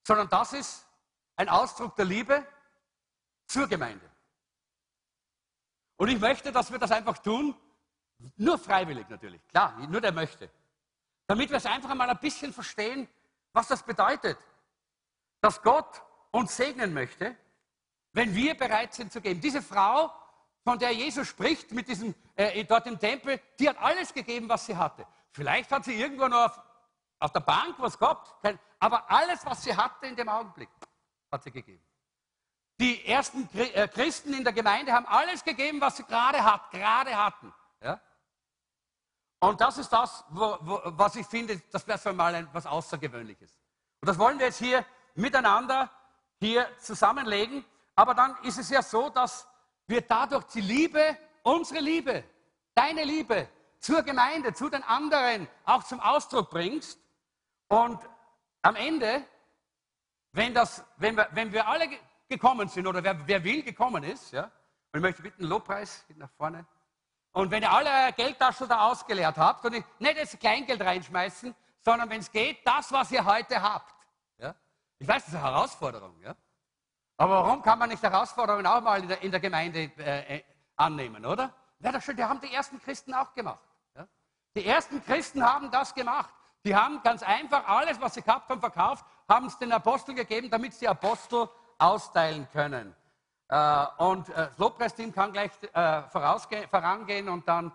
sondern 0.06 0.28
das 0.28 0.52
ist 0.52 0.86
ein 1.36 1.48
Ausdruck 1.48 1.94
der 1.96 2.06
Liebe 2.06 2.46
zur 3.46 3.68
Gemeinde. 3.68 4.08
Und 5.98 6.08
ich 6.08 6.18
möchte, 6.18 6.52
dass 6.52 6.70
wir 6.72 6.78
das 6.78 6.92
einfach 6.92 7.18
tun, 7.18 7.54
nur 8.36 8.56
freiwillig 8.56 9.08
natürlich, 9.08 9.46
klar, 9.48 9.76
nur 9.88 10.00
der 10.00 10.12
möchte. 10.12 10.48
Damit 11.26 11.50
wir 11.50 11.58
es 11.58 11.66
einfach 11.66 11.94
mal 11.94 12.08
ein 12.08 12.18
bisschen 12.18 12.52
verstehen, 12.52 13.08
was 13.52 13.68
das 13.68 13.82
bedeutet, 13.82 14.38
dass 15.40 15.60
Gott 15.60 16.02
uns 16.30 16.56
segnen 16.56 16.94
möchte, 16.94 17.36
wenn 18.12 18.34
wir 18.34 18.56
bereit 18.56 18.94
sind 18.94 19.12
zu 19.12 19.20
geben. 19.20 19.40
Diese 19.40 19.60
Frau, 19.60 20.12
von 20.64 20.78
der 20.78 20.92
Jesus 20.92 21.26
spricht, 21.26 21.72
mit 21.72 21.88
diesem, 21.88 22.14
äh, 22.36 22.64
dort 22.64 22.86
im 22.86 22.98
Tempel, 22.98 23.40
die 23.58 23.68
hat 23.68 23.78
alles 23.78 24.14
gegeben, 24.14 24.48
was 24.48 24.66
sie 24.66 24.76
hatte. 24.76 25.06
Vielleicht 25.32 25.70
hat 25.72 25.84
sie 25.84 25.94
irgendwo 25.94 26.28
noch 26.28 26.46
auf, 26.46 26.60
auf 27.18 27.32
der 27.32 27.40
Bank 27.40 27.74
was 27.78 27.98
gehabt, 27.98 28.34
aber 28.78 29.10
alles, 29.10 29.44
was 29.44 29.64
sie 29.64 29.76
hatte 29.76 30.06
in 30.06 30.14
dem 30.14 30.28
Augenblick, 30.28 30.68
hat 31.30 31.42
sie 31.42 31.50
gegeben. 31.50 31.82
Die 32.80 33.04
ersten 33.06 33.48
äh, 33.54 33.88
Christen 33.88 34.34
in 34.34 34.44
der 34.44 34.52
Gemeinde 34.52 34.92
haben 34.92 35.06
alles 35.06 35.42
gegeben, 35.42 35.80
was 35.80 35.96
sie 35.96 36.04
gerade 36.04 36.42
hat, 36.44 36.70
gerade 36.70 37.16
hatten. 37.16 37.52
Ja? 37.82 38.00
Und 39.40 39.60
das 39.60 39.78
ist 39.78 39.92
das, 39.92 40.24
wo, 40.30 40.58
wo, 40.60 40.80
was 40.84 41.16
ich 41.16 41.26
finde, 41.26 41.60
das 41.72 41.86
wäre 41.86 41.98
so 41.98 42.12
mal 42.12 42.34
ein, 42.34 42.48
was 42.52 42.66
Außergewöhnliches. 42.66 43.58
Und 44.00 44.08
das 44.08 44.18
wollen 44.18 44.38
wir 44.38 44.46
jetzt 44.46 44.58
hier 44.58 44.84
miteinander 45.14 45.90
hier 46.38 46.68
zusammenlegen. 46.78 47.64
Aber 47.96 48.14
dann 48.14 48.36
ist 48.44 48.58
es 48.58 48.70
ja 48.70 48.80
so, 48.80 49.08
dass 49.10 49.48
wir 49.88 50.02
dadurch 50.02 50.44
die 50.44 50.60
Liebe, 50.60 51.16
unsere 51.42 51.80
Liebe, 51.80 52.22
deine 52.74 53.02
Liebe 53.02 53.48
zur 53.80 54.02
Gemeinde, 54.02 54.52
zu 54.54 54.68
den 54.68 54.84
anderen 54.84 55.48
auch 55.64 55.82
zum 55.82 55.98
Ausdruck 55.98 56.50
bringst. 56.50 57.00
Und 57.68 57.98
am 58.62 58.76
Ende, 58.76 59.24
wenn, 60.32 60.54
das, 60.54 60.84
wenn, 60.96 61.16
wir, 61.16 61.28
wenn 61.32 61.52
wir 61.52 61.66
alle 61.66 61.88
gekommen 62.28 62.68
sind 62.68 62.86
oder 62.86 63.02
wer, 63.02 63.26
wer 63.26 63.42
will 63.42 63.62
gekommen 63.62 64.04
ist, 64.04 64.32
ja, 64.32 64.44
und 64.92 65.00
ich 65.00 65.02
möchte 65.02 65.22
bitten, 65.22 65.44
Lobpreis, 65.44 66.04
geht 66.08 66.18
nach 66.18 66.30
vorne. 66.36 66.66
Und 67.32 67.50
wenn 67.50 67.62
ihr 67.62 67.70
alle 67.70 68.12
Geldtaschen 68.14 68.68
da 68.68 68.88
ausgeleert 68.88 69.36
habt 69.36 69.64
und 69.64 69.72
nicht 69.72 70.18
das 70.18 70.38
Kleingeld 70.38 70.80
reinschmeißen, 70.80 71.54
sondern 71.80 72.08
wenn 72.10 72.20
es 72.20 72.32
geht, 72.32 72.66
das, 72.66 72.90
was 72.90 73.10
ihr 73.12 73.24
heute 73.24 73.60
habt. 73.62 73.94
Ja? 74.38 74.54
Ich 74.98 75.06
weiß, 75.06 75.24
das 75.24 75.34
ist 75.34 75.38
eine 75.38 75.44
Herausforderung. 75.44 76.20
Ja? 76.22 76.34
Aber 77.16 77.44
warum 77.44 77.62
kann 77.62 77.78
man 77.78 77.90
nicht 77.90 78.02
Herausforderungen 78.02 78.66
auch 78.66 78.80
mal 78.80 79.00
in 79.02 79.08
der, 79.08 79.22
in 79.22 79.30
der 79.30 79.40
Gemeinde 79.40 79.90
äh, 79.98 80.38
äh 80.38 80.42
annehmen, 80.76 81.26
oder? 81.26 81.52
Ja, 81.80 81.92
das, 81.92 82.06
das 82.06 82.16
haben 82.20 82.40
die 82.40 82.52
ersten 82.52 82.80
Christen 82.80 83.12
auch 83.12 83.34
gemacht. 83.34 83.58
Ja? 83.94 84.06
Die 84.54 84.64
ersten 84.64 85.04
Christen 85.04 85.44
haben 85.44 85.70
das 85.70 85.94
gemacht. 85.94 86.32
Die 86.64 86.74
haben 86.74 87.02
ganz 87.02 87.22
einfach 87.22 87.66
alles, 87.68 88.00
was 88.00 88.14
sie 88.14 88.22
gehabt 88.22 88.48
haben, 88.48 88.60
verkauft, 88.60 89.04
haben 89.28 89.46
es 89.46 89.58
den 89.58 89.72
Aposteln 89.72 90.16
gegeben, 90.16 90.50
damit 90.50 90.74
sie 90.74 90.88
Apostel 90.88 91.48
austeilen 91.78 92.46
können. 92.52 92.94
Äh, 93.48 93.86
und 93.98 94.28
äh, 94.28 94.34
das 94.34 94.58
Lobpreisteam 94.58 95.12
kann 95.12 95.32
gleich 95.32 95.50
äh, 95.72 96.02
vorangehen 96.10 97.28
und 97.28 97.48
dann 97.48 97.72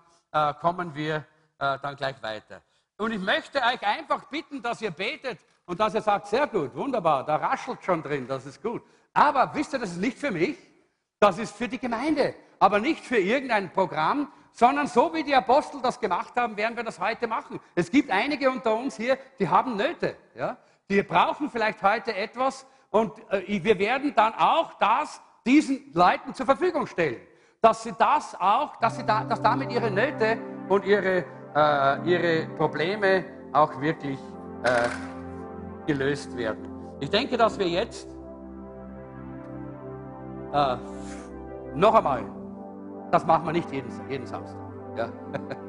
kommen 0.62 0.96
wir 0.96 1.24
dann 1.60 1.96
gleich 1.96 2.20
weiter. 2.24 2.64
Und 2.98 3.12
ich 3.12 3.20
möchte 3.20 3.60
euch 3.60 3.86
einfach 3.86 4.24
bitten, 4.30 4.64
dass 4.64 4.82
ihr 4.82 4.90
betet 4.90 5.38
und 5.68 5.80
dass 5.80 5.94
ihr 5.94 6.02
sagt, 6.02 6.26
sehr 6.26 6.48
gut, 6.48 6.74
wunderbar, 6.74 7.24
da 7.24 7.36
raschelt 7.36 7.84
schon 7.84 8.02
drin, 8.02 8.28
das 8.28 8.48
ist 8.48 8.60
gut. 8.60 8.82
Aber 9.14 9.54
wisst 9.54 9.74
ihr, 9.74 9.80
das 9.80 9.92
ist 9.92 10.02
nicht 10.02 10.18
für 10.18 10.32
mich, 10.32 10.58
das 11.20 11.38
ist 11.38 11.56
für 11.56 11.68
die 11.68 11.78
Gemeinde, 11.78 12.34
aber 12.58 12.80
nicht 12.80 13.06
für 13.06 13.20
irgendein 13.20 13.72
Programm, 13.72 14.32
sondern 14.54 14.88
so 14.88 15.14
wie 15.14 15.24
die 15.24 15.36
Apostel 15.36 15.80
das 15.84 16.00
gemacht 16.00 16.36
haben, 16.36 16.58
werden 16.58 16.76
wir 16.76 16.84
das 16.84 17.00
heute 17.00 17.28
machen. 17.28 17.60
Es 17.76 17.92
gibt 17.92 18.10
einige 18.10 18.50
unter 18.50 18.74
uns 18.74 18.98
hier, 18.98 19.20
die 19.38 19.48
haben 19.48 19.76
Nöte. 19.76 20.18
Ja? 20.34 20.58
Die 20.90 21.04
brauchen 21.04 21.52
vielleicht 21.52 21.84
heute 21.84 22.16
etwas 22.16 22.66
und 22.94 23.11
äh, 23.32 23.64
wir 23.64 23.78
werden 23.80 24.14
dann 24.15 24.34
auch 24.36 24.74
das 24.76 25.20
diesen 25.45 25.91
Leuten 25.94 26.34
zur 26.34 26.45
Verfügung 26.45 26.86
stellen. 26.86 27.18
Dass 27.60 27.84
sie 27.84 27.94
das 27.98 28.40
auch, 28.40 28.76
dass, 28.78 28.98
sie 28.98 29.06
da, 29.06 29.24
dass 29.24 29.41
damit 29.41 29.72
ihre 29.72 29.90
Nöte 29.90 30.38
und 30.70 30.86
ihre, 30.86 31.26
äh, 31.56 32.10
ihre 32.10 32.48
Probleme 32.56 33.26
auch 33.52 33.82
wirklich 33.82 34.20
äh, 34.64 34.90
gelöst 35.88 36.38
werden. 36.38 36.70
Ich 36.99 37.10
denke, 37.10 37.36
dass 37.36 37.57
wir 37.57 37.68
jetzt 37.68 38.07
äh, 40.53 40.78
noch 41.74 41.95
einmal, 41.95 42.24
das 43.11 43.26
machen 43.26 43.45
wir 43.48 43.53
nicht 43.53 43.72
jeden, 43.72 43.90
jeden 44.07 44.28
Samstag. 44.28 44.61
Ja. 44.95 45.10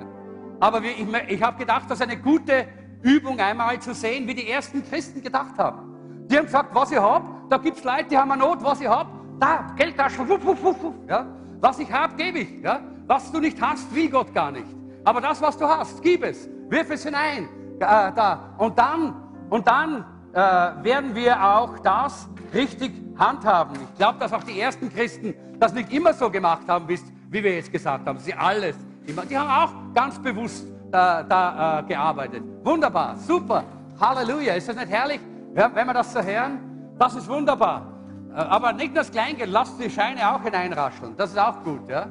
Aber 0.60 0.82
wir, 0.82 0.90
ich, 0.90 1.08
ich 1.28 1.42
habe 1.42 1.56
gedacht, 1.56 1.84
das 1.88 2.00
ist 2.00 2.02
eine 2.02 2.20
gute 2.20 2.68
Übung, 3.00 3.40
einmal 3.40 3.78
zu 3.80 3.94
sehen, 3.94 4.28
wie 4.28 4.34
die 4.34 4.50
ersten 4.50 4.84
Christen 4.84 5.22
gedacht 5.22 5.56
haben. 5.56 5.93
Die 6.34 6.38
haben 6.38 6.46
gesagt, 6.46 6.74
was 6.74 6.90
ich 6.90 6.98
habe, 6.98 7.24
da 7.48 7.58
gibt 7.58 7.76
es 7.76 7.84
Leute, 7.84 8.06
die 8.10 8.18
haben 8.18 8.32
eine 8.32 8.42
Not, 8.42 8.58
was 8.60 8.80
ich 8.80 8.88
habe, 8.88 9.08
da, 9.38 9.68
Geldtaschen, 9.76 10.28
wuff, 10.28 10.44
wuff, 10.44 10.64
wuff, 10.64 10.92
ja. 11.08 11.24
Was 11.60 11.78
ich 11.78 11.92
habe, 11.92 12.12
gebe 12.16 12.40
ich. 12.40 12.60
Ja. 12.60 12.80
Was 13.06 13.30
du 13.30 13.38
nicht 13.38 13.62
hast, 13.62 13.94
will 13.94 14.10
Gott 14.10 14.34
gar 14.34 14.50
nicht. 14.50 14.66
Aber 15.04 15.20
das, 15.20 15.40
was 15.40 15.56
du 15.56 15.64
hast, 15.64 16.02
gib 16.02 16.24
es. 16.24 16.48
Wirf 16.68 16.90
es 16.90 17.04
hinein. 17.04 17.48
Äh, 17.78 17.78
da. 17.78 18.52
Und 18.58 18.76
dann, 18.76 19.14
und 19.48 19.68
dann 19.68 20.04
äh, 20.32 20.36
werden 20.82 21.14
wir 21.14 21.40
auch 21.40 21.78
das 21.78 22.28
richtig 22.52 22.90
handhaben. 23.16 23.76
Ich 23.80 23.96
glaube, 23.96 24.18
dass 24.18 24.32
auch 24.32 24.42
die 24.42 24.60
ersten 24.60 24.92
Christen 24.92 25.36
das 25.60 25.72
nicht 25.72 25.92
immer 25.92 26.14
so 26.14 26.28
gemacht 26.28 26.66
haben, 26.66 26.88
wie 26.88 27.44
wir 27.44 27.54
jetzt 27.54 27.70
gesagt 27.70 28.08
haben. 28.08 28.18
Sie 28.18 28.34
alles. 28.34 28.74
Immer. 29.06 29.24
Die 29.24 29.38
haben 29.38 29.50
auch 29.50 29.94
ganz 29.94 30.18
bewusst 30.18 30.66
da, 30.90 31.22
da 31.22 31.78
äh, 31.78 31.82
gearbeitet. 31.84 32.42
Wunderbar, 32.64 33.16
super. 33.18 33.62
Halleluja. 34.00 34.54
Ist 34.54 34.68
das 34.68 34.74
nicht 34.74 34.88
herrlich? 34.88 35.20
Wenn 35.54 35.86
wir 35.86 35.94
das 35.94 36.12
so 36.12 36.20
hören, 36.20 36.94
das 36.98 37.14
ist 37.14 37.28
wunderbar. 37.28 37.86
Äh, 38.34 38.38
aber 38.38 38.72
nicht 38.72 38.96
das 38.96 39.10
Kleingeld, 39.10 39.50
lasst 39.50 39.80
die 39.80 39.88
Scheine 39.90 40.34
auch 40.34 40.42
hineinrascheln. 40.42 41.16
Das 41.16 41.30
ist 41.30 41.38
auch 41.38 41.62
gut. 41.62 41.88
Ja? 41.88 42.08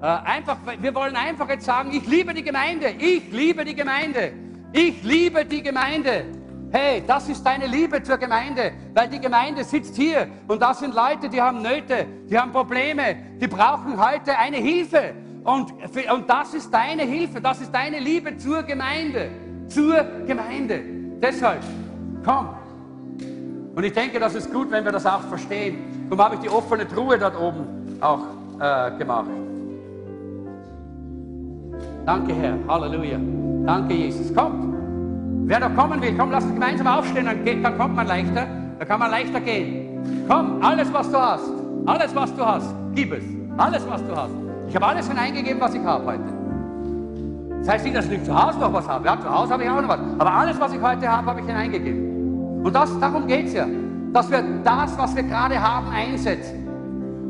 Äh, 0.00 0.06
einfach, 0.06 0.58
wir 0.78 0.94
wollen 0.94 1.16
einfach 1.16 1.48
jetzt 1.48 1.64
sagen, 1.64 1.90
ich 1.92 2.06
liebe 2.06 2.32
die 2.32 2.42
Gemeinde, 2.42 2.90
ich 2.98 3.30
liebe 3.32 3.64
die 3.64 3.74
Gemeinde, 3.74 4.32
ich 4.72 5.02
liebe 5.02 5.44
die 5.44 5.62
Gemeinde. 5.62 6.26
Hey, 6.70 7.02
das 7.06 7.28
ist 7.28 7.44
deine 7.46 7.66
Liebe 7.66 8.02
zur 8.02 8.18
Gemeinde, 8.18 8.72
weil 8.92 9.08
die 9.08 9.20
Gemeinde 9.20 9.62
sitzt 9.64 9.96
hier 9.96 10.28
und 10.48 10.60
das 10.60 10.80
sind 10.80 10.94
Leute, 10.94 11.28
die 11.28 11.40
haben 11.40 11.62
Nöte, 11.62 12.06
die 12.28 12.36
haben 12.36 12.52
Probleme, 12.52 13.16
die 13.40 13.46
brauchen 13.46 14.04
heute 14.04 14.36
eine 14.36 14.56
Hilfe. 14.56 15.14
Und, 15.44 15.72
und 16.12 16.28
das 16.28 16.54
ist 16.54 16.74
deine 16.74 17.04
Hilfe, 17.04 17.40
das 17.40 17.60
ist 17.60 17.72
deine 17.72 18.00
Liebe 18.00 18.36
zur 18.36 18.64
Gemeinde, 18.64 19.30
zur 19.68 20.04
Gemeinde. 20.26 20.82
Deshalb, 21.22 21.62
komm, 22.24 22.48
und 23.76 23.84
ich 23.84 23.92
denke, 23.92 24.18
das 24.18 24.34
ist 24.34 24.50
gut, 24.50 24.70
wenn 24.70 24.86
wir 24.86 24.92
das 24.92 25.04
auch 25.04 25.20
verstehen. 25.20 26.06
Darum 26.08 26.24
habe 26.24 26.34
ich 26.36 26.40
die 26.40 26.48
offene 26.48 26.88
Truhe 26.88 27.18
dort 27.18 27.38
oben 27.38 27.98
auch 28.00 28.20
äh, 28.58 28.96
gemacht. 28.96 29.28
Danke, 32.06 32.32
Herr. 32.32 32.56
Halleluja. 32.66 33.18
Danke, 33.66 33.92
Jesus. 33.92 34.34
Kommt. 34.34 34.74
Wer 35.44 35.60
noch 35.60 35.76
kommen 35.76 36.00
will, 36.00 36.16
komm, 36.16 36.30
lass 36.30 36.44
uns 36.44 36.54
gemeinsam 36.54 36.86
aufstehen, 36.86 37.26
dann, 37.26 37.44
geht, 37.44 37.62
dann 37.62 37.76
kommt 37.76 37.94
man 37.94 38.06
leichter. 38.06 38.46
Da 38.78 38.84
kann 38.86 38.98
man 38.98 39.10
leichter 39.10 39.40
gehen. 39.40 40.24
Komm, 40.26 40.62
alles, 40.62 40.90
was 40.90 41.10
du 41.10 41.18
hast. 41.18 41.50
Alles, 41.84 42.16
was 42.16 42.34
du 42.34 42.46
hast. 42.46 42.74
Gib 42.94 43.12
es. 43.12 43.24
Alles, 43.58 43.86
was 43.86 44.02
du 44.06 44.16
hast. 44.16 44.32
Ich 44.70 44.74
habe 44.74 44.86
alles 44.86 45.06
hineingegeben, 45.06 45.60
was 45.60 45.74
ich 45.74 45.84
habe 45.84 46.06
heute. 46.06 46.24
Das 47.58 47.68
heißt 47.68 47.84
nicht, 47.84 47.96
dass 47.96 48.06
ich 48.06 48.12
nicht 48.12 48.24
zu 48.24 48.34
Hause 48.34 48.58
noch 48.58 48.72
was 48.72 48.88
habe. 48.88 49.04
Ja, 49.04 49.20
zu 49.20 49.28
Hause 49.28 49.52
habe 49.52 49.64
ich 49.64 49.68
auch 49.68 49.82
noch 49.82 49.88
was. 49.90 50.00
Aber 50.18 50.32
alles, 50.32 50.58
was 50.58 50.72
ich 50.72 50.80
heute 50.80 51.06
habe, 51.06 51.26
habe 51.26 51.40
ich 51.40 51.46
hineingegeben. 51.46 52.15
Und 52.66 52.74
das, 52.74 52.98
darum 52.98 53.28
geht 53.28 53.46
es 53.46 53.52
ja, 53.52 53.64
dass 54.12 54.28
wir 54.28 54.42
das, 54.64 54.98
was 54.98 55.14
wir 55.14 55.22
gerade 55.22 55.62
haben, 55.62 55.88
einsetzen. 55.88 56.66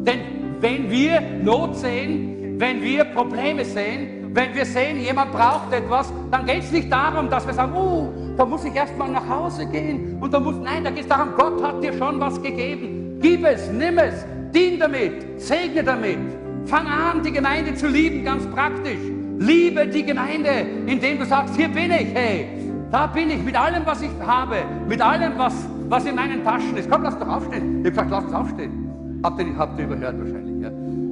Denn 0.03 0.21
wenn 0.63 0.91
wir 0.91 1.21
Not 1.21 1.77
sehen, 1.77 2.57
wenn 2.59 2.81
wir 2.81 3.05
Probleme 3.05 3.63
sehen, 3.63 4.31
wenn 4.33 4.55
wir 4.55 4.65
sehen, 4.65 4.99
jemand 4.99 5.33
braucht 5.33 5.71
etwas, 5.75 6.11
dann 6.31 6.47
geht 6.47 6.63
es 6.63 6.73
nicht 6.73 6.91
darum, 6.91 7.29
dass 7.29 7.47
wir 7.47 7.53
sagen, 7.53 7.75
oh, 7.77 8.09
da 8.35 8.47
muss 8.47 8.65
ich 8.65 8.75
erstmal 8.75 9.11
nach 9.11 9.29
Hause 9.29 9.67
gehen 9.67 10.17
und 10.23 10.33
da 10.33 10.41
muss, 10.41 10.57
nein, 10.57 10.85
da 10.85 10.89
geht 10.89 11.03
es 11.03 11.09
darum, 11.09 11.35
Gott 11.37 11.63
hat 11.63 11.85
dir 11.85 11.93
schon 11.93 12.19
was 12.19 12.41
gegeben. 12.41 13.19
Gib 13.21 13.45
es, 13.45 13.71
nimm 13.71 13.99
es, 13.99 14.25
dien 14.55 14.81
damit, 14.81 15.39
segne 15.39 15.85
damit. 15.85 16.17
Fang 16.65 16.87
an, 16.87 17.23
die 17.23 17.33
Gemeinde 17.33 17.75
zu 17.75 17.89
lieben, 17.89 18.25
ganz 18.25 18.47
praktisch. 18.47 19.01
Liebe 19.39 19.87
die 19.87 20.03
Gemeinde, 20.03 20.67
indem 20.87 21.19
du 21.19 21.27
sagst, 21.27 21.57
hier 21.57 21.69
bin 21.69 21.91
ich, 21.91 22.15
hey, 22.15 22.49
da 22.91 23.07
bin 23.07 23.31
ich 23.31 23.43
mit 23.43 23.59
allem, 23.59 23.83
was 23.85 24.01
ich 24.01 24.11
habe, 24.25 24.57
mit 24.89 25.03
allem, 25.03 25.33
was, 25.37 25.55
was 25.89 26.05
in 26.05 26.15
meinen 26.15 26.45
Taschen 26.45 26.77
ist. 26.77 26.91
Komm, 26.91 27.03
lass 27.03 27.19
doch 27.19 27.29
aufstehen. 27.29 27.81
Ich 27.85 27.87
habe 27.87 27.91
gesagt, 27.91 28.11
lass 28.11 28.25
uns 28.25 28.35
aufstehen. 28.35 29.21
Habt 29.23 29.41
ihr, 29.41 29.47
habt 29.59 29.79
ihr 29.79 29.87
überhört 29.87 30.19
wahrscheinlich. 30.19 30.63
Ja. 30.63 30.71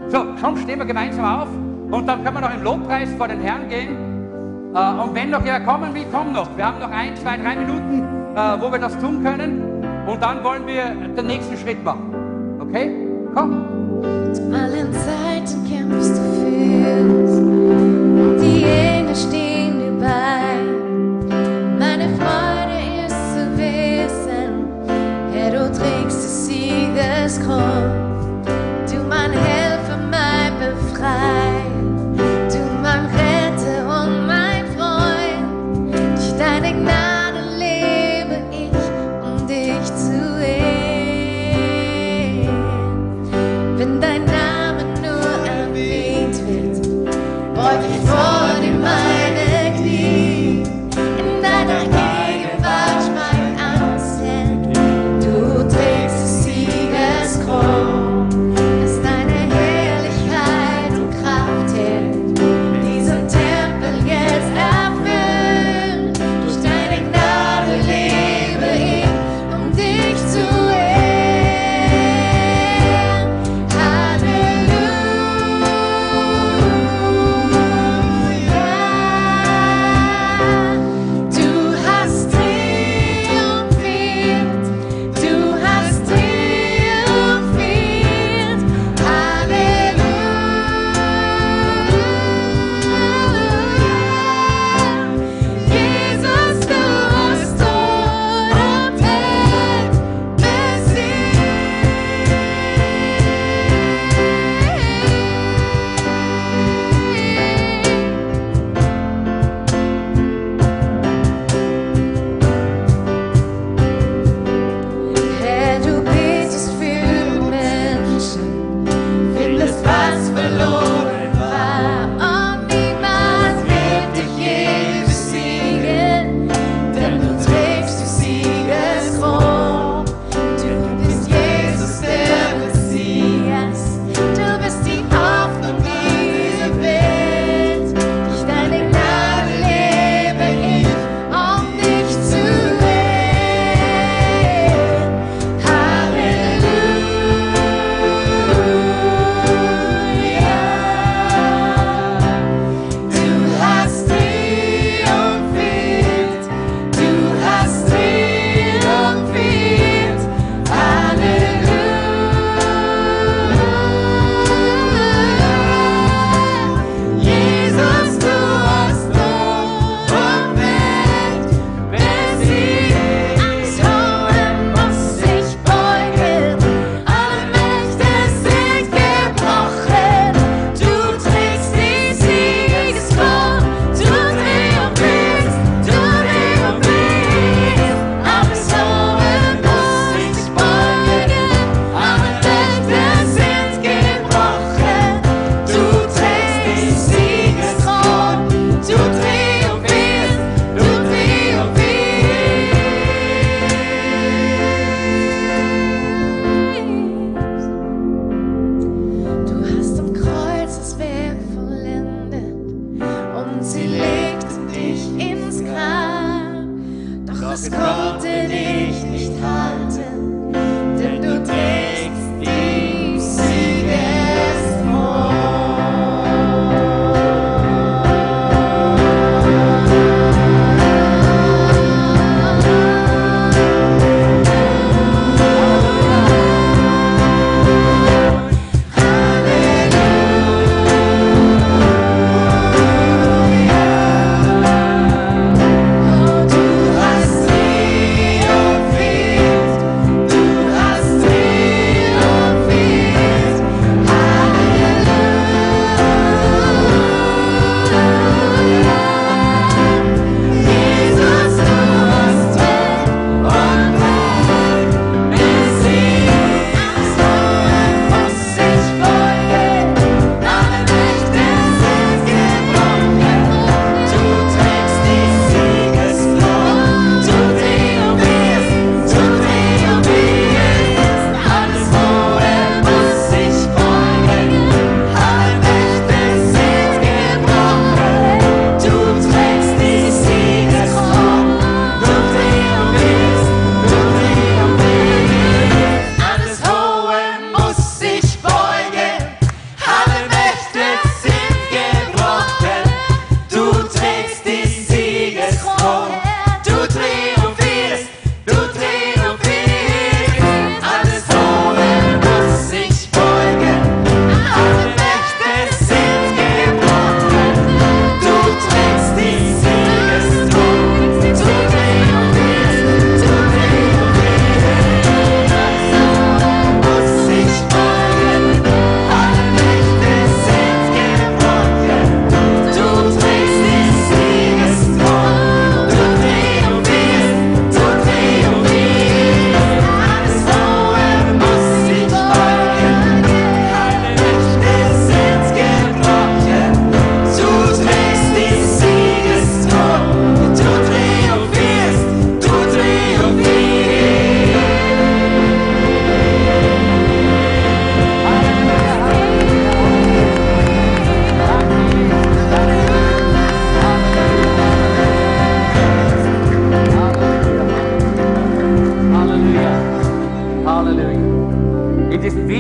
So, 0.09 0.25
komm, 0.41 0.57
stehen 0.59 0.79
wir 0.79 0.87
gemeinsam 0.87 1.25
auf 1.25 1.49
und 1.91 2.07
dann 2.07 2.23
können 2.23 2.37
wir 2.37 2.41
noch 2.43 2.55
im 2.55 2.63
Lobpreis 2.63 3.13
vor 3.15 3.29
den 3.29 3.41
Herrn 3.41 3.69
gehen. 3.69 4.15
Äh, 4.75 5.03
und 5.03 5.15
wenn 5.15 5.31
noch 5.31 5.45
jemand 5.45 5.67
kommen 5.67 5.95
will, 5.95 6.05
komm 6.13 6.33
noch. 6.33 6.57
Wir 6.57 6.67
haben 6.67 6.79
noch 6.79 6.91
ein, 6.91 7.17
zwei, 7.17 7.37
drei 7.37 7.57
Minuten, 7.57 8.03
äh, 8.35 8.61
wo 8.61 8.71
wir 8.71 8.79
das 8.79 8.99
tun 8.99 9.23
können. 9.25 9.63
Und 10.07 10.23
dann 10.23 10.45
wollen 10.45 10.67
wir 10.67 10.95
den 11.17 11.27
nächsten 11.27 11.57
Schritt 11.57 11.83
machen. 11.85 12.15
Okay? 12.61 12.91
Komm. 13.35 13.65
Zu 14.33 14.43
allen 14.53 14.93
Zeiten 14.93 15.69
kämpfst 15.69 16.19
du 16.19 16.23
für 16.23 17.34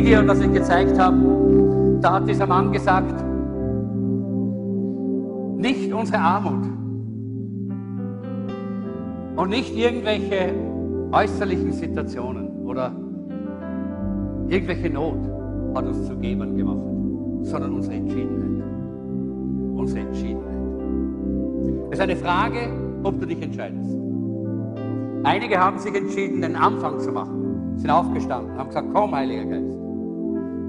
ich 0.06 0.52
gezeigt 0.52 0.98
habe, 0.98 1.98
da 2.00 2.14
hat 2.14 2.28
dieser 2.28 2.46
Mann 2.46 2.72
gesagt, 2.72 3.24
nicht 5.56 5.92
unsere 5.92 6.18
Armut 6.18 6.66
und 9.36 9.48
nicht 9.48 9.74
irgendwelche 9.74 10.52
äußerlichen 11.10 11.72
Situationen 11.72 12.48
oder 12.64 12.92
irgendwelche 14.48 14.90
Not 14.90 15.18
hat 15.74 15.86
uns 15.86 16.06
zu 16.06 16.16
Gebern 16.18 16.56
gemacht, 16.56 16.86
sondern 17.42 17.72
unsere 17.72 17.94
Entschiedenheit. 17.94 18.64
Unsere 19.74 20.00
Entschiedenheit. 20.00 20.54
Es 21.90 21.98
ist 21.98 22.02
eine 22.02 22.16
Frage, 22.16 22.68
ob 23.02 23.18
du 23.20 23.26
dich 23.26 23.40
entscheidest. 23.40 23.96
Einige 25.24 25.58
haben 25.58 25.78
sich 25.78 25.94
entschieden, 25.94 26.42
den 26.42 26.56
Anfang 26.56 27.00
zu 27.00 27.10
machen, 27.10 27.76
sind 27.76 27.90
aufgestanden, 27.90 28.56
haben 28.58 28.68
gesagt, 28.68 28.88
komm, 28.92 29.14
Heiliger 29.14 29.46
Geist. 29.46 29.83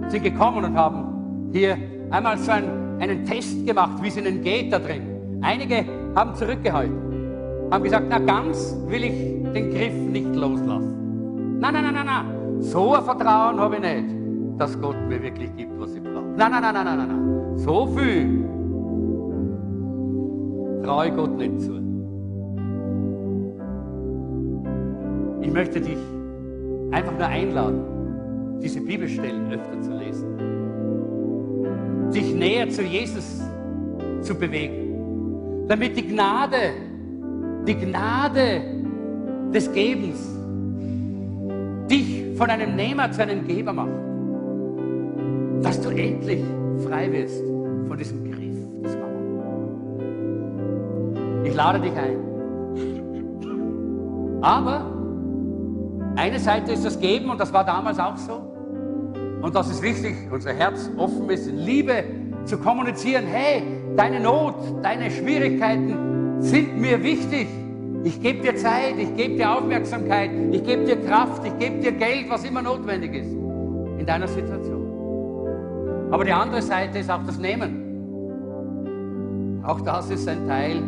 Sind 0.08 0.24
gekommen 0.24 0.64
und 0.64 0.78
haben 0.78 1.50
hier 1.52 1.78
einmal 2.12 2.38
so 2.38 2.52
einen, 2.52 3.00
einen 3.00 3.26
Test 3.26 3.66
gemacht, 3.66 4.02
wie 4.02 4.08
es 4.08 4.18
ihnen 4.18 4.42
geht 4.42 4.72
da 4.72 4.80
drin. 4.80 5.02
Einige 5.42 5.86
haben 6.16 6.36
zurückgehalten, 6.36 7.70
haben 7.72 7.84
gesagt, 7.84 8.06
na 8.10 8.20
ganz 8.20 8.76
will 8.88 9.04
ich 9.04 9.54
den 9.54 9.72
Griff 9.72 9.94
nicht 9.94 10.36
loslassen. 10.36 11.60
Nein, 11.60 11.74
nein, 11.74 11.84
nein, 11.84 11.94
nein, 11.94 12.06
nein. 12.06 12.62
So 12.62 12.94
ein 12.94 13.04
Vertrauen 13.04 13.60
habe 13.60 13.76
ich 13.76 13.82
nicht, 13.82 14.16
dass 14.58 14.80
Gott 14.80 14.96
mir 15.08 15.22
wirklich 15.22 15.56
gibt, 15.56 15.80
was 15.80 15.94
ich 15.94 16.02
brauche. 16.02 16.26
Nein, 16.38 16.52
nein, 16.52 16.62
nein, 16.62 16.74
nein, 16.74 16.86
nein, 16.86 17.08
nein. 17.08 17.58
So 17.58 17.88
viel 17.88 18.46
traue 20.84 21.12
Gott 21.12 21.38
nicht 21.38 21.62
zu. 21.62 21.74
Ich 25.42 25.52
möchte 25.52 25.82
dich 25.82 25.98
einfach 26.92 27.14
nur 27.14 27.28
einladen, 27.28 27.82
diese 28.62 28.82
Bibelstellen 28.82 29.52
öfter 29.52 29.82
zu 29.82 29.92
lesen. 29.98 30.26
Dich 32.14 32.34
näher 32.34 32.70
zu 32.70 32.82
Jesus 32.84 33.42
zu 34.22 34.36
bewegen. 34.36 35.66
Damit 35.68 35.98
die 35.98 36.08
Gnade, 36.08 36.74
die 37.68 37.76
Gnade 37.76 38.62
des 39.54 39.72
Gebens 39.72 40.36
dich 41.90 42.26
von 42.38 42.50
einem 42.50 42.76
Nehmer 42.76 43.12
zu 43.12 43.22
einem 43.22 43.48
Geber 43.48 43.74
macht. 43.74 43.90
Dass 45.62 45.80
du 45.82 45.90
endlich 45.90 46.44
frei 46.88 47.12
wirst 47.12 47.44
von 47.88 47.98
diesem 47.98 48.24
Griff 48.32 48.56
des 48.84 48.96
Mammon. 48.98 49.40
Ich 51.44 51.54
lade 51.56 51.80
dich 51.80 51.94
ein. 51.94 52.18
Aber 54.42 54.95
eine 56.16 56.40
Seite 56.40 56.72
ist 56.72 56.86
das 56.86 57.00
Geben 57.00 57.30
und 57.30 57.40
das 57.40 57.52
war 57.52 57.64
damals 57.66 58.00
auch 58.00 58.18
so. 58.18 58.56
Und 59.42 59.54
das 59.54 59.70
ist 59.70 59.82
wichtig, 59.82 60.16
unser 60.32 60.54
Herz 60.54 60.90
offen 60.98 61.30
ist, 61.30 61.48
in 61.48 61.58
Liebe 61.58 62.04
zu 62.46 62.58
kommunizieren. 62.58 63.26
Hey, 63.28 63.64
deine 63.96 64.20
Not, 64.20 64.56
deine 64.82 65.12
Schwierigkeiten 65.12 66.42
sind 66.42 66.80
mir 66.80 67.04
wichtig. 67.04 67.48
Ich 68.04 68.22
gebe 68.22 68.42
dir 68.42 68.56
Zeit, 68.56 68.98
ich 68.98 69.16
gebe 69.16 69.36
dir 69.36 69.52
Aufmerksamkeit, 69.52 70.30
ich 70.52 70.64
gebe 70.64 70.86
dir 70.86 70.98
Kraft, 71.02 71.46
ich 71.46 71.58
gebe 71.58 71.80
dir 71.80 71.92
Geld, 71.92 72.30
was 72.30 72.44
immer 72.44 72.62
notwendig 72.62 73.14
ist 73.16 73.32
in 73.32 74.06
deiner 74.06 74.28
Situation. 74.28 74.86
Aber 76.12 76.24
die 76.24 76.34
andere 76.34 76.62
Seite 76.62 77.00
ist 77.00 77.10
auch 77.10 77.24
das 77.26 77.38
Nehmen. 77.38 77.82
Auch 79.66 79.82
das 79.82 80.12
ist 80.12 80.28
ein 80.28 80.48
Teil 80.48 80.84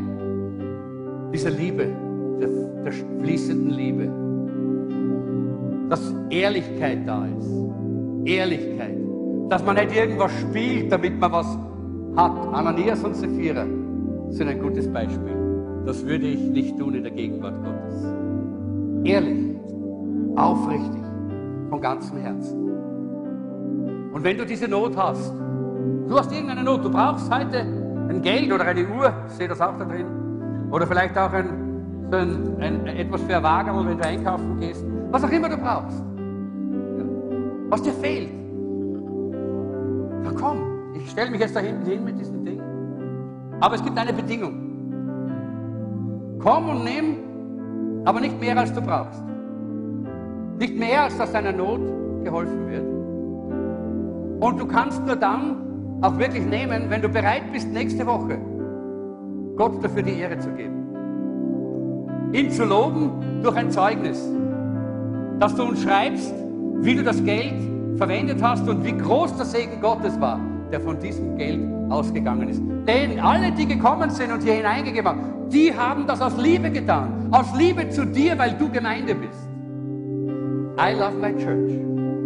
dieser 1.34 1.50
Liebe, 1.50 1.88
der, 2.40 2.50
der 2.84 2.94
fließenden 3.22 3.72
Liebe. 3.72 4.27
Dass 5.90 6.14
Ehrlichkeit 6.30 7.08
da 7.08 7.26
ist. 7.26 7.50
Ehrlichkeit. 8.26 8.98
Dass 9.50 9.64
man 9.66 9.76
nicht 9.76 9.96
irgendwas 9.96 10.32
spielt, 10.40 10.92
damit 10.92 11.20
man 11.20 11.32
was 11.32 11.58
hat. 12.16 12.54
Ananias 12.54 13.04
und 13.04 13.16
Sapphira 13.16 13.66
sind 14.30 14.50
ein 14.50 14.60
gutes 14.60 14.92
Beispiel. 14.92 15.36
Das 15.86 16.06
würde 16.06 16.28
ich 16.28 16.40
nicht 16.40 16.78
tun 16.78 16.96
in 16.96 17.04
der 17.04 17.14
Gegenwart 17.14 17.56
Gottes. 17.64 18.04
Ehrlich, 19.06 19.56
aufrichtig, 20.36 21.04
von 21.70 21.80
ganzem 21.80 22.18
Herzen. 22.18 22.68
Und 24.12 24.24
wenn 24.24 24.38
du 24.38 24.46
diese 24.46 24.68
Not 24.68 24.98
hast, 24.98 25.34
du 26.08 26.18
hast 26.18 26.32
irgendeine 26.32 26.64
Not, 26.64 26.84
du 26.84 26.90
brauchst 26.90 27.34
heute 27.34 27.60
ein 28.10 28.22
Geld 28.22 28.52
oder 28.52 28.66
eine 28.66 28.82
Uhr, 28.82 29.14
ich 29.28 29.34
sehe 29.34 29.48
das 29.48 29.62
auch 29.62 29.78
da 29.78 29.86
drin, 29.86 30.06
oder 30.72 30.88
vielleicht 30.88 31.18
auch 31.18 31.32
ein, 31.32 31.50
ein, 32.12 32.58
ein, 32.60 32.88
etwas 32.88 33.22
für 33.22 33.38
ein 33.38 33.44
Wagen, 33.44 33.88
wenn 33.88 33.98
du 33.98 34.04
einkaufen 34.04 34.60
gehst, 34.60 34.84
was 35.12 35.24
auch 35.24 35.32
immer 35.32 35.50
du 35.50 35.58
brauchst, 35.58 36.04
was 37.70 37.82
dir 37.82 37.94
fehlt, 37.94 38.30
dann 40.24 40.36
komm, 40.36 40.58
ich 40.96 41.10
stelle 41.10 41.32
mich 41.32 41.40
jetzt 41.40 41.56
da 41.56 41.60
hinten 41.60 41.86
hin 41.86 42.04
mit 42.04 42.20
diesem 42.20 42.44
Ding. 42.44 42.62
Aber 43.60 43.76
es 43.76 43.84
gibt 43.84 43.98
eine 43.98 44.14
Bedingung. 44.14 44.54
Komm 46.40 46.70
und 46.70 46.84
nimm, 46.84 48.04
aber 48.06 48.22
nicht 48.22 48.40
mehr 48.40 48.58
als 48.58 48.74
du 48.74 48.82
brauchst. 48.82 49.24
Nicht 50.60 50.78
mehr 50.78 51.04
als 51.04 51.18
dass 51.18 51.32
deiner 51.32 51.52
Not 51.52 51.82
geholfen 52.24 52.68
wird. 52.70 52.86
Und 54.44 54.60
du 54.60 54.68
kannst 54.68 55.06
nur 55.06 55.16
dann 55.16 56.00
auch 56.02 56.18
wirklich 56.18 56.46
nehmen, 56.46 56.90
wenn 56.90 57.02
du 57.02 57.10
bereit 57.10 57.52
bist, 57.52 57.72
nächste 57.72 58.06
Woche 58.06 58.38
Gott 59.56 59.84
dafür 59.84 60.04
die 60.04 60.20
Ehre 60.20 60.38
zu 60.38 60.50
geben. 60.52 60.86
Ihn 62.34 62.52
zu 62.52 62.66
loben 62.66 63.42
durch 63.42 63.56
ein 63.56 63.72
Zeugnis, 63.72 64.30
dass 65.40 65.56
du 65.56 65.64
uns 65.64 65.84
schreibst, 65.84 66.34
wie 66.82 66.96
du 66.96 67.04
das 67.04 67.24
Geld 67.24 67.56
verwendet 67.98 68.42
hast 68.42 68.68
und 68.68 68.84
wie 68.84 68.96
groß 68.98 69.36
der 69.38 69.46
Segen 69.46 69.82
Gottes 69.82 70.20
war, 70.20 70.40
der 70.72 70.82
von 70.82 71.00
diesem 71.00 71.38
Geld 71.38 71.60
ausgegangen 71.90 72.50
ist. 72.50 72.62
Denn 72.88 73.20
alle, 73.20 73.52
die 73.52 73.68
gekommen 73.68 74.10
sind 74.10 74.32
und 74.32 74.44
hier 74.44 74.54
hineingegeben 74.54 75.08
haben, 75.08 75.50
die 75.50 75.74
haben 75.74 76.06
das 76.06 76.22
aus 76.22 76.38
Liebe 76.38 76.70
getan. 76.70 77.28
Aus 77.32 77.48
Liebe 77.58 77.90
zu 77.90 78.06
dir, 78.06 78.38
weil 78.38 78.54
du 78.54 78.70
Gemeinde 78.70 79.16
bist. 79.16 79.48
I 80.80 80.94
love 80.94 81.18
my 81.18 81.34
church. 81.36 81.72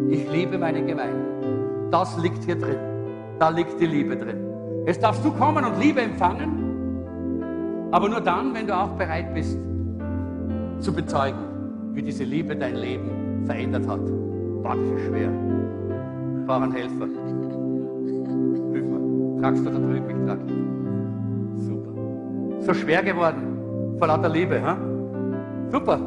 Ich 0.09 0.29
liebe 0.31 0.57
meine 0.57 0.83
Gemeinde. 0.83 1.89
Das 1.91 2.17
liegt 2.21 2.43
hier 2.43 2.55
drin. 2.55 2.77
Da 3.39 3.49
liegt 3.49 3.79
die 3.79 3.85
Liebe 3.85 4.15
drin. 4.15 4.37
Jetzt 4.85 5.03
darfst 5.03 5.23
du 5.23 5.31
kommen 5.31 5.63
und 5.63 5.79
Liebe 5.79 6.01
empfangen, 6.01 6.61
aber 7.91 8.09
nur 8.09 8.21
dann, 8.21 8.53
wenn 8.53 8.65
du 8.65 8.75
auch 8.75 8.89
bereit 8.97 9.33
bist, 9.33 9.57
zu 10.79 10.93
bezeugen, 10.93 11.50
wie 11.93 12.01
diese 12.01 12.23
Liebe 12.23 12.55
dein 12.55 12.75
Leben 12.75 13.43
verändert 13.45 13.87
hat. 13.87 14.01
Ist 14.01 15.05
schwer. 15.07 15.29
Einen 16.47 16.71
Helfer. 16.73 17.07
Hilf 18.71 18.85
mir. 18.85 19.41
Tragst 19.41 19.65
du 19.65 19.69
da 19.69 19.77
drüben? 19.77 20.09
Ich 20.09 20.25
trage. 20.25 20.41
Super. 21.57 21.91
So 22.59 22.73
schwer 22.73 23.03
geworden 23.03 23.97
vor 23.97 24.07
lauter 24.07 24.29
Liebe. 24.29 24.61
Ha? 24.61 24.77
Super. 25.71 25.99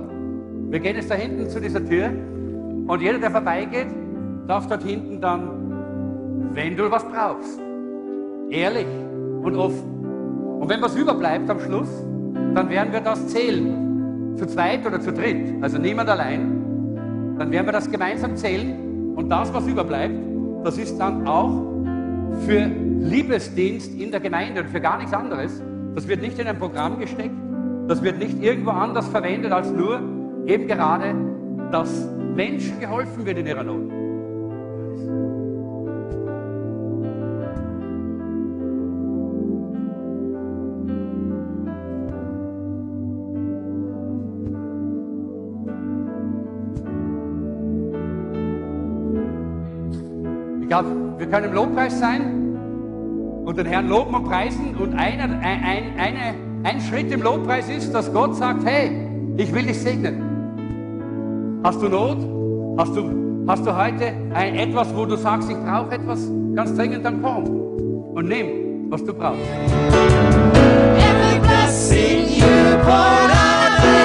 Wir 0.71 0.81
gehen 0.81 0.97
jetzt 0.97 1.11
da 1.11 1.15
hinten 1.15 1.49
zu 1.49 1.61
dieser 1.61 1.85
Tür 1.85 2.11
und 2.87 3.01
jeder, 3.01 3.19
der 3.19 3.31
vorbeigeht, 3.31 3.87
darf 4.47 4.67
dort 4.67 4.83
hinten 4.83 5.21
dann, 5.21 6.51
wenn 6.53 6.77
du 6.77 6.91
was 6.91 7.05
brauchst, 7.05 7.61
ehrlich 8.51 8.87
und 9.43 9.57
offen. 9.57 10.59
Und 10.61 10.69
wenn 10.69 10.83
was 10.83 10.97
überbleibt 10.97 11.49
am 11.49 11.61
Schluss, 11.61 11.89
dann 12.55 12.69
werden 12.69 12.93
wir 12.93 13.01
das 13.01 13.27
zählen. 13.29 13.84
Zu 14.37 14.47
zweit 14.47 14.87
oder 14.87 15.01
zu 15.01 15.13
dritt, 15.13 15.63
also 15.63 15.79
niemand 15.79 16.09
allein. 16.09 17.37
Dann 17.39 17.51
werden 17.51 17.67
wir 17.67 17.73
das 17.73 17.91
gemeinsam 17.91 18.37
zählen 18.37 19.15
und 19.17 19.29
das, 19.29 19.53
was 19.53 19.67
überbleibt, 19.67 20.15
das 20.65 20.79
ist 20.79 20.99
dann 20.99 21.27
auch 21.27 21.63
für 22.47 22.71
Liebesdienst 23.01 23.95
in 23.95 24.11
der 24.11 24.21
Gemeinde 24.21 24.63
und 24.63 24.71
für 24.71 24.81
gar 24.81 24.99
nichts 24.99 25.13
anderes. 25.13 25.63
Das 25.95 26.09
wird 26.09 26.21
nicht 26.21 26.39
in 26.39 26.47
ein 26.47 26.59
Programm 26.59 26.99
gesteckt, 26.99 27.35
das 27.87 28.03
wird 28.03 28.19
nicht 28.19 28.43
irgendwo 28.43 28.71
anders 28.71 29.07
verwendet 29.09 29.53
als 29.53 29.71
nur 29.71 30.01
eben 30.47 30.67
gerade, 30.67 31.15
dass 31.71 32.09
Menschen 32.35 32.81
geholfen 32.81 33.25
wird 33.25 33.39
in 33.39 33.47
ihrer 33.47 33.63
Not. 33.63 34.04
Glaube, 50.81 51.19
wir 51.19 51.27
können 51.29 51.47
im 51.47 51.53
Lobpreis 51.53 52.01
sein 52.01 52.23
und 53.45 53.57
den 53.57 53.67
Herrn 53.67 53.89
loben 53.89 54.15
und 54.15 54.25
preisen. 54.25 54.75
Und 54.77 54.95
einer, 54.95 55.25
ein, 55.25 55.43
ein, 55.43 55.99
eine, 55.99 56.35
ein 56.65 56.81
Schritt 56.81 57.13
im 57.13 57.23
Lobpreis 57.23 57.69
ist, 57.69 57.95
dass 57.95 58.13
Gott 58.13 58.35
sagt, 58.35 58.65
hey, 58.65 58.91
ich 59.37 59.55
will 59.55 59.63
dich 59.63 59.79
segnen. 59.79 61.61
Hast 61.63 61.81
du 61.81 61.89
Not? 61.89 62.19
Hast 62.77 62.97
du, 62.97 63.45
hast 63.47 63.65
du 63.65 63.77
heute 63.77 64.13
ein, 64.35 64.57
etwas, 64.57 64.95
wo 64.97 65.07
du 65.07 65.17
sagst, 65.17 65.49
ich 65.49 65.57
brauche 65.57 65.95
etwas 65.95 66.29
ganz 66.57 66.75
dringend, 66.75 67.05
dann 67.05 67.23
komm 67.23 67.45
und 68.15 68.29
nimm, 68.29 68.91
was 68.91 69.05
du 69.05 69.15
brauchst. 69.15 69.41
Every 70.97 71.39
blessing 71.41 72.29
you 72.29 72.79
poured 72.83 73.31
out 73.31 74.04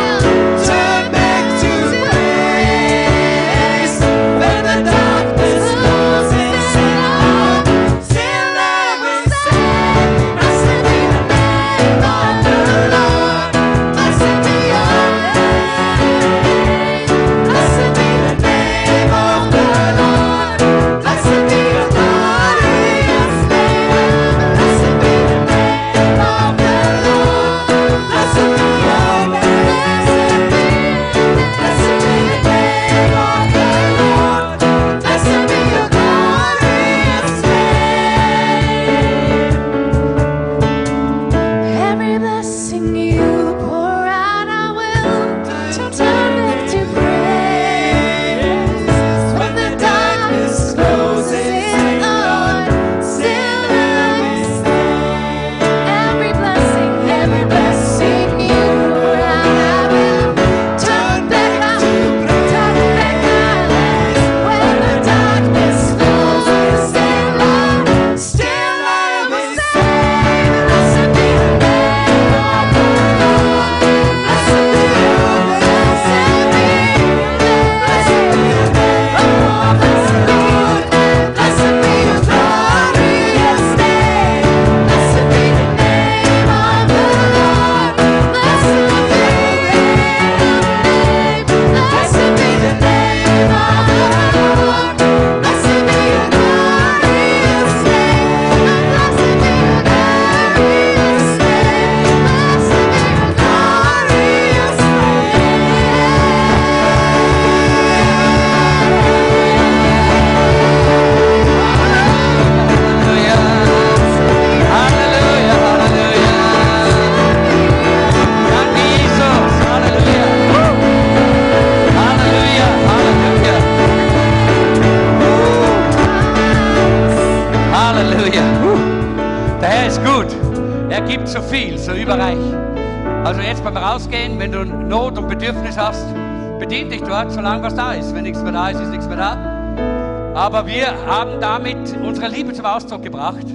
Ausdruck 142.75 143.03
gebracht. 143.03 143.45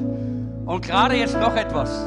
Und 0.67 0.85
gerade 0.85 1.17
jetzt 1.17 1.39
noch 1.39 1.55
etwas. 1.57 2.05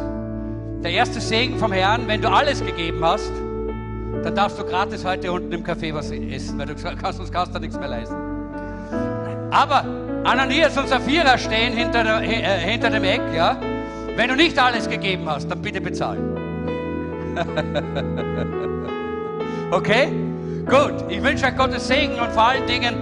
Der 0.84 0.92
erste 0.92 1.20
Segen 1.20 1.58
vom 1.58 1.72
Herrn, 1.72 2.08
wenn 2.08 2.22
du 2.22 2.30
alles 2.30 2.66
gegeben 2.66 3.04
hast, 3.04 3.32
dann 4.24 4.36
darfst 4.36 4.60
du 4.60 4.64
gratis 4.64 5.06
heute 5.06 5.32
unten 5.32 5.52
im 5.52 5.64
Café 5.64 5.94
was 5.94 6.12
essen, 6.12 6.58
weil 6.58 6.68
du 6.68 6.76
kannst 6.76 7.20
uns 7.20 7.32
kannst 7.32 7.54
da 7.54 7.60
nichts 7.60 7.78
mehr 7.78 7.88
leisten. 7.88 8.16
Aber 9.52 9.86
Ananias 10.24 10.78
und 10.78 10.90
Sapphira 10.90 11.38
stehen 11.38 11.74
hinter, 11.74 12.04
der, 12.04 12.22
äh, 12.22 12.60
hinter 12.60 12.90
dem 12.90 13.04
Eck, 13.04 13.22
ja. 13.36 13.58
Wenn 14.16 14.30
du 14.30 14.36
nicht 14.36 14.58
alles 14.60 14.90
gegeben 14.90 15.30
hast, 15.30 15.50
dann 15.50 15.62
bitte 15.62 15.80
bezahlen. 15.80 16.38
okay? 19.72 20.08
Gut. 20.66 21.10
Ich 21.10 21.24
wünsche 21.24 21.46
euch 21.46 21.56
Gottes 21.56 21.88
Segen 21.88 22.20
und 22.20 22.32
vor 22.32 22.48
allen 22.48 22.66
Dingen, 22.66 22.96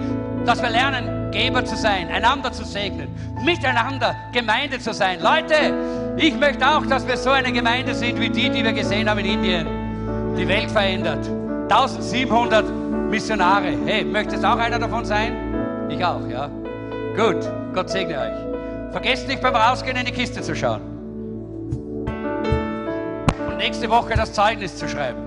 dass 0.44 0.62
wir 0.62 0.70
lernen, 0.70 1.30
Geber 1.32 1.64
zu 1.64 1.76
sein, 1.76 2.08
einander 2.08 2.52
zu 2.52 2.64
segnen, 2.64 3.08
miteinander 3.46 4.16
Gemeinde 4.32 4.78
zu 4.78 4.92
sein. 4.92 5.20
Leute, 5.22 5.54
ich 6.18 6.34
möchte 6.34 6.68
auch, 6.68 6.84
dass 6.84 7.06
wir 7.06 7.16
so 7.16 7.30
eine 7.30 7.52
Gemeinde 7.52 7.94
sind 7.94 8.20
wie 8.20 8.28
die, 8.28 8.50
die 8.50 8.62
wir 8.62 8.72
gesehen 8.72 9.08
haben 9.08 9.20
in 9.20 9.26
Indien. 9.26 9.66
Die 10.36 10.46
Welt 10.46 10.70
verändert. 10.70 11.26
1700 11.70 12.64
Missionare. 13.08 13.72
Hey, 13.86 14.04
möchtest 14.04 14.44
auch 14.44 14.58
einer 14.58 14.78
davon 14.78 15.04
sein? 15.04 15.86
Ich 15.88 16.04
auch, 16.04 16.26
ja. 16.28 16.48
Gut, 17.16 17.48
Gott 17.72 17.88
segne 17.88 18.18
euch. 18.18 18.92
Vergesst 18.92 19.28
nicht 19.28 19.40
beim 19.40 19.54
Rausgehen 19.54 19.96
in 19.96 20.04
die 20.04 20.12
Kiste 20.12 20.42
zu 20.42 20.54
schauen. 20.54 20.82
Und 23.48 23.56
nächste 23.58 23.88
Woche 23.88 24.14
das 24.14 24.32
Zeugnis 24.32 24.76
zu 24.76 24.88
schreiben. 24.88 25.25